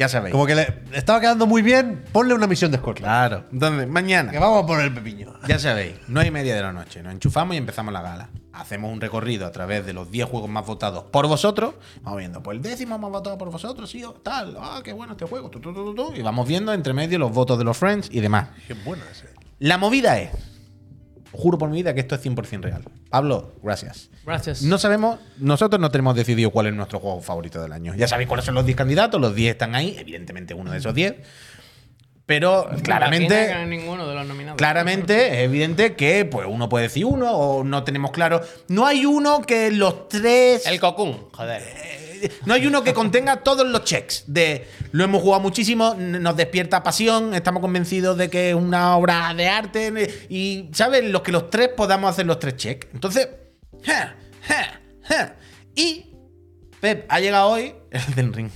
ya 0.00 0.08
sabéis. 0.08 0.32
Como 0.32 0.46
que 0.46 0.54
le 0.54 0.82
estaba 0.94 1.20
quedando 1.20 1.46
muy 1.46 1.60
bien, 1.60 2.02
ponle 2.10 2.32
una 2.32 2.46
misión 2.46 2.70
de 2.70 2.78
Scotland. 2.78 3.04
Claro. 3.04 3.44
Entonces, 3.52 3.86
mañana. 3.86 4.32
Que 4.32 4.38
vamos 4.38 4.64
a 4.64 4.66
poner 4.66 4.86
el 4.86 4.94
pepiño. 4.94 5.34
Ya 5.46 5.58
sabéis, 5.58 5.96
no 6.08 6.20
hay 6.20 6.30
media 6.30 6.54
de 6.54 6.62
la 6.62 6.72
noche. 6.72 7.02
Nos 7.02 7.12
enchufamos 7.12 7.54
y 7.54 7.58
empezamos 7.58 7.92
la 7.92 8.00
gala. 8.00 8.30
Hacemos 8.54 8.90
un 8.90 9.02
recorrido 9.02 9.46
a 9.46 9.52
través 9.52 9.84
de 9.84 9.92
los 9.92 10.10
10 10.10 10.26
juegos 10.26 10.48
más 10.48 10.64
votados 10.64 11.04
por 11.04 11.28
vosotros. 11.28 11.74
Vamos 12.00 12.18
viendo, 12.18 12.42
pues 12.42 12.56
el 12.56 12.62
décimo 12.62 12.98
más 12.98 13.10
votado 13.10 13.36
por 13.36 13.50
vosotros, 13.50 13.90
sí, 13.90 14.02
tal. 14.22 14.56
Ah, 14.58 14.80
qué 14.82 14.94
bueno 14.94 15.12
este 15.12 15.26
juego. 15.26 15.50
tu, 15.50 15.60
tu, 15.60 15.74
tu, 15.74 15.84
tu, 15.84 15.94
tu. 15.94 16.14
Y 16.14 16.22
vamos 16.22 16.48
viendo 16.48 16.72
entre 16.72 16.94
medio 16.94 17.18
los 17.18 17.30
votos 17.30 17.58
de 17.58 17.64
los 17.64 17.76
friends 17.76 18.08
y 18.10 18.20
demás. 18.20 18.48
Qué 18.66 18.72
bueno 18.72 19.02
ese. 19.12 19.28
La 19.58 19.76
movida 19.76 20.18
es. 20.18 20.30
Juro 21.32 21.58
por 21.58 21.68
mi 21.70 21.76
vida 21.76 21.94
que 21.94 22.00
esto 22.00 22.14
es 22.14 22.24
100% 22.24 22.62
real. 22.62 22.82
Pablo, 23.08 23.52
gracias. 23.62 24.10
Gracias. 24.26 24.62
No 24.62 24.78
sabemos, 24.78 25.20
nosotros 25.38 25.80
no 25.80 25.90
tenemos 25.90 26.16
decidido 26.16 26.50
cuál 26.50 26.66
es 26.66 26.74
nuestro 26.74 26.98
juego 26.98 27.20
favorito 27.20 27.62
del 27.62 27.72
año. 27.72 27.94
Ya 27.94 28.08
sabéis 28.08 28.28
cuáles 28.28 28.44
son 28.44 28.54
los 28.56 28.66
10 28.66 28.76
candidatos, 28.76 29.20
los 29.20 29.34
10 29.34 29.52
están 29.52 29.74
ahí, 29.74 29.96
evidentemente 29.98 30.54
uno 30.54 30.72
de 30.72 30.78
esos 30.78 30.94
10. 30.94 31.14
Pero 32.26 32.70
claramente. 32.84 33.64
ninguno 33.66 34.06
de 34.06 34.14
los 34.14 34.24
nominados. 34.24 34.56
Claramente 34.56 35.38
es 35.40 35.44
evidente 35.46 35.96
que 35.96 36.24
pues 36.24 36.46
uno 36.48 36.68
puede 36.68 36.84
decir 36.84 37.04
uno 37.04 37.32
o 37.32 37.64
no 37.64 37.82
tenemos 37.82 38.12
claro. 38.12 38.40
No 38.68 38.86
hay 38.86 39.04
uno 39.04 39.42
que 39.42 39.72
los 39.72 40.08
tres. 40.08 40.64
El 40.66 40.78
Cocoon, 40.78 41.28
joder. 41.32 41.60
eh, 41.62 42.09
no 42.46 42.54
hay 42.54 42.66
uno 42.66 42.82
que 42.82 42.94
contenga 42.94 43.36
todos 43.38 43.66
los 43.66 43.84
checks 43.84 44.24
de 44.26 44.66
lo 44.92 45.04
hemos 45.04 45.22
jugado 45.22 45.42
muchísimo, 45.42 45.94
nos 45.94 46.36
despierta 46.36 46.82
pasión, 46.82 47.34
estamos 47.34 47.60
convencidos 47.60 48.16
de 48.16 48.30
que 48.30 48.50
es 48.50 48.54
una 48.54 48.96
obra 48.96 49.32
de 49.34 49.48
arte 49.48 50.26
y, 50.28 50.68
¿sabes? 50.72 51.04
Los 51.04 51.22
que 51.22 51.32
los 51.32 51.50
tres 51.50 51.70
podamos 51.76 52.10
hacer 52.10 52.26
los 52.26 52.38
tres 52.38 52.56
checks. 52.56 52.88
Entonces, 52.92 53.28
y 55.74 56.06
Pep 56.80 57.06
ha 57.08 57.20
llegado 57.20 57.48
hoy, 57.48 57.74
el 57.90 58.14
del 58.14 58.32
ring. 58.32 58.50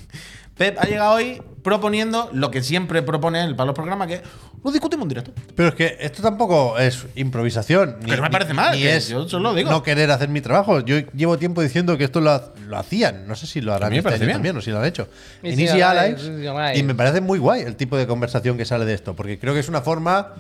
Pep 0.57 0.79
ha 0.79 0.87
llegado 0.87 1.15
hoy 1.15 1.43
proponiendo 1.63 2.29
lo 2.33 2.51
que 2.51 2.63
siempre 2.63 3.03
propone 3.03 3.43
él 3.43 3.57
para 3.57 3.67
los 3.67 3.75
programas, 3.75 4.09
que 4.09 4.23
lo 4.65 4.71
discutimos 4.73 5.05
en 5.05 5.09
directo. 5.11 5.33
Pero 5.55 5.69
es 5.69 5.75
que 5.75 5.97
esto 6.01 6.23
tampoco 6.23 6.79
es 6.79 7.05
improvisación. 7.15 7.97
ni- 8.01 8.07
Pero 8.11 8.23
me 8.23 8.29
ni- 8.29 8.33
parece 8.33 8.55
mal, 8.55 8.75
Ni 8.75 8.83
que 8.83 8.97
es 8.97 9.09
yo 9.09 9.29
solo 9.29 9.53
digo. 9.55 9.71
no 9.71 9.83
querer 9.83 10.11
hacer 10.11 10.29
mi 10.31 10.41
trabajo. 10.41 10.81
Yo 10.81 10.97
llevo 11.15 11.37
tiempo 11.39 11.61
diciendo 11.63 11.97
que 11.99 12.05
esto 12.05 12.21
lo, 12.21 12.53
lo 12.67 12.79
hacían. 12.79 13.29
No 13.29 13.35
sé 13.37 13.47
si 13.47 13.61
lo 13.61 13.75
harán 13.75 13.93
este 13.93 14.09
año 14.09 14.27
también 14.33 14.57
o 14.57 14.61
si 14.63 14.71
lo 14.71 14.79
han 14.79 14.87
hecho. 14.87 15.07
Y 15.43 15.51
en 15.51 15.57
si 15.57 15.65
Easy 15.67 15.83
Allies, 15.83 16.15
Allies. 16.25 16.29
Easy 16.29 16.47
Allies. 16.47 16.79
Y 16.79 16.83
me 16.83 16.95
parece 16.95 17.21
muy 17.21 17.39
guay 17.39 17.61
el 17.63 17.77
tipo 17.77 17.97
de 17.97 18.07
conversación 18.07 18.57
que 18.57 18.65
sale 18.65 18.85
de 18.87 18.95
esto. 18.95 19.15
Porque 19.15 19.39
creo 19.39 19.53
que 19.55 19.61
es 19.61 19.69
una 19.69 19.83
forma 19.83 20.33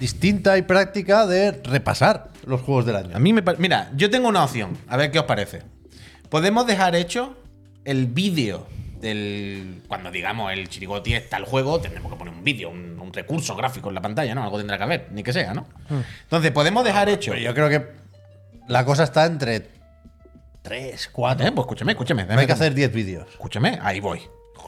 distinta 0.00 0.58
y 0.58 0.62
práctica 0.62 1.26
de 1.26 1.52
repasar 1.52 2.30
los 2.46 2.60
juegos 2.60 2.86
del 2.86 2.96
año. 2.96 3.16
A 3.16 3.20
mí 3.20 3.32
me 3.32 3.42
parece. 3.42 3.62
Mira, 3.62 3.90
yo 3.96 4.10
tengo 4.10 4.28
una 4.28 4.42
opción. 4.44 4.76
A 4.88 4.96
ver 4.96 5.10
qué 5.10 5.18
os 5.20 5.26
parece. 5.26 5.62
Podemos 6.28 6.66
dejar 6.66 6.96
hecho 6.96 7.36
el 7.84 8.06
vídeo 8.06 8.66
del. 9.02 9.82
Cuando 9.86 10.10
digamos 10.10 10.50
el 10.52 10.68
chirigoti 10.68 11.12
está 11.14 11.36
el 11.36 11.44
juego, 11.44 11.78
tendremos 11.80 12.10
que 12.10 12.16
poner 12.16 12.32
un 12.32 12.42
vídeo, 12.42 12.70
un, 12.70 12.98
un 12.98 13.12
recurso 13.12 13.54
gráfico 13.54 13.90
en 13.90 13.96
la 13.96 14.00
pantalla, 14.00 14.34
¿no? 14.34 14.42
Algo 14.42 14.56
tendrá 14.56 14.78
que 14.78 14.84
haber, 14.84 15.08
ni 15.10 15.22
que 15.22 15.32
sea, 15.34 15.52
¿no? 15.52 15.66
Entonces, 16.22 16.50
podemos 16.52 16.84
dejar 16.84 17.08
hecho. 17.10 17.32
Pero 17.32 17.42
yo 17.42 17.54
creo 17.54 17.68
que 17.68 17.86
la 18.68 18.84
cosa 18.86 19.04
está 19.04 19.26
entre 19.26 19.68
3, 20.62 21.10
4. 21.12 21.46
Eh, 21.46 21.52
pues 21.52 21.64
escúchame, 21.64 21.92
escúchame. 21.92 22.24
No 22.24 22.38
hay 22.40 22.46
que 22.46 22.52
hacer 22.52 22.72
10 22.72 22.92
vídeos. 22.92 23.26
Escúchame, 23.30 23.78
ahí 23.82 24.00
voy. 24.00 24.22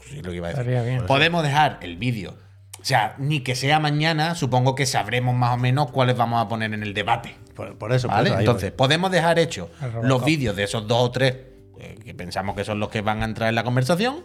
Sí, 0.09 0.21
lo 0.21 0.29
que 0.29 0.35
iba 0.37 0.49
a 0.49 0.53
decir. 0.53 0.65
Bien. 0.83 1.05
Podemos 1.07 1.41
dejar 1.41 1.79
el 1.81 1.97
vídeo. 1.97 2.35
O 2.79 2.85
sea, 2.85 3.15
ni 3.17 3.39
que 3.39 3.55
sea 3.55 3.79
mañana, 3.79 4.35
supongo 4.35 4.75
que 4.75 4.85
sabremos 4.85 5.33
más 5.33 5.55
o 5.55 5.57
menos 5.57 5.89
cuáles 5.91 6.15
vamos 6.15 6.45
a 6.45 6.47
poner 6.47 6.71
en 6.73 6.83
el 6.83 6.93
debate. 6.93 7.35
Por, 7.55 7.75
por 7.77 7.91
eso, 7.93 8.07
por 8.07 8.17
¿Vale? 8.17 8.29
eso, 8.29 8.37
ahí 8.37 8.43
Entonces, 8.43 8.69
voy. 8.71 8.77
podemos 8.77 9.09
dejar 9.11 9.39
hecho 9.39 9.71
El 9.81 10.07
los 10.07 10.23
vídeos 10.23 10.55
de 10.55 10.63
esos 10.65 10.87
dos 10.87 11.01
o 11.01 11.09
tres 11.09 11.35
eh, 11.79 11.97
que 12.03 12.13
pensamos 12.13 12.55
que 12.55 12.63
son 12.63 12.79
los 12.79 12.89
que 12.89 13.01
van 13.01 13.21
a 13.21 13.25
entrar 13.25 13.49
en 13.49 13.55
la 13.55 13.63
conversación. 13.63 14.21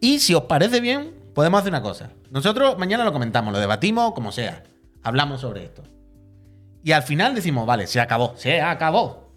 Y 0.00 0.18
si 0.18 0.34
os 0.34 0.44
parece 0.44 0.80
bien, 0.80 1.12
podemos 1.34 1.60
hacer 1.60 1.72
una 1.72 1.82
cosa. 1.82 2.10
Nosotros 2.30 2.78
mañana 2.78 3.04
lo 3.04 3.12
comentamos, 3.12 3.52
lo 3.52 3.58
debatimos, 3.58 4.12
como 4.12 4.32
sea. 4.32 4.64
Hablamos 5.02 5.40
sobre 5.40 5.64
esto. 5.64 5.82
Y 6.84 6.92
al 6.92 7.02
final 7.02 7.34
decimos, 7.34 7.66
vale, 7.66 7.86
se 7.86 8.00
acabó, 8.00 8.34
se 8.36 8.60
acabó. 8.60 9.30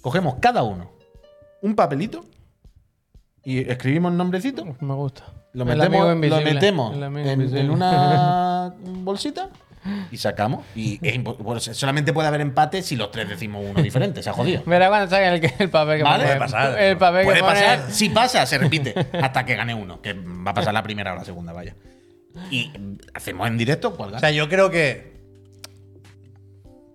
Cogemos 0.00 0.36
cada 0.40 0.62
uno 0.62 0.92
un 1.62 1.74
papelito 1.74 2.24
y 3.44 3.68
escribimos 3.70 4.12
el 4.12 4.18
nombrecito. 4.18 4.64
Me 4.80 4.94
gusta. 4.94 5.24
Lo 5.52 5.64
metemos, 5.64 6.16
lo 6.16 7.18
en 7.18 7.70
una 7.70 8.74
bolsita 8.84 9.50
y 10.10 10.16
sacamos. 10.16 10.64
Y 10.74 10.98
es 11.02 11.76
solamente 11.76 12.12
puede 12.12 12.28
haber 12.28 12.40
empate 12.40 12.82
si 12.82 12.96
los 12.96 13.10
tres 13.10 13.28
decimos 13.28 13.64
uno 13.68 13.82
diferente. 13.82 14.22
Se 14.22 14.30
ha 14.30 14.32
jodido. 14.32 14.62
Verá 14.66 14.88
cuando 14.88 15.08
salga 15.10 15.34
el, 15.34 15.52
el 15.58 15.70
papel 15.70 15.98
que 15.98 16.02
Vale. 16.04 16.24
Puede 16.24 16.38
pasar. 16.38 16.78
El 16.80 16.96
papel 16.96 17.24
Puede 17.24 17.38
que 17.38 17.44
pone. 17.44 17.54
pasar. 17.60 17.90
Si 17.90 18.08
pasa, 18.08 18.46
se 18.46 18.58
repite. 18.58 18.94
Hasta 19.20 19.44
que 19.44 19.56
gane 19.56 19.74
uno. 19.74 20.00
Que 20.00 20.12
va 20.14 20.50
a 20.52 20.54
pasar 20.54 20.72
la 20.74 20.82
primera 20.82 21.12
o 21.12 21.16
la 21.16 21.24
segunda, 21.24 21.52
vaya. 21.52 21.74
Y 22.50 22.70
hacemos 23.14 23.46
en 23.46 23.58
directo 23.58 23.94
cuál 23.96 24.14
O 24.14 24.18
sea, 24.18 24.30
yo 24.30 24.48
creo 24.48 24.70
que 24.70 25.12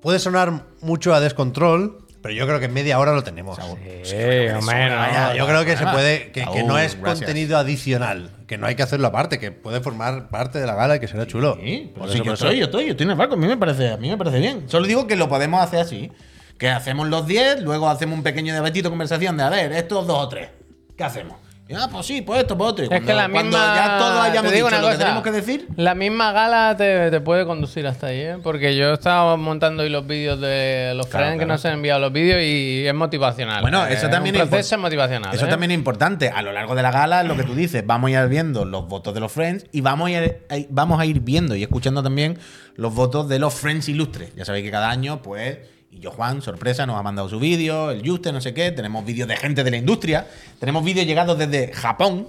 puede 0.02 0.20
sonar 0.20 0.64
mucho 0.82 1.14
a 1.14 1.20
descontrol, 1.20 2.06
pero 2.22 2.34
yo 2.34 2.46
creo 2.48 2.60
que 2.60 2.66
en 2.66 2.74
media 2.74 2.98
hora 3.00 3.12
lo 3.14 3.24
tenemos. 3.24 3.58
Sí, 4.04 4.16
hombre, 4.16 4.90
no. 4.90 4.96
Vaya, 4.96 5.36
yo 5.36 5.46
creo 5.46 5.66
que 5.66 5.78
se 5.78 5.86
puede 5.86 6.32
que, 6.32 6.44
no 6.64 6.78
es 6.80 7.00
gracias. 7.00 7.20
contenido 7.20 7.58
adicional, 7.58 8.32
que 8.48 8.58
no 8.58 8.66
hay 8.66 8.76
que 8.76 8.84
hacerlo 8.84 9.08
aparte, 9.08 9.40
que 9.40 9.52
puede 9.52 9.82
formar 9.82 10.30
parte 10.30 10.58
de 10.60 10.66
la 10.66 10.74
gala 10.74 10.96
y 10.96 11.00
que 11.00 11.08
será 11.08 11.28
chulo. 11.28 11.58
Sí, 11.62 11.92
pero 11.94 12.06
Por 12.06 12.10
si 12.10 12.16
eso, 12.20 12.24
yo 12.26 12.36
soy, 12.38 12.58
yo 12.58 12.66
estoy, 12.66 12.86
yo 12.86 12.92
estoy 12.92 13.04
en 13.04 13.12
el 13.12 13.18
barco. 13.18 13.36
A 13.36 13.38
mí 13.38 13.46
me 13.46 13.58
parece, 13.58 13.92
a 13.92 13.98
mí 13.98 14.10
me 14.10 14.18
parece 14.18 14.40
bien. 14.40 14.70
Solo 14.70 14.88
digo 14.88 15.06
que 15.06 15.18
lo 15.18 15.28
podemos 15.28 15.62
hacer 15.62 15.82
así. 15.82 16.12
Que 16.58 16.70
hacemos 16.70 17.08
los 17.10 17.28
10, 17.28 17.62
luego 17.62 17.90
hacemos 17.90 18.18
un 18.18 18.24
pequeño 18.24 18.54
debatito, 18.54 18.90
conversación 18.90 19.38
de, 19.38 19.44
a 19.44 19.50
ver, 19.50 19.74
estos 19.74 20.08
dos 20.08 20.18
o 20.18 20.30
tres. 20.30 20.50
¿Qué 20.98 21.04
hacemos? 21.04 21.38
Ah, 21.76 21.90
pues 21.92 22.06
sí, 22.06 22.22
pues 22.22 22.40
esto, 22.42 22.58
pues 22.58 22.72
otro. 22.72 22.84
Y 22.84 22.86
Es 22.86 22.90
cuando, 22.90 23.08
que 23.08 23.14
la 23.14 23.30
cuando 23.30 23.58
misma. 23.58 23.76
ya 23.76 23.98
todos 23.98 24.20
hayamos 24.22 24.52
dicho 24.54 24.64
lo 24.70 24.70
que 24.78 24.82
cosa, 24.82 24.98
tenemos 24.98 25.24
que 25.24 25.32
decir, 25.32 25.68
La 25.76 25.96
misma 25.96 26.32
gala 26.32 26.76
te, 26.78 27.12
te 27.12 27.20
puede 27.20 27.46
conducir 27.46 27.86
hasta 27.88 28.08
ahí, 28.08 28.20
¿eh? 28.22 28.38
Porque 28.42 28.76
yo 28.78 28.94
estaba 28.94 29.36
montando 29.36 29.84
hoy 29.84 29.90
los 29.90 30.08
vídeos 30.08 30.40
de 30.40 30.94
los 30.96 31.08
Claro, 31.08 31.26
friends 31.26 31.40
que 31.40 31.46
claro. 31.46 31.54
nos 31.56 31.66
han 31.66 31.74
enviado 31.74 32.00
los 32.00 32.14
vídeos 32.14 32.42
y 32.42 32.88
es 32.88 32.94
motivacional. 32.94 33.62
Bueno, 33.62 33.86
¿eh? 33.86 33.94
eso 33.94 34.10
también 34.10 34.36
un 34.36 34.42
es 34.44 34.48
proceso 34.48 34.76
impor- 34.76 34.80
motivacional. 34.82 35.36
Eso 35.36 35.46
¿eh? 35.46 35.50
también 35.50 35.72
es 35.72 35.76
importante. 35.78 36.30
A 36.30 36.42
lo 36.42 36.54
largo 36.54 36.74
de 36.76 36.84
la 36.84 36.92
gala, 36.92 37.24
lo 37.24 37.36
que 37.36 37.44
tú 37.44 37.54
dices, 37.54 37.84
vamos 37.86 38.12
a 38.12 38.24
ir 38.24 38.30
viendo 38.30 38.64
los 38.64 38.88
votos 38.88 39.14
de 39.14 39.20
los 39.20 39.32
Friends 39.32 39.66
y 39.74 39.82
vamos 39.82 40.08
a 40.08 40.12
ir, 40.12 40.46
eh, 40.50 40.68
vamos 40.70 41.00
a 41.02 41.06
ir 41.06 41.20
viendo 41.20 41.56
y 41.56 41.64
escuchando 41.64 42.02
también 42.02 42.38
los 42.76 42.94
votos 42.96 43.28
de 43.28 43.40
los 43.40 43.54
Friends 43.54 43.90
ilustres. 43.90 44.34
Ya 44.36 44.46
sabéis 44.46 44.64
que 44.64 44.72
cada 44.72 44.90
año, 44.90 45.22
pues, 45.22 45.58
y 45.98 46.02
yo, 46.02 46.12
Juan, 46.12 46.42
sorpresa, 46.44 46.86
nos 46.86 46.98
ha 47.00 47.04
mandado 47.04 47.28
su 47.28 47.40
vídeo, 47.40 47.90
el 47.92 48.08
Juste, 48.08 48.32
no 48.32 48.40
sé 48.40 48.54
qué. 48.54 48.72
Tenemos 48.72 49.04
vídeos 49.04 49.28
de 49.28 49.36
gente 49.36 49.64
de 49.64 49.72
la 49.72 49.78
industria. 49.78 50.28
Tenemos 50.60 50.84
vídeos 50.84 51.08
llegados 51.08 51.38
desde 51.40 51.74
Japón. 51.74 52.28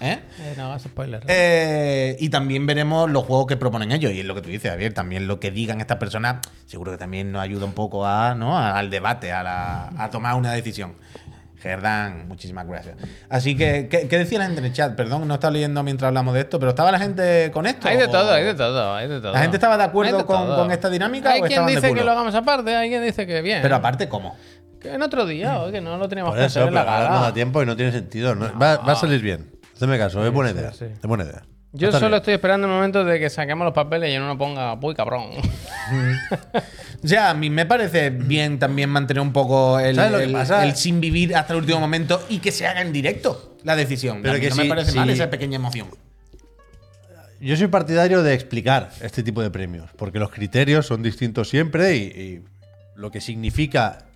¿eh? 0.00 0.20
Eh, 0.40 0.54
no 0.56 0.78
spoiler. 0.78 1.22
Eh, 1.26 2.16
y 2.20 2.28
también 2.30 2.66
veremos 2.66 3.10
los 3.10 3.24
juegos 3.24 3.46
que 3.46 3.56
proponen 3.56 3.92
ellos. 3.92 4.12
Y 4.12 4.20
es 4.20 4.24
lo 4.26 4.34
que 4.34 4.40
tú 4.42 4.48
dices, 4.48 4.70
Javier. 4.70 4.92
También 4.94 5.26
lo 5.26 5.38
que 5.40 5.50
digan 5.50 5.80
estas 5.80 5.98
personas, 5.98 6.36
seguro 6.66 6.92
que 6.92 6.98
también 6.98 7.30
nos 7.32 7.42
ayuda 7.42 7.64
un 7.66 7.72
poco 7.72 8.06
a, 8.06 8.34
¿no? 8.34 8.56
a- 8.56 8.78
al 8.78 8.88
debate, 8.90 9.32
a, 9.32 9.42
la- 9.42 9.90
a 9.98 10.10
tomar 10.10 10.34
una 10.36 10.52
decisión. 10.52 10.94
Gerdan, 11.64 12.28
muchísimas 12.28 12.66
gracias. 12.66 12.94
Así 13.30 13.56
que, 13.56 13.88
¿qué, 13.88 14.06
qué 14.06 14.18
decía 14.18 14.38
la 14.38 14.44
gente 14.44 14.60
en 14.60 14.66
el 14.66 14.74
chat? 14.74 14.94
Perdón, 14.94 15.26
no 15.26 15.32
estaba 15.32 15.50
leyendo 15.50 15.82
mientras 15.82 16.08
hablamos 16.08 16.34
de 16.34 16.40
esto, 16.40 16.58
pero 16.58 16.68
¿estaba 16.68 16.92
la 16.92 16.98
gente 16.98 17.50
con 17.54 17.64
esto? 17.64 17.88
Hay 17.88 17.96
de 17.96 18.04
o- 18.04 18.10
todo, 18.10 18.32
hay 18.32 18.44
de 18.44 18.52
todo, 18.54 18.94
hay 18.94 19.08
de 19.08 19.18
todo. 19.22 19.32
¿La 19.32 19.38
gente 19.40 19.56
estaba 19.56 19.78
de 19.78 19.84
acuerdo 19.84 20.18
de 20.18 20.24
con- 20.26 20.46
con 20.46 20.70
esta 20.70 20.90
dinámica 20.90 21.30
Hay 21.30 21.40
o 21.40 21.44
quien 21.46 21.64
de 21.64 21.72
dice 21.76 21.94
que 21.94 22.04
lo 22.04 22.12
hagamos 22.12 22.34
aparte, 22.34 22.76
hay 22.76 22.90
quien 22.90 23.02
dice 23.02 23.26
que 23.26 23.40
bien. 23.40 23.62
Pero 23.62 23.76
aparte, 23.76 24.10
¿cómo? 24.10 24.36
Que 24.78 24.92
en 24.92 25.00
otro 25.00 25.24
día, 25.24 25.58
oye, 25.60 25.72
que 25.72 25.80
no 25.80 25.96
lo 25.96 26.06
teníamos 26.06 26.32
Por 26.32 26.38
que 26.40 26.44
eso, 26.44 26.60
hacer 26.60 26.68
en 26.68 26.74
pero 26.74 26.84
la 26.84 26.92
ahora 26.96 27.08
no 27.08 27.14
da 27.14 27.20
gala. 27.22 27.34
tiempo 27.34 27.62
y 27.62 27.66
no 27.66 27.74
tiene 27.76 27.92
sentido. 27.92 28.34
no- 28.34 28.58
Va, 28.58 28.76
va 28.76 28.92
a 28.92 28.96
salir 28.96 29.22
bien. 29.22 29.50
Hazme 29.74 29.96
caso, 29.96 30.22
es 30.26 30.30
buena 30.30 30.50
idea. 30.50 30.70
sí. 30.74 30.84
Es 30.84 31.00
buena 31.08 31.24
idea. 31.24 31.44
Yo 31.76 31.90
solo 31.92 32.06
bien. 32.08 32.14
estoy 32.14 32.34
esperando 32.34 32.66
el 32.68 32.72
momento 32.72 33.04
de 33.04 33.18
que 33.18 33.28
saquemos 33.28 33.64
los 33.64 33.74
papeles 33.74 34.12
y 34.14 34.16
uno 34.16 34.38
ponga, 34.38 34.74
uy, 34.80 34.94
cabrón. 34.94 35.30
O 37.04 37.06
sea, 37.06 37.28
a 37.30 37.34
mí 37.34 37.50
me 37.50 37.66
parece 37.66 38.08
bien 38.08 38.58
también 38.58 38.88
mantener 38.88 39.20
un 39.20 39.30
poco 39.32 39.78
el, 39.78 39.94
¿Sabes 39.94 40.10
lo 40.12 40.18
que 40.18 40.24
el- 40.24 40.32
pasa? 40.32 40.64
el 40.64 40.74
sin 40.74 40.98
vivir 41.00 41.36
hasta 41.36 41.52
el 41.52 41.58
último 41.58 41.78
momento 41.78 42.24
y 42.30 42.38
que 42.38 42.50
se 42.50 42.66
haga 42.66 42.80
en 42.80 42.94
directo 42.94 43.56
la 43.62 43.76
decisión. 43.76 44.22
Pero 44.22 44.32
a 44.32 44.36
mí 44.36 44.40
que 44.40 44.48
no 44.48 44.56
me 44.56 44.64
parece 44.64 44.92
mal 44.92 45.08
si- 45.08 45.12
esa 45.14 45.28
pequeña 45.28 45.56
emoción. 45.56 45.88
Yo 47.40 47.56
soy 47.58 47.66
partidario 47.66 48.22
de 48.22 48.32
explicar 48.32 48.90
este 49.02 49.22
tipo 49.22 49.42
de 49.42 49.50
premios, 49.50 49.90
porque 49.98 50.18
los 50.18 50.30
criterios 50.30 50.86
son 50.86 51.02
distintos 51.02 51.50
siempre 51.50 51.94
y, 51.96 52.00
y 52.04 52.44
lo 52.96 53.10
que 53.10 53.20
significa 53.20 54.06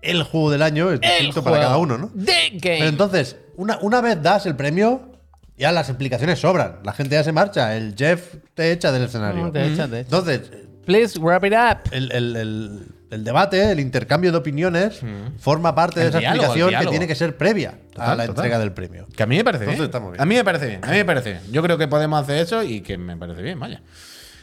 el 0.00 0.22
juego 0.22 0.50
del 0.50 0.62
año 0.62 0.90
es 0.92 1.00
distinto 1.00 1.44
para 1.44 1.58
cada 1.60 1.76
uno, 1.76 1.98
¿no? 1.98 2.08
The 2.16 2.50
game. 2.52 2.60
Pero 2.78 2.86
entonces, 2.88 3.36
una, 3.56 3.78
una 3.82 4.00
vez 4.00 4.22
das 4.22 4.46
el 4.46 4.56
premio, 4.56 5.12
ya 5.56 5.72
las 5.72 5.88
explicaciones 5.88 6.38
sobran. 6.40 6.78
La 6.84 6.92
gente 6.92 7.14
ya 7.14 7.24
se 7.24 7.32
marcha. 7.32 7.76
El 7.76 7.94
Jeff 7.96 8.34
te 8.54 8.72
echa 8.72 8.90
del 8.92 9.04
escenario. 9.04 9.44
Mm, 9.44 9.52
te 9.52 9.66
echa, 9.66 9.88
te 9.88 10.00
echa. 10.00 10.06
Entonces, 10.16 10.50
Please 10.84 11.18
wrap 11.18 11.44
it 11.44 11.52
up. 11.54 11.78
el, 11.92 12.12
el- 12.12 12.36
el- 12.36 12.86
el 13.10 13.22
debate, 13.24 13.70
el 13.70 13.78
intercambio 13.80 14.32
de 14.32 14.38
opiniones, 14.38 15.00
forma 15.38 15.74
parte 15.74 16.00
de 16.00 16.06
El 16.06 16.10
esa 16.10 16.18
diálogo, 16.18 16.34
el 16.42 16.44
explicación 16.46 16.66
que 16.66 16.70
diálogo. 16.72 16.90
tiene 16.90 17.06
que 17.06 17.14
ser 17.14 17.36
previa 17.36 17.68
a 17.70 17.72
Total, 17.92 18.18
la 18.18 18.26
total. 18.26 18.28
entrega 18.44 18.58
del 18.58 18.72
premio. 18.72 19.06
Que 19.16 19.22
a 19.22 19.26
mí 19.26 19.36
me 19.36 19.44
parece 19.44 19.64
Entonces 19.64 19.90
bien. 20.02 20.20
A 20.20 20.24
mí 20.26 20.34
me 20.34 20.44
parece 20.44 20.66
bien. 20.66 20.80
A 20.84 20.88
mí 20.88 20.96
me 20.96 21.04
parece 21.04 21.30
bien. 21.30 21.42
Yo 21.52 21.62
creo 21.62 21.78
que 21.78 21.86
podemos 21.88 22.20
hacer 22.20 22.38
eso 22.38 22.62
y 22.64 22.80
que 22.80 22.98
me 22.98 23.16
parece 23.16 23.40
bien, 23.40 23.58
vaya. 23.60 23.82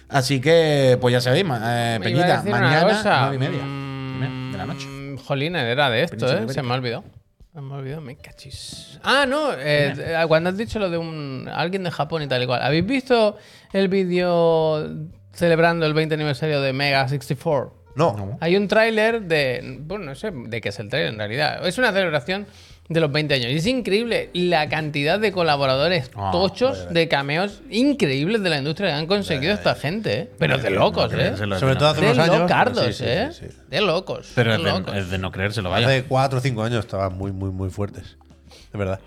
Así 0.08 0.40
que, 0.42 0.98
pues 1.02 1.12
ya 1.12 1.20
sabéis, 1.22 1.46
ma- 1.46 1.58
eh, 1.96 2.00
Me 2.00 2.10
iba 2.12 2.22
a 2.22 2.26
Peñita, 2.26 2.38
decir 2.38 2.50
una 2.54 2.60
mañana, 2.62 2.88
cosa. 2.88 3.20
nueve 3.30 3.36
y 3.36 3.40
media 3.50 3.64
Mm, 3.66 4.52
de 4.54 4.58
la 4.58 4.66
noche. 4.66 4.88
Jolines, 5.26 5.64
era 5.64 5.90
de 5.90 6.04
esto, 6.04 6.16
Península 6.18 6.32
¿eh? 6.34 6.38
Se 6.40 6.44
Ibérica. 6.46 6.64
me 6.64 6.74
ha 6.74 6.78
olvidado. 6.78 7.04
Me 7.54 7.74
ha 7.74 7.78
olvidado, 7.78 8.02
me 8.02 8.16
cachis. 8.16 9.00
Ah, 9.04 9.26
no, 9.28 9.52
eh, 9.54 9.94
eh, 9.98 10.26
cuando 10.28 10.50
has 10.50 10.58
dicho 10.58 10.80
lo 10.80 10.90
de 10.90 10.98
un 10.98 11.50
alguien 11.52 11.84
de 11.84 11.92
Japón 11.92 12.22
y 12.22 12.28
tal 12.28 12.42
y 12.42 12.46
cual. 12.46 12.62
¿Habéis 12.62 12.86
visto 12.86 13.38
el 13.74 13.90
vídeo 13.90 14.90
celebrando 15.34 15.86
el 15.86 15.94
20 15.94 16.16
aniversario 16.16 16.62
de 16.62 16.72
Mega 16.72 17.06
64? 17.10 17.82
No. 17.96 18.38
Hay 18.40 18.56
un 18.56 18.70
tráiler 18.70 19.24
de. 19.24 19.80
Bueno, 19.82 20.06
no 20.06 20.16
sé 20.16 20.32
de 20.32 20.62
qué 20.62 20.70
es 20.70 20.80
el 20.80 20.88
tráiler 20.88 21.12
en 21.12 21.20
realidad. 21.20 21.68
Es 21.68 21.78
una 21.78 21.92
celebración 21.92 22.48
de 22.90 23.00
los 23.00 23.12
20 23.12 23.34
años. 23.36 23.52
Y 23.52 23.56
es 23.56 23.66
increíble 23.68 24.30
la 24.34 24.68
cantidad 24.68 25.18
de 25.20 25.32
colaboradores 25.32 26.12
Ah, 26.16 26.30
tochos, 26.32 26.88
de 26.94 27.08
cameos 27.08 27.62
increíbles 27.70 28.44
de 28.44 28.50
la 28.50 28.58
industria 28.58 28.90
que 28.90 28.94
han 28.96 29.08
conseguido 29.08 29.54
esta 29.54 29.76
gente, 29.76 30.20
¿eh? 30.20 30.32
Pero 30.38 30.58
de 30.58 30.70
locos, 30.72 31.14
¿eh? 31.14 31.36
Sobre 31.38 31.74
de 31.74 31.76
todo 31.76 31.88
hace 31.90 32.02
De 32.02 32.08
unos 32.12 32.20
años. 32.20 32.40
locardos, 32.40 32.86
sí, 32.88 32.94
sí, 32.94 33.04
¿eh? 33.08 33.30
sí, 33.32 33.46
sí. 33.50 33.58
De 33.70 33.82
locos. 33.82 34.32
Pero 34.36 34.52
de 34.52 34.58
es 34.58 34.64
de, 34.64 34.72
locos. 34.72 34.96
es 34.96 35.10
de 35.10 35.18
no 35.18 35.32
creérselo, 35.32 35.70
vaya. 35.70 35.88
Hace 35.88 36.04
cuatro 36.04 36.40
o 36.40 36.42
cinco 36.42 36.64
años 36.64 36.84
estaban 36.84 37.18
muy, 37.18 37.32
muy, 37.32 37.50
muy 37.52 37.70
fuertes. 37.70 38.18
De 38.74 38.78
verdad. 38.80 39.00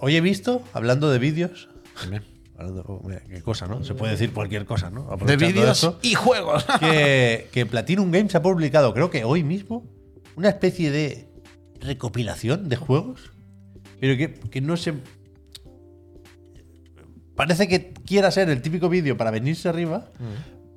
Hoy 0.00 0.14
he 0.16 0.20
visto, 0.20 0.62
hablando 0.74 1.10
de 1.10 1.18
vídeos. 1.18 1.70
Hablando- 2.58 3.00
mira, 3.04 3.20
qué 3.28 3.42
cosa, 3.42 3.66
¿no? 3.66 3.82
Se 3.84 3.94
puede 3.94 4.12
decir 4.12 4.32
cualquier 4.32 4.64
cosa, 4.66 4.90
¿no? 4.90 5.08
De 5.26 5.36
vídeos 5.36 5.90
y 6.02 6.14
juegos. 6.14 6.64
que, 6.80 7.48
que 7.52 7.66
Platinum 7.66 8.10
Games 8.10 8.34
ha 8.34 8.42
publicado, 8.42 8.92
creo 8.94 9.10
que 9.10 9.24
hoy 9.24 9.42
mismo, 9.42 9.84
una 10.36 10.48
especie 10.50 10.90
de 10.90 11.25
recopilación 11.80 12.68
de 12.68 12.76
juegos. 12.76 13.30
Pero 14.00 14.16
que, 14.16 14.34
que 14.34 14.60
no 14.60 14.76
se. 14.76 14.94
Parece 17.34 17.68
que 17.68 17.92
quiera 17.92 18.30
ser 18.30 18.48
el 18.48 18.62
típico 18.62 18.88
vídeo 18.88 19.16
para 19.16 19.30
venirse 19.30 19.68
arriba, 19.68 20.10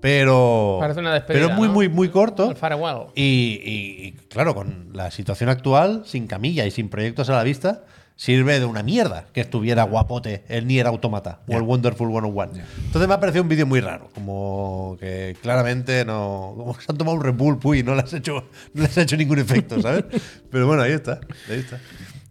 pero. 0.01 0.77
Parece 0.79 0.99
una 0.99 1.13
despedida, 1.13 1.45
Pero 1.45 1.55
muy, 1.55 1.67
¿no? 1.67 1.73
muy, 1.73 1.89
muy 1.89 2.09
corto. 2.09 2.49
El 2.49 2.57
farewell. 2.57 3.07
Y, 3.15 3.61
y- 3.63 4.07
y, 4.07 4.11
claro, 4.27 4.53
con 4.53 4.89
la 4.93 5.09
situación 5.11 5.49
actual, 5.49 6.03
sin 6.05 6.27
camilla 6.27 6.65
y 6.65 6.71
sin 6.71 6.89
proyectos 6.89 7.29
a 7.29 7.33
la 7.33 7.43
vista, 7.43 7.85
sirve 8.19 8.59
de 8.59 8.65
una 8.65 8.83
mierda 8.83 9.27
que 9.31 9.39
estuviera 9.39 9.83
guapote 9.83 10.43
el 10.49 10.67
Nier 10.67 10.87
Automata 10.87 11.39
o 11.47 11.55
el 11.55 11.61
Wonderful 11.61 12.09
101. 12.09 12.51
Entonces 12.87 13.07
me 13.07 13.13
ha 13.13 13.19
parecido 13.21 13.43
un 13.43 13.47
vídeo 13.47 13.65
muy 13.65 13.79
raro, 13.79 14.09
como 14.13 14.97
que 14.99 15.37
claramente 15.41 16.03
no. 16.03 16.53
Como 16.57 16.75
que 16.75 16.83
se 16.83 16.91
han 16.91 16.97
tomado 16.97 17.15
un 17.15 17.23
Red 17.23 17.35
Bull, 17.35 17.59
puy, 17.59 17.79
y 17.79 17.83
no 17.83 17.95
le 17.95 18.01
has 18.01 18.11
hecho, 18.11 18.49
no 18.73 18.83
les 18.83 18.97
ha 18.97 19.03
hecho 19.03 19.15
ningún 19.15 19.39
efecto, 19.39 19.81
¿sabes? 19.81 20.03
Pero 20.51 20.67
bueno, 20.67 20.83
ahí 20.83 20.91
está. 20.91 21.21
Ahí 21.49 21.59
está. 21.59 21.79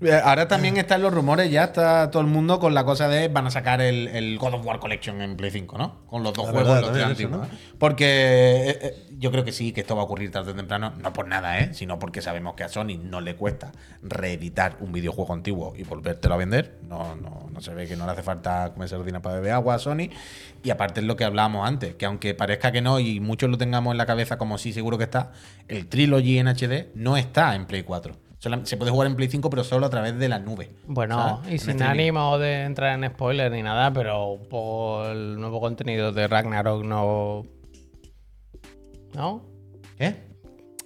Eh, 0.00 0.12
Ahora 0.12 0.46
también 0.46 0.76
están 0.76 1.02
los 1.02 1.12
rumores, 1.12 1.50
ya 1.50 1.64
está 1.64 2.08
todo 2.12 2.22
el 2.22 2.28
mundo 2.28 2.60
con 2.60 2.72
la 2.72 2.84
cosa 2.84 3.08
de 3.08 3.26
van 3.26 3.48
a 3.48 3.50
sacar 3.50 3.80
el, 3.80 4.06
el 4.06 4.38
God 4.38 4.54
of 4.54 4.64
War 4.64 4.78
Collection 4.78 5.20
en 5.20 5.36
Play 5.36 5.50
5, 5.50 5.76
¿no? 5.76 6.06
Con 6.06 6.22
los 6.22 6.32
dos 6.34 6.46
La 6.46 6.52
juegos, 6.52 6.92
verdad, 6.92 7.16
los. 7.18 7.48
Porque 7.78 8.04
eh, 8.06 8.78
eh, 8.80 9.06
yo 9.18 9.32
creo 9.32 9.44
que 9.44 9.50
sí, 9.50 9.72
que 9.72 9.80
esto 9.80 9.96
va 9.96 10.02
a 10.02 10.04
ocurrir 10.04 10.30
tarde 10.30 10.52
o 10.52 10.54
temprano, 10.54 10.92
no 11.02 11.12
por 11.12 11.26
nada, 11.26 11.58
¿eh? 11.58 11.74
Sino 11.74 11.98
porque 11.98 12.22
sabemos 12.22 12.54
que 12.54 12.62
a 12.62 12.68
Sony 12.68 12.96
no 13.02 13.20
le 13.20 13.34
cuesta 13.34 13.72
reeditar 14.00 14.76
un 14.78 14.92
videojuego 14.92 15.34
antiguo 15.34 15.74
y 15.76 15.82
volvértelo 15.82 16.34
a 16.34 16.36
vender. 16.36 16.78
No, 16.88 17.16
no, 17.16 17.48
no 17.52 17.60
se 17.60 17.74
ve 17.74 17.88
que 17.88 17.96
no 17.96 18.06
le 18.06 18.12
hace 18.12 18.22
falta 18.22 18.70
comerse 18.72 18.94
ordina 18.94 19.20
para 19.20 19.36
beber 19.36 19.50
agua 19.50 19.74
a 19.74 19.78
Sony. 19.80 20.10
Y 20.62 20.70
aparte 20.70 21.00
es 21.00 21.06
lo 21.06 21.16
que 21.16 21.24
hablábamos 21.24 21.66
antes, 21.66 21.96
que 21.96 22.06
aunque 22.06 22.34
parezca 22.34 22.70
que 22.70 22.82
no 22.82 23.00
y 23.00 23.18
muchos 23.18 23.50
lo 23.50 23.58
tengamos 23.58 23.92
en 23.92 23.98
la 23.98 24.06
cabeza 24.06 24.38
como 24.38 24.58
sí 24.58 24.72
seguro 24.72 24.96
que 24.96 25.04
está, 25.04 25.32
el 25.66 25.88
Trilogy 25.88 26.38
en 26.38 26.46
HD 26.46 26.86
no 26.94 27.16
está 27.16 27.56
en 27.56 27.66
Play 27.66 27.82
4. 27.82 28.27
Se 28.38 28.76
puede 28.76 28.90
jugar 28.92 29.08
en 29.08 29.16
Play 29.16 29.28
5, 29.28 29.50
pero 29.50 29.64
solo 29.64 29.86
a 29.86 29.90
través 29.90 30.16
de 30.18 30.28
la 30.28 30.38
nube. 30.38 30.70
Bueno, 30.86 31.16
¿sabes? 31.40 31.48
y 31.50 31.52
En 31.54 31.58
sin 31.58 31.70
streaming. 31.70 31.90
ánimo 31.90 32.38
de 32.38 32.62
entrar 32.62 32.96
en 33.02 33.10
spoilers 33.10 33.52
ni 33.52 33.62
nada, 33.62 33.92
pero 33.92 34.26
un 34.28 34.48
poco 34.48 35.06
el 35.08 35.40
nuevo 35.40 35.60
contenido 35.60 36.12
de 36.12 36.28
Ragnarok 36.28 36.84
no. 36.84 37.44
¿No? 39.14 39.42
¿Qué? 39.98 40.28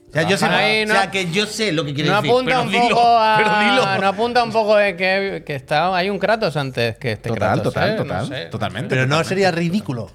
O 0.09 0.13
sea, 0.13 0.29
yo 0.29 0.37
sé, 0.37 0.45
Ahí 0.47 0.83
o 0.83 0.87
no- 0.87 0.95
sea, 0.95 1.11
que 1.11 1.31
yo 1.31 1.47
sé 1.47 1.73
lo 1.73 1.85
que 1.85 1.95
quiere 1.95 2.11
No 2.11 2.17
decir. 2.17 2.31
apunta 2.31 2.51
pero 2.51 2.63
un 2.63 2.71
dilo, 2.71 2.89
poco 2.89 3.07
a. 3.19 3.35
pero 3.39 3.59
dilo. 3.61 4.01
No 4.01 4.07
apunta 4.09 4.43
un 4.45 4.53
poco 4.53 4.77
de 4.77 4.97
que, 4.97 5.43
que 5.47 5.55
está. 5.55 5.95
Hay 5.97 6.11
un 6.11 6.19
Kratos 6.19 6.57
antes 6.57 6.97
que 6.99 7.13
este 7.13 7.31
Total, 7.31 7.55
Kratos. 7.55 7.75
total, 7.75 7.89
¿eh? 7.91 7.93
No 7.97 8.03
total. 8.03 8.27
sé. 8.27 8.45
totalmente. 8.47 8.89
Pero 8.95 9.07
no 9.07 9.23
sería 9.25 9.51
ridículo, 9.51 10.11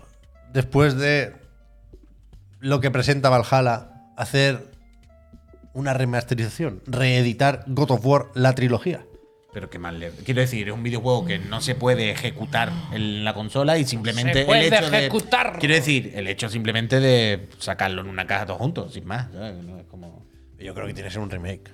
después 0.54 0.96
de 0.98 1.34
lo 2.60 2.80
que 2.80 2.92
presenta 2.92 3.30
Valhalla, 3.30 3.90
hacer 4.18 4.72
una 5.78 5.94
remasterización, 5.94 6.82
reeditar 6.88 7.64
God 7.68 7.92
of 7.92 8.06
War, 8.06 8.26
la 8.34 8.54
trilogía. 8.56 9.06
Pero 9.54 9.70
qué 9.70 9.80
mal 9.80 10.00
le. 10.00 10.10
Quiero 10.12 10.42
decir, 10.42 10.68
es 10.68 10.74
un 10.74 10.84
videojuego 10.84 11.26
que 11.26 11.40
no 11.40 11.62
se 11.62 11.74
puede 11.76 12.12
ejecutar 12.12 12.72
en 12.92 13.24
la 13.24 13.34
consola 13.34 13.78
y 13.78 13.86
simplemente 13.86 14.40
Se 14.42 14.46
puede 14.46 14.68
el 14.68 14.74
hecho 14.74 14.94
ejecutar. 14.94 15.54
de. 15.54 15.60
Quiero 15.60 15.76
decir, 15.76 16.12
el 16.16 16.28
hecho 16.28 16.50
simplemente 16.50 17.00
de 17.00 17.48
sacarlo 17.58 18.02
en 18.02 18.10
una 18.10 18.28
caja 18.28 18.46
todos 18.46 18.60
juntos, 18.60 18.94
sin 18.94 19.06
más. 19.06 19.32
¿sabes? 19.32 19.64
No 19.64 19.80
es 19.80 19.86
como. 19.86 20.26
Yo 20.60 20.74
creo 20.74 20.86
que 20.88 20.94
tiene 20.94 21.08
que 21.10 21.14
ser 21.14 21.22
un 21.22 21.30
remake. 21.30 21.72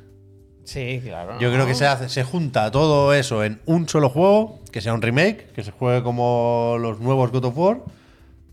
Sí, 0.66 1.02
claro. 1.04 1.40
Yo 1.40 1.52
creo 1.52 1.66
que 1.66 1.74
se 1.76 1.86
hace, 1.86 2.08
se 2.08 2.24
junta 2.24 2.72
todo 2.72 3.14
eso 3.14 3.44
en 3.44 3.60
un 3.66 3.90
solo 3.90 4.10
juego, 4.10 4.62
que 4.72 4.80
sea 4.80 4.94
un 4.94 5.02
remake, 5.02 5.52
que 5.52 5.64
se 5.64 5.72
juegue 5.72 6.04
como 6.04 6.78
los 6.80 7.00
nuevos 7.02 7.32
God 7.32 7.46
of 7.46 7.58
War, 7.58 7.82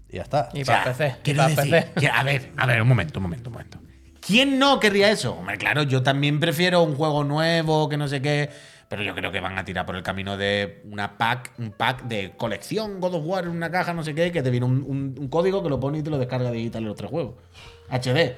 y 0.08 0.16
ya 0.16 0.22
está. 0.22 0.48
Y 0.54 0.62
O 0.62 0.64
sea, 0.64 0.82
para 0.82 0.92
PC. 0.96 1.14
y 1.18 1.22
Quiero 1.22 1.36
para 1.38 1.48
decir, 1.54 1.70
PC. 1.70 1.88
que- 2.00 2.08
a 2.08 2.22
ver, 2.24 2.50
a 2.56 2.66
ver, 2.66 2.82
un 2.82 2.88
momento, 2.88 3.20
un 3.20 3.22
momento, 3.24 3.48
un 3.50 3.52
momento. 3.54 3.78
¿Quién 4.30 4.58
no 4.60 4.78
querría 4.78 5.10
eso? 5.10 5.32
Hombre, 5.34 5.58
claro, 5.58 5.82
yo 5.82 6.02
también 6.02 6.38
prefiero 6.38 6.82
un 6.82 6.94
juego 6.94 7.24
nuevo, 7.24 7.88
que 7.88 7.96
no 7.96 8.06
sé 8.06 8.22
qué. 8.22 8.48
Pero 8.88 9.02
yo 9.02 9.14
creo 9.14 9.30
que 9.32 9.40
van 9.40 9.56
a 9.58 9.64
tirar 9.64 9.86
por 9.86 9.96
el 9.96 10.02
camino 10.02 10.36
de 10.36 10.82
una 10.90 11.16
pack, 11.18 11.52
un 11.58 11.72
pack 11.72 12.02
de 12.04 12.32
colección 12.36 13.00
God 13.00 13.14
of 13.14 13.22
War 13.24 13.48
una 13.48 13.70
caja, 13.70 13.92
no 13.92 14.02
sé 14.04 14.14
qué, 14.14 14.30
que 14.32 14.42
te 14.42 14.50
viene 14.50 14.66
un, 14.66 15.14
un- 15.18 15.28
código 15.28 15.62
que 15.62 15.68
lo 15.68 15.78
pone 15.80 15.98
y 15.98 16.02
te 16.02 16.10
lo 16.10 16.18
descarga 16.18 16.50
digital 16.50 16.82
en 16.82 16.88
los 16.88 16.96
tres 16.96 17.10
juegos. 17.10 17.34
HD. 17.88 18.36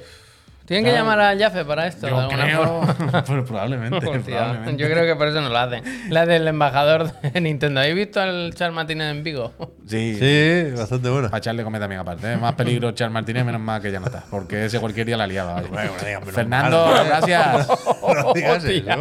Tienen 0.66 0.84
que 0.84 0.92
llamar 0.92 1.20
a 1.20 1.36
Jaffe 1.36 1.64
para 1.64 1.86
esto. 1.86 2.06
de 2.06 2.12
Yo 2.12 2.20
alguna 2.20 2.44
creo. 2.44 2.82
forma. 2.82 3.24
pero 3.26 3.44
probablemente. 3.44 3.96
Hostia, 4.06 4.22
probablemente. 4.22 4.82
yo 4.82 4.88
creo 4.88 5.04
que 5.04 5.16
por 5.16 5.28
eso 5.28 5.40
no 5.40 5.48
lo 5.48 5.58
hacen. 5.58 5.82
La 6.08 6.24
del 6.24 6.46
embajador 6.48 7.12
de 7.20 7.40
Nintendo. 7.40 7.80
¿Habéis 7.80 7.96
visto 7.96 8.20
al 8.20 8.54
Charles 8.54 8.74
Martínez 8.74 9.10
en 9.10 9.22
Vigo? 9.24 9.52
Sí. 9.86 10.16
Sí, 10.18 10.70
bastante 10.76 11.08
bueno. 11.10 11.28
Para 11.28 11.38
echarle 11.38 11.64
comida 11.64 11.80
también 11.80 12.00
aparte. 12.00 12.32
¿eh? 12.32 12.36
Más 12.36 12.54
peligro 12.54 12.92
Charles 12.92 13.12
Martínez, 13.12 13.44
menos 13.44 13.60
mal 13.60 13.82
que 13.82 13.90
ya 13.90 13.98
no 14.00 14.06
está. 14.06 14.22
Porque 14.30 14.64
ese 14.66 14.78
cualquier 14.78 15.06
día 15.06 15.16
la 15.16 15.26
liaba. 15.26 15.60
Bueno, 15.62 15.92
menos 16.02 16.30
Fernando, 16.34 16.94
¿eh? 16.96 17.06
gracias. 17.06 17.68
No 17.68 18.32
digas. 18.34 18.96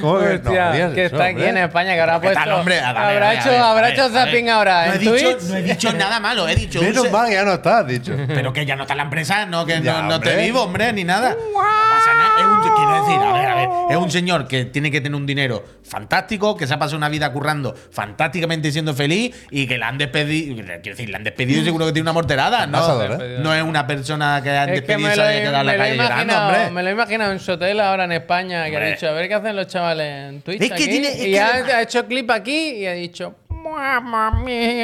¿Cómo 0.00 0.18
que 0.18 0.24
no 0.26 0.34
Hostia, 0.50 0.72
digas 0.72 0.92
que 0.94 1.04
eso, 1.06 1.14
está 1.16 1.24
aquí 1.26 1.34
hombre? 1.36 1.48
en 1.48 1.56
España, 1.58 1.94
que 1.94 2.00
habrá 2.00 2.20
¿Qué 2.20 2.28
tal, 2.28 2.34
puesto. 2.44 2.56
hombre? 2.60 2.80
Habrá 2.80 3.34
hecho, 3.34 3.50
a 3.50 3.70
habrá 3.70 3.86
a 3.86 3.90
hecho 3.90 4.02
a 4.04 4.08
zapping 4.10 4.48
ahora 4.50 4.86
No 4.86 4.92
he, 4.94 4.98
dicho, 4.98 5.10
Twitch. 5.12 5.42
no 5.50 5.56
he 5.56 5.62
dicho 5.62 5.92
nada 5.92 6.20
malo, 6.20 6.48
he 6.48 6.54
dicho. 6.54 6.80
Menos 6.82 7.10
mal 7.10 7.28
que 7.28 7.34
ya 7.34 7.44
no 7.44 7.52
está, 7.54 7.78
has 7.80 7.86
dicho. 7.86 8.14
Pero 8.28 8.52
que 8.52 8.66
ya 8.66 8.76
no 8.76 8.82
está 8.82 8.94
la 8.94 9.02
empresa, 9.04 9.46
no, 9.46 9.64
que 9.66 9.80
Ya, 9.80 10.02
no, 10.02 10.08
no 10.08 10.20
te 10.20 10.36
vivo, 10.36 10.62
hombre, 10.62 10.89
ni 10.92 11.04
nada. 11.04 11.30
No 11.30 11.36
pasa 11.54 12.14
nada. 12.14 12.38
Es 12.38 12.44
un, 12.46 12.60
quiero 12.74 13.04
decir, 13.04 13.20
a 13.20 13.32
ver, 13.32 13.46
a 13.46 13.54
ver, 13.54 13.68
es 13.90 13.96
un 13.96 14.10
señor 14.10 14.46
que 14.48 14.64
tiene 14.66 14.90
que 14.90 15.00
tener 15.00 15.16
un 15.16 15.26
dinero 15.26 15.64
fantástico, 15.82 16.56
que 16.56 16.66
se 16.66 16.74
ha 16.74 16.78
pasado 16.78 16.96
una 16.96 17.08
vida 17.08 17.32
currando 17.32 17.74
fantásticamente 17.90 18.68
y 18.68 18.72
siendo 18.72 18.94
feliz 18.94 19.34
y 19.50 19.66
que 19.66 19.76
la 19.78 19.88
han 19.88 19.98
despedido. 19.98 20.54
Quiero 20.56 20.80
decir, 20.96 21.10
la 21.10 21.18
han 21.18 21.24
despedido 21.24 21.60
y 21.60 21.64
seguro 21.64 21.86
que 21.86 21.92
tiene 21.92 22.04
una 22.04 22.12
morterada, 22.12 22.66
¿no? 22.66 23.02
¿eh? 23.02 23.38
No 23.42 23.54
es 23.54 23.62
una 23.62 23.86
persona 23.86 24.40
que 24.42 24.50
han 24.50 24.68
Es 24.70 24.80
que 24.82 24.86
despedido 24.86 25.08
me 25.08 25.14
y 25.14 25.16
lo, 25.16 25.22
se 25.22 25.28
haya 25.28 25.40
quedado 25.42 25.60
en 25.60 25.66
la 25.66 25.76
calle 25.76 25.96
llorando, 25.96 26.38
hombre. 26.38 26.70
me 26.70 26.82
lo 26.82 26.88
he 26.88 26.92
imaginado 26.92 27.32
en 27.32 27.40
su 27.40 27.52
hotel 27.52 27.80
ahora 27.80 28.04
en 28.04 28.12
España, 28.12 28.64
que 28.64 28.70
Hombre. 28.76 28.86
ha 28.86 28.94
dicho, 28.94 29.08
a 29.08 29.12
ver 29.12 29.28
qué 29.28 29.34
hacen 29.34 29.56
los 29.56 29.66
chavales 29.66 30.28
en 30.30 30.42
Twitch. 30.42 30.62
Es 30.62 30.68
que 30.68 30.74
aquí. 30.74 30.88
tiene- 30.88 31.08
es 31.08 31.20
y 31.26 31.30
que 31.32 31.40
ha, 31.40 31.54
ha 31.54 31.82
hecho 31.82 32.06
clip 32.06 32.30
aquí 32.30 32.56
y 32.76 32.86
ha 32.86 32.92
dicho. 32.92 33.34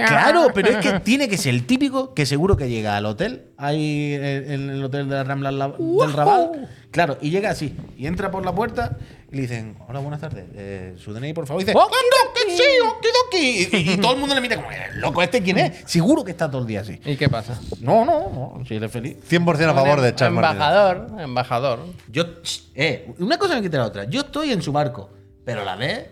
Claro, 0.07 0.49
pero 0.55 0.69
es 0.71 0.77
que 0.79 1.01
tiene 1.01 1.29
que 1.29 1.37
ser 1.37 1.55
el 1.55 1.67
típico 1.67 2.15
que 2.15 2.27
seguro 2.27 2.57
que 2.57 2.69
llega 2.69 2.97
al 2.97 3.07
hotel, 3.07 3.51
ahí 3.57 4.15
en 4.15 4.51
en 4.53 4.71
el 4.71 4.85
hotel 4.85 5.09
de 5.09 5.15
la 5.17 5.25
Rambla 5.25 5.51
la- 5.51 5.69
del 5.69 6.13
Raval. 6.13 6.69
Claro, 6.91 7.19
y 7.21 7.31
llega 7.31 7.51
así, 7.51 7.77
y 7.99 8.07
entra 8.07 8.31
por 8.31 8.45
la 8.45 8.55
puerta 8.55 8.97
y 9.31 9.37
le 9.37 9.43
dicen, 9.43 9.77
hola, 9.89 9.99
buenas 10.01 10.21
tardes, 10.21 10.45
eh, 10.55 10.95
su 10.97 11.13
DNI, 11.13 11.33
por 11.35 11.47
favor. 11.47 11.61
Y 11.63 11.67
dice, 11.67 11.77
Oh, 11.77 11.83
¡Anda, 11.83 12.33
que 12.35 12.57
sí, 12.57 12.63
okidoki! 12.87 13.77
Y, 13.91 13.93
y 13.93 13.97
todo 13.99 14.15
el 14.15 14.19
mundo 14.21 14.35
le 14.35 14.41
mira 14.41 14.57
como, 14.57 14.71
"¿El 14.71 15.01
loco, 15.01 15.21
¿este 15.23 15.43
quién 15.43 15.59
es? 15.59 15.83
Seguro 15.85 16.25
que 16.25 16.31
está 16.31 16.51
todo 16.51 16.63
el 16.63 16.67
día 16.67 16.81
así. 16.81 16.99
¿Y 17.05 17.17
qué 17.17 17.29
pasa? 17.29 17.61
No, 17.81 18.05
no, 18.05 18.31
no, 18.59 18.65
si 18.67 18.77
él 18.77 18.85
es 18.85 18.91
feliz. 18.93 19.17
100% 19.29 19.71
a 19.71 19.75
favor 19.75 20.01
de 20.01 20.15
Charles 20.15 20.41
Martínez. 20.41 20.63
Embajador, 20.67 21.21
embajador. 21.21 21.79
Yo, 22.11 22.25
eh, 22.75 23.13
una 23.19 23.37
cosa 23.37 23.57
me 23.57 23.63
quita 23.63 23.79
la 23.79 23.87
otra. 23.87 24.05
Yo 24.05 24.21
estoy 24.21 24.53
en 24.53 24.63
su 24.63 24.73
barco, 24.73 25.11
pero 25.45 25.63
a 25.63 25.65
la 25.65 25.77
vez 25.77 26.07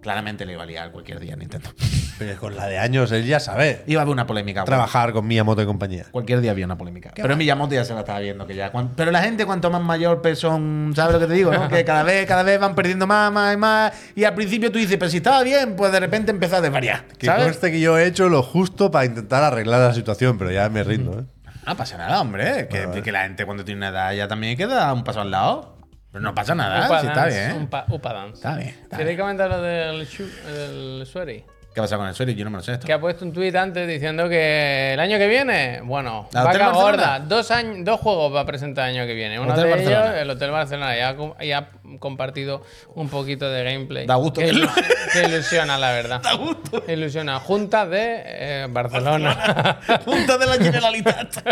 claramente 0.00 0.46
le 0.46 0.52
iba 0.54 0.62
a 0.62 0.66
liar 0.66 0.90
cualquier 0.92 1.20
día 1.20 1.34
a 1.34 1.36
Nintendo. 1.36 1.70
Pero 2.18 2.38
con 2.38 2.54
la 2.56 2.66
de 2.66 2.78
años, 2.78 3.10
él 3.12 3.24
ya 3.26 3.40
sabe 3.40 3.82
Iba 3.86 4.00
a 4.00 4.02
haber 4.02 4.12
una 4.12 4.26
polémica. 4.26 4.64
trabajar 4.64 5.12
con 5.12 5.26
Miyamoto 5.26 5.62
y 5.62 5.66
compañía. 5.66 6.04
Cualquier 6.10 6.40
día 6.40 6.50
había 6.50 6.66
una 6.66 6.76
polémica. 6.76 7.12
Pero 7.14 7.36
Miyamoto 7.36 7.74
ya 7.74 7.84
se 7.84 7.94
la 7.94 8.00
estaba 8.00 8.18
viendo 8.20 8.46
que 8.46 8.54
ya. 8.54 8.70
cuan- 8.72 8.90
pero 8.96 9.10
la 9.10 9.22
gente 9.22 9.46
cuanto 9.46 9.70
más 9.70 9.82
mayor 9.82 10.20
son, 10.36 10.92
¿sabes 10.94 11.14
lo 11.14 11.20
que 11.20 11.26
te 11.26 11.34
digo? 11.34 11.52
no? 11.52 11.68
que 11.70 11.84
cada 11.84 12.02
vez, 12.02 12.26
cada 12.26 12.42
vez 12.42 12.60
van 12.60 12.74
perdiendo 12.74 13.06
más, 13.06 13.32
más 13.32 13.54
y 13.54 13.56
más. 13.56 13.92
Y 14.14 14.24
al 14.24 14.34
principio 14.34 14.70
tú 14.70 14.78
dices, 14.78 14.96
pero 14.98 15.10
si 15.10 15.18
estaba 15.18 15.42
bien, 15.42 15.76
pues 15.76 15.92
de 15.92 16.00
repente 16.00 16.30
empezó 16.30 16.56
a 16.56 16.60
desvariar. 16.60 17.04
Que 17.18 17.26
¿Sabes? 17.26 17.44
conste 17.44 17.70
que 17.70 17.80
yo 17.80 17.96
he 17.98 18.06
hecho 18.06 18.28
lo 18.28 18.42
justo 18.42 18.90
para 18.90 19.06
intentar 19.06 19.42
arreglar 19.42 19.80
la 19.80 19.94
situación, 19.94 20.36
pero 20.38 20.50
ya 20.50 20.68
me 20.68 20.82
rindo, 20.84 21.20
¿eh? 21.20 21.24
No 21.66 21.76
pasa 21.76 21.96
nada, 21.98 22.20
hombre. 22.20 22.68
Que, 22.68 23.02
que 23.02 23.12
la 23.12 23.22
gente 23.24 23.44
cuando 23.44 23.64
tiene 23.64 23.78
una 23.78 23.88
edad 23.90 24.12
ya 24.14 24.26
también 24.28 24.52
hay 24.52 24.56
que 24.56 24.66
dar 24.66 24.92
un 24.94 25.04
paso 25.04 25.20
al 25.20 25.30
lado. 25.30 25.76
Pero 26.12 26.22
no 26.22 26.34
pasa 26.34 26.54
nada, 26.54 26.86
Upa 26.86 27.00
si 27.00 27.06
está 27.06 27.26
bien. 27.26 27.62
Upa, 27.62 27.84
Upa 27.88 28.12
Dance. 28.12 28.34
Está 28.34 28.56
bien. 28.56 28.76
está 28.82 28.96
¿Queréis 28.96 29.18
comentar 29.18 29.48
lo 29.48 29.62
del, 29.62 30.08
del 30.08 31.06
Sueri? 31.06 31.44
¿Qué 31.74 31.80
pasa 31.80 31.96
con 31.96 32.08
el 32.08 32.14
suelo? 32.14 32.32
Yo 32.32 32.44
no 32.44 32.50
me 32.50 32.56
lo 32.56 32.62
sé 32.64 32.72
esto. 32.72 32.86
Que 32.86 32.92
ha 32.92 33.00
puesto 33.00 33.24
un 33.24 33.32
tuit 33.32 33.54
antes 33.54 33.86
diciendo 33.86 34.28
que 34.28 34.94
el 34.94 34.98
año 35.00 35.18
que 35.18 35.28
viene, 35.28 35.80
bueno, 35.84 36.28
¿La 36.32 36.42
Hotel 36.44 36.58
vaca 36.60 36.72
gorda, 36.72 37.20
dos, 37.20 37.50
años, 37.52 37.84
dos 37.84 38.00
juegos 38.00 38.34
va 38.34 38.40
a 38.40 38.46
presentar 38.46 38.88
el 38.88 38.96
año 38.96 39.06
que 39.06 39.14
viene. 39.14 39.38
Uno 39.38 39.52
Hotel 39.52 39.64
de 39.64 39.70
Barcelona. 39.70 40.06
ellos, 40.06 40.22
el 40.22 40.30
Hotel 40.30 40.50
Barcelona, 40.50 40.96
ya 40.96 41.08
ha, 41.10 41.44
ya 41.44 41.58
ha 41.58 41.68
compartido 41.98 42.62
un 42.94 43.08
poquito 43.08 43.48
de 43.50 43.64
gameplay. 43.64 44.06
Da 44.06 44.14
gusto 44.16 44.40
Que, 44.40 44.52
ilu- 44.52 44.68
que 45.12 45.24
ilusiona, 45.24 45.78
la 45.78 45.90
verdad. 45.92 46.20
Da 46.22 46.34
gusto. 46.34 46.82
Ilusiona. 46.86 47.40
Junta 47.40 47.86
de 47.86 48.22
eh, 48.24 48.66
Barcelona. 48.70 49.78
Punta 50.04 50.38
de 50.38 50.46
la 50.46 50.54
Generalitat. 50.54 51.44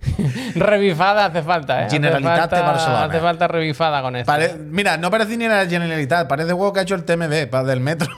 revifada 0.54 1.26
hace 1.26 1.42
falta, 1.42 1.82
¿eh? 1.82 1.84
Hace 1.86 1.96
Generalitat 1.96 2.50
de 2.52 2.60
Barcelona. 2.60 3.04
Hace 3.04 3.20
falta 3.20 3.48
revifada 3.48 4.02
con 4.02 4.16
esto. 4.16 4.26
Pare- 4.30 4.54
Mira, 4.58 4.96
no 4.96 5.10
parece 5.10 5.36
ni 5.36 5.46
la 5.48 5.66
Generalitat, 5.66 6.28
parece 6.28 6.52
juego 6.52 6.72
que 6.72 6.80
ha 6.80 6.82
hecho 6.82 6.94
el 6.94 7.04
TMB 7.04 7.48
para 7.50 7.64
del 7.64 7.80
metro. 7.80 8.08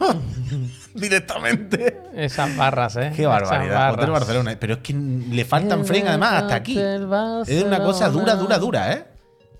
Directamente. 0.94 2.02
Esas 2.14 2.54
barras, 2.56 2.96
¿eh? 2.96 3.12
Qué 3.16 3.26
barbaridad. 3.26 3.94
Hotel 3.94 4.10
Barcelona. 4.10 4.56
Pero 4.60 4.74
es 4.74 4.80
que 4.80 4.92
le 4.94 5.44
faltan 5.44 5.84
frame 5.86 6.08
además 6.08 6.42
hasta 6.42 6.54
aquí. 6.54 6.78
Es 6.78 7.62
una 7.64 7.78
cosa 7.82 8.08
dura, 8.10 8.34
dura, 8.34 8.58
dura, 8.58 8.92
¿eh? 8.92 9.04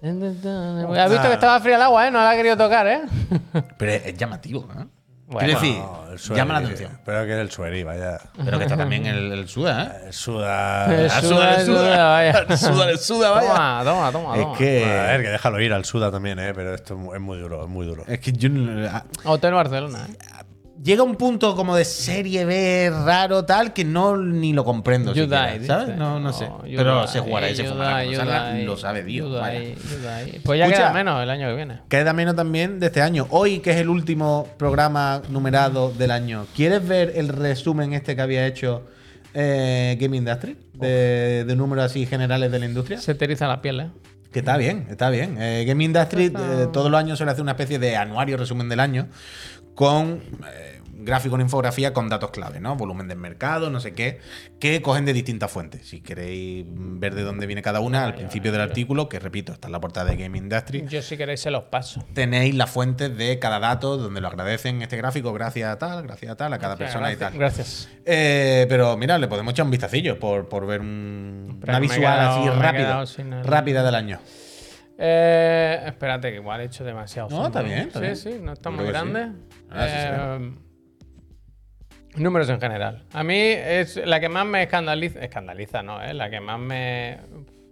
Has 0.02 1.10
visto 1.10 1.28
que 1.28 1.34
estaba 1.34 1.60
fría 1.60 1.76
el 1.76 1.82
agua, 1.82 2.08
¿eh? 2.08 2.10
No 2.10 2.18
la 2.18 2.30
ha 2.30 2.36
querido 2.36 2.56
tocar, 2.56 2.86
¿eh? 2.86 3.02
Pero 3.78 3.92
es, 3.92 4.16
llamativo, 4.16 4.68
¿eh? 4.78 4.84
Bueno. 5.28 5.58
Quiero 5.58 5.60
decir, 6.12 6.36
llama 6.36 6.54
la 6.54 6.58
atención. 6.66 6.98
Pero 7.06 7.24
que 7.24 7.40
el 7.40 7.50
Sueri, 7.50 7.82
vaya. 7.84 8.18
Pero 8.44 8.58
que 8.58 8.64
está 8.64 8.76
también 8.76 9.06
el, 9.06 9.32
el 9.32 9.48
Suda, 9.48 9.84
¿eh? 10.02 10.06
El 10.08 10.12
Suda. 10.12 10.94
El 10.94 11.10
Ah, 11.10 11.20
Suda, 11.22 11.54
el 11.54 11.66
Suda, 11.66 12.10
vaya. 12.10 12.30
El 12.50 12.58
Suda, 12.58 12.90
el 12.90 12.98
Suda, 12.98 13.30
vaya. 13.30 13.48
Toma, 13.82 13.82
toma, 13.84 14.12
toma. 14.12 14.36
Es 14.52 14.58
que. 14.58 14.84
A 14.84 15.04
ver, 15.12 15.22
que 15.22 15.28
déjalo 15.30 15.60
ir 15.60 15.72
al 15.72 15.86
Suda 15.86 16.10
también, 16.10 16.38
¿eh? 16.38 16.52
Pero 16.54 16.74
esto 16.74 17.14
es 17.14 17.20
muy, 17.20 17.38
duro, 17.38 17.62
es 17.62 17.68
muy 17.70 17.86
duro. 17.86 18.04
Es 18.08 18.18
que 18.20 18.32
yo. 18.32 18.50
no- 18.50 18.86
ah, 18.92 19.04
Hotel 19.24 19.54
Barcelona, 19.54 20.06
¿eh? 20.10 20.16
Llega 20.82 21.04
un 21.04 21.14
punto 21.14 21.54
como 21.54 21.76
de 21.76 21.84
serie 21.84 22.44
B 22.44 22.90
raro, 22.90 23.44
tal, 23.44 23.72
que 23.72 23.84
no 23.84 24.16
ni 24.16 24.52
lo 24.52 24.64
comprendo. 24.64 25.14
You 25.14 25.24
siquiera, 25.24 25.64
¿Sabes? 25.64 25.96
No, 25.96 26.18
no 26.18 26.32
sé. 26.32 26.48
Pero 26.64 27.06
se 27.06 27.20
jugará 27.20 27.50
y 27.50 27.54
se 27.54 27.62
die, 27.62 28.64
lo 28.64 28.76
sabe 28.76 29.04
Dios. 29.04 29.30
Pues 30.44 30.58
ya 30.58 30.64
Escucha. 30.66 30.66
queda 30.68 30.92
menos 30.92 31.22
el 31.22 31.30
año 31.30 31.48
que 31.48 31.54
viene. 31.54 31.80
Queda 31.88 32.12
menos 32.12 32.34
también 32.34 32.80
de 32.80 32.86
este 32.86 33.00
año. 33.00 33.28
Hoy, 33.30 33.60
que 33.60 33.70
es 33.70 33.76
el 33.76 33.88
último 33.88 34.48
programa 34.58 35.22
numerado 35.28 35.92
del 35.92 36.10
año, 36.10 36.46
¿quieres 36.56 36.86
ver 36.86 37.12
el 37.14 37.28
resumen 37.28 37.92
este 37.92 38.16
que 38.16 38.22
había 38.22 38.44
hecho 38.46 38.82
eh, 39.34 39.96
Game 40.00 40.16
Industry? 40.16 40.56
De, 40.74 41.44
de 41.44 41.56
números 41.56 41.84
así 41.84 42.06
generales 42.06 42.50
de 42.50 42.58
la 42.58 42.66
industria. 42.66 42.98
Se 42.98 43.14
te 43.14 43.26
eriza 43.26 43.46
la 43.46 43.62
piel, 43.62 43.78
¿eh? 43.80 43.90
Que 44.32 44.38
está 44.38 44.56
bien, 44.56 44.86
está 44.90 45.10
bien. 45.10 45.36
Eh, 45.38 45.64
Game 45.64 45.84
Industry 45.84 46.24
eh, 46.26 46.66
todos 46.72 46.90
los 46.90 46.98
años 46.98 47.18
suele 47.18 47.32
hacer 47.32 47.42
una 47.42 47.52
especie 47.52 47.78
de 47.78 47.96
anuario 47.96 48.36
resumen 48.36 48.68
del 48.68 48.80
año 48.80 49.08
con 49.74 50.22
eh, 50.54 50.71
gráfico 51.04 51.34
en 51.34 51.42
infografía 51.42 51.92
con 51.92 52.08
datos 52.08 52.30
clave, 52.30 52.60
¿no? 52.60 52.76
Volumen 52.76 53.08
del 53.08 53.18
mercado, 53.18 53.70
no 53.70 53.80
sé 53.80 53.92
qué, 53.94 54.18
que 54.60 54.82
cogen 54.82 55.04
de 55.04 55.12
distintas 55.12 55.50
fuentes. 55.50 55.86
Si 55.88 56.00
queréis 56.00 56.64
ver 56.68 57.14
de 57.14 57.22
dónde 57.22 57.46
viene 57.46 57.62
cada 57.62 57.80
una, 57.80 58.04
al 58.04 58.14
principio 58.14 58.52
del 58.52 58.60
artículo, 58.60 59.08
que 59.08 59.18
repito, 59.18 59.52
está 59.52 59.68
en 59.68 59.72
la 59.72 59.80
portada 59.80 60.10
de 60.10 60.16
Game 60.16 60.36
Industry, 60.38 60.84
Yo 60.88 61.02
si 61.02 61.16
queréis 61.16 61.40
se 61.40 61.50
los 61.50 61.64
paso. 61.64 62.04
tenéis 62.14 62.54
las 62.54 62.70
fuentes 62.70 63.16
de 63.16 63.38
cada 63.38 63.58
dato 63.58 63.96
donde 63.96 64.20
lo 64.20 64.28
agradecen 64.28 64.82
este 64.82 64.96
gráfico, 64.96 65.32
gracias 65.32 65.70
a 65.70 65.78
tal, 65.78 66.02
gracias 66.02 66.32
a 66.32 66.36
tal, 66.36 66.52
a 66.52 66.58
cada 66.58 66.76
persona 66.76 67.12
y 67.12 67.16
tal. 67.16 67.32
Gracias. 67.34 67.88
Eh, 68.04 68.66
pero 68.68 68.96
mira, 68.96 69.18
le 69.18 69.28
podemos 69.28 69.52
echar 69.52 69.64
un 69.64 69.70
vistacillo 69.70 70.18
por, 70.18 70.48
por 70.48 70.66
ver 70.66 70.80
un- 70.80 71.60
una 71.62 71.78
visual 71.80 72.00
quedado- 72.00 72.40
así 72.40 72.48
rápida, 72.60 73.04
el- 73.38 73.44
rápida 73.44 73.82
del 73.82 73.94
año. 73.94 74.18
Eh, 74.98 75.82
espérate, 75.86 76.30
que 76.30 76.36
igual 76.36 76.60
he 76.60 76.64
hecho 76.64 76.84
demasiado. 76.84 77.28
No, 77.30 77.36
zoom, 77.36 77.46
está 77.46 77.62
bien, 77.62 77.78
está 77.88 77.98
sí, 77.98 78.04
bien. 78.04 78.16
sí, 78.16 78.30
no 78.42 78.52
está 78.52 78.70
muy 78.70 78.84
sí. 78.84 78.90
grande. 78.90 79.32
Ah, 79.70 79.86
sí, 79.86 79.94
Eh, 79.94 80.52
números 82.16 82.48
en 82.50 82.60
general. 82.60 83.02
A 83.12 83.22
mí 83.24 83.36
es 83.38 83.96
la 84.04 84.20
que 84.20 84.28
más 84.28 84.46
me 84.46 84.62
escandaliza. 84.62 85.20
Escandaliza, 85.20 85.82
no, 85.82 86.02
¿eh? 86.02 86.14
La 86.14 86.30
que 86.30 86.40
más 86.40 86.58
me. 86.58 87.18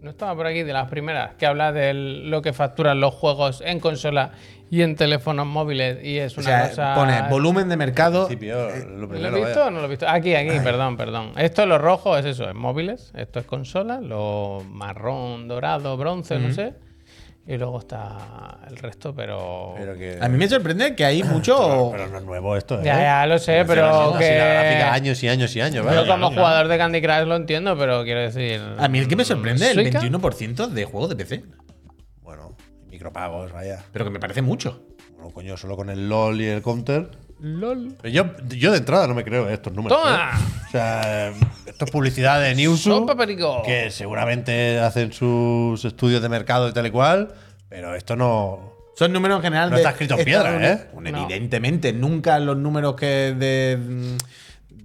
No 0.01 0.09
estaba 0.11 0.35
por 0.35 0.47
aquí 0.47 0.63
de 0.63 0.73
las 0.73 0.89
primeras, 0.89 1.35
que 1.35 1.45
habla 1.45 1.73
de 1.73 1.93
lo 1.93 2.41
que 2.41 2.55
facturan 2.55 3.01
los 3.01 3.13
juegos 3.13 3.63
en 3.63 3.81
consola 3.81 4.31
y 4.71 4.81
en 4.81 4.97
teléfonos 4.97 5.47
móviles. 5.47 6.03
Y 6.03 6.17
es 6.19 6.39
O 6.39 6.41
una 6.41 6.49
sea, 6.49 6.69
cosa. 6.71 6.95
pone 6.95 7.23
volumen 7.29 7.69
de 7.69 7.77
mercado. 7.77 8.27
principio, 8.27 8.71
lo 8.87 8.97
¿Lo 8.97 9.09
primero, 9.11 9.37
he 9.37 9.41
visto 9.41 9.59
vaya. 9.59 9.67
o 9.67 9.71
no 9.71 9.81
lo 9.81 9.85
he 9.85 9.91
visto? 9.91 10.09
Aquí, 10.09 10.35
aquí, 10.35 10.59
perdón, 10.65 10.97
perdón. 10.97 11.33
Esto, 11.37 11.67
lo 11.67 11.77
rojo, 11.77 12.17
es 12.17 12.25
eso, 12.25 12.49
es 12.49 12.55
móviles. 12.55 13.13
Esto 13.15 13.41
es 13.41 13.45
consola. 13.45 14.01
Lo 14.01 14.63
marrón, 14.71 15.49
dorado, 15.49 15.99
bronce, 15.99 16.39
no 16.39 16.51
sé. 16.55 16.73
Y 17.47 17.57
luego 17.57 17.79
está 17.81 18.59
el 18.69 18.77
resto, 18.77 19.15
pero. 19.15 19.75
Pero 19.77 19.97
que. 19.97 20.19
A 20.21 20.29
mí 20.29 20.37
me 20.37 20.47
sorprende 20.49 20.95
que 20.95 21.05
hay 21.05 21.23
mucho. 21.23 21.89
Pero 21.91 22.07
no 22.09 22.19
es 22.19 22.25
nuevo 22.25 22.57
esto, 22.57 22.81
¿eh? 22.81 22.85
Ya, 22.85 23.01
ya 23.01 23.27
lo 23.27 23.39
sé, 23.39 23.65
pero 23.67 24.15
así 24.15 24.25
la 24.25 24.45
gráfica 24.45 24.79
que. 24.79 24.83
años 24.83 25.23
y 25.23 25.29
años 25.29 25.57
y 25.57 25.61
años, 25.61 25.85
Yo 25.85 25.85
¿vale? 25.85 26.07
como 26.07 26.29
jugador 26.31 26.69
de 26.69 26.79
Candy 26.79 27.01
Crush 27.03 27.27
lo 27.27 27.37
entiendo, 27.37 27.77
pero 27.77 28.05
quiero 28.05 28.21
decir. 28.21 28.61
A 28.79 28.89
mí 28.89 28.99
el 28.99 29.09
que 29.09 29.17
me 29.17 29.25
sorprende 29.25 29.65
es 29.65 29.77
el 29.77 29.83
¿Suica? 29.85 30.01
21% 30.01 30.69
de 30.69 30.85
juegos 30.85 31.09
de 31.09 31.17
PC. 31.17 31.45
Bueno, 32.23 32.57
micropagos, 32.89 33.53
vaya. 33.53 33.85
Pero 33.93 34.05
que 34.05 34.11
me 34.11 34.21
parece 34.21 34.43
mucho. 34.43 34.83
Bueno, 35.15 35.31
coño, 35.31 35.57
solo 35.57 35.77
con 35.77 35.91
el 35.91 36.09
LOL 36.09 36.41
y 36.41 36.47
el 36.47 36.63
Counter. 36.63 37.11
LOL. 37.41 37.97
Yo, 38.05 38.27
yo 38.49 38.73
de 38.73 38.79
entrada 38.79 39.07
no 39.07 39.15
me 39.15 39.25
creo 39.25 39.49
estos 39.49 39.73
números. 39.73 39.99
¡Toma! 39.99 40.33
¿eh? 40.35 40.65
O 40.67 40.71
sea, 40.71 41.33
esto 41.67 41.85
es 41.85 41.91
publicidad 41.91 42.41
de 42.41 42.55
Newsu. 42.55 43.07
Que 43.65 43.91
seguramente 43.91 44.79
hacen 44.79 45.13
sus 45.13 45.85
estudios 45.85 46.23
de 46.23 46.29
mercado 46.29 46.69
y 46.69 46.73
tal 46.73 46.87
y 46.87 46.91
cual. 46.91 47.35
Pero 47.69 47.95
esto 47.95 48.17
no. 48.17 48.73
Son 48.95 49.13
números 49.13 49.39
en 49.39 49.43
general 49.45 49.71
No 49.71 49.77
de. 49.77 49.83
está 49.83 49.91
escrito 49.93 50.19
en 50.19 50.25
piedra, 50.25 50.73
¿eh? 50.73 50.89
No. 50.95 51.09
Evidentemente, 51.09 51.93
nunca 51.93 52.39
los 52.39 52.57
números 52.57 52.97
que 52.97 53.35
de, 53.39 53.79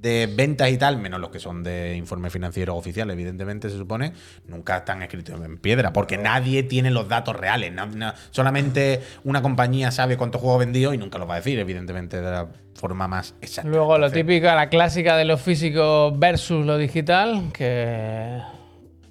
de 0.01 0.27
ventas 0.33 0.69
y 0.69 0.77
tal, 0.77 0.97
menos 0.97 1.19
los 1.19 1.29
que 1.29 1.39
son 1.39 1.63
de 1.63 1.95
informes 1.95 2.31
financieros 2.33 2.75
oficiales, 2.77 3.13
evidentemente 3.13 3.69
se 3.69 3.77
supone, 3.77 4.13
nunca 4.47 4.77
están 4.77 5.01
escritos 5.03 5.39
en 5.43 5.57
piedra, 5.57 5.91
porque 5.93 6.17
nadie 6.17 6.63
tiene 6.63 6.91
los 6.91 7.07
datos 7.07 7.35
reales. 7.35 7.71
no- 7.73 7.85
no- 7.87 8.13
solamente 8.31 9.01
una 9.23 9.41
compañía 9.41 9.91
sabe 9.91 10.17
cuántos 10.17 10.41
juegos 10.41 10.57
ha 10.57 10.65
vendido 10.65 10.93
y 10.93 10.97
nunca 10.97 11.17
los 11.17 11.29
va 11.29 11.33
a 11.33 11.37
decir, 11.37 11.57
evidentemente, 11.59 12.17
de 12.21 12.31
la 12.31 12.47
forma 12.75 13.07
más 13.07 13.35
exacta. 13.41 13.69
Luego 13.69 13.97
lo 13.97 14.11
típico, 14.11 14.45
la 14.47 14.69
clásica 14.69 15.15
de 15.17 15.25
lo 15.25 15.37
físico 15.37 16.11
versus 16.15 16.65
lo 16.65 16.77
digital, 16.77 17.51
que, 17.53 18.39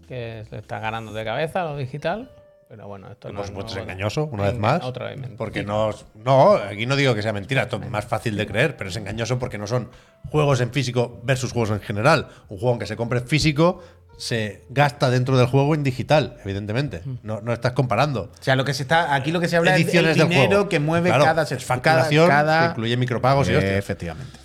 que 0.06 0.44
se 0.48 0.58
está 0.58 0.78
ganando 0.80 1.12
de 1.12 1.24
cabeza 1.24 1.64
lo 1.64 1.76
digital. 1.76 2.30
Pero 2.68 2.88
bueno, 2.88 3.10
esto 3.10 3.28
no 3.28 3.34
Por 3.36 3.42
es 3.44 3.48
supuesto 3.48 3.70
es 3.72 3.76
nuevo. 3.76 3.90
engañoso, 3.90 4.24
una 4.24 4.44
vez 4.44 4.58
más. 4.58 4.82
Otra 4.82 5.06
vez 5.06 5.16
mentira. 5.16 5.36
Porque 5.38 5.62
no. 5.62 5.90
No, 6.14 6.54
aquí 6.54 6.86
no 6.86 6.96
digo 6.96 7.14
que 7.14 7.22
sea 7.22 7.32
mentira, 7.32 7.62
esto 7.62 7.80
es 7.82 7.90
más 7.90 8.04
fácil 8.04 8.36
de 8.36 8.46
creer, 8.46 8.76
pero 8.76 8.90
es 8.90 8.96
engañoso 8.96 9.38
porque 9.38 9.58
no 9.58 9.66
son 9.66 9.90
juegos 10.30 10.60
en 10.60 10.70
físico 10.72 11.20
versus 11.24 11.52
juegos 11.52 11.70
en 11.70 11.80
general. 11.80 12.28
Un 12.48 12.58
juego 12.58 12.78
que 12.78 12.86
se 12.86 12.96
compre 12.96 13.20
en 13.20 13.26
físico 13.28 13.82
se 14.16 14.64
gasta 14.70 15.10
dentro 15.10 15.36
del 15.36 15.46
juego 15.48 15.74
en 15.74 15.82
digital, 15.82 16.36
evidentemente. 16.44 17.02
Mm. 17.04 17.14
No, 17.22 17.40
no 17.42 17.52
estás 17.52 17.72
comparando. 17.72 18.30
O 18.38 18.42
sea, 18.42 18.56
lo 18.56 18.64
que 18.64 18.72
se 18.72 18.82
está. 18.84 19.14
Aquí 19.14 19.30
lo 19.32 19.40
que 19.40 19.48
se 19.48 19.56
habla 19.56 19.74
Ediciones 19.76 20.12
es 20.12 20.16
del 20.18 20.28
dinero 20.28 20.48
juego. 20.50 20.68
que 20.68 20.80
mueve 20.80 21.10
Claro, 21.10 21.24
cada 21.24 21.42
es 21.42 21.64
facturación 21.64 22.28
cada, 22.28 22.60
que 22.60 22.70
incluye 22.70 22.96
micropagos 22.96 23.48
y 23.50 23.54
hostias. 23.54 23.72
Efectivamente. 23.78 24.38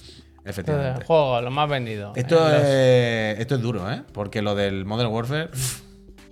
Efectivamente. 0.46 1.06
juego, 1.06 1.40
lo 1.42 1.52
más 1.52 1.70
vendido. 1.70 2.14
Esto 2.16 2.36
los- 2.40 2.54
es, 2.64 3.40
esto 3.40 3.56
es 3.56 3.62
duro, 3.62 3.92
¿eh? 3.92 4.02
Porque 4.14 4.42
lo 4.42 4.56
del 4.56 4.86
Modern 4.86 5.12
Warfare. 5.12 5.50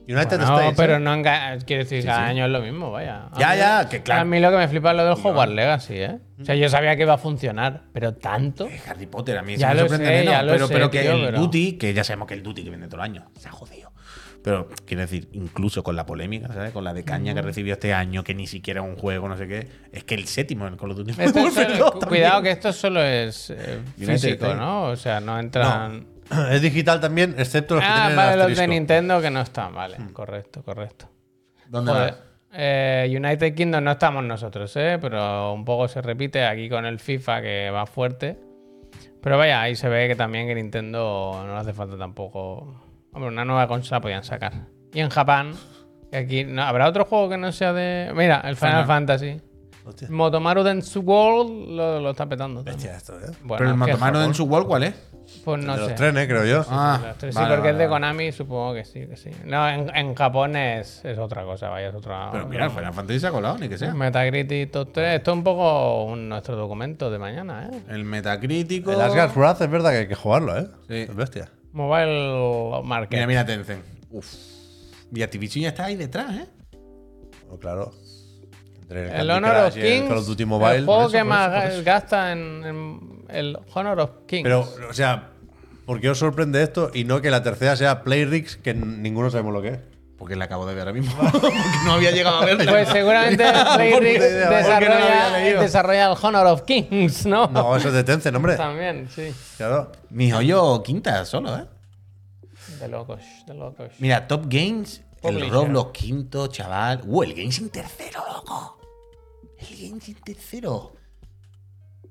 United 0.08 0.38
No, 0.40 0.58
States. 0.60 0.74
pero 0.78 0.96
¿eh? 0.96 1.00
no 1.00 1.22
Quiero 1.66 1.84
decir, 1.84 2.06
cada 2.06 2.26
año 2.28 2.46
es 2.46 2.52
lo 2.52 2.62
mismo, 2.62 2.92
vaya. 2.92 3.30
Ya, 3.38 3.52
mí- 3.52 3.58
ya, 3.58 3.90
que 3.90 4.02
claro. 4.04 4.22
A 4.22 4.26
mí 4.26 4.40
lo 4.40 4.50
que 4.52 4.58
me 4.58 4.68
flipa 4.68 4.92
es 4.92 4.98
lo 4.98 5.04
del 5.06 5.14
Hogwarts 5.14 5.54
Legacy, 5.54 5.94
¿eh? 5.96 6.20
O 6.42 6.46
sea, 6.46 6.56
yo 6.56 6.70
sabía 6.70 6.96
que 6.96 7.02
iba 7.04 7.14
a 7.16 7.18
funcionar, 7.18 7.84
pero 7.94 8.14
tanto. 8.14 8.68
Harry 8.88 9.06
Potter, 9.08 9.38
a 9.38 9.42
mí 9.42 9.58
Ya 9.58 9.70
me 9.70 9.74
lo 9.76 9.80
sorprende 9.82 10.06
sé, 10.08 10.12
menos. 10.20 10.32
ya 10.34 10.44
lo 10.44 10.52
pero, 10.54 10.68
sé, 10.68 10.74
pero 10.74 10.92
que 10.92 11.02
tío, 11.02 11.12
el 11.14 11.26
pero- 11.26 11.40
Duty, 11.40 11.74
que 11.74 11.94
ya 11.94 12.04
sabemos 12.04 12.28
que 12.28 12.36
el 12.36 12.44
Duty 12.44 12.64
que 12.64 12.70
viene 12.70 12.88
todo 12.88 12.98
el 12.98 13.02
año, 13.04 13.30
se 13.38 13.50
ha 13.50 13.52
jodido. 13.52 13.92
Pero 14.44 14.70
quiero 14.86 15.02
decir, 15.02 15.28
incluso 15.34 15.84
con 15.84 15.98
la 15.98 16.06
polémica, 16.06 16.48
¿sabes? 16.54 16.72
Con 16.72 16.86
la 16.86 16.94
de 16.94 17.04
caña 17.04 17.34
que 17.34 17.42
recibió 17.42 17.74
este 17.74 17.94
año, 17.94 18.24
que 18.24 18.34
ni 18.34 18.48
siquiera 18.48 18.80
es 18.82 18.88
un 18.88 18.96
juego, 18.96 19.28
no 19.28 19.36
sé 19.36 19.46
qué. 19.48 19.68
Es 19.92 20.06
que 20.06 20.16
el 20.16 20.26
séptimo 20.26 20.66
en 20.68 20.74
el 20.74 20.80
Call 20.80 20.92
of 20.92 20.98
Duty. 20.98 21.14
Solo- 21.14 21.32
2 21.34 21.44
cu- 21.92 22.00
también. 22.00 22.08
cuidado 22.08 22.42
que 22.44 22.52
esto 22.52 22.72
solo 22.72 23.04
es 23.04 23.50
eh, 23.50 23.80
físico. 23.98 24.54
¿no? 24.56 24.84
O 24.84 24.96
sea, 24.96 25.20
no 25.20 25.38
entran. 25.38 26.06
Es 26.52 26.62
digital 26.62 27.00
también, 27.00 27.36
excepto 27.38 27.76
los 27.76 27.84
que 27.84 27.90
Ah, 27.90 27.96
tienen 28.08 28.16
vale, 28.16 28.34
el 28.44 28.50
los 28.50 28.58
de. 28.58 28.68
Nintendo 28.68 29.22
que 29.22 29.30
no 29.30 29.42
están, 29.42 29.74
vale. 29.74 29.98
Correcto, 30.14 30.64
correcto. 30.64 31.10
¿Dónde 31.68 31.92
Joder. 31.92 32.12
vas? 32.12 32.22
Eh, 32.54 33.14
United 33.16 33.54
Kingdom 33.54 33.84
no 33.84 33.92
estamos 33.92 34.24
nosotros, 34.24 34.76
¿eh? 34.78 34.98
pero 35.02 35.54
un 35.54 35.64
poco 35.66 35.88
se 35.88 36.02
repite 36.02 36.46
aquí 36.46 36.70
con 36.70 36.86
el 36.86 37.00
FIFA 37.00 37.42
que 37.42 37.70
va 37.70 37.86
fuerte. 37.86 38.40
Pero 39.22 39.38
vaya, 39.38 39.62
ahí 39.62 39.76
se 39.76 39.90
ve 39.90 40.08
que 40.08 40.16
también 40.16 40.48
que 40.48 40.56
Nintendo 40.56 41.44
no 41.46 41.54
le 41.54 41.60
hace 41.60 41.74
falta 41.74 41.98
tampoco. 41.98 42.82
Hombre, 43.12 43.30
una 43.30 43.44
nueva 43.46 43.68
consola 43.68 44.00
podían 44.00 44.24
sacar. 44.24 44.54
Y 44.94 45.02
en 45.02 45.10
Japón, 45.10 45.54
que 46.10 46.18
aquí 46.18 46.44
no, 46.46 46.64
habrá 46.64 46.88
otro 46.88 47.04
juego 47.06 47.30
que 47.30 47.38
no 47.38 47.52
sea 47.52 47.74
de. 47.74 48.12
Mira, 48.16 48.42
el 48.46 48.56
Final, 48.56 48.84
Final. 48.84 48.86
Fantasy. 48.88 49.42
Hostia. 49.86 50.08
Motomaru 50.12 50.64
Dance 50.64 51.00
World 51.00 51.70
lo, 51.70 52.00
lo 52.02 52.10
está 52.12 52.26
petando. 52.28 52.62
Hostia, 52.62 52.96
esto, 52.96 53.14
¿eh? 53.20 53.32
Bueno, 53.44 53.58
Pero 53.58 53.70
el 53.72 53.76
es 53.76 53.86
que 53.86 53.92
Matomano 53.92 54.18
en 54.20 54.22
Japón, 54.24 54.34
su 54.36 54.44
wall, 54.46 54.68
¿cuál 54.68 54.84
es? 54.84 54.96
Pues 55.44 55.64
no 55.64 55.74
de 55.76 55.80
los 55.82 55.96
trenes, 55.96 56.26
creo 56.28 56.46
yo. 56.46 56.66
Ah, 56.70 57.00
Los 57.08 57.18
tres, 57.18 57.36
vale, 57.36 57.48
sí, 57.48 57.52
porque 57.54 57.68
vale, 57.68 57.70
es 57.72 57.78
de 57.78 57.88
vale. 57.88 57.90
Konami, 57.90 58.32
supongo 58.32 58.74
que 58.74 58.86
sí, 58.86 59.06
que 59.08 59.18
sí. 59.18 59.30
No, 59.46 59.68
en, 59.70 59.94
en 59.96 60.16
Japón 60.16 60.56
es, 60.56 61.04
es 61.04 61.18
otra 61.18 61.44
cosa, 61.44 61.70
vaya, 61.70 61.90
es 61.90 61.96
otra. 61.96 62.30
Pero 62.32 62.48
mira, 62.48 62.66
el 62.66 62.72
Final 62.72 62.94
Fantasy 62.94 63.20
se 63.20 63.28
ha 63.28 63.32
colado, 63.32 63.58
ni 63.58 63.68
que 63.68 63.78
sea. 63.78 63.94
Metacritic 63.94 64.72
Top 64.72 64.90
3. 64.94 65.16
Esto 65.18 65.32
es 65.32 65.38
un 65.38 65.44
poco 65.44 66.06
un- 66.06 66.30
nuestro 66.30 66.56
documento 66.56 67.12
de 67.12 67.20
mañana, 67.20 67.70
¿eh? 67.72 67.82
El 67.90 68.06
Metacrítico. 68.06 68.92
El 68.92 69.02
Asgard's 69.02 69.36
Wrath 69.36 69.62
es 69.62 69.70
verdad 69.70 69.92
que 69.92 69.98
hay 69.98 70.08
que 70.08 70.16
jugarlo, 70.16 70.58
¿eh? 70.58 70.68
Sí. 70.88 70.96
Es 71.10 71.16
bestia. 71.16 71.50
Mobile 71.74 72.82
Market. 72.84 73.12
Mira, 73.12 73.28
mira 73.28 73.46
Tencent. 73.46 73.84
Uf. 74.10 74.26
Y 75.14 75.22
Activision 75.22 75.64
ya 75.64 75.70
está 75.70 75.86
ahí 75.86 75.96
detrás, 75.96 76.34
¿eh? 76.36 76.48
Oh, 77.50 77.58
claro. 77.58 77.92
Entre 78.82 79.20
el 79.20 79.30
Honor 79.30 79.56
of 79.68 79.76
el 79.78 79.84
Kings. 79.84 80.08
Call 80.10 80.18
of 80.20 80.26
Duty 80.28 80.46
Mobile. 80.46 80.76
el 80.78 80.86
juego 80.86 81.02
eso, 81.04 81.12
que 81.12 81.24
más 81.24 81.66
eso. 81.74 81.82
gasta 81.84 82.32
en, 82.32 82.64
en 82.66 83.17
el 83.30 83.58
Honor 83.74 84.00
of 84.00 84.12
Kings. 84.28 84.44
Pero, 84.44 84.68
o 84.90 84.94
sea, 84.94 85.30
¿por 85.86 86.00
qué 86.00 86.10
os 86.10 86.18
sorprende 86.18 86.62
esto 86.64 86.92
y 86.94 87.04
no 87.04 87.22
que 87.22 87.30
la 87.30 87.44
tercera 87.44 87.76
sea 87.76 88.04
Playrix, 88.04 88.58
que 88.58 88.74
ninguno 88.74 89.30
sabemos 89.30 89.54
lo 89.54 89.62
que 89.62 89.70
es? 89.70 89.80
Porque 90.18 90.36
la 90.36 90.46
acabo 90.46 90.66
de 90.66 90.74
ver 90.74 90.88
ahora 90.88 90.94
mismo. 90.94 91.16
Porque 91.32 91.56
no 91.86 91.94
había 91.94 92.12
llegado 92.12 92.38
a 92.38 92.46
verla. 92.46 92.72
Pues 92.72 92.90
seguramente 92.90 93.44
Playrix 93.76 94.20
no 94.46 94.50
desarrolla, 94.50 95.62
desarrolla 95.62 96.12
el 96.12 96.18
Honor 96.20 96.48
of 96.48 96.62
Kings, 96.64 97.26
¿no? 97.28 97.48
No, 97.48 97.76
eso 97.76 97.90
es 97.90 97.94
de 97.94 98.04
Tencent, 98.04 98.36
hombre. 98.36 98.56
También, 98.56 99.08
sí. 99.14 99.34
Claro. 99.58 99.92
Mi 100.10 100.32
joyo 100.32 100.82
quinta 100.82 101.24
solo, 101.26 101.56
¿eh? 101.56 101.66
De 102.80 102.88
locos, 102.88 103.22
de 103.46 103.54
locos. 103.54 103.92
Mira, 104.00 104.28
Top 104.28 104.46
Games, 104.48 105.02
el 105.24 105.34
Publisher. 105.34 105.52
Roblox 105.52 105.92
quinto, 105.92 106.48
chaval. 106.48 107.02
Uh, 107.06 107.24
el 107.24 107.34
Games 107.34 107.60
en 107.60 107.70
tercero, 107.70 108.24
loco. 108.28 108.80
El 109.58 109.90
Games 109.90 110.10
en 110.10 110.16
tercero. 110.16 110.97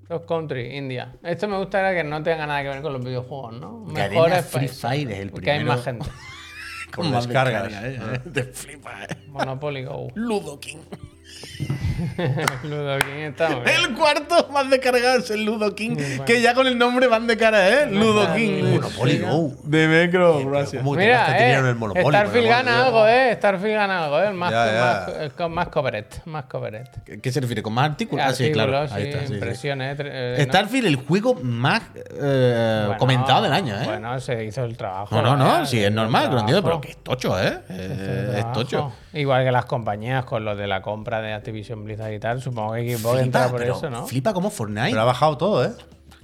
Cross 0.08 0.22
Country, 0.26 0.76
India. 0.76 1.14
Esto 1.22 1.48
me 1.48 1.58
gusta 1.58 1.92
que 1.94 2.04
no 2.04 2.22
tenga 2.22 2.46
nada 2.46 2.62
que 2.62 2.68
ver 2.68 2.82
con 2.82 2.92
los 2.92 3.04
videojuegos, 3.04 3.54
¿no? 3.60 3.84
Cadena 3.92 4.08
Mejores 4.08 4.46
Free 4.46 4.68
Fire 4.68 5.10
es 5.12 5.18
el 5.18 5.30
Porque 5.30 5.50
hay 5.50 5.58
primero. 5.58 5.76
más 5.76 5.84
gente. 5.84 6.06
Con 6.94 7.10
más 7.10 7.26
descargas. 7.26 7.72
¿eh? 7.72 8.20
Te 8.32 8.44
flipa, 8.44 9.04
¿eh? 9.04 9.08
Monopoly 9.26 9.84
Go. 9.84 10.08
Ludo 10.14 10.58
King. 10.60 10.78
Ludo 12.64 12.98
King 12.98 13.22
está. 13.28 13.48
El 13.64 13.94
cuarto 13.94 14.48
más 14.52 14.68
descargado 14.70 15.18
es 15.18 15.30
el 15.30 15.44
Ludo 15.44 15.74
King. 15.74 15.96
Que 16.26 16.40
ya 16.42 16.54
con 16.54 16.66
el 16.66 16.78
nombre 16.78 17.06
van 17.06 17.26
de 17.26 17.36
cara, 17.36 17.68
¿eh? 17.68 17.86
Ludo 17.90 18.32
King. 18.34 18.62
Monopoly 18.74 19.18
Go. 19.18 19.52
De 19.64 19.88
Mecro, 19.88 20.44
gracias. 20.48 20.82
¿Cómo 20.82 20.94
que 20.96 21.04
te 21.04 21.08
gastaste 21.10 21.46
Mira, 21.46 21.58
eh, 21.66 21.70
el 21.70 21.74
Monopoly? 21.76 22.06
Starfield 22.08 22.48
gana 22.48 22.72
Dios? 22.74 22.84
algo, 22.86 23.06
eh. 23.08 23.34
Starfield 23.36 23.74
gana 23.74 24.04
algo, 24.04 24.20
eh. 24.22 24.30
Más, 24.32 24.50
Ya, 24.50 24.66
ya. 24.66 24.80
más, 24.80 25.08
eh, 25.20 25.30
con 25.36 25.52
más 25.52 25.68
coverage, 25.68 26.20
más 26.26 26.44
coverage. 26.46 26.90
¿Qué- 27.04 27.20
¿Qué 27.20 27.32
se 27.32 27.40
refiere? 27.40 27.62
¿Con 27.62 27.72
más 27.72 27.90
artículos? 27.90 28.24
Ah, 28.28 28.32
sí, 28.32 28.52
claro. 28.52 28.76
Artículos, 28.76 28.92
Ahí 28.96 29.02
sí, 29.04 29.08
está. 29.08 29.20
sí, 29.22 29.26
sí. 29.28 29.34
impresiones. 29.34 29.96
eh. 30.00 30.44
Starfield, 30.48 30.86
el 30.86 30.96
juego 30.96 31.34
más 31.42 31.82
eh, 31.94 32.82
Bueno, 32.86 32.98
comentado 32.98 33.42
del 33.42 33.52
año, 33.52 33.74
¿eh? 33.80 33.84
Bueno, 33.84 34.18
se 34.20 34.44
hizo 34.44 34.64
el 34.64 34.76
trabajo. 34.76 35.14
no, 35.14 35.22
no, 35.22 35.36
no, 35.36 35.44
vaya, 35.46 35.66
sí, 35.66 35.82
es 35.82 35.92
normal, 35.92 36.30
lo 36.30 36.40
entiendo, 36.40 36.62
pero 36.62 36.80
que 36.80 36.90
es 36.90 36.96
tocho, 37.02 37.40
¿eh? 37.40 37.60
Eh, 37.70 38.34
es 38.38 38.52
tocho. 38.52 38.92
Igual 39.12 39.44
que 39.44 39.50
las 39.52 39.64
compañías 39.64 40.24
con 40.26 40.44
lo 40.44 40.54
de 40.54 40.66
la 40.66 40.82
compra 40.82 41.15
de 41.22 41.32
Activision 41.32 41.84
Blizzard 41.84 42.12
y 42.12 42.18
tal, 42.20 42.40
supongo 42.42 42.74
que 42.74 42.96
Xbox 42.96 43.12
Flipa, 43.20 43.22
entra 43.24 43.48
por 43.50 43.60
pero 43.60 43.76
eso, 43.76 43.90
¿no? 43.90 44.06
Flipa 44.06 44.32
como 44.32 44.50
Fortnite. 44.50 44.90
Pero 44.90 45.02
ha 45.02 45.04
bajado 45.04 45.36
todo, 45.36 45.64
¿eh? 45.64 45.72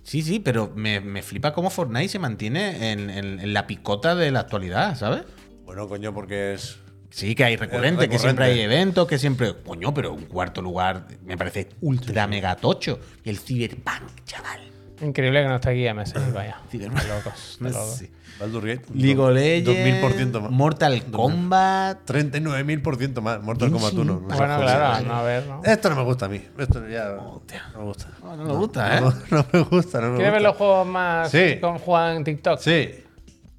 Sí, 0.03 0.23
sí, 0.23 0.41
pero 0.41 0.73
me, 0.75 1.01
me 1.01 1.23
flipa 1.23 1.53
cómo 1.53 1.71
Fortnite 1.71 2.09
se 2.09 2.19
mantiene 2.19 2.91
en, 2.93 3.09
en- 3.11 3.39
en 3.41 3.53
la 3.55 3.67
picota 3.67 4.15
de 4.15 4.31
la 4.33 4.41
actualidad, 4.41 4.97
¿sabes? 4.97 5.23
Bueno, 5.65 5.87
coño, 5.89 6.13
porque 6.13 6.55
es. 6.55 6.79
Sí, 7.11 7.35
que 7.35 7.45
hay 7.45 7.57
recurrente, 7.57 8.09
que 8.09 8.19
siempre 8.19 8.47
hay 8.47 8.61
eventos, 8.61 9.07
que 9.07 9.19
siempre. 9.19 9.55
Coño, 9.65 9.93
pero 9.95 10.13
un 10.15 10.25
cuarto 10.25 10.61
lugar 10.63 11.07
me 11.25 11.37
parece 11.37 11.69
ultra 11.83 12.27
mega 12.27 12.57
tocho. 12.57 12.99
Y 13.23 13.31
el 13.31 13.39
Cyberpunk, 13.39 14.25
chaval. 14.25 14.61
Increíble 15.03 15.43
que 15.43 15.49
no 15.49 15.57
esté 15.57 15.71
aquí 15.71 15.89
MSI, 16.01 16.33
vaya. 16.33 16.59
Cyberpunk. 16.71 17.03
De 17.03 17.09
locos, 17.09 17.57
de 17.61 17.71
locos. 17.71 17.97
Sí. 17.97 18.11
Baldur 18.41 18.65
Gate. 18.67 18.85
League 18.95 19.19
of 19.21 19.31
Legends, 19.33 19.71
2000% 19.71 20.41
más. 20.41 20.51
Mortal 20.51 21.03
Kombat. 21.11 21.99
39.000% 22.11 23.21
más. 23.21 23.43
Mortal 23.43 23.71
Kombat 23.71 23.93
1. 23.93 24.05
No 24.05 24.21
Bueno, 24.21 24.37
claro, 24.37 25.05
no, 25.07 25.15
a 25.15 25.23
ver, 25.23 25.47
¿no? 25.47 25.61
Esto 25.65 25.91
no 25.91 25.97
me 25.97 26.03
gusta 26.03 26.27
a 26.27 26.29
mí. 26.29 26.45
Esto 26.59 26.89
ya. 26.89 27.11
No 27.11 27.43
me 27.79 27.85
gusta. 27.85 28.11
No, 28.23 28.37
no 28.37 28.45
me 28.45 28.53
gusta, 28.55 28.99
¿eh? 28.99 29.01
No, 29.01 29.11
no 29.31 29.47
me 29.53 29.61
gusta, 29.61 30.01
no 30.01 30.09
me 30.11 30.17
¿Quieres 30.17 30.33
ver 30.33 30.43
los 30.43 30.53
gusta. 30.53 30.65
juegos 30.65 30.87
más 30.89 31.31
Sí. 31.31 31.59
con 31.61 31.79
Juan 31.79 32.25
TikTok? 32.25 32.59
Sí. 32.59 32.91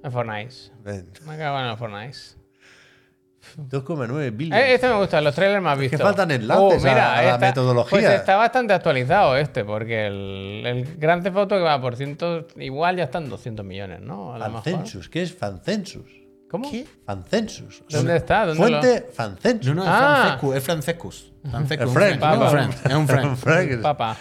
En 0.04 0.12
Fortnite. 0.12 0.54
Ven. 0.84 1.10
Me 1.26 1.38
cago 1.38 1.60
en 1.60 1.66
el 1.68 1.78
Fortnite. 1.78 2.18
2,9 3.58 4.32
billion. 4.36 4.58
Eh, 4.60 4.74
este 4.76 4.88
me 4.88 4.96
gusta, 4.96 5.22
los 5.22 5.34
trailers 5.36 5.62
más 5.62 5.76
que 5.76 5.82
vistos. 5.82 6.02
faltan 6.02 6.32
enlaces 6.32 6.86
a- 6.86 7.18
a 7.18 7.22
la 7.24 7.38
metodología. 7.38 7.90
Pues 7.90 8.06
está 8.06 8.36
bastante 8.36 8.74
actualizado 8.74 9.38
este, 9.38 9.64
porque 9.66 10.08
el, 10.08 10.64
el 10.66 10.98
Gran 10.98 11.26
Auto 11.26 11.56
que 11.56 11.62
va 11.64 11.80
por 11.82 11.96
ciento, 11.96 12.48
igual 12.58 12.98
ya 12.98 13.04
están 13.06 13.30
200 13.30 13.66
millones, 13.66 14.02
¿no? 14.02 14.34
A 14.34 14.38
lo 14.40 14.46
mejor. 14.46 14.64
Fancensus. 14.64 15.10
¿Qué 15.10 15.22
es 15.24 15.34
Fancensus? 15.36 16.12
¿Cómo? 16.50 16.70
Fancensus. 17.06 17.82
O 17.82 17.90
sea, 17.90 18.00
¿Dónde 18.00 18.18
está? 18.18 18.46
¿Dónde 18.46 18.62
Fuente 18.64 19.10
Fancensus. 19.14 19.68
No, 19.76 19.76
no, 19.76 19.84
es 19.84 19.90
Ah. 19.92 20.06
Francescus. 20.40 20.56
Es 20.56 20.64
Francescus. 20.64 21.32
Francescus, 21.52 21.82
El 21.82 21.88
un 21.88 21.94
Frank, 21.94 22.20
friend, 22.20 22.22
¿no? 22.22 22.42
un 22.44 22.50
friend, 22.50 22.74
Es 22.74 22.94
un 22.96 23.08
friend. 23.08 23.38
Frank. 23.38 23.82
Papá. 23.82 24.18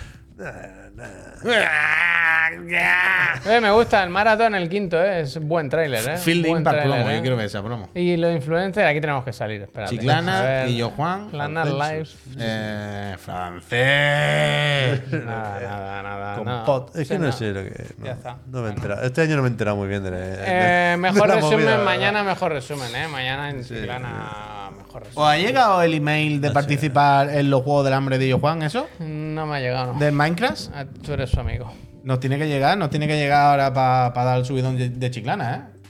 Eh, 2.55 3.61
me 3.61 3.71
gusta 3.71 4.03
el 4.03 4.11
maratón, 4.11 4.55
el 4.55 4.69
quinto, 4.69 5.03
eh. 5.03 5.21
es 5.23 5.39
buen 5.41 5.69
trailer, 5.69 6.07
¿eh? 6.09 6.17
Field 6.19 6.47
Buen 6.47 6.59
Impact 6.59 6.77
tráiler, 6.77 6.97
promo, 6.99 7.11
eh. 7.11 7.17
yo 7.17 7.21
quiero 7.23 7.37
ver 7.37 7.47
esa 7.47 7.63
promo. 7.63 7.89
Y 7.95 8.17
los 8.17 8.35
influencers, 8.35 8.87
aquí 8.89 9.01
tenemos 9.01 9.25
que 9.25 9.33
salir, 9.33 9.63
espérate. 9.63 9.95
A 9.95 9.99
Chiclana, 9.99 10.43
ver. 10.43 10.67
Guillo 10.69 10.91
Juan. 10.91 11.25
Chiclana 11.27 11.65
Live. 11.65 11.79
Fancensus. 12.05 12.37
Eh, 12.39 13.17
francés. 13.19 15.03
Nada, 15.25 15.61
nada, 15.61 16.03
nada. 16.03 16.37
Con 16.37 16.45
no. 16.47 16.65
pot. 16.65 16.89
Es 16.97 17.09
que 17.09 17.15
Sí, 17.15 17.19
no, 17.21 17.27
no. 17.27 17.33
sé 17.33 17.53
lo 17.53 17.63
que. 17.63 17.85
No, 17.99 18.07
Ya 18.07 18.13
está. 18.13 18.37
no 18.47 18.63
me 18.63 18.69
he 18.69 18.73
enterado. 18.73 19.03
Este 19.03 19.21
año 19.23 19.37
no 19.37 19.43
me 19.43 19.49
he 19.49 19.51
enterado 19.51 19.77
muy 19.77 19.89
bien 19.89 20.03
de. 20.05 20.11
de- 20.11 20.35
Eh, 20.45 20.91
de 20.93 20.97
mejor 20.99 21.29
la 21.29 21.35
resumen, 21.37 21.59
movida, 21.61 21.79
mañana 21.85 22.23
mejor 22.23 22.53
resumen, 22.53 22.95
¿eh? 22.95 23.09
Mañana 23.09 23.51
en 23.51 23.65
Chiclana 23.65 24.71
mejor 24.77 25.03
¿Os 25.03 25.09
resumen. 25.09 25.29
ha 25.29 25.37
llegado 25.39 25.83
el 25.83 25.95
email 25.95 26.41
de 26.41 26.51
participar 26.51 27.31
en 27.31 27.51
los 27.51 27.63
Juegos 27.63 27.85
del 27.85 27.95
Hambre 27.95 28.19
de 28.19 28.25
Guillo 28.27 28.39
Juan, 28.41 28.63
eso? 28.63 28.89
No 28.99 29.47
me 29.47 29.57
ha 29.57 29.61
llegado, 29.61 29.95
no. 29.95 29.99
¿De 29.99 30.11
Minecraft? 30.13 30.61
Ah, 30.75 30.85
Tú 31.05 31.13
eres 31.13 31.31
su 31.31 31.41
amigo. 31.41 31.73
Nos 32.05 32.21
tiene 32.21 32.39
que 32.39 32.49
llegar, 32.49 32.77
nos 32.77 32.91
tiene 32.91 33.07
que 33.07 33.17
llegar 33.17 33.51
ahora 33.51 33.73
para 34.13 34.25
dar 34.25 34.39
el 34.39 34.45
subidón 34.45 34.77
de, 34.77 35.11
Chiclana, 35.11 35.55
¿eh? 35.55 35.81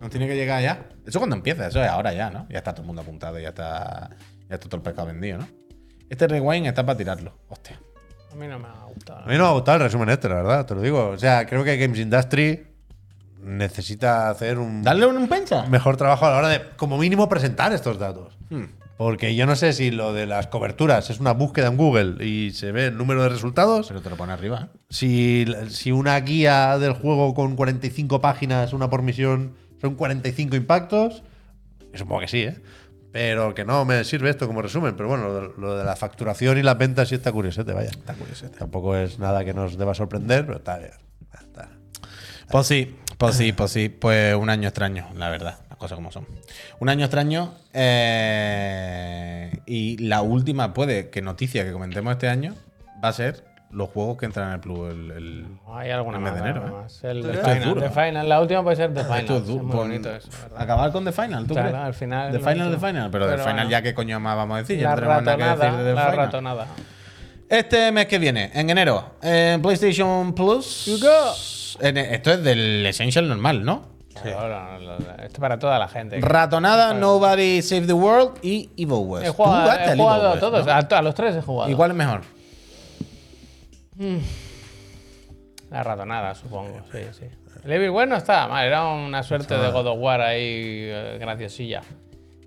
Nos 0.00 0.10
tiene 0.10 0.28
que 0.28 0.36
llegar 0.36 0.62
ya. 0.62 0.88
Eso 1.04 1.18
cuando 1.18 1.36
empieza, 1.36 1.66
eso 1.66 1.82
es 1.82 1.88
ahora 1.88 2.12
ya, 2.12 2.30
¿no? 2.30 2.46
Ya 2.48 2.58
está 2.58 2.72
todo 2.72 2.82
el 2.82 2.86
mundo 2.86 3.02
apuntado, 3.02 3.38
ya 3.38 3.48
está, 3.48 4.10
ya 4.48 4.54
está 4.54 4.68
todo 4.68 4.76
el 4.76 4.82
pescado 4.82 5.08
vendido, 5.08 5.38
¿no? 5.38 5.48
Este 6.08 6.26
rewind 6.28 6.66
está 6.66 6.86
para 6.86 6.96
tirarlo. 6.96 7.36
Hostia. 7.48 7.80
A 8.32 8.34
mí 8.36 8.46
no 8.46 8.58
me 8.58 8.68
ha 8.68 8.84
gustado. 8.94 9.20
A 9.20 9.26
mí 9.26 9.36
no 9.36 9.44
me 9.44 9.48
ha 9.48 9.52
gustado 9.52 9.76
el 9.78 9.82
resumen 9.84 10.08
este, 10.10 10.28
la 10.28 10.36
verdad, 10.36 10.66
te 10.66 10.74
lo 10.74 10.80
digo. 10.80 11.08
O 11.08 11.18
sea, 11.18 11.46
creo 11.46 11.64
que 11.64 11.76
Games 11.76 11.98
Industry 11.98 12.66
necesita 13.42 14.30
hacer 14.30 14.58
un 14.58 14.82
Darle 14.82 15.06
un, 15.06 15.16
un 15.16 15.28
pencha. 15.28 15.66
mejor 15.66 15.96
trabajo 15.96 16.26
a 16.26 16.30
la 16.30 16.36
hora 16.38 16.48
de, 16.48 16.62
como 16.76 16.98
mínimo, 16.98 17.28
presentar 17.28 17.72
estos 17.72 17.98
datos. 17.98 18.36
Hmm. 18.50 18.64
Porque 18.98 19.34
yo 19.36 19.46
no 19.46 19.54
sé 19.56 19.72
si 19.72 19.90
lo 19.92 20.12
de 20.12 20.26
las 20.26 20.48
coberturas 20.48 21.08
es 21.08 21.20
una 21.20 21.32
búsqueda 21.32 21.68
en 21.68 21.76
Google 21.76 22.22
y 22.26 22.50
se 22.50 22.72
ve 22.72 22.86
el 22.88 22.98
número 22.98 23.22
de 23.22 23.28
resultados. 23.30 23.86
Pero 23.88 24.02
te 24.02 24.10
lo 24.10 24.16
pone 24.16 24.32
arriba, 24.32 24.68
¿eh? 24.74 24.78
Si, 24.90 25.46
si 25.70 25.92
una 25.92 26.18
guía 26.20 26.76
del 26.78 26.92
juego 26.92 27.32
con 27.32 27.54
45 27.56 28.20
páginas, 28.20 28.72
una 28.72 28.90
por 28.90 29.02
misión, 29.02 29.54
son 29.80 29.94
45 29.94 30.56
impactos, 30.56 31.22
supongo 31.94 32.22
que 32.22 32.28
sí, 32.28 32.40
¿eh? 32.42 32.60
Pero 33.12 33.54
que 33.54 33.64
no 33.64 33.84
me 33.84 34.02
sirve 34.04 34.30
esto 34.30 34.46
como 34.46 34.60
resumen. 34.62 34.94
Pero 34.96 35.08
bueno, 35.08 35.28
lo, 35.28 35.40
de- 35.40 35.50
lo 35.58 35.78
de 35.78 35.84
la 35.84 35.94
facturación 35.96 36.58
y 36.58 36.62
las 36.62 36.76
ventas 36.76 37.08
sí 37.08 37.14
está 37.14 37.30
curiosete, 37.32 37.72
vaya. 37.72 37.90
Está 37.90 38.14
curiosete. 38.14 38.58
Tampoco 38.58 38.96
es 38.96 39.18
nada 39.20 39.44
que 39.44 39.54
nos 39.54 39.78
deba 39.78 39.94
sorprender, 39.94 40.44
pero 40.44 40.58
está 40.58 40.76
bien. 40.78 40.90
Está. 41.40 41.70
Pues 42.50 42.66
sí, 42.66 42.96
pues 43.16 43.36
sí, 43.36 43.52
pues 43.52 43.70
sí. 43.70 43.88
Pues 43.88 44.34
un 44.34 44.50
año 44.50 44.68
extraño, 44.68 45.06
la 45.16 45.30
verdad. 45.30 45.58
Cosas 45.78 45.94
como 45.96 46.10
son. 46.10 46.26
Un 46.80 46.88
año 46.88 47.04
extraño. 47.04 47.54
eh, 47.72 49.50
y 49.66 49.96
la 49.98 50.22
última, 50.22 50.74
puede 50.74 51.10
que 51.10 51.22
noticia 51.22 51.64
que 51.64 51.72
comentemos 51.72 52.12
este 52.12 52.28
año 52.28 52.54
va 53.02 53.08
a 53.08 53.12
ser 53.12 53.44
los 53.70 53.90
juegos 53.90 54.16
que 54.16 54.24
entran 54.26 54.48
en 54.48 54.54
el 54.54 54.60
Plus 54.60 54.90
el, 54.90 55.10
el- 55.10 55.46
Hay 55.72 55.90
alguna 55.90 56.16
el 56.16 56.22
mes 56.24 56.32
más. 56.32 56.42
de 56.42 56.48
enero. 56.50 56.86
¿eh? 56.88 57.08
El 57.10 57.18
Esto 57.18 57.30
The 57.32 57.38
es 57.38 57.44
Final, 57.44 57.68
duro, 57.68 57.80
The. 57.82 57.90
Final. 57.90 58.28
La 58.28 58.40
última 58.40 58.62
puede 58.62 58.76
ser 58.76 58.94
The 58.94 59.02
Final. 59.04 59.20
Esto 59.20 59.36
es 59.36 59.46
duro. 59.46 60.02
Acabar 60.56 60.90
con 60.90 61.04
The 61.04 61.12
Final, 61.12 61.46
¿tú 61.46 61.52
Claro, 61.54 61.68
crees? 61.70 61.84
al 61.84 61.94
final 61.94 62.32
The 62.32 62.38
Final, 62.38 62.70
The. 62.72 62.78
Final. 62.86 63.10
Pero, 63.10 63.26
The 63.28 63.36
Final 63.38 63.54
bueno. 63.54 63.70
ya 63.70 63.82
qué 63.82 63.94
coño 63.94 64.18
más 64.20 64.36
vamos 64.36 64.54
a 64.56 64.58
decir. 64.60 64.78
Ya 64.78 64.88
La 64.88 64.96
no 64.96 65.00
tenemos 65.00 65.22
nada 65.24 65.36
que 65.36 65.42
decir 65.42 65.58
ratonada. 65.60 65.78
de 65.84 65.84
The 65.90 65.94
La 65.94 66.00
Final. 66.10 66.16
ratonada. 66.26 66.66
Este 67.50 67.92
mes 67.92 68.06
que 68.06 68.18
viene, 68.18 68.50
en 68.54 68.70
enero, 68.70 69.14
en 69.22 69.60
PlayStation 69.62 70.34
Plus. 70.34 70.86
You 70.86 70.98
go. 71.06 71.32
en- 71.86 71.96
esto 71.98 72.32
es 72.32 72.42
del 72.42 72.84
Essential 72.86 73.28
normal, 73.28 73.64
¿no? 73.64 73.97
Claro, 74.22 74.96
esto 74.96 75.24
es 75.24 75.38
para 75.38 75.58
toda 75.58 75.78
la 75.78 75.88
gente. 75.88 76.20
Ratonada, 76.20 76.94
Nobody 76.94 77.62
Save 77.62 77.86
the 77.86 77.92
World 77.92 78.38
y 78.42 78.70
Evil 78.76 79.06
West. 79.06 79.26
He 79.26 79.30
jugado, 79.30 79.70
he 79.72 79.96
jugado 79.96 80.28
a 80.30 80.40
todos, 80.40 80.66
a, 80.66 81.02
los 81.02 81.14
tres 81.14 81.36
he 81.36 81.42
jugado. 81.42 81.70
¿Y 81.70 81.74
cuál 81.74 81.90
es 81.90 81.96
mejor? 81.96 82.22
La 85.70 85.82
ratonada, 85.82 86.34
supongo, 86.34 86.80
sí, 86.92 87.00
sí. 87.12 87.24
El 87.64 87.72
Evil 87.72 87.90
West 87.90 88.08
no 88.08 88.16
estaba 88.16 88.48
mal, 88.48 88.64
era 88.64 88.86
una 88.86 89.22
suerte 89.22 89.54
de 89.58 89.70
God 89.70 89.86
of 89.88 89.98
War 89.98 90.20
ahí 90.20 90.40
eh, 90.42 91.18
graciosilla. 91.20 91.82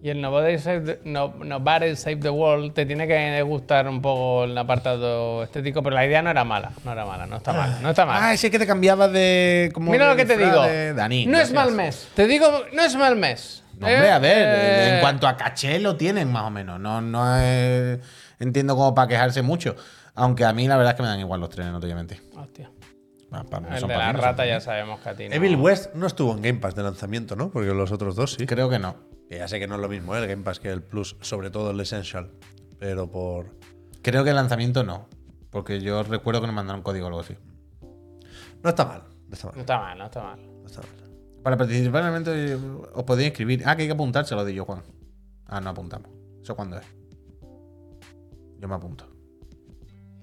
Y 0.04 0.10
el 0.10 0.20
Nobody 0.20 0.58
Save, 0.58 0.80
the, 0.82 1.00
no- 1.04 1.34
Nobody 1.44 1.96
Save 1.96 2.16
the 2.18 2.30
World 2.32 2.74
te 2.74 2.88
tiene 2.88 3.08
que 3.08 3.42
gustar 3.44 3.88
un 3.88 4.02
poco 4.02 4.46
el 4.46 4.58
apartado 4.58 5.44
estético, 5.44 5.84
pero 5.84 5.96
la 5.96 6.06
idea 6.06 6.24
no 6.24 6.32
era 6.32 6.44
mala, 6.44 6.72
no 6.84 6.92
era 6.92 7.06
mala, 7.06 7.28
no 7.28 7.38
está 7.38 7.54
mal, 7.54 7.78
no 7.84 7.90
está 7.92 8.06
mal. 8.08 8.18
Ah, 8.20 8.34
ese 8.34 8.50
que 8.50 8.58
te 8.58 8.66
cambiabas 8.66 9.12
de. 9.14 9.70
Como 9.74 9.92
Mira 9.92 10.06
de 10.06 10.12
lo 10.12 10.18
que 10.18 10.26
te 10.26 10.38
digo. 10.38 10.64
de 10.64 10.94
Dani, 10.96 11.28
no 11.28 11.40
es 11.40 11.54
mal 11.54 11.72
mes. 11.72 12.08
Te 12.16 12.26
digo, 12.26 12.48
no 12.74 12.82
es 12.84 12.96
mal 12.96 13.16
mes. 13.16 13.64
No, 13.78 13.88
hombre, 13.88 14.08
Eh, 14.08 14.12
a 14.12 14.20
ver, 14.20 14.38
eh, 14.38 14.94
en 14.96 15.02
cuanto 15.02 15.28
a 15.28 15.38
caché 15.38 15.80
lo 15.80 15.96
tienen 15.98 16.32
más 16.32 16.44
o 16.44 16.50
menos. 16.50 16.80
No, 16.80 17.00
no 17.02 17.38
es- 17.40 18.00
entiendo 18.40 18.76
como 18.76 18.96
para 18.96 19.08
quejarse 19.08 19.42
mucho. 19.44 19.76
Aunque 20.16 20.46
a 20.46 20.54
mí 20.54 20.68
la 20.68 20.78
verdad 20.78 20.94
es 20.94 20.98
que 20.98 21.04
me 21.04 21.10
dan 21.10 21.20
igual 21.20 21.40
los 21.40 21.50
trenes, 21.52 21.72
no 21.72 21.80
te 21.80 21.86
voy 21.86 21.94
a 21.94 21.96
mentir. 21.96 22.22
Hostia. 22.36 22.72
Pa- 23.30 23.62
El 23.72 23.80
son 23.80 23.88
de 23.90 23.96
la 23.98 24.12
rata 24.12 24.46
ya 24.46 24.60
sabemos 24.60 25.00
que 25.00 25.10
a 25.10 25.14
ti 25.16 25.30
no. 25.30 25.36
Evil 25.36 25.56
West 25.56 25.94
no 25.94 26.06
estuvo 26.08 26.34
en 26.34 26.42
Game 26.42 26.60
Pass 26.60 26.76
de 26.76 26.84
lanzamiento, 26.84 27.36
¿no? 27.36 27.50
Porque 27.50 27.70
los 27.70 27.92
otros 27.92 28.16
dos 28.16 28.34
sí. 28.34 28.46
Creo 28.46 28.68
que 28.70 28.78
no. 28.80 28.96
Que 29.32 29.38
ya 29.38 29.48
sé 29.48 29.60
que 29.60 29.68
no 29.68 29.76
es 29.76 29.82
lo 29.82 29.88
mismo 29.88 30.14
¿eh? 30.14 30.20
el 30.20 30.28
Game 30.28 30.44
Pass 30.44 30.60
que 30.60 30.70
el 30.70 30.84
Plus, 30.84 31.16
sobre 31.22 31.50
todo 31.52 31.72
el 31.72 31.80
Essential. 31.80 32.32
Pero 32.80 33.10
por. 33.10 33.46
Creo 34.02 34.26
que 34.26 34.32
el 34.32 34.36
lanzamiento 34.36 34.84
no. 34.84 35.08
Porque 35.52 35.80
yo 35.80 36.04
recuerdo 36.04 36.42
que 36.42 36.48
nos 36.48 36.56
mandaron 36.58 36.82
código 36.82 37.06
o 37.06 37.08
algo 37.08 37.22
así. 37.22 37.38
No 38.62 38.70
está 38.72 38.84
mal. 38.84 39.04
No 39.30 39.34
está 39.34 39.48
No 39.48 39.52
mal. 39.54 39.60
está 39.62 39.80
mal, 39.80 39.98
no 39.98 40.06
está 40.08 40.22
mal. 40.22 40.40
no 40.60 40.66
está 40.68 40.82
mal. 40.82 40.90
Para 41.44 41.56
participar 41.56 42.02
en 42.02 42.08
el 42.08 42.14
evento 42.14 42.36
eh, 42.36 42.90
os 42.94 43.04
podéis 43.06 43.30
inscribir. 43.30 43.64
Ah, 43.66 43.78
que 43.78 43.84
hay 43.84 43.88
que 43.88 43.94
apuntarse, 43.94 44.36
lo 44.36 44.44
di 44.44 44.54
yo, 44.54 44.66
Juan. 44.66 44.84
Ah, 45.46 45.62
no 45.62 45.70
apuntamos. 45.70 46.12
¿Eso 46.44 46.54
cuándo 46.54 46.78
es? 46.78 46.86
Yo 48.60 48.68
me 48.68 48.76
apunto. 48.76 49.08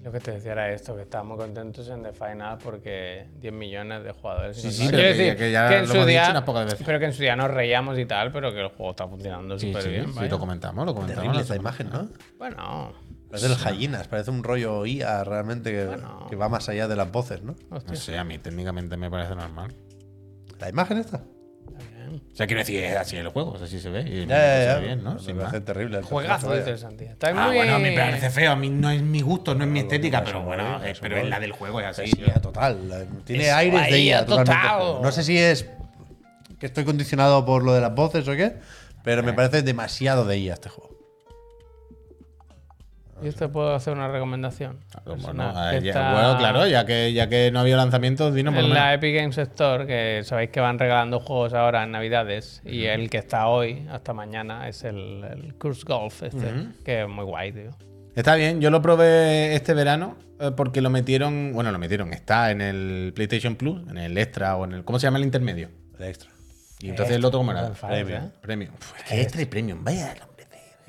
Lo 0.01 0.13
que 0.13 0.19
te 0.21 0.31
decía 0.31 0.53
era 0.53 0.71
esto, 0.71 0.95
que 0.95 1.01
estábamos 1.01 1.37
contentos 1.37 1.89
en 1.89 2.01
The 2.01 2.13
Final 2.13 2.57
porque 2.63 3.27
10 3.41 3.53
millones 3.53 4.01
de 4.03 4.11
jugadores. 4.13 4.55
Sí, 4.55 4.71
sí, 4.71 4.85
pero 4.85 4.97
Quiero 4.97 5.13
que- 5.13 5.17
decir, 5.23 5.37
que 5.37 5.51
ya 5.51 5.67
que 5.67 5.73
lo 5.73 5.77
en 5.79 5.83
hemos 5.83 5.89
su 5.89 5.93
dicho 5.97 6.07
día, 6.07 6.27
unas 6.31 6.43
pocas 6.43 6.65
veces. 6.65 6.83
pero 6.85 6.99
que 6.99 7.05
en 7.05 7.13
su 7.13 7.21
día 7.21 7.35
nos 7.35 7.51
reíamos 7.51 7.99
y 7.99 8.05
tal, 8.05 8.31
pero 8.31 8.53
que 8.53 8.61
el 8.61 8.67
juego 8.69 8.91
está 8.91 9.07
funcionando 9.09 9.59
Sí, 9.59 9.67
súper 9.67 9.83
sí, 9.83 9.89
bien. 9.89 10.07
sí, 10.07 10.13
vaya. 10.15 10.29
lo 10.29 10.39
comentamos, 10.39 10.85
lo 10.85 10.95
comentamos. 10.95 11.37
Esta 11.41 11.55
imagen, 11.57 11.89
¿no? 11.89 12.09
Bueno, 12.37 12.93
Parece 13.29 13.45
el 13.47 13.55
Gallinas, 13.57 14.07
parece 14.07 14.31
un 14.31 14.41
rollo 14.43 14.85
IA 14.87 15.23
realmente 15.23 15.71
que, 15.71 15.85
Bueno. 15.85 16.25
que 16.29 16.35
va 16.35 16.49
más 16.49 16.67
allá 16.69 16.87
de 16.87 16.95
las 16.95 17.11
voces, 17.11 17.43
¿no? 17.43 17.51
hostia, 17.69 17.91
No 17.93 17.95
sé, 17.99 18.17
a 18.17 18.23
mí 18.23 18.39
técnicamente 18.39 18.97
me 18.97 19.11
parece 19.11 19.35
normal. 19.35 19.75
La 20.59 20.69
imagen 20.69 20.97
esta. 20.97 21.21
O 22.15 22.35
sea, 22.35 22.47
quiero 22.47 22.59
decir, 22.59 22.83
es 22.83 22.95
así 22.97 23.15
el 23.17 23.27
juego, 23.29 23.57
así 23.63 23.79
se 23.79 23.89
ve. 23.89 24.01
Y 24.01 24.25
Ya, 24.25 24.37
ya, 24.65 24.73
se 24.75 24.79
ve 24.79 24.85
bien, 24.87 25.03
¿no? 25.03 25.13
Me 25.15 25.19
Sin 25.19 25.35
parece 25.37 25.57
más. 25.57 25.65
terrible. 25.65 25.97
el 25.99 26.03
Juegazo, 26.03 26.47
personaje, 26.49 26.71
dice 26.71 26.81
Santi. 26.81 27.03
Está 27.05 27.29
Ah, 27.29 27.47
muy... 27.47 27.55
bueno, 27.57 27.75
a 27.75 27.77
mí 27.79 27.89
me 27.89 27.95
parece 27.97 28.29
feo, 28.29 28.51
a 28.51 28.55
mí 28.55 28.69
no 28.69 28.89
es 28.89 29.01
mi 29.01 29.21
gusto, 29.21 29.55
no 29.55 29.63
es 29.63 29.69
mi 29.69 29.79
estética, 29.79 30.23
pero 30.23 30.41
bueno, 30.43 30.83
eh, 30.83 30.91
eso 30.91 31.01
pero 31.01 31.15
es 31.17 31.21
voy. 31.23 31.29
la 31.29 31.39
del 31.39 31.51
juego, 31.51 31.79
es 31.81 31.85
así. 31.87 32.03
Es 32.25 32.41
total. 32.41 33.07
Tiene 33.25 33.43
Es 33.47 33.53
aires 33.53 33.89
de 33.89 33.99
IA 34.01 34.25
totalmente. 34.25 35.01
No 35.01 35.11
sé 35.11 35.23
si 35.23 35.37
es 35.37 35.65
que 36.59 36.65
estoy 36.65 36.83
condicionado 36.83 37.45
por 37.45 37.63
lo 37.63 37.73
de 37.73 37.81
las 37.81 37.93
voces 37.95 38.27
o 38.27 38.31
qué, 38.35 38.57
pero 39.03 39.23
me 39.23 39.33
parece 39.33 39.61
demasiado 39.61 40.25
de 40.25 40.37
IA 40.39 40.53
este 40.55 40.69
juego. 40.69 40.98
¿Y 43.21 43.29
te 43.31 43.47
puedo 43.49 43.73
hacer 43.75 43.93
una 43.93 44.07
recomendación? 44.07 44.77
Bueno, 45.05 45.51
ya- 45.53 45.77
está 45.77 46.13
bueno, 46.13 46.37
claro, 46.37 46.67
ya 46.67 46.85
que, 46.85 47.11
ya 47.13 47.27
que 47.27 47.51
no 47.51 47.59
había 47.59 47.77
lanzamientos, 47.77 48.33
dinos 48.33 48.53
por 48.53 48.63
En 48.63 48.69
la. 48.73 48.93
Epic 48.93 49.15
Games 49.15 49.37
Store, 49.37 49.85
que 49.87 50.21
sabéis 50.23 50.49
que 50.51 50.59
van 50.59 50.79
regalando 50.79 51.19
juegos 51.19 51.53
ahora 51.53 51.83
en 51.83 51.91
Navidades, 51.91 52.61
y 52.65 52.85
el 52.85 53.09
que 53.09 53.17
está 53.17 53.47
hoy, 53.47 53.87
hasta 53.91 54.13
mañana, 54.13 54.67
es 54.69 54.83
el, 54.83 55.23
el 55.23 55.55
Curse 55.55 55.83
Golf, 55.87 56.23
este, 56.23 56.53
que 56.85 57.01
es 57.03 57.07
muy 57.09 57.25
guay, 57.25 57.51
tío. 57.51 57.71
Está 58.15 58.35
bien, 58.35 58.59
yo 58.59 58.69
lo 58.71 58.81
probé 58.81 59.55
este 59.55 59.73
verano 59.73 60.17
eh, 60.39 60.51
porque 60.55 60.81
lo 60.81 60.89
metieron, 60.89 61.53
bueno, 61.53 61.71
lo 61.71 61.79
metieron, 61.79 62.11
está 62.11 62.51
en 62.51 62.59
el 62.61 63.11
PlayStation 63.15 63.55
Plus, 63.55 63.87
en 63.89 63.97
el 63.97 64.17
extra 64.17 64.55
o 64.57 64.65
en 64.65 64.73
el, 64.73 64.83
¿cómo 64.83 64.99
se 64.99 65.07
llama 65.07 65.19
el 65.19 65.23
intermedio? 65.25 65.69
El 65.97 66.05
extra. 66.05 66.29
Y 66.81 66.89
entonces 66.89 67.17
el 67.17 67.25
otro, 67.25 67.39
¿cómo 67.39 67.51
era? 67.51 67.69
Fallo, 67.75 68.07
¿eh? 68.09 68.21
Premium. 68.41 68.73
Uf, 68.73 68.93
es 68.97 69.03
que 69.03 69.21
extra 69.21 69.41
y 69.41 69.45
premium, 69.45 69.83
vaya. 69.83 70.15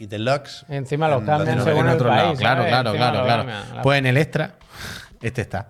Y 0.01 0.07
Deluxe. 0.07 0.65
Encima 0.69 1.07
los 1.09 1.23
cambian 1.23 1.63
según 1.63 1.83
en 1.83 1.89
el 1.91 1.95
otro 1.95 2.09
país. 2.09 2.23
lado, 2.23 2.35
claro, 2.37 2.65
claro, 2.67 2.91
Encima 2.91 3.11
claro, 3.11 3.25
claro. 3.27 3.45
cambian. 3.47 3.83
Pues 3.83 3.99
en 4.01 4.07
el 4.07 4.17
extra, 4.17 4.55
este 5.23 5.43
está. 5.43 5.69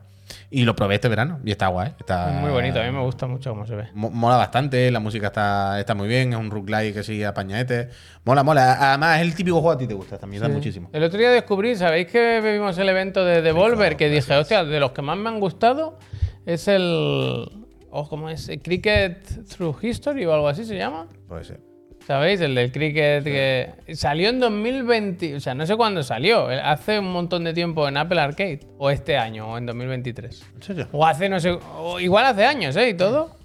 Y 0.52 0.64
lo 0.64 0.74
probé 0.74 0.96
este 0.96 1.08
verano 1.08 1.38
y 1.44 1.50
está 1.50 1.66
guay. 1.68 1.92
Está 1.98 2.34
Es 2.34 2.40
muy 2.40 2.50
bonito, 2.50 2.80
a 2.80 2.84
mí 2.84 2.90
me 2.90 3.00
gusta 3.02 3.26
mucho 3.26 3.50
cómo 3.50 3.66
se 3.66 3.74
ve. 3.76 3.88
Mo- 3.94 4.10
Mola 4.10 4.36
bastante, 4.36 4.90
la 4.90 4.98
música 5.00 5.28
está, 5.28 5.78
está 5.78 5.94
muy 5.94 6.08
bien, 6.08 6.32
es 6.32 6.38
un 6.38 6.50
roguelike 6.50 6.94
que 6.94 7.02
sigue 7.02 7.26
apañadete. 7.26 7.88
Mola, 8.24 8.42
mola. 8.44 8.74
Además, 8.90 9.16
es 9.16 9.22
el 9.22 9.34
típico 9.34 9.56
juego 9.60 9.72
a 9.72 9.78
ti 9.78 9.86
te 9.86 9.94
gusta, 9.94 10.18
también 10.18 10.42
da 10.42 10.48
muchísimo. 10.48 10.88
El 10.92 11.02
otro 11.04 11.18
día 11.18 11.30
descubrí, 11.30 11.74
¿sabéis 11.76 12.06
que 12.08 12.40
vimos 12.40 12.78
el 12.78 12.88
evento 12.88 13.24
de 13.24 13.42
Devolver? 13.42 13.96
Que 13.96 14.08
dije, 14.08 14.36
hostia, 14.36 14.64
de 14.64 14.80
los 14.80 14.92
que 14.92 15.02
más 15.02 15.16
me 15.18 15.28
han 15.28 15.40
gustado 15.40 15.98
es 16.46 16.66
el. 16.68 17.48
Oh, 17.92 18.08
¿Cómo 18.08 18.28
es? 18.30 18.48
Cricket 18.62 19.24
Through 19.48 19.82
History 19.84 20.24
o 20.26 20.32
algo 20.34 20.46
así 20.48 20.64
se 20.64 20.76
llama. 20.76 21.06
Puede 21.28 21.44
ser. 21.44 21.60
¿Sabéis? 22.10 22.40
El 22.40 22.56
del 22.56 22.72
cricket 22.72 23.22
que 23.22 23.70
salió 23.94 24.30
en 24.30 24.40
2020, 24.40 25.36
o 25.36 25.38
sea, 25.38 25.54
no 25.54 25.64
sé 25.64 25.76
cuándo 25.76 26.02
salió, 26.02 26.50
eh, 26.50 26.60
hace 26.60 26.98
un 26.98 27.12
montón 27.12 27.44
de 27.44 27.54
tiempo 27.54 27.86
en 27.86 27.96
Apple 27.96 28.20
Arcade, 28.20 28.58
o 28.78 28.90
este 28.90 29.16
año, 29.16 29.48
o 29.48 29.56
en 29.56 29.64
2023. 29.64 30.42
¿En 30.56 30.60
serio? 30.60 30.88
O 30.90 31.06
hace, 31.06 31.28
no 31.28 31.38
sé, 31.38 31.56
o 31.78 32.00
igual 32.00 32.26
hace 32.26 32.44
años, 32.44 32.74
¿eh? 32.74 32.88
Y 32.88 32.94
todo. 32.94 33.36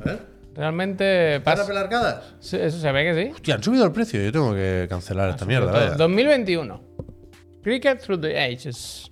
A 0.00 0.04
ver. 0.04 0.20
Realmente 0.54 1.40
¿Para 1.40 1.66
pasa. 1.66 1.80
arcadas? 1.80 2.34
Sí, 2.38 2.58
Eso 2.60 2.78
se 2.78 2.92
ve 2.92 3.02
que 3.02 3.24
sí. 3.24 3.30
Hostia, 3.32 3.56
han 3.56 3.62
subido 3.64 3.84
el 3.86 3.90
precio. 3.90 4.22
Yo 4.22 4.30
tengo 4.30 4.54
que 4.54 4.86
cancelar 4.88 5.30
esta 5.30 5.44
mierda. 5.44 5.72
Todo. 5.72 5.80
vaya. 5.80 5.94
2021. 5.96 6.80
Cricket 7.64 8.00
Through 8.02 8.20
the 8.20 8.38
Ages. 8.40 9.10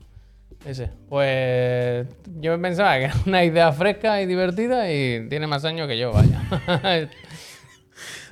Ese. 0.65 0.89
Pues 1.09 2.07
yo 2.39 2.63
pensaba 2.63 2.97
que 2.99 3.05
era 3.07 3.15
una 3.27 3.43
idea 3.43 3.73
fresca 3.73 4.23
y 4.23 4.27
divertida 4.27 4.89
y 4.93 5.27
tiene 5.29 5.49
más 5.49 5.65
años 5.65 5.89
que 5.89 5.99
yo, 5.99 6.13
vaya. 6.13 7.09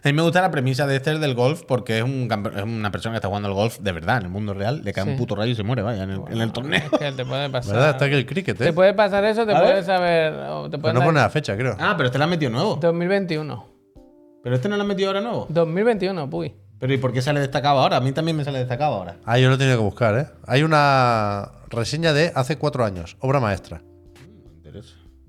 A 0.04 0.08
mí 0.08 0.12
me 0.12 0.22
gusta 0.22 0.40
la 0.40 0.50
premisa 0.50 0.86
de 0.86 0.96
este 0.96 1.18
del 1.18 1.34
golf 1.34 1.62
porque 1.66 1.98
es, 1.98 2.04
un, 2.04 2.28
campe- 2.28 2.56
es 2.56 2.62
una 2.62 2.90
persona 2.92 3.14
que 3.14 3.16
está 3.16 3.28
jugando 3.28 3.48
al 3.48 3.54
golf 3.54 3.78
de 3.80 3.92
verdad 3.92 4.18
en 4.18 4.24
el 4.24 4.28
mundo 4.30 4.54
real. 4.54 4.82
Le 4.84 4.92
cae 4.92 5.04
Sí. 5.04 5.10
un 5.10 5.16
puto 5.16 5.34
rayo 5.34 5.50
y 5.52 5.54
se 5.54 5.62
muere, 5.64 5.82
vaya, 5.82 6.04
en 6.04 6.10
el, 6.10 6.20
en 6.30 6.40
el 6.40 6.52
torneo. 6.52 6.80
Es 6.92 6.98
que 6.98 7.12
te 7.12 7.24
puede 7.24 7.50
pasar. 7.50 7.74
¿Verdad? 7.74 7.90
Está 7.90 8.04
aquí 8.04 8.14
el 8.14 8.26
cricket, 8.26 8.56
Te 8.56 8.68
¿eh? 8.68 8.72
puede 8.72 8.94
pasar 8.94 9.24
eso, 9.24 9.44
te 9.46 9.54
puedes 9.54 9.86
saber. 9.86 10.32
Te 10.70 10.78
Pero 10.78 10.92
no 10.94 11.02
pone 11.04 11.20
la 11.20 11.30
fecha, 11.30 11.56
creo. 11.56 11.76
Ah, 11.80 11.94
pero 11.96 12.06
este 12.06 12.18
lo 12.18 12.24
han 12.24 12.30
metido 12.30 12.50
nuevo. 12.50 12.76
2021. 12.76 13.66
Pero 14.42 14.54
este 14.54 14.68
no 14.68 14.76
lo 14.76 14.82
han 14.82 14.88
metido 14.88 15.08
ahora 15.08 15.20
nuevo. 15.20 15.46
2021, 15.50 16.30
puy. 16.30 16.54
Pero 16.78 16.92
¿y 16.94 16.98
por 16.98 17.12
qué 17.12 17.20
sale 17.20 17.40
destacado 17.40 17.80
ahora? 17.80 17.96
A 17.96 18.00
mí 18.00 18.12
también 18.12 18.36
me 18.36 18.44
sale 18.44 18.60
destacado 18.60 18.94
ahora. 18.94 19.16
Ah, 19.24 19.36
yo 19.38 19.48
lo 19.50 19.58
tenía 19.58 19.74
que 19.74 19.80
buscar, 19.82 20.16
¿eh? 20.16 20.26
Hay 20.46 20.62
una 20.62 21.50
reseña 21.70 22.12
de 22.12 22.30
hace 22.36 22.56
cuatro 22.56 22.84
años, 22.84 23.16
obra 23.18 23.40
maestra. 23.40 23.82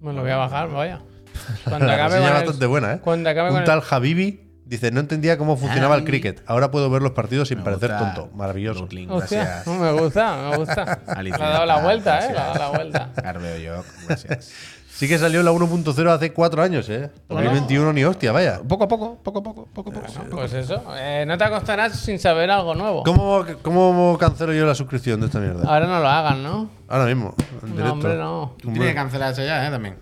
Me 0.01 0.13
lo 0.13 0.21
voy 0.21 0.31
a 0.31 0.37
bajar, 0.37 0.69
vaya. 0.69 1.01
Cuando 1.67 1.87
La 1.87 1.95
acabe 1.95 2.15
reseña 2.15 2.27
es 2.27 2.31
el- 2.41 2.45
bastante 2.45 2.65
buena, 2.67 2.93
¿eh? 2.93 2.99
Cuando 3.03 3.29
acabe 3.29 3.49
Un 3.49 3.55
con 3.55 3.61
el- 3.63 3.67
tal 3.67 3.81
Habibi 3.89 4.48
dice, 4.69 4.91
no 4.91 4.99
entendía 4.99 5.37
cómo 5.37 5.57
funcionaba 5.57 5.95
el 5.95 6.03
cricket. 6.05 6.41
Ahora 6.45 6.69
puedo 6.71 6.89
ver 6.89 7.01
los 7.01 7.11
partidos 7.11 7.47
sin 7.49 7.57
Me 7.57 7.63
parecer 7.65 7.89
gusta 7.91 8.13
tonto. 8.13 8.35
Maravilloso. 8.37 8.79
Brooklyn, 8.81 9.09
Hostia, 9.11 9.43
gracias. 9.43 9.67
no 9.67 9.73
me 9.79 9.91
gusta, 9.99 10.37
me 10.51 10.57
gusta. 10.57 10.99
Le 11.07 11.13
Alicia, 11.19 11.45
ha 11.45 11.49
dado 11.49 11.65
la 11.65 11.81
vuelta, 11.81 12.19
¿eh? 12.19 12.31
Le 12.31 12.37
ha 12.39 12.43
dado 12.45 12.59
la 12.59 12.69
vuelta. 12.69 13.09
Carveo 13.21 13.57
yo, 13.57 13.83
gracias. 14.07 14.51
Sí 14.99 15.07
que 15.07 15.17
salió 15.17 15.41
la 15.43 15.51
1.0 15.53 16.09
hace 16.09 16.33
cuatro 16.33 16.61
años, 16.61 16.89
¿eh? 16.89 17.09
2021 17.29 17.93
ni 17.93 18.03
hostia, 18.03 18.33
vaya. 18.33 18.59
Poco 18.67 18.83
a 18.83 18.87
poco, 18.89 19.17
poco 19.23 19.39
a 19.39 19.43
poco, 19.43 19.65
poco 19.73 19.91
a 19.91 19.93
poco. 19.93 20.29
Pues 20.29 20.51
eso, 20.51 20.83
eh, 20.97 21.23
no 21.25 21.37
te 21.37 21.43
acostarás 21.45 21.97
sin 21.97 22.19
saber 22.19 22.51
algo 22.51 22.75
nuevo. 22.75 23.03
¿Cómo, 23.03 23.45
¿Cómo 23.61 24.17
cancelo 24.17 24.51
yo 24.51 24.65
la 24.65 24.75
suscripción 24.75 25.21
de 25.21 25.27
esta 25.27 25.39
mierda? 25.39 25.63
Ahora 25.73 25.87
no 25.87 25.99
lo 26.01 26.07
hagan, 26.09 26.43
¿no? 26.43 26.69
Ahora 26.89 27.05
mismo, 27.05 27.33
en 27.63 27.69
No, 27.69 27.75
directo. 27.77 27.93
hombre, 27.93 28.15
no. 28.17 28.55
Tiene 28.61 28.87
que 28.87 28.93
cancelarse 28.95 29.45
ya, 29.45 29.65
¿eh? 29.65 29.71
También. 29.71 29.99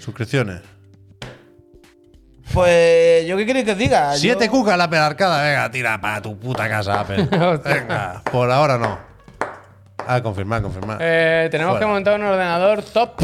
Suscripciones. 0.00 0.60
Pues, 2.52 3.26
¿yo 3.26 3.36
qué 3.36 3.44
queréis 3.46 3.64
que 3.64 3.72
os 3.72 3.78
diga? 3.78 4.14
Siete 4.16 4.48
cucas 4.48 4.78
la 4.78 4.88
pelarcada, 4.88 5.42
venga, 5.42 5.70
tira 5.70 6.00
para 6.00 6.22
tu 6.22 6.38
puta 6.38 6.68
casa, 6.68 7.00
Apple. 7.00 7.24
venga, 7.64 8.22
por 8.30 8.50
ahora 8.50 8.78
no. 8.78 8.98
Ah, 10.08 10.22
confirmar, 10.22 10.62
confirmar. 10.62 10.98
Eh, 11.00 11.48
tenemos 11.50 11.72
Fuera. 11.72 11.86
que 11.86 11.92
montar 11.92 12.20
un 12.20 12.26
ordenador 12.26 12.82
top 12.82 13.14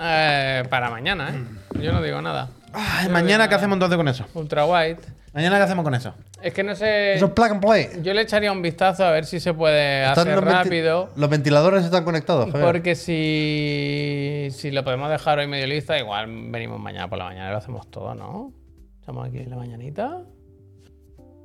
eh, 0.00 0.64
para 0.70 0.90
mañana, 0.90 1.30
¿eh? 1.34 1.78
Yo 1.80 1.92
no 1.92 2.00
digo 2.02 2.20
nada. 2.22 2.48
Ay, 2.72 3.08
mañana, 3.10 3.48
¿qué 3.48 3.54
hacemos 3.56 3.76
entonces 3.76 3.96
con 3.96 4.08
eso? 4.08 4.24
Ultra 4.34 4.64
wide. 4.64 4.98
Mañana, 5.34 5.58
¿qué 5.58 5.62
hacemos 5.64 5.84
con 5.84 5.94
eso? 5.94 6.14
Es 6.42 6.52
que 6.54 6.62
no 6.64 6.74
sé. 6.74 7.14
Eso 7.14 7.26
es 7.26 7.32
plug 7.32 7.50
and 7.50 7.60
play. 7.64 7.88
Yo 8.02 8.14
le 8.14 8.22
echaría 8.22 8.50
un 8.50 8.62
vistazo 8.62 9.04
a 9.04 9.10
ver 9.10 9.26
si 9.26 9.38
se 9.38 9.52
puede 9.54 10.04
Están 10.08 10.26
hacer 10.28 10.34
los 10.36 10.44
venti- 10.44 10.64
rápido. 10.64 11.10
Los 11.14 11.30
ventiladores 11.30 11.84
están 11.84 12.02
conectados, 12.04 12.46
Javier. 12.50 12.64
Porque 12.66 12.94
si, 12.94 14.48
si 14.50 14.70
lo 14.70 14.82
podemos 14.82 15.10
dejar 15.10 15.38
hoy 15.38 15.46
medio 15.46 15.66
lista, 15.66 15.98
igual 15.98 16.26
venimos 16.50 16.80
mañana 16.80 17.08
por 17.08 17.18
la 17.18 17.24
mañana 17.26 17.48
y 17.48 17.52
lo 17.52 17.58
hacemos 17.58 17.88
todo, 17.90 18.14
¿no? 18.14 18.52
Estamos 19.00 19.26
aquí 19.26 19.38
en 19.38 19.50
la 19.50 19.56
mañanita. 19.56 20.22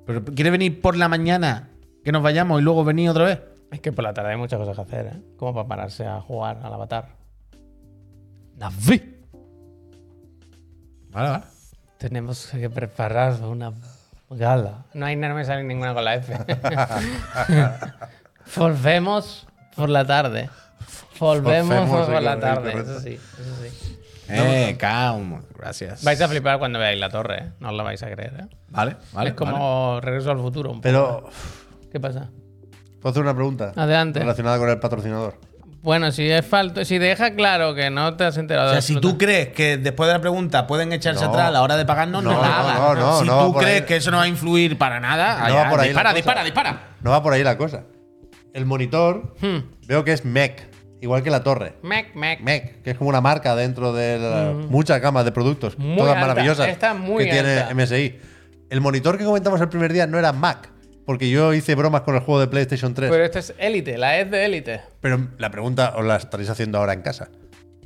¿Pero 0.05 0.23
¿Quiere 0.25 0.51
venir 0.51 0.81
por 0.81 0.97
la 0.97 1.07
mañana 1.07 1.69
que 2.03 2.11
nos 2.11 2.21
vayamos 2.21 2.61
y 2.61 2.63
luego 2.63 2.83
venir 2.83 3.09
otra 3.09 3.25
vez? 3.25 3.41
Es 3.71 3.79
que 3.79 3.91
por 3.91 4.03
la 4.03 4.13
tarde 4.13 4.31
hay 4.31 4.37
muchas 4.37 4.59
cosas 4.59 4.75
que 4.75 4.81
hacer, 4.81 5.05
¿eh? 5.07 5.21
Como 5.37 5.53
para 5.53 5.67
pararse 5.67 6.05
a 6.05 6.21
jugar 6.21 6.59
al 6.61 6.73
avatar. 6.73 7.15
Naví. 8.57 9.25
Vale, 11.09 11.29
vale. 11.29 11.43
tenemos 11.97 12.47
que 12.47 12.69
preparar 12.69 13.41
una 13.41 13.73
gala. 14.29 14.85
No 14.93 15.05
hay, 15.05 15.15
no 15.15 15.33
me 15.33 15.45
sale 15.45 15.63
ninguna 15.63 15.93
con 15.93 16.03
la 16.03 16.15
F. 16.15 16.37
Volvemos 18.57 19.47
por 19.75 19.89
la 19.89 20.05
tarde. 20.05 20.49
Volvemos 21.19 21.89
por 21.89 22.21
la 22.21 22.39
tarde, 22.39 22.81
eso 22.81 22.99
sí, 22.99 23.13
eso 23.13 23.55
sí. 23.63 23.97
Eh, 24.29 24.75
calma. 24.77 25.41
Gracias. 25.57 26.03
Vais 26.03 26.19
a 26.21 26.27
flipar 26.27 26.57
cuando 26.59 26.79
veáis 26.79 26.99
la 26.99 27.09
torre, 27.09 27.37
¿eh? 27.39 27.51
no 27.59 27.69
os 27.69 27.75
la 27.75 27.83
vais 27.83 28.01
a 28.03 28.09
creer. 28.11 28.33
¿eh? 28.39 28.55
Vale, 28.69 28.95
vale. 29.13 29.29
es 29.29 29.35
como 29.35 29.99
Regreso 30.01 30.31
al 30.31 30.39
futuro. 30.39 30.69
un 30.71 30.77
poco. 30.77 30.83
Pero, 30.83 31.29
¿Qué 31.91 31.99
pasa? 31.99 32.29
¿puedo 33.01 33.11
hacer 33.11 33.23
una 33.23 33.35
pregunta? 33.35 33.71
Adelante. 33.75 34.19
Relacionada 34.19 34.57
con 34.57 34.69
el 34.69 34.79
patrocinador. 34.79 35.39
Bueno, 35.83 36.11
si 36.11 36.27
es 36.27 36.43
falto, 36.43 36.83
si 36.83 36.97
deja 36.97 37.35
claro 37.35 37.75
que 37.75 37.91
no 37.91 38.15
te 38.15 38.23
has 38.23 38.35
enterado 38.37 38.69
O 38.69 38.71
sea, 38.71 38.77
de 38.77 38.81
si 38.81 38.95
tú 38.99 39.19
crees 39.19 39.49
que 39.49 39.77
después 39.77 40.07
de 40.07 40.13
la 40.13 40.19
pregunta 40.21 40.65
pueden 40.65 40.91
echarse 40.91 41.23
No. 41.23 41.29
atrás 41.29 41.49
a 41.49 41.51
la 41.51 41.61
hora 41.61 41.77
de 41.77 41.85
pagarnos, 41.85 42.23
no, 42.23 42.31
No, 42.33 42.43
hagas. 42.43 42.79
no, 42.79 42.95
no, 42.95 43.19
si 43.19 43.27
no 43.27 43.45
tú 43.45 43.53
crees 43.59 43.81
ahí. 43.81 43.85
que 43.85 43.95
eso 43.97 44.09
no 44.09 44.17
va 44.17 44.23
a 44.23 44.27
influir 44.27 44.79
para 44.79 44.99
nada, 44.99 45.37
No 45.37 45.45
allá, 45.45 45.63
va 45.65 45.69
por 45.69 45.79
ahí 45.81 45.89
dispara, 45.89 46.13
dispara, 46.15 46.43
dispara. 46.43 46.79
No 47.01 47.11
va 47.11 47.21
por 47.21 47.33
ahí 47.33 47.43
la 47.43 47.55
cosa. 47.59 47.83
El 48.55 48.65
monitor 48.65 49.35
Hmm. 49.39 49.57
veo 49.85 50.03
que 50.03 50.13
es 50.13 50.25
MEC, 50.25 50.67
igual 51.05 51.23
que 51.23 51.29
la 51.29 51.43
torre. 51.43 51.73
Mec, 51.83 52.13
mec. 52.15 52.41
MEC, 52.41 52.81
que 52.81 52.91
es 52.91 52.97
como 52.97 53.09
una 53.09 53.21
marca 53.21 53.55
dentro 53.55 53.93
de 53.93 54.17
la- 54.19 54.51
muchas 54.69 54.99
gamas 54.99 55.23
de 55.25 55.31
productos, 55.31 55.77
Mm. 55.77 55.81
Muy 55.83 55.97
todas 55.97 56.15
alta, 56.15 56.27
maravillosas 56.27 56.67
esta 56.67 56.91
es 56.91 56.97
muy 56.99 57.23
que 57.25 57.31
tiene. 57.31 57.63
MSI. 57.73 58.19
El 58.69 58.81
monitor 58.81 59.17
que 59.17 59.23
comentamos 59.23 59.61
el 59.61 59.69
primer 59.69 59.93
día 59.93 60.07
no 60.07 60.17
era 60.19 60.33
Mac, 60.33 60.69
porque 61.05 61.29
yo 61.29 61.53
hice 61.53 61.75
bromas 61.75 62.01
con 62.01 62.15
el 62.15 62.21
juego 62.21 62.39
de 62.41 62.47
PlayStation 62.47 62.93
3. 62.93 63.09
Pero 63.11 63.23
este 63.23 63.39
es 63.39 63.53
élite, 63.59 63.97
la 63.97 64.17
es 64.19 64.29
de 64.31 64.43
élite. 64.45 64.81
Pero 65.01 65.27
la 65.37 65.49
pregunta 65.51 65.93
os 65.95 66.03
la 66.03 66.15
estaréis 66.15 66.49
haciendo 66.49 66.79
ahora 66.79 66.93
en 66.93 67.01
casa. 67.01 67.29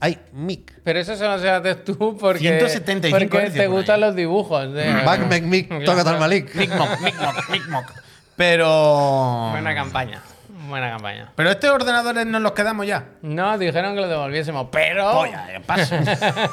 ¿Hay 0.02 0.18
mic? 0.32 0.80
Pero 0.86 1.00
eso 1.00 1.18
solo 1.18 1.38
se 1.40 1.50
hace 1.50 1.76
tú 1.76 2.16
porque, 2.18 2.40
175 2.40 3.20
porque 3.30 3.50
te 3.50 3.64
por 3.68 3.76
gustan 3.76 3.96
ahí. 3.96 4.02
los 4.02 4.16
dibujos. 4.16 4.74
de- 4.74 4.94
Mac, 5.04 5.28
Mac, 5.30 5.41
mic, 5.44 5.68
toca 5.86 6.10
al 6.10 6.20
Malik. 6.20 6.56
Mic 6.56 6.74
Mock, 6.74 7.02
Mic 7.02 7.16
Mock, 7.20 7.50
Mic 7.52 7.68
Mock. 7.68 7.91
Pero. 8.38 9.50
Buena 9.52 9.76
campaña. 9.76 10.22
Buena 10.70 10.91
campaña. 10.91 11.32
Pero 11.36 11.50
estos 11.50 11.70
ordenadores 11.72 12.26
nos 12.28 12.41
los 12.41 12.52
quedamos 12.52 12.86
ya. 12.86 13.06
No, 13.24 13.58
dijeron 13.58 13.96
que 13.96 14.02
lo 14.02 14.08
devolviésemos, 14.08 14.68
pero. 14.72 15.12
Polla, 15.12 15.48
eh, 15.54 15.60
paso. 15.66 15.96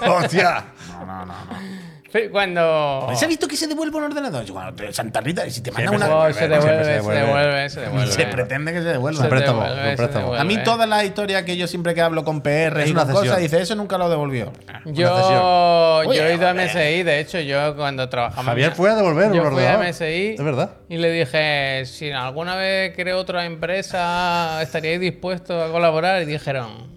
¡Hostia! 0.08 0.64
No, 0.88 1.04
no, 1.06 1.26
no, 1.26 1.34
no. 1.44 1.85
Cuando. 2.30 3.08
¿Has 3.10 3.26
visto 3.26 3.48
que 3.48 3.56
se 3.56 3.66
devuelve 3.66 3.96
un 3.96 4.04
ordenador? 4.04 4.44
Yo, 4.44 4.54
te, 4.74 4.92
Santa 4.92 5.20
Rita, 5.20 5.46
y 5.46 5.50
si 5.50 5.60
te 5.60 5.70
mandan 5.70 5.98
Siempre 5.98 6.06
una. 6.16 6.32
Se 6.32 6.48
devuelve, 6.48 6.84
se 6.84 7.02
se 7.02 7.10
devuelve, 7.10 7.70
se 7.70 7.80
devuelve. 7.80 8.12
Se 8.12 8.26
pretende 8.26 8.72
que 8.72 8.78
se 8.82 8.88
devuelva. 8.88 9.22
Se 9.22 9.28
préstamo, 9.28 9.62
devuelve, 9.62 9.96
se. 9.96 10.40
A 10.40 10.44
mí 10.44 10.58
todas 10.64 10.88
las 10.88 11.04
historias 11.04 11.42
que 11.42 11.56
yo 11.56 11.66
siempre 11.66 11.94
que 11.94 12.00
hablo 12.00 12.24
con 12.24 12.40
PR 12.40 12.80
Es 12.80 12.88
y 12.88 12.92
una 12.92 13.06
cosas, 13.06 13.38
dice, 13.38 13.60
eso 13.60 13.74
nunca 13.74 13.98
lo 13.98 14.08
devolvió. 14.08 14.52
Yo, 14.84 16.04
yo 16.04 16.24
he 16.24 16.34
ido 16.34 16.48
a 16.48 16.54
MSI, 16.54 17.02
de 17.02 17.20
hecho, 17.20 17.40
yo 17.40 17.74
cuando 17.76 18.08
trabajaba. 18.08 18.44
Javier 18.44 18.72
fue 18.72 18.90
a 18.90 18.94
devolver 18.94 19.32
yo 19.32 19.42
un 19.42 19.52
fui 19.52 19.64
a 19.64 19.74
ordenador. 19.74 19.88
MSI. 19.88 20.34
Es 20.38 20.44
verdad. 20.44 20.70
Y 20.88 20.98
le 20.98 21.10
dije, 21.10 21.84
si 21.86 22.10
alguna 22.12 22.56
vez 22.56 22.94
creo 22.94 23.18
otra 23.18 23.44
empresa, 23.44 24.62
¿estaríais 24.62 25.00
dispuestos 25.00 25.68
a 25.68 25.72
colaborar? 25.72 26.22
Y 26.22 26.26
dijeron, 26.26 26.96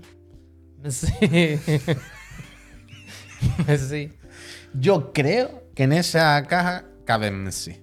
sí. 0.87 1.57
sí. 3.89 4.18
Yo 4.73 5.11
creo 5.13 5.63
que 5.75 5.83
en 5.83 5.93
esa 5.93 6.41
caja 6.47 6.85
cabe 7.05 7.31
Messi. 7.31 7.79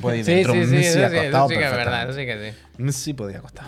Puede 0.00 0.18
ir 0.18 0.24
Sí, 0.24 0.32
dentro 0.34 0.52
sí, 0.52 0.64
sí, 0.64 0.70
Messi 0.70 0.86
eso 0.86 0.98
sí, 0.98 1.04
acostado 1.16 1.44
eso 1.46 1.48
sí 1.48 1.58
que 1.58 1.64
es 1.64 1.72
verdad, 1.72 2.02
eso 2.08 2.18
sí 2.18 2.26
que 2.26 2.50
sí. 2.52 2.58
Messi 2.78 3.14
podía 3.14 3.38
acostar. 3.38 3.66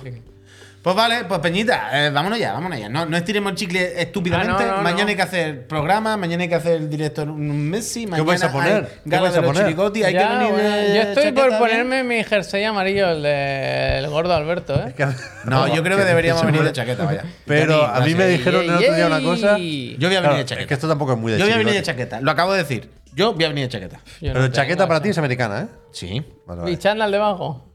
Pues 0.83 0.97
vale, 0.97 1.25
pues 1.27 1.39
Peñita, 1.39 1.91
eh, 1.93 2.11
vámonos 2.11 2.41
ya, 2.41 2.53
vámonos 2.55 2.77
ya. 2.77 2.89
No, 2.89 3.07
no 3.07 3.17
estiremos 3.17 3.53
el 3.53 3.57
chicle 3.57 4.03
estúpidamente. 4.03 4.65
Ah, 4.65 4.67
no, 4.67 4.77
no, 4.79 4.83
mañana 4.83 5.05
no. 5.05 5.09
hay 5.11 5.17
que 5.17 5.23
hacer 5.23 5.67
programa, 5.69 6.17
mañana 6.17 6.43
hay 6.43 6.49
que 6.49 6.57
hacer 6.57 6.89
directo 6.89 7.23
en 7.23 7.31
un 7.31 7.71
Messi. 7.71 8.05
Mañana 8.09 8.27
vais 8.27 8.43
a 8.43 8.51
poner? 8.51 8.75
hay 9.05 9.11
¿Qué 9.11 9.17
vais 9.17 9.33
de 9.33 9.39
a 9.39 9.43
poner? 9.43 9.63
Chiricotti, 9.63 10.03
hay 10.03 10.13
Ya, 10.13 10.19
que 10.29 10.35
venir 10.39 10.53
bueno, 10.53 10.69
de 10.77 10.95
yo 10.97 11.03
estoy 11.03 11.31
por 11.33 11.57
ponerme 11.57 12.03
mi 12.03 12.25
jersey 12.25 12.65
amarillo, 12.65 13.11
el 13.11 13.23
del 13.23 14.09
gordo 14.11 14.35
Alberto, 14.35 14.75
¿eh? 14.75 14.93
No, 15.45 15.73
yo 15.73 15.85
creo 15.85 15.97
que 15.97 16.05
deberíamos 16.13 16.45
venir 16.45 16.65
de 16.65 16.73
chaqueta, 16.73 17.05
vaya. 17.05 17.23
Pero 17.47 17.87
a 17.87 18.01
mí 18.01 18.17
me 18.17 18.27
dijeron 18.27 18.65
el 18.65 18.71
otro 18.71 18.95
día 18.95 19.07
una 19.07 19.23
cosa. 19.23 19.59
Yo 19.59 20.09
voy 20.09 20.17
a 20.17 20.21
venir 20.21 20.37
de 20.37 20.41
es 20.43 20.47
chaqueta. 20.47 20.67
que 20.67 20.75
esto 20.75 20.89
tampoco 20.89 21.13
es 21.13 21.19
muy 21.19 21.31
de 21.31 21.39
Yo 21.39 21.45
voy 21.45 21.55
a 21.55 21.59
venir 21.59 21.75
de 21.75 21.83
chaqueta. 21.83 22.21
Lo 22.21 22.31
acabo 22.33 22.53
de 22.55 22.59
decir. 22.59 22.91
Yo 23.15 23.35
voy 23.35 23.45
a 23.45 23.49
venir 23.49 23.67
de 23.67 23.69
chaqueta. 23.69 24.01
Yo 24.21 24.29
no 24.29 24.33
Pero 24.35 24.45
tengo 24.47 24.55
chaqueta 24.57 24.89
para 24.89 25.01
ti 25.01 25.11
es 25.11 25.19
americana, 25.19 25.61
¿eh? 25.61 25.67
Sí. 25.93 26.25
Vale, 26.47 26.63
¿Y 26.63 26.65
vale. 26.65 26.79
chándal 26.79 27.13
debajo? 27.13 27.72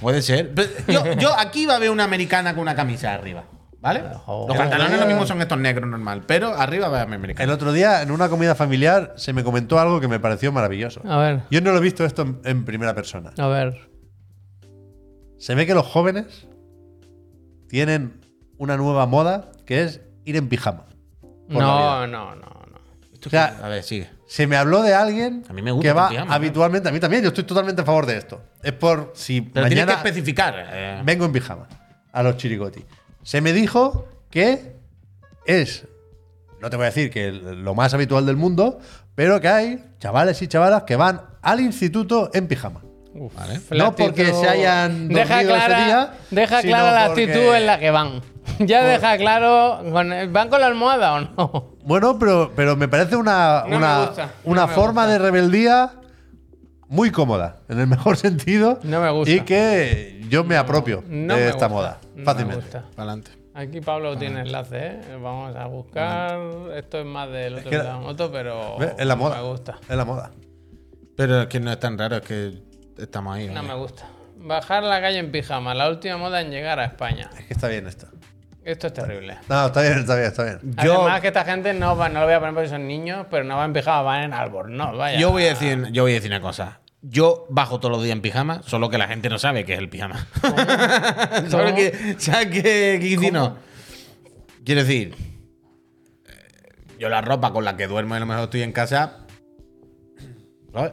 Puede 0.00 0.22
ser. 0.22 0.52
Pero 0.54 0.70
Yo, 0.88 1.12
yo 1.14 1.38
aquí 1.38 1.66
va 1.66 1.76
a 1.76 1.78
ver 1.78 1.90
una 1.90 2.04
americana 2.04 2.52
con 2.54 2.62
una 2.62 2.74
camisa 2.74 3.14
arriba. 3.14 3.44
¿Vale? 3.80 4.02
Joder. 4.24 4.48
Los 4.48 4.56
pantalones 4.58 4.98
lo 4.98 5.06
mismo 5.06 5.24
son 5.24 5.40
estos 5.40 5.56
negros 5.58 5.88
normal, 5.88 6.24
pero 6.26 6.52
arriba 6.52 6.88
va 6.88 7.00
a 7.02 7.04
ver 7.04 7.14
americana. 7.14 7.44
El 7.44 7.50
otro 7.50 7.72
día, 7.72 8.02
en 8.02 8.10
una 8.10 8.28
comida 8.28 8.56
familiar, 8.56 9.14
se 9.16 9.32
me 9.32 9.44
comentó 9.44 9.78
algo 9.78 10.00
que 10.00 10.08
me 10.08 10.18
pareció 10.18 10.50
maravilloso. 10.50 11.00
A 11.08 11.16
ver, 11.18 11.42
Yo 11.50 11.60
no 11.60 11.70
lo 11.70 11.78
he 11.78 11.80
visto 11.80 12.04
esto 12.04 12.22
en, 12.22 12.40
en 12.44 12.64
primera 12.64 12.92
persona. 12.94 13.32
a 13.38 13.46
ver. 13.46 13.88
Se 15.38 15.54
ve 15.54 15.64
que 15.66 15.74
los 15.74 15.86
jóvenes 15.86 16.48
tienen 17.68 18.20
una 18.56 18.76
nueva 18.76 19.06
moda 19.06 19.52
que 19.64 19.82
es 19.84 20.00
ir 20.24 20.34
en 20.36 20.48
pijama. 20.48 20.86
por 21.20 21.62
No, 21.62 22.06
no, 22.08 22.34
no, 22.34 22.34
no. 22.34 22.78
O 23.24 23.30
sea, 23.30 23.58
A 23.62 23.68
ver, 23.68 23.84
sigue. 23.84 24.10
Se 24.28 24.46
me 24.46 24.56
habló 24.56 24.82
de 24.82 24.94
alguien 24.94 25.42
A 25.48 25.52
mí 25.54 25.62
me 25.62 25.72
gusta 25.72 25.88
que 25.88 25.92
va 25.92 26.08
pijama, 26.10 26.34
habitualmente, 26.34 26.88
a 26.88 26.92
mí 26.92 27.00
también, 27.00 27.22
yo 27.22 27.28
estoy 27.28 27.44
totalmente 27.44 27.80
a 27.82 27.84
favor 27.84 28.04
de 28.06 28.18
esto. 28.18 28.40
Es 28.62 28.72
por 28.72 29.12
si 29.14 29.40
Pero 29.40 29.66
tienes 29.66 29.70
que 29.70 29.74
mañana 29.86 29.92
especificar. 29.94 30.54
eh. 30.70 31.00
vengo 31.02 31.24
en 31.24 31.32
pijama 31.32 31.66
a 32.12 32.22
los 32.22 32.36
chirigoti. 32.36 32.84
Se 33.22 33.40
me 33.40 33.52
dijo 33.52 34.06
que 34.30 34.76
es, 35.46 35.86
no 36.60 36.68
te 36.70 36.76
voy 36.76 36.84
a 36.84 36.88
decir 36.90 37.10
que 37.10 37.32
lo 37.32 37.74
más 37.74 37.94
habitual 37.94 38.26
del 38.26 38.36
mundo, 38.36 38.78
pero 39.14 39.40
que 39.40 39.48
hay 39.48 39.84
chavales 39.98 40.40
y 40.42 40.46
chavalas 40.48 40.82
que 40.84 40.96
van 40.96 41.22
al 41.42 41.60
instituto 41.60 42.30
en 42.34 42.46
pijama. 42.48 42.82
Uf, 43.14 43.34
Vale. 43.34 43.60
No 43.70 43.96
porque 43.96 44.26
se 44.32 44.46
hayan 44.48 45.08
deja 45.08 45.36
dormido 45.36 45.56
ese 45.56 45.66
clara, 45.66 45.84
día, 45.86 46.12
deja 46.30 46.60
clara 46.62 46.92
la 46.92 47.04
actitud 47.06 47.54
en 47.54 47.66
la 47.66 47.78
que 47.78 47.90
van. 47.90 48.20
Ya 48.66 48.82
deja 48.84 49.16
claro. 49.18 49.80
con- 49.92 50.32
¿Van 50.32 50.48
con 50.48 50.60
la 50.60 50.66
almohada 50.66 51.14
o 51.14 51.20
no? 51.20 51.76
Bueno, 51.84 52.18
pero, 52.18 52.52
pero 52.54 52.76
me 52.76 52.88
parece 52.88 53.16
una, 53.16 53.62
No 53.62 53.68
me 53.70 53.76
una, 53.76 54.06
gusta, 54.06 54.30
una 54.44 54.60
no 54.62 54.66
me 54.68 54.74
forma 54.74 55.02
gusta. 55.02 55.12
de 55.12 55.18
rebeldía 55.18 55.92
muy 56.88 57.10
cómoda, 57.10 57.60
en 57.68 57.78
el 57.80 57.86
mejor 57.86 58.16
sentido. 58.18 58.78
No 58.82 59.00
me 59.00 59.10
gusta. 59.10 59.30
Y 59.32 59.40
que 59.40 60.24
yo 60.28 60.44
me 60.44 60.56
apropio 60.56 61.02
No 61.08 61.34
de 61.34 61.40
me 61.42 61.48
esta 61.48 61.66
gusta, 61.66 61.68
moda, 61.68 61.98
no 62.14 62.16
me 62.18 62.24
fácilmente. 62.24 62.62
gusta. 62.62 62.84
Adelante. 62.96 63.30
Aquí 63.54 63.80
Pablo 63.80 64.16
tiene 64.16 64.42
enlace, 64.42 64.76
¿eh? 64.86 65.00
Vamos 65.20 65.56
a 65.56 65.66
buscar. 65.66 66.38
Esto 66.76 66.98
es 67.00 67.06
más 67.06 67.28
del 67.30 67.54
otro 67.56 67.70
que- 67.70 67.78
de 67.78 67.84
la 67.84 67.96
moto, 67.96 68.30
pero. 68.30 68.76
¿Ves? 68.78 68.92
Es 68.98 69.06
la 69.06 69.16
no 69.16 69.22
moda. 69.24 69.36
me 69.42 69.48
gusta. 69.48 69.78
Es 69.88 69.96
la 69.96 70.04
moda. 70.04 70.30
Pero 71.16 71.42
es 71.42 71.46
que 71.48 71.58
no 71.58 71.72
es 71.72 71.80
tan 71.80 71.98
raro, 71.98 72.16
es 72.16 72.22
que 72.22 72.52
estamos 72.98 73.34
ahí. 73.36 73.48
No 73.48 73.60
oye. 73.60 73.68
me 73.68 73.74
gusta. 73.74 74.04
Bajar 74.36 74.84
la 74.84 75.00
calle 75.00 75.18
en 75.18 75.32
pijama, 75.32 75.74
la 75.74 75.88
última 75.88 76.16
moda 76.18 76.40
en 76.40 76.50
llegar 76.52 76.78
a 76.78 76.84
España. 76.84 77.28
Es 77.36 77.46
que 77.46 77.54
está 77.54 77.66
bien 77.66 77.88
esto. 77.88 78.06
Esto 78.68 78.88
es 78.88 78.92
terrible. 78.92 79.38
No, 79.48 79.66
está 79.66 79.80
bien, 79.80 79.98
está 80.00 80.14
bien, 80.14 80.26
está 80.26 80.44
bien. 80.44 80.58
Yo- 80.84 81.00
Además 81.00 81.20
que 81.22 81.28
esta 81.28 81.44
gente 81.44 81.72
no 81.72 81.96
va, 81.96 82.08
no 82.10 82.20
lo 82.20 82.26
voy 82.26 82.34
a 82.34 82.38
poner 82.38 82.54
porque 82.54 82.68
son 82.68 82.86
niños, 82.86 83.26
pero 83.30 83.42
no 83.44 83.56
van 83.56 83.66
en 83.66 83.72
pijama, 83.72 84.02
van 84.02 84.22
en 84.24 84.32
albornoz, 84.34 84.94
vaya. 84.96 85.18
Yo 85.18 85.30
voy 85.30 85.44
a 85.44 85.48
decir, 85.48 85.86
yo 85.90 86.02
voy 86.02 86.12
a 86.12 86.14
decir 86.16 86.30
una 86.30 86.42
cosa. 86.42 86.80
Yo 87.00 87.46
bajo 87.48 87.80
todos 87.80 87.92
los 87.94 88.02
días 88.04 88.14
en 88.14 88.20
pijama, 88.20 88.62
solo 88.64 88.90
que 88.90 88.98
la 88.98 89.06
gente 89.08 89.30
no 89.30 89.38
sabe 89.38 89.64
qué 89.64 89.72
es 89.72 89.78
el 89.78 89.88
pijama. 89.88 90.26
¿Sabes 91.48 91.72
qué? 91.74 92.16
¿Sabes 92.18 92.46
qué. 92.48 93.16
Quiero 94.64 94.80
decir, 94.82 95.14
eh, 96.26 96.94
yo 96.98 97.08
la 97.08 97.22
ropa 97.22 97.52
con 97.52 97.64
la 97.64 97.74
que 97.76 97.86
duermo 97.86 98.14
y 98.14 98.18
a 98.18 98.20
lo 98.20 98.26
mejor 98.26 98.44
estoy 98.44 98.62
en 98.62 98.72
casa. 98.72 99.20
¿sabes? 100.74 100.92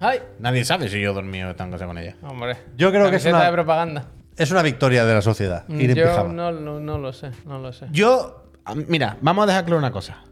Ay, 0.00 0.20
Nadie 0.38 0.64
sabe 0.64 0.88
si 0.88 0.98
yo 1.00 1.10
he 1.10 1.14
dormido 1.14 1.50
en 1.50 1.70
casa 1.70 1.86
con 1.86 1.98
ella. 1.98 2.16
hombre. 2.22 2.56
Yo 2.76 2.90
creo 2.90 3.10
que 3.10 3.16
es 3.16 3.22
Camiseta 3.22 3.36
una- 3.36 3.46
de 3.46 3.52
propaganda. 3.52 4.06
Es 4.36 4.50
una 4.50 4.62
victoria 4.62 5.04
de 5.04 5.14
la 5.14 5.22
sociedad, 5.22 5.64
ir 5.68 5.90
en 5.90 5.96
Yo 5.96 6.04
pijama. 6.04 6.32
no, 6.32 6.52
no, 6.52 6.80
no 6.80 6.98
lo 6.98 7.12
sé, 7.12 7.30
no 7.44 7.58
lo 7.58 7.72
sé. 7.72 7.86
Yo, 7.90 8.44
mira, 8.88 9.18
vamos 9.20 9.44
a 9.44 9.46
dejar 9.46 9.64
claro 9.64 9.78
una 9.78 9.92
cosa. 9.92 10.24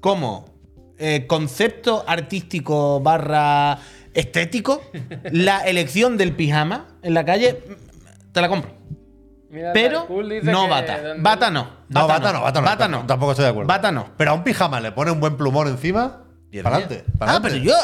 Como 0.00 0.54
eh, 0.98 1.26
concepto 1.26 2.04
artístico 2.06 3.00
barra 3.00 3.78
estético, 4.12 4.82
la 5.32 5.60
elección 5.60 6.16
del 6.16 6.32
pijama 6.32 6.86
en 7.02 7.14
la 7.14 7.24
calle, 7.24 7.62
mm, 7.66 8.32
te 8.32 8.40
la 8.40 8.48
compro. 8.48 8.70
Mira, 9.48 9.72
Pero 9.72 10.06
dice 10.28 10.50
no 10.50 10.64
que 10.64 10.70
bata. 10.70 10.98
Bata 11.18 11.50
no. 11.50 11.68
No, 11.88 12.06
bata 12.06 12.32
no, 12.32 12.42
bata 12.42 12.60
no. 12.60 12.66
Bata 12.66 12.88
no. 12.88 13.06
Tampoco 13.06 13.32
estoy 13.32 13.44
de 13.44 13.50
acuerdo. 13.50 13.68
Bata 13.68 13.92
no. 13.92 14.10
Pero 14.16 14.32
a 14.32 14.34
un 14.34 14.42
pijama 14.44 14.80
le 14.80 14.92
pone 14.92 15.10
un 15.12 15.20
buen 15.20 15.36
plumón 15.36 15.68
encima. 15.68 16.24
Para 16.62 16.76
adelante. 16.76 17.04
Ah, 17.20 17.38
pero 17.42 17.56
yo. 17.56 17.74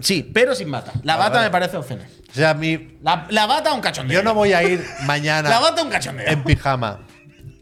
Sí, 0.00 0.22
pero 0.34 0.54
sin 0.54 0.70
bata. 0.70 0.92
La 1.02 1.16
bata 1.16 1.40
me 1.42 1.50
parece 1.50 1.76
obscena. 1.76 2.02
O 2.30 2.34
sea, 2.34 2.54
mi, 2.54 2.98
La, 3.02 3.26
la 3.30 3.46
bata 3.46 3.72
un 3.72 3.80
cachondeo. 3.80 4.18
yo 4.20 4.22
no 4.24 4.34
voy 4.34 4.52
a 4.52 4.62
ir 4.62 4.84
mañana 5.06 5.48
La 5.50 5.60
bata 5.60 5.82
un 5.82 5.88
cachondeo. 5.90 6.26
en 6.28 6.44
pijama 6.44 7.00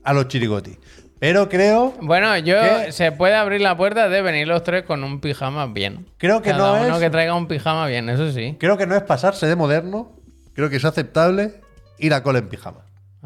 a 0.02 0.12
los 0.12 0.28
chirigoti. 0.28 0.76
Pero 1.18 1.48
creo, 1.48 1.94
Bueno, 2.02 2.36
yo 2.38 2.56
¿Qué? 2.60 2.92
se 2.92 3.10
puede 3.10 3.34
abrir 3.36 3.60
la 3.62 3.74
puerta 3.76 4.08
de 4.10 4.20
venir 4.20 4.46
los 4.46 4.62
tres 4.64 4.84
con 4.84 5.02
un 5.02 5.20
pijama 5.20 5.66
bien. 5.66 6.06
Creo 6.18 6.42
que 6.42 6.50
Cada 6.50 6.78
no 6.80 6.84
uno 6.86 6.96
es- 6.96 7.00
que 7.02 7.08
traiga 7.10 7.34
un 7.34 7.48
pijama 7.48 7.86
bien, 7.86 8.10
eso 8.10 8.30
sí. 8.32 8.56
creo 8.60 8.76
que 8.76 8.86
no 8.86 8.94
es 8.96 9.02
pasarse 9.02 9.46
de 9.46 9.56
moderno. 9.56 10.12
Creo 10.54 10.68
que 10.68 10.76
es 10.76 10.84
aceptable 10.84 11.60
ir 11.98 12.12
a 12.12 12.22
cole 12.22 12.40
en 12.40 12.48
pijama. 12.48 12.80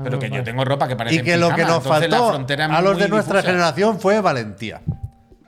Pero 0.04 0.18
que 0.20 0.26
Ah, 0.26 0.36
yo 0.36 0.44
tengo 0.44 0.64
ropa 0.64 0.86
que 0.88 0.94
parece 0.96 1.16
Y 1.16 1.22
que 1.22 1.36
lo 1.36 1.48
que 1.54 1.64
nos 1.64 1.78
entonces 1.84 2.08
la 2.10 2.16
faltó 2.16 2.28
frontera 2.30 2.64
es 2.66 2.70
a 2.70 2.80
los 2.80 2.92
muy 2.94 3.02
de 3.02 3.08
nuestra 3.08 3.36
difusa. 3.38 3.52
generación 3.52 4.00
fue 4.00 4.20
valentía. 4.20 4.82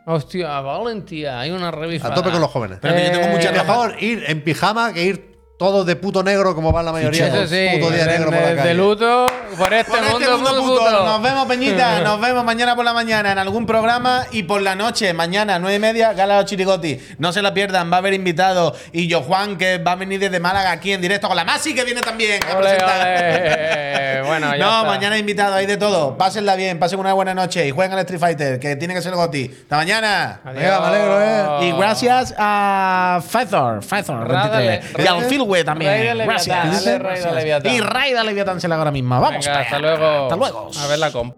Hostia, 0.06 0.60
valentía. 0.60 1.40
Hay 1.40 1.50
una 1.50 1.70
revista. 1.70 2.08
A 2.08 2.14
tope 2.14 2.30
con 2.30 2.40
los 2.40 2.50
jóvenes. 2.50 2.78
Pero 2.80 2.94
que 2.94 3.04
yo 3.06 3.10
tengo 3.12 3.36
Eh, 3.38 3.40
Que 3.40 3.52
mejor 3.52 4.02
ir 4.02 4.24
en 4.26 4.42
pijama 4.42 4.92
que 4.92 5.04
ir 5.04 5.31
todos 5.56 5.86
de 5.86 5.96
puto 5.96 6.22
negro 6.22 6.54
como 6.54 6.72
van 6.72 6.84
la 6.84 6.92
mayoría. 6.92 7.28
Eso 7.28 7.46
sí, 7.46 7.68
puto 7.78 7.90
día 7.92 8.06
de, 8.06 8.18
negro 8.18 8.30
por 8.30 8.40
la 8.40 8.56
calle. 8.56 8.68
de 8.68 8.74
luto 8.74 9.26
por 9.56 9.72
este, 9.72 9.90
Por 9.90 10.00
este 10.02 10.28
mundo, 10.30 10.62
puto. 10.62 11.04
Nos 11.04 11.22
vemos, 11.22 11.46
Peñita. 11.46 12.00
Nos 12.04 12.20
vemos 12.20 12.44
mañana 12.44 12.74
por 12.74 12.84
la 12.84 12.92
mañana 12.92 13.32
en 13.32 13.38
algún 13.38 13.66
programa 13.66 14.26
y 14.32 14.42
por 14.44 14.62
la 14.62 14.74
noche, 14.74 15.12
mañana, 15.12 15.58
nueve 15.58 15.76
y 15.76 15.78
media, 15.78 16.12
Gala 16.14 16.38
de 16.38 16.44
Chirigoti. 16.46 16.98
No 17.18 17.32
se 17.32 17.42
la 17.42 17.54
pierdan, 17.54 17.90
va 17.90 17.96
a 17.96 17.98
haber 17.98 18.14
invitados. 18.14 18.78
Y 18.92 19.06
yo, 19.06 19.22
Juan, 19.22 19.56
que 19.56 19.78
va 19.78 19.92
a 19.92 19.96
venir 19.96 20.20
desde 20.20 20.40
Málaga 20.40 20.72
aquí 20.72 20.92
en 20.92 21.00
directo 21.00 21.28
con 21.28 21.36
la 21.36 21.44
Masi, 21.44 21.74
que 21.74 21.84
viene 21.84 22.00
también 22.00 22.40
a 22.50 22.58
Ole. 22.58 22.78
Bueno, 24.22 24.52
ya 24.52 24.64
no, 24.64 24.78
está. 24.78 24.84
mañana 24.84 25.18
invitado, 25.18 25.54
hay 25.54 25.66
de 25.66 25.76
todo. 25.76 26.16
Pásenla 26.16 26.54
bien, 26.54 26.78
pasen 26.78 26.98
una 26.98 27.12
buena 27.12 27.34
noche 27.34 27.66
y 27.66 27.70
jueguen 27.70 27.92
al 27.92 28.00
Street 28.00 28.20
Fighter, 28.20 28.60
que 28.60 28.76
tiene 28.76 28.94
que 28.94 29.02
ser 29.02 29.14
Goti. 29.14 29.50
Hasta 29.62 29.76
mañana. 29.76 30.40
Venga, 30.44 30.80
me 30.80 30.86
alegro, 30.86 31.22
eh. 31.22 31.68
Y 31.68 31.72
gracias 31.72 32.34
a 32.38 33.20
Rádale, 33.22 34.68
23. 34.68 35.04
Y 35.04 35.08
al 35.08 35.28
También. 35.64 36.18
Leviatán, 36.18 36.26
gracias. 36.26 37.24
dale. 37.24 37.40
Leviatán. 37.40 37.72
Y 37.72 37.80
Raida 37.80 38.24
Leviatán 38.24 38.60
se 38.60 38.68
la 38.68 38.74
haga 38.74 38.82
ahora 38.82 38.90
mismo. 38.90 39.20
Vamos. 39.20 39.44
Venga, 39.46 39.60
hasta 39.60 39.78
luego. 39.78 40.22
Hasta 40.24 40.36
luego. 40.36 40.70
A 40.78 40.86
ver 40.86 40.98
la 40.98 41.10
comp. 41.10 41.36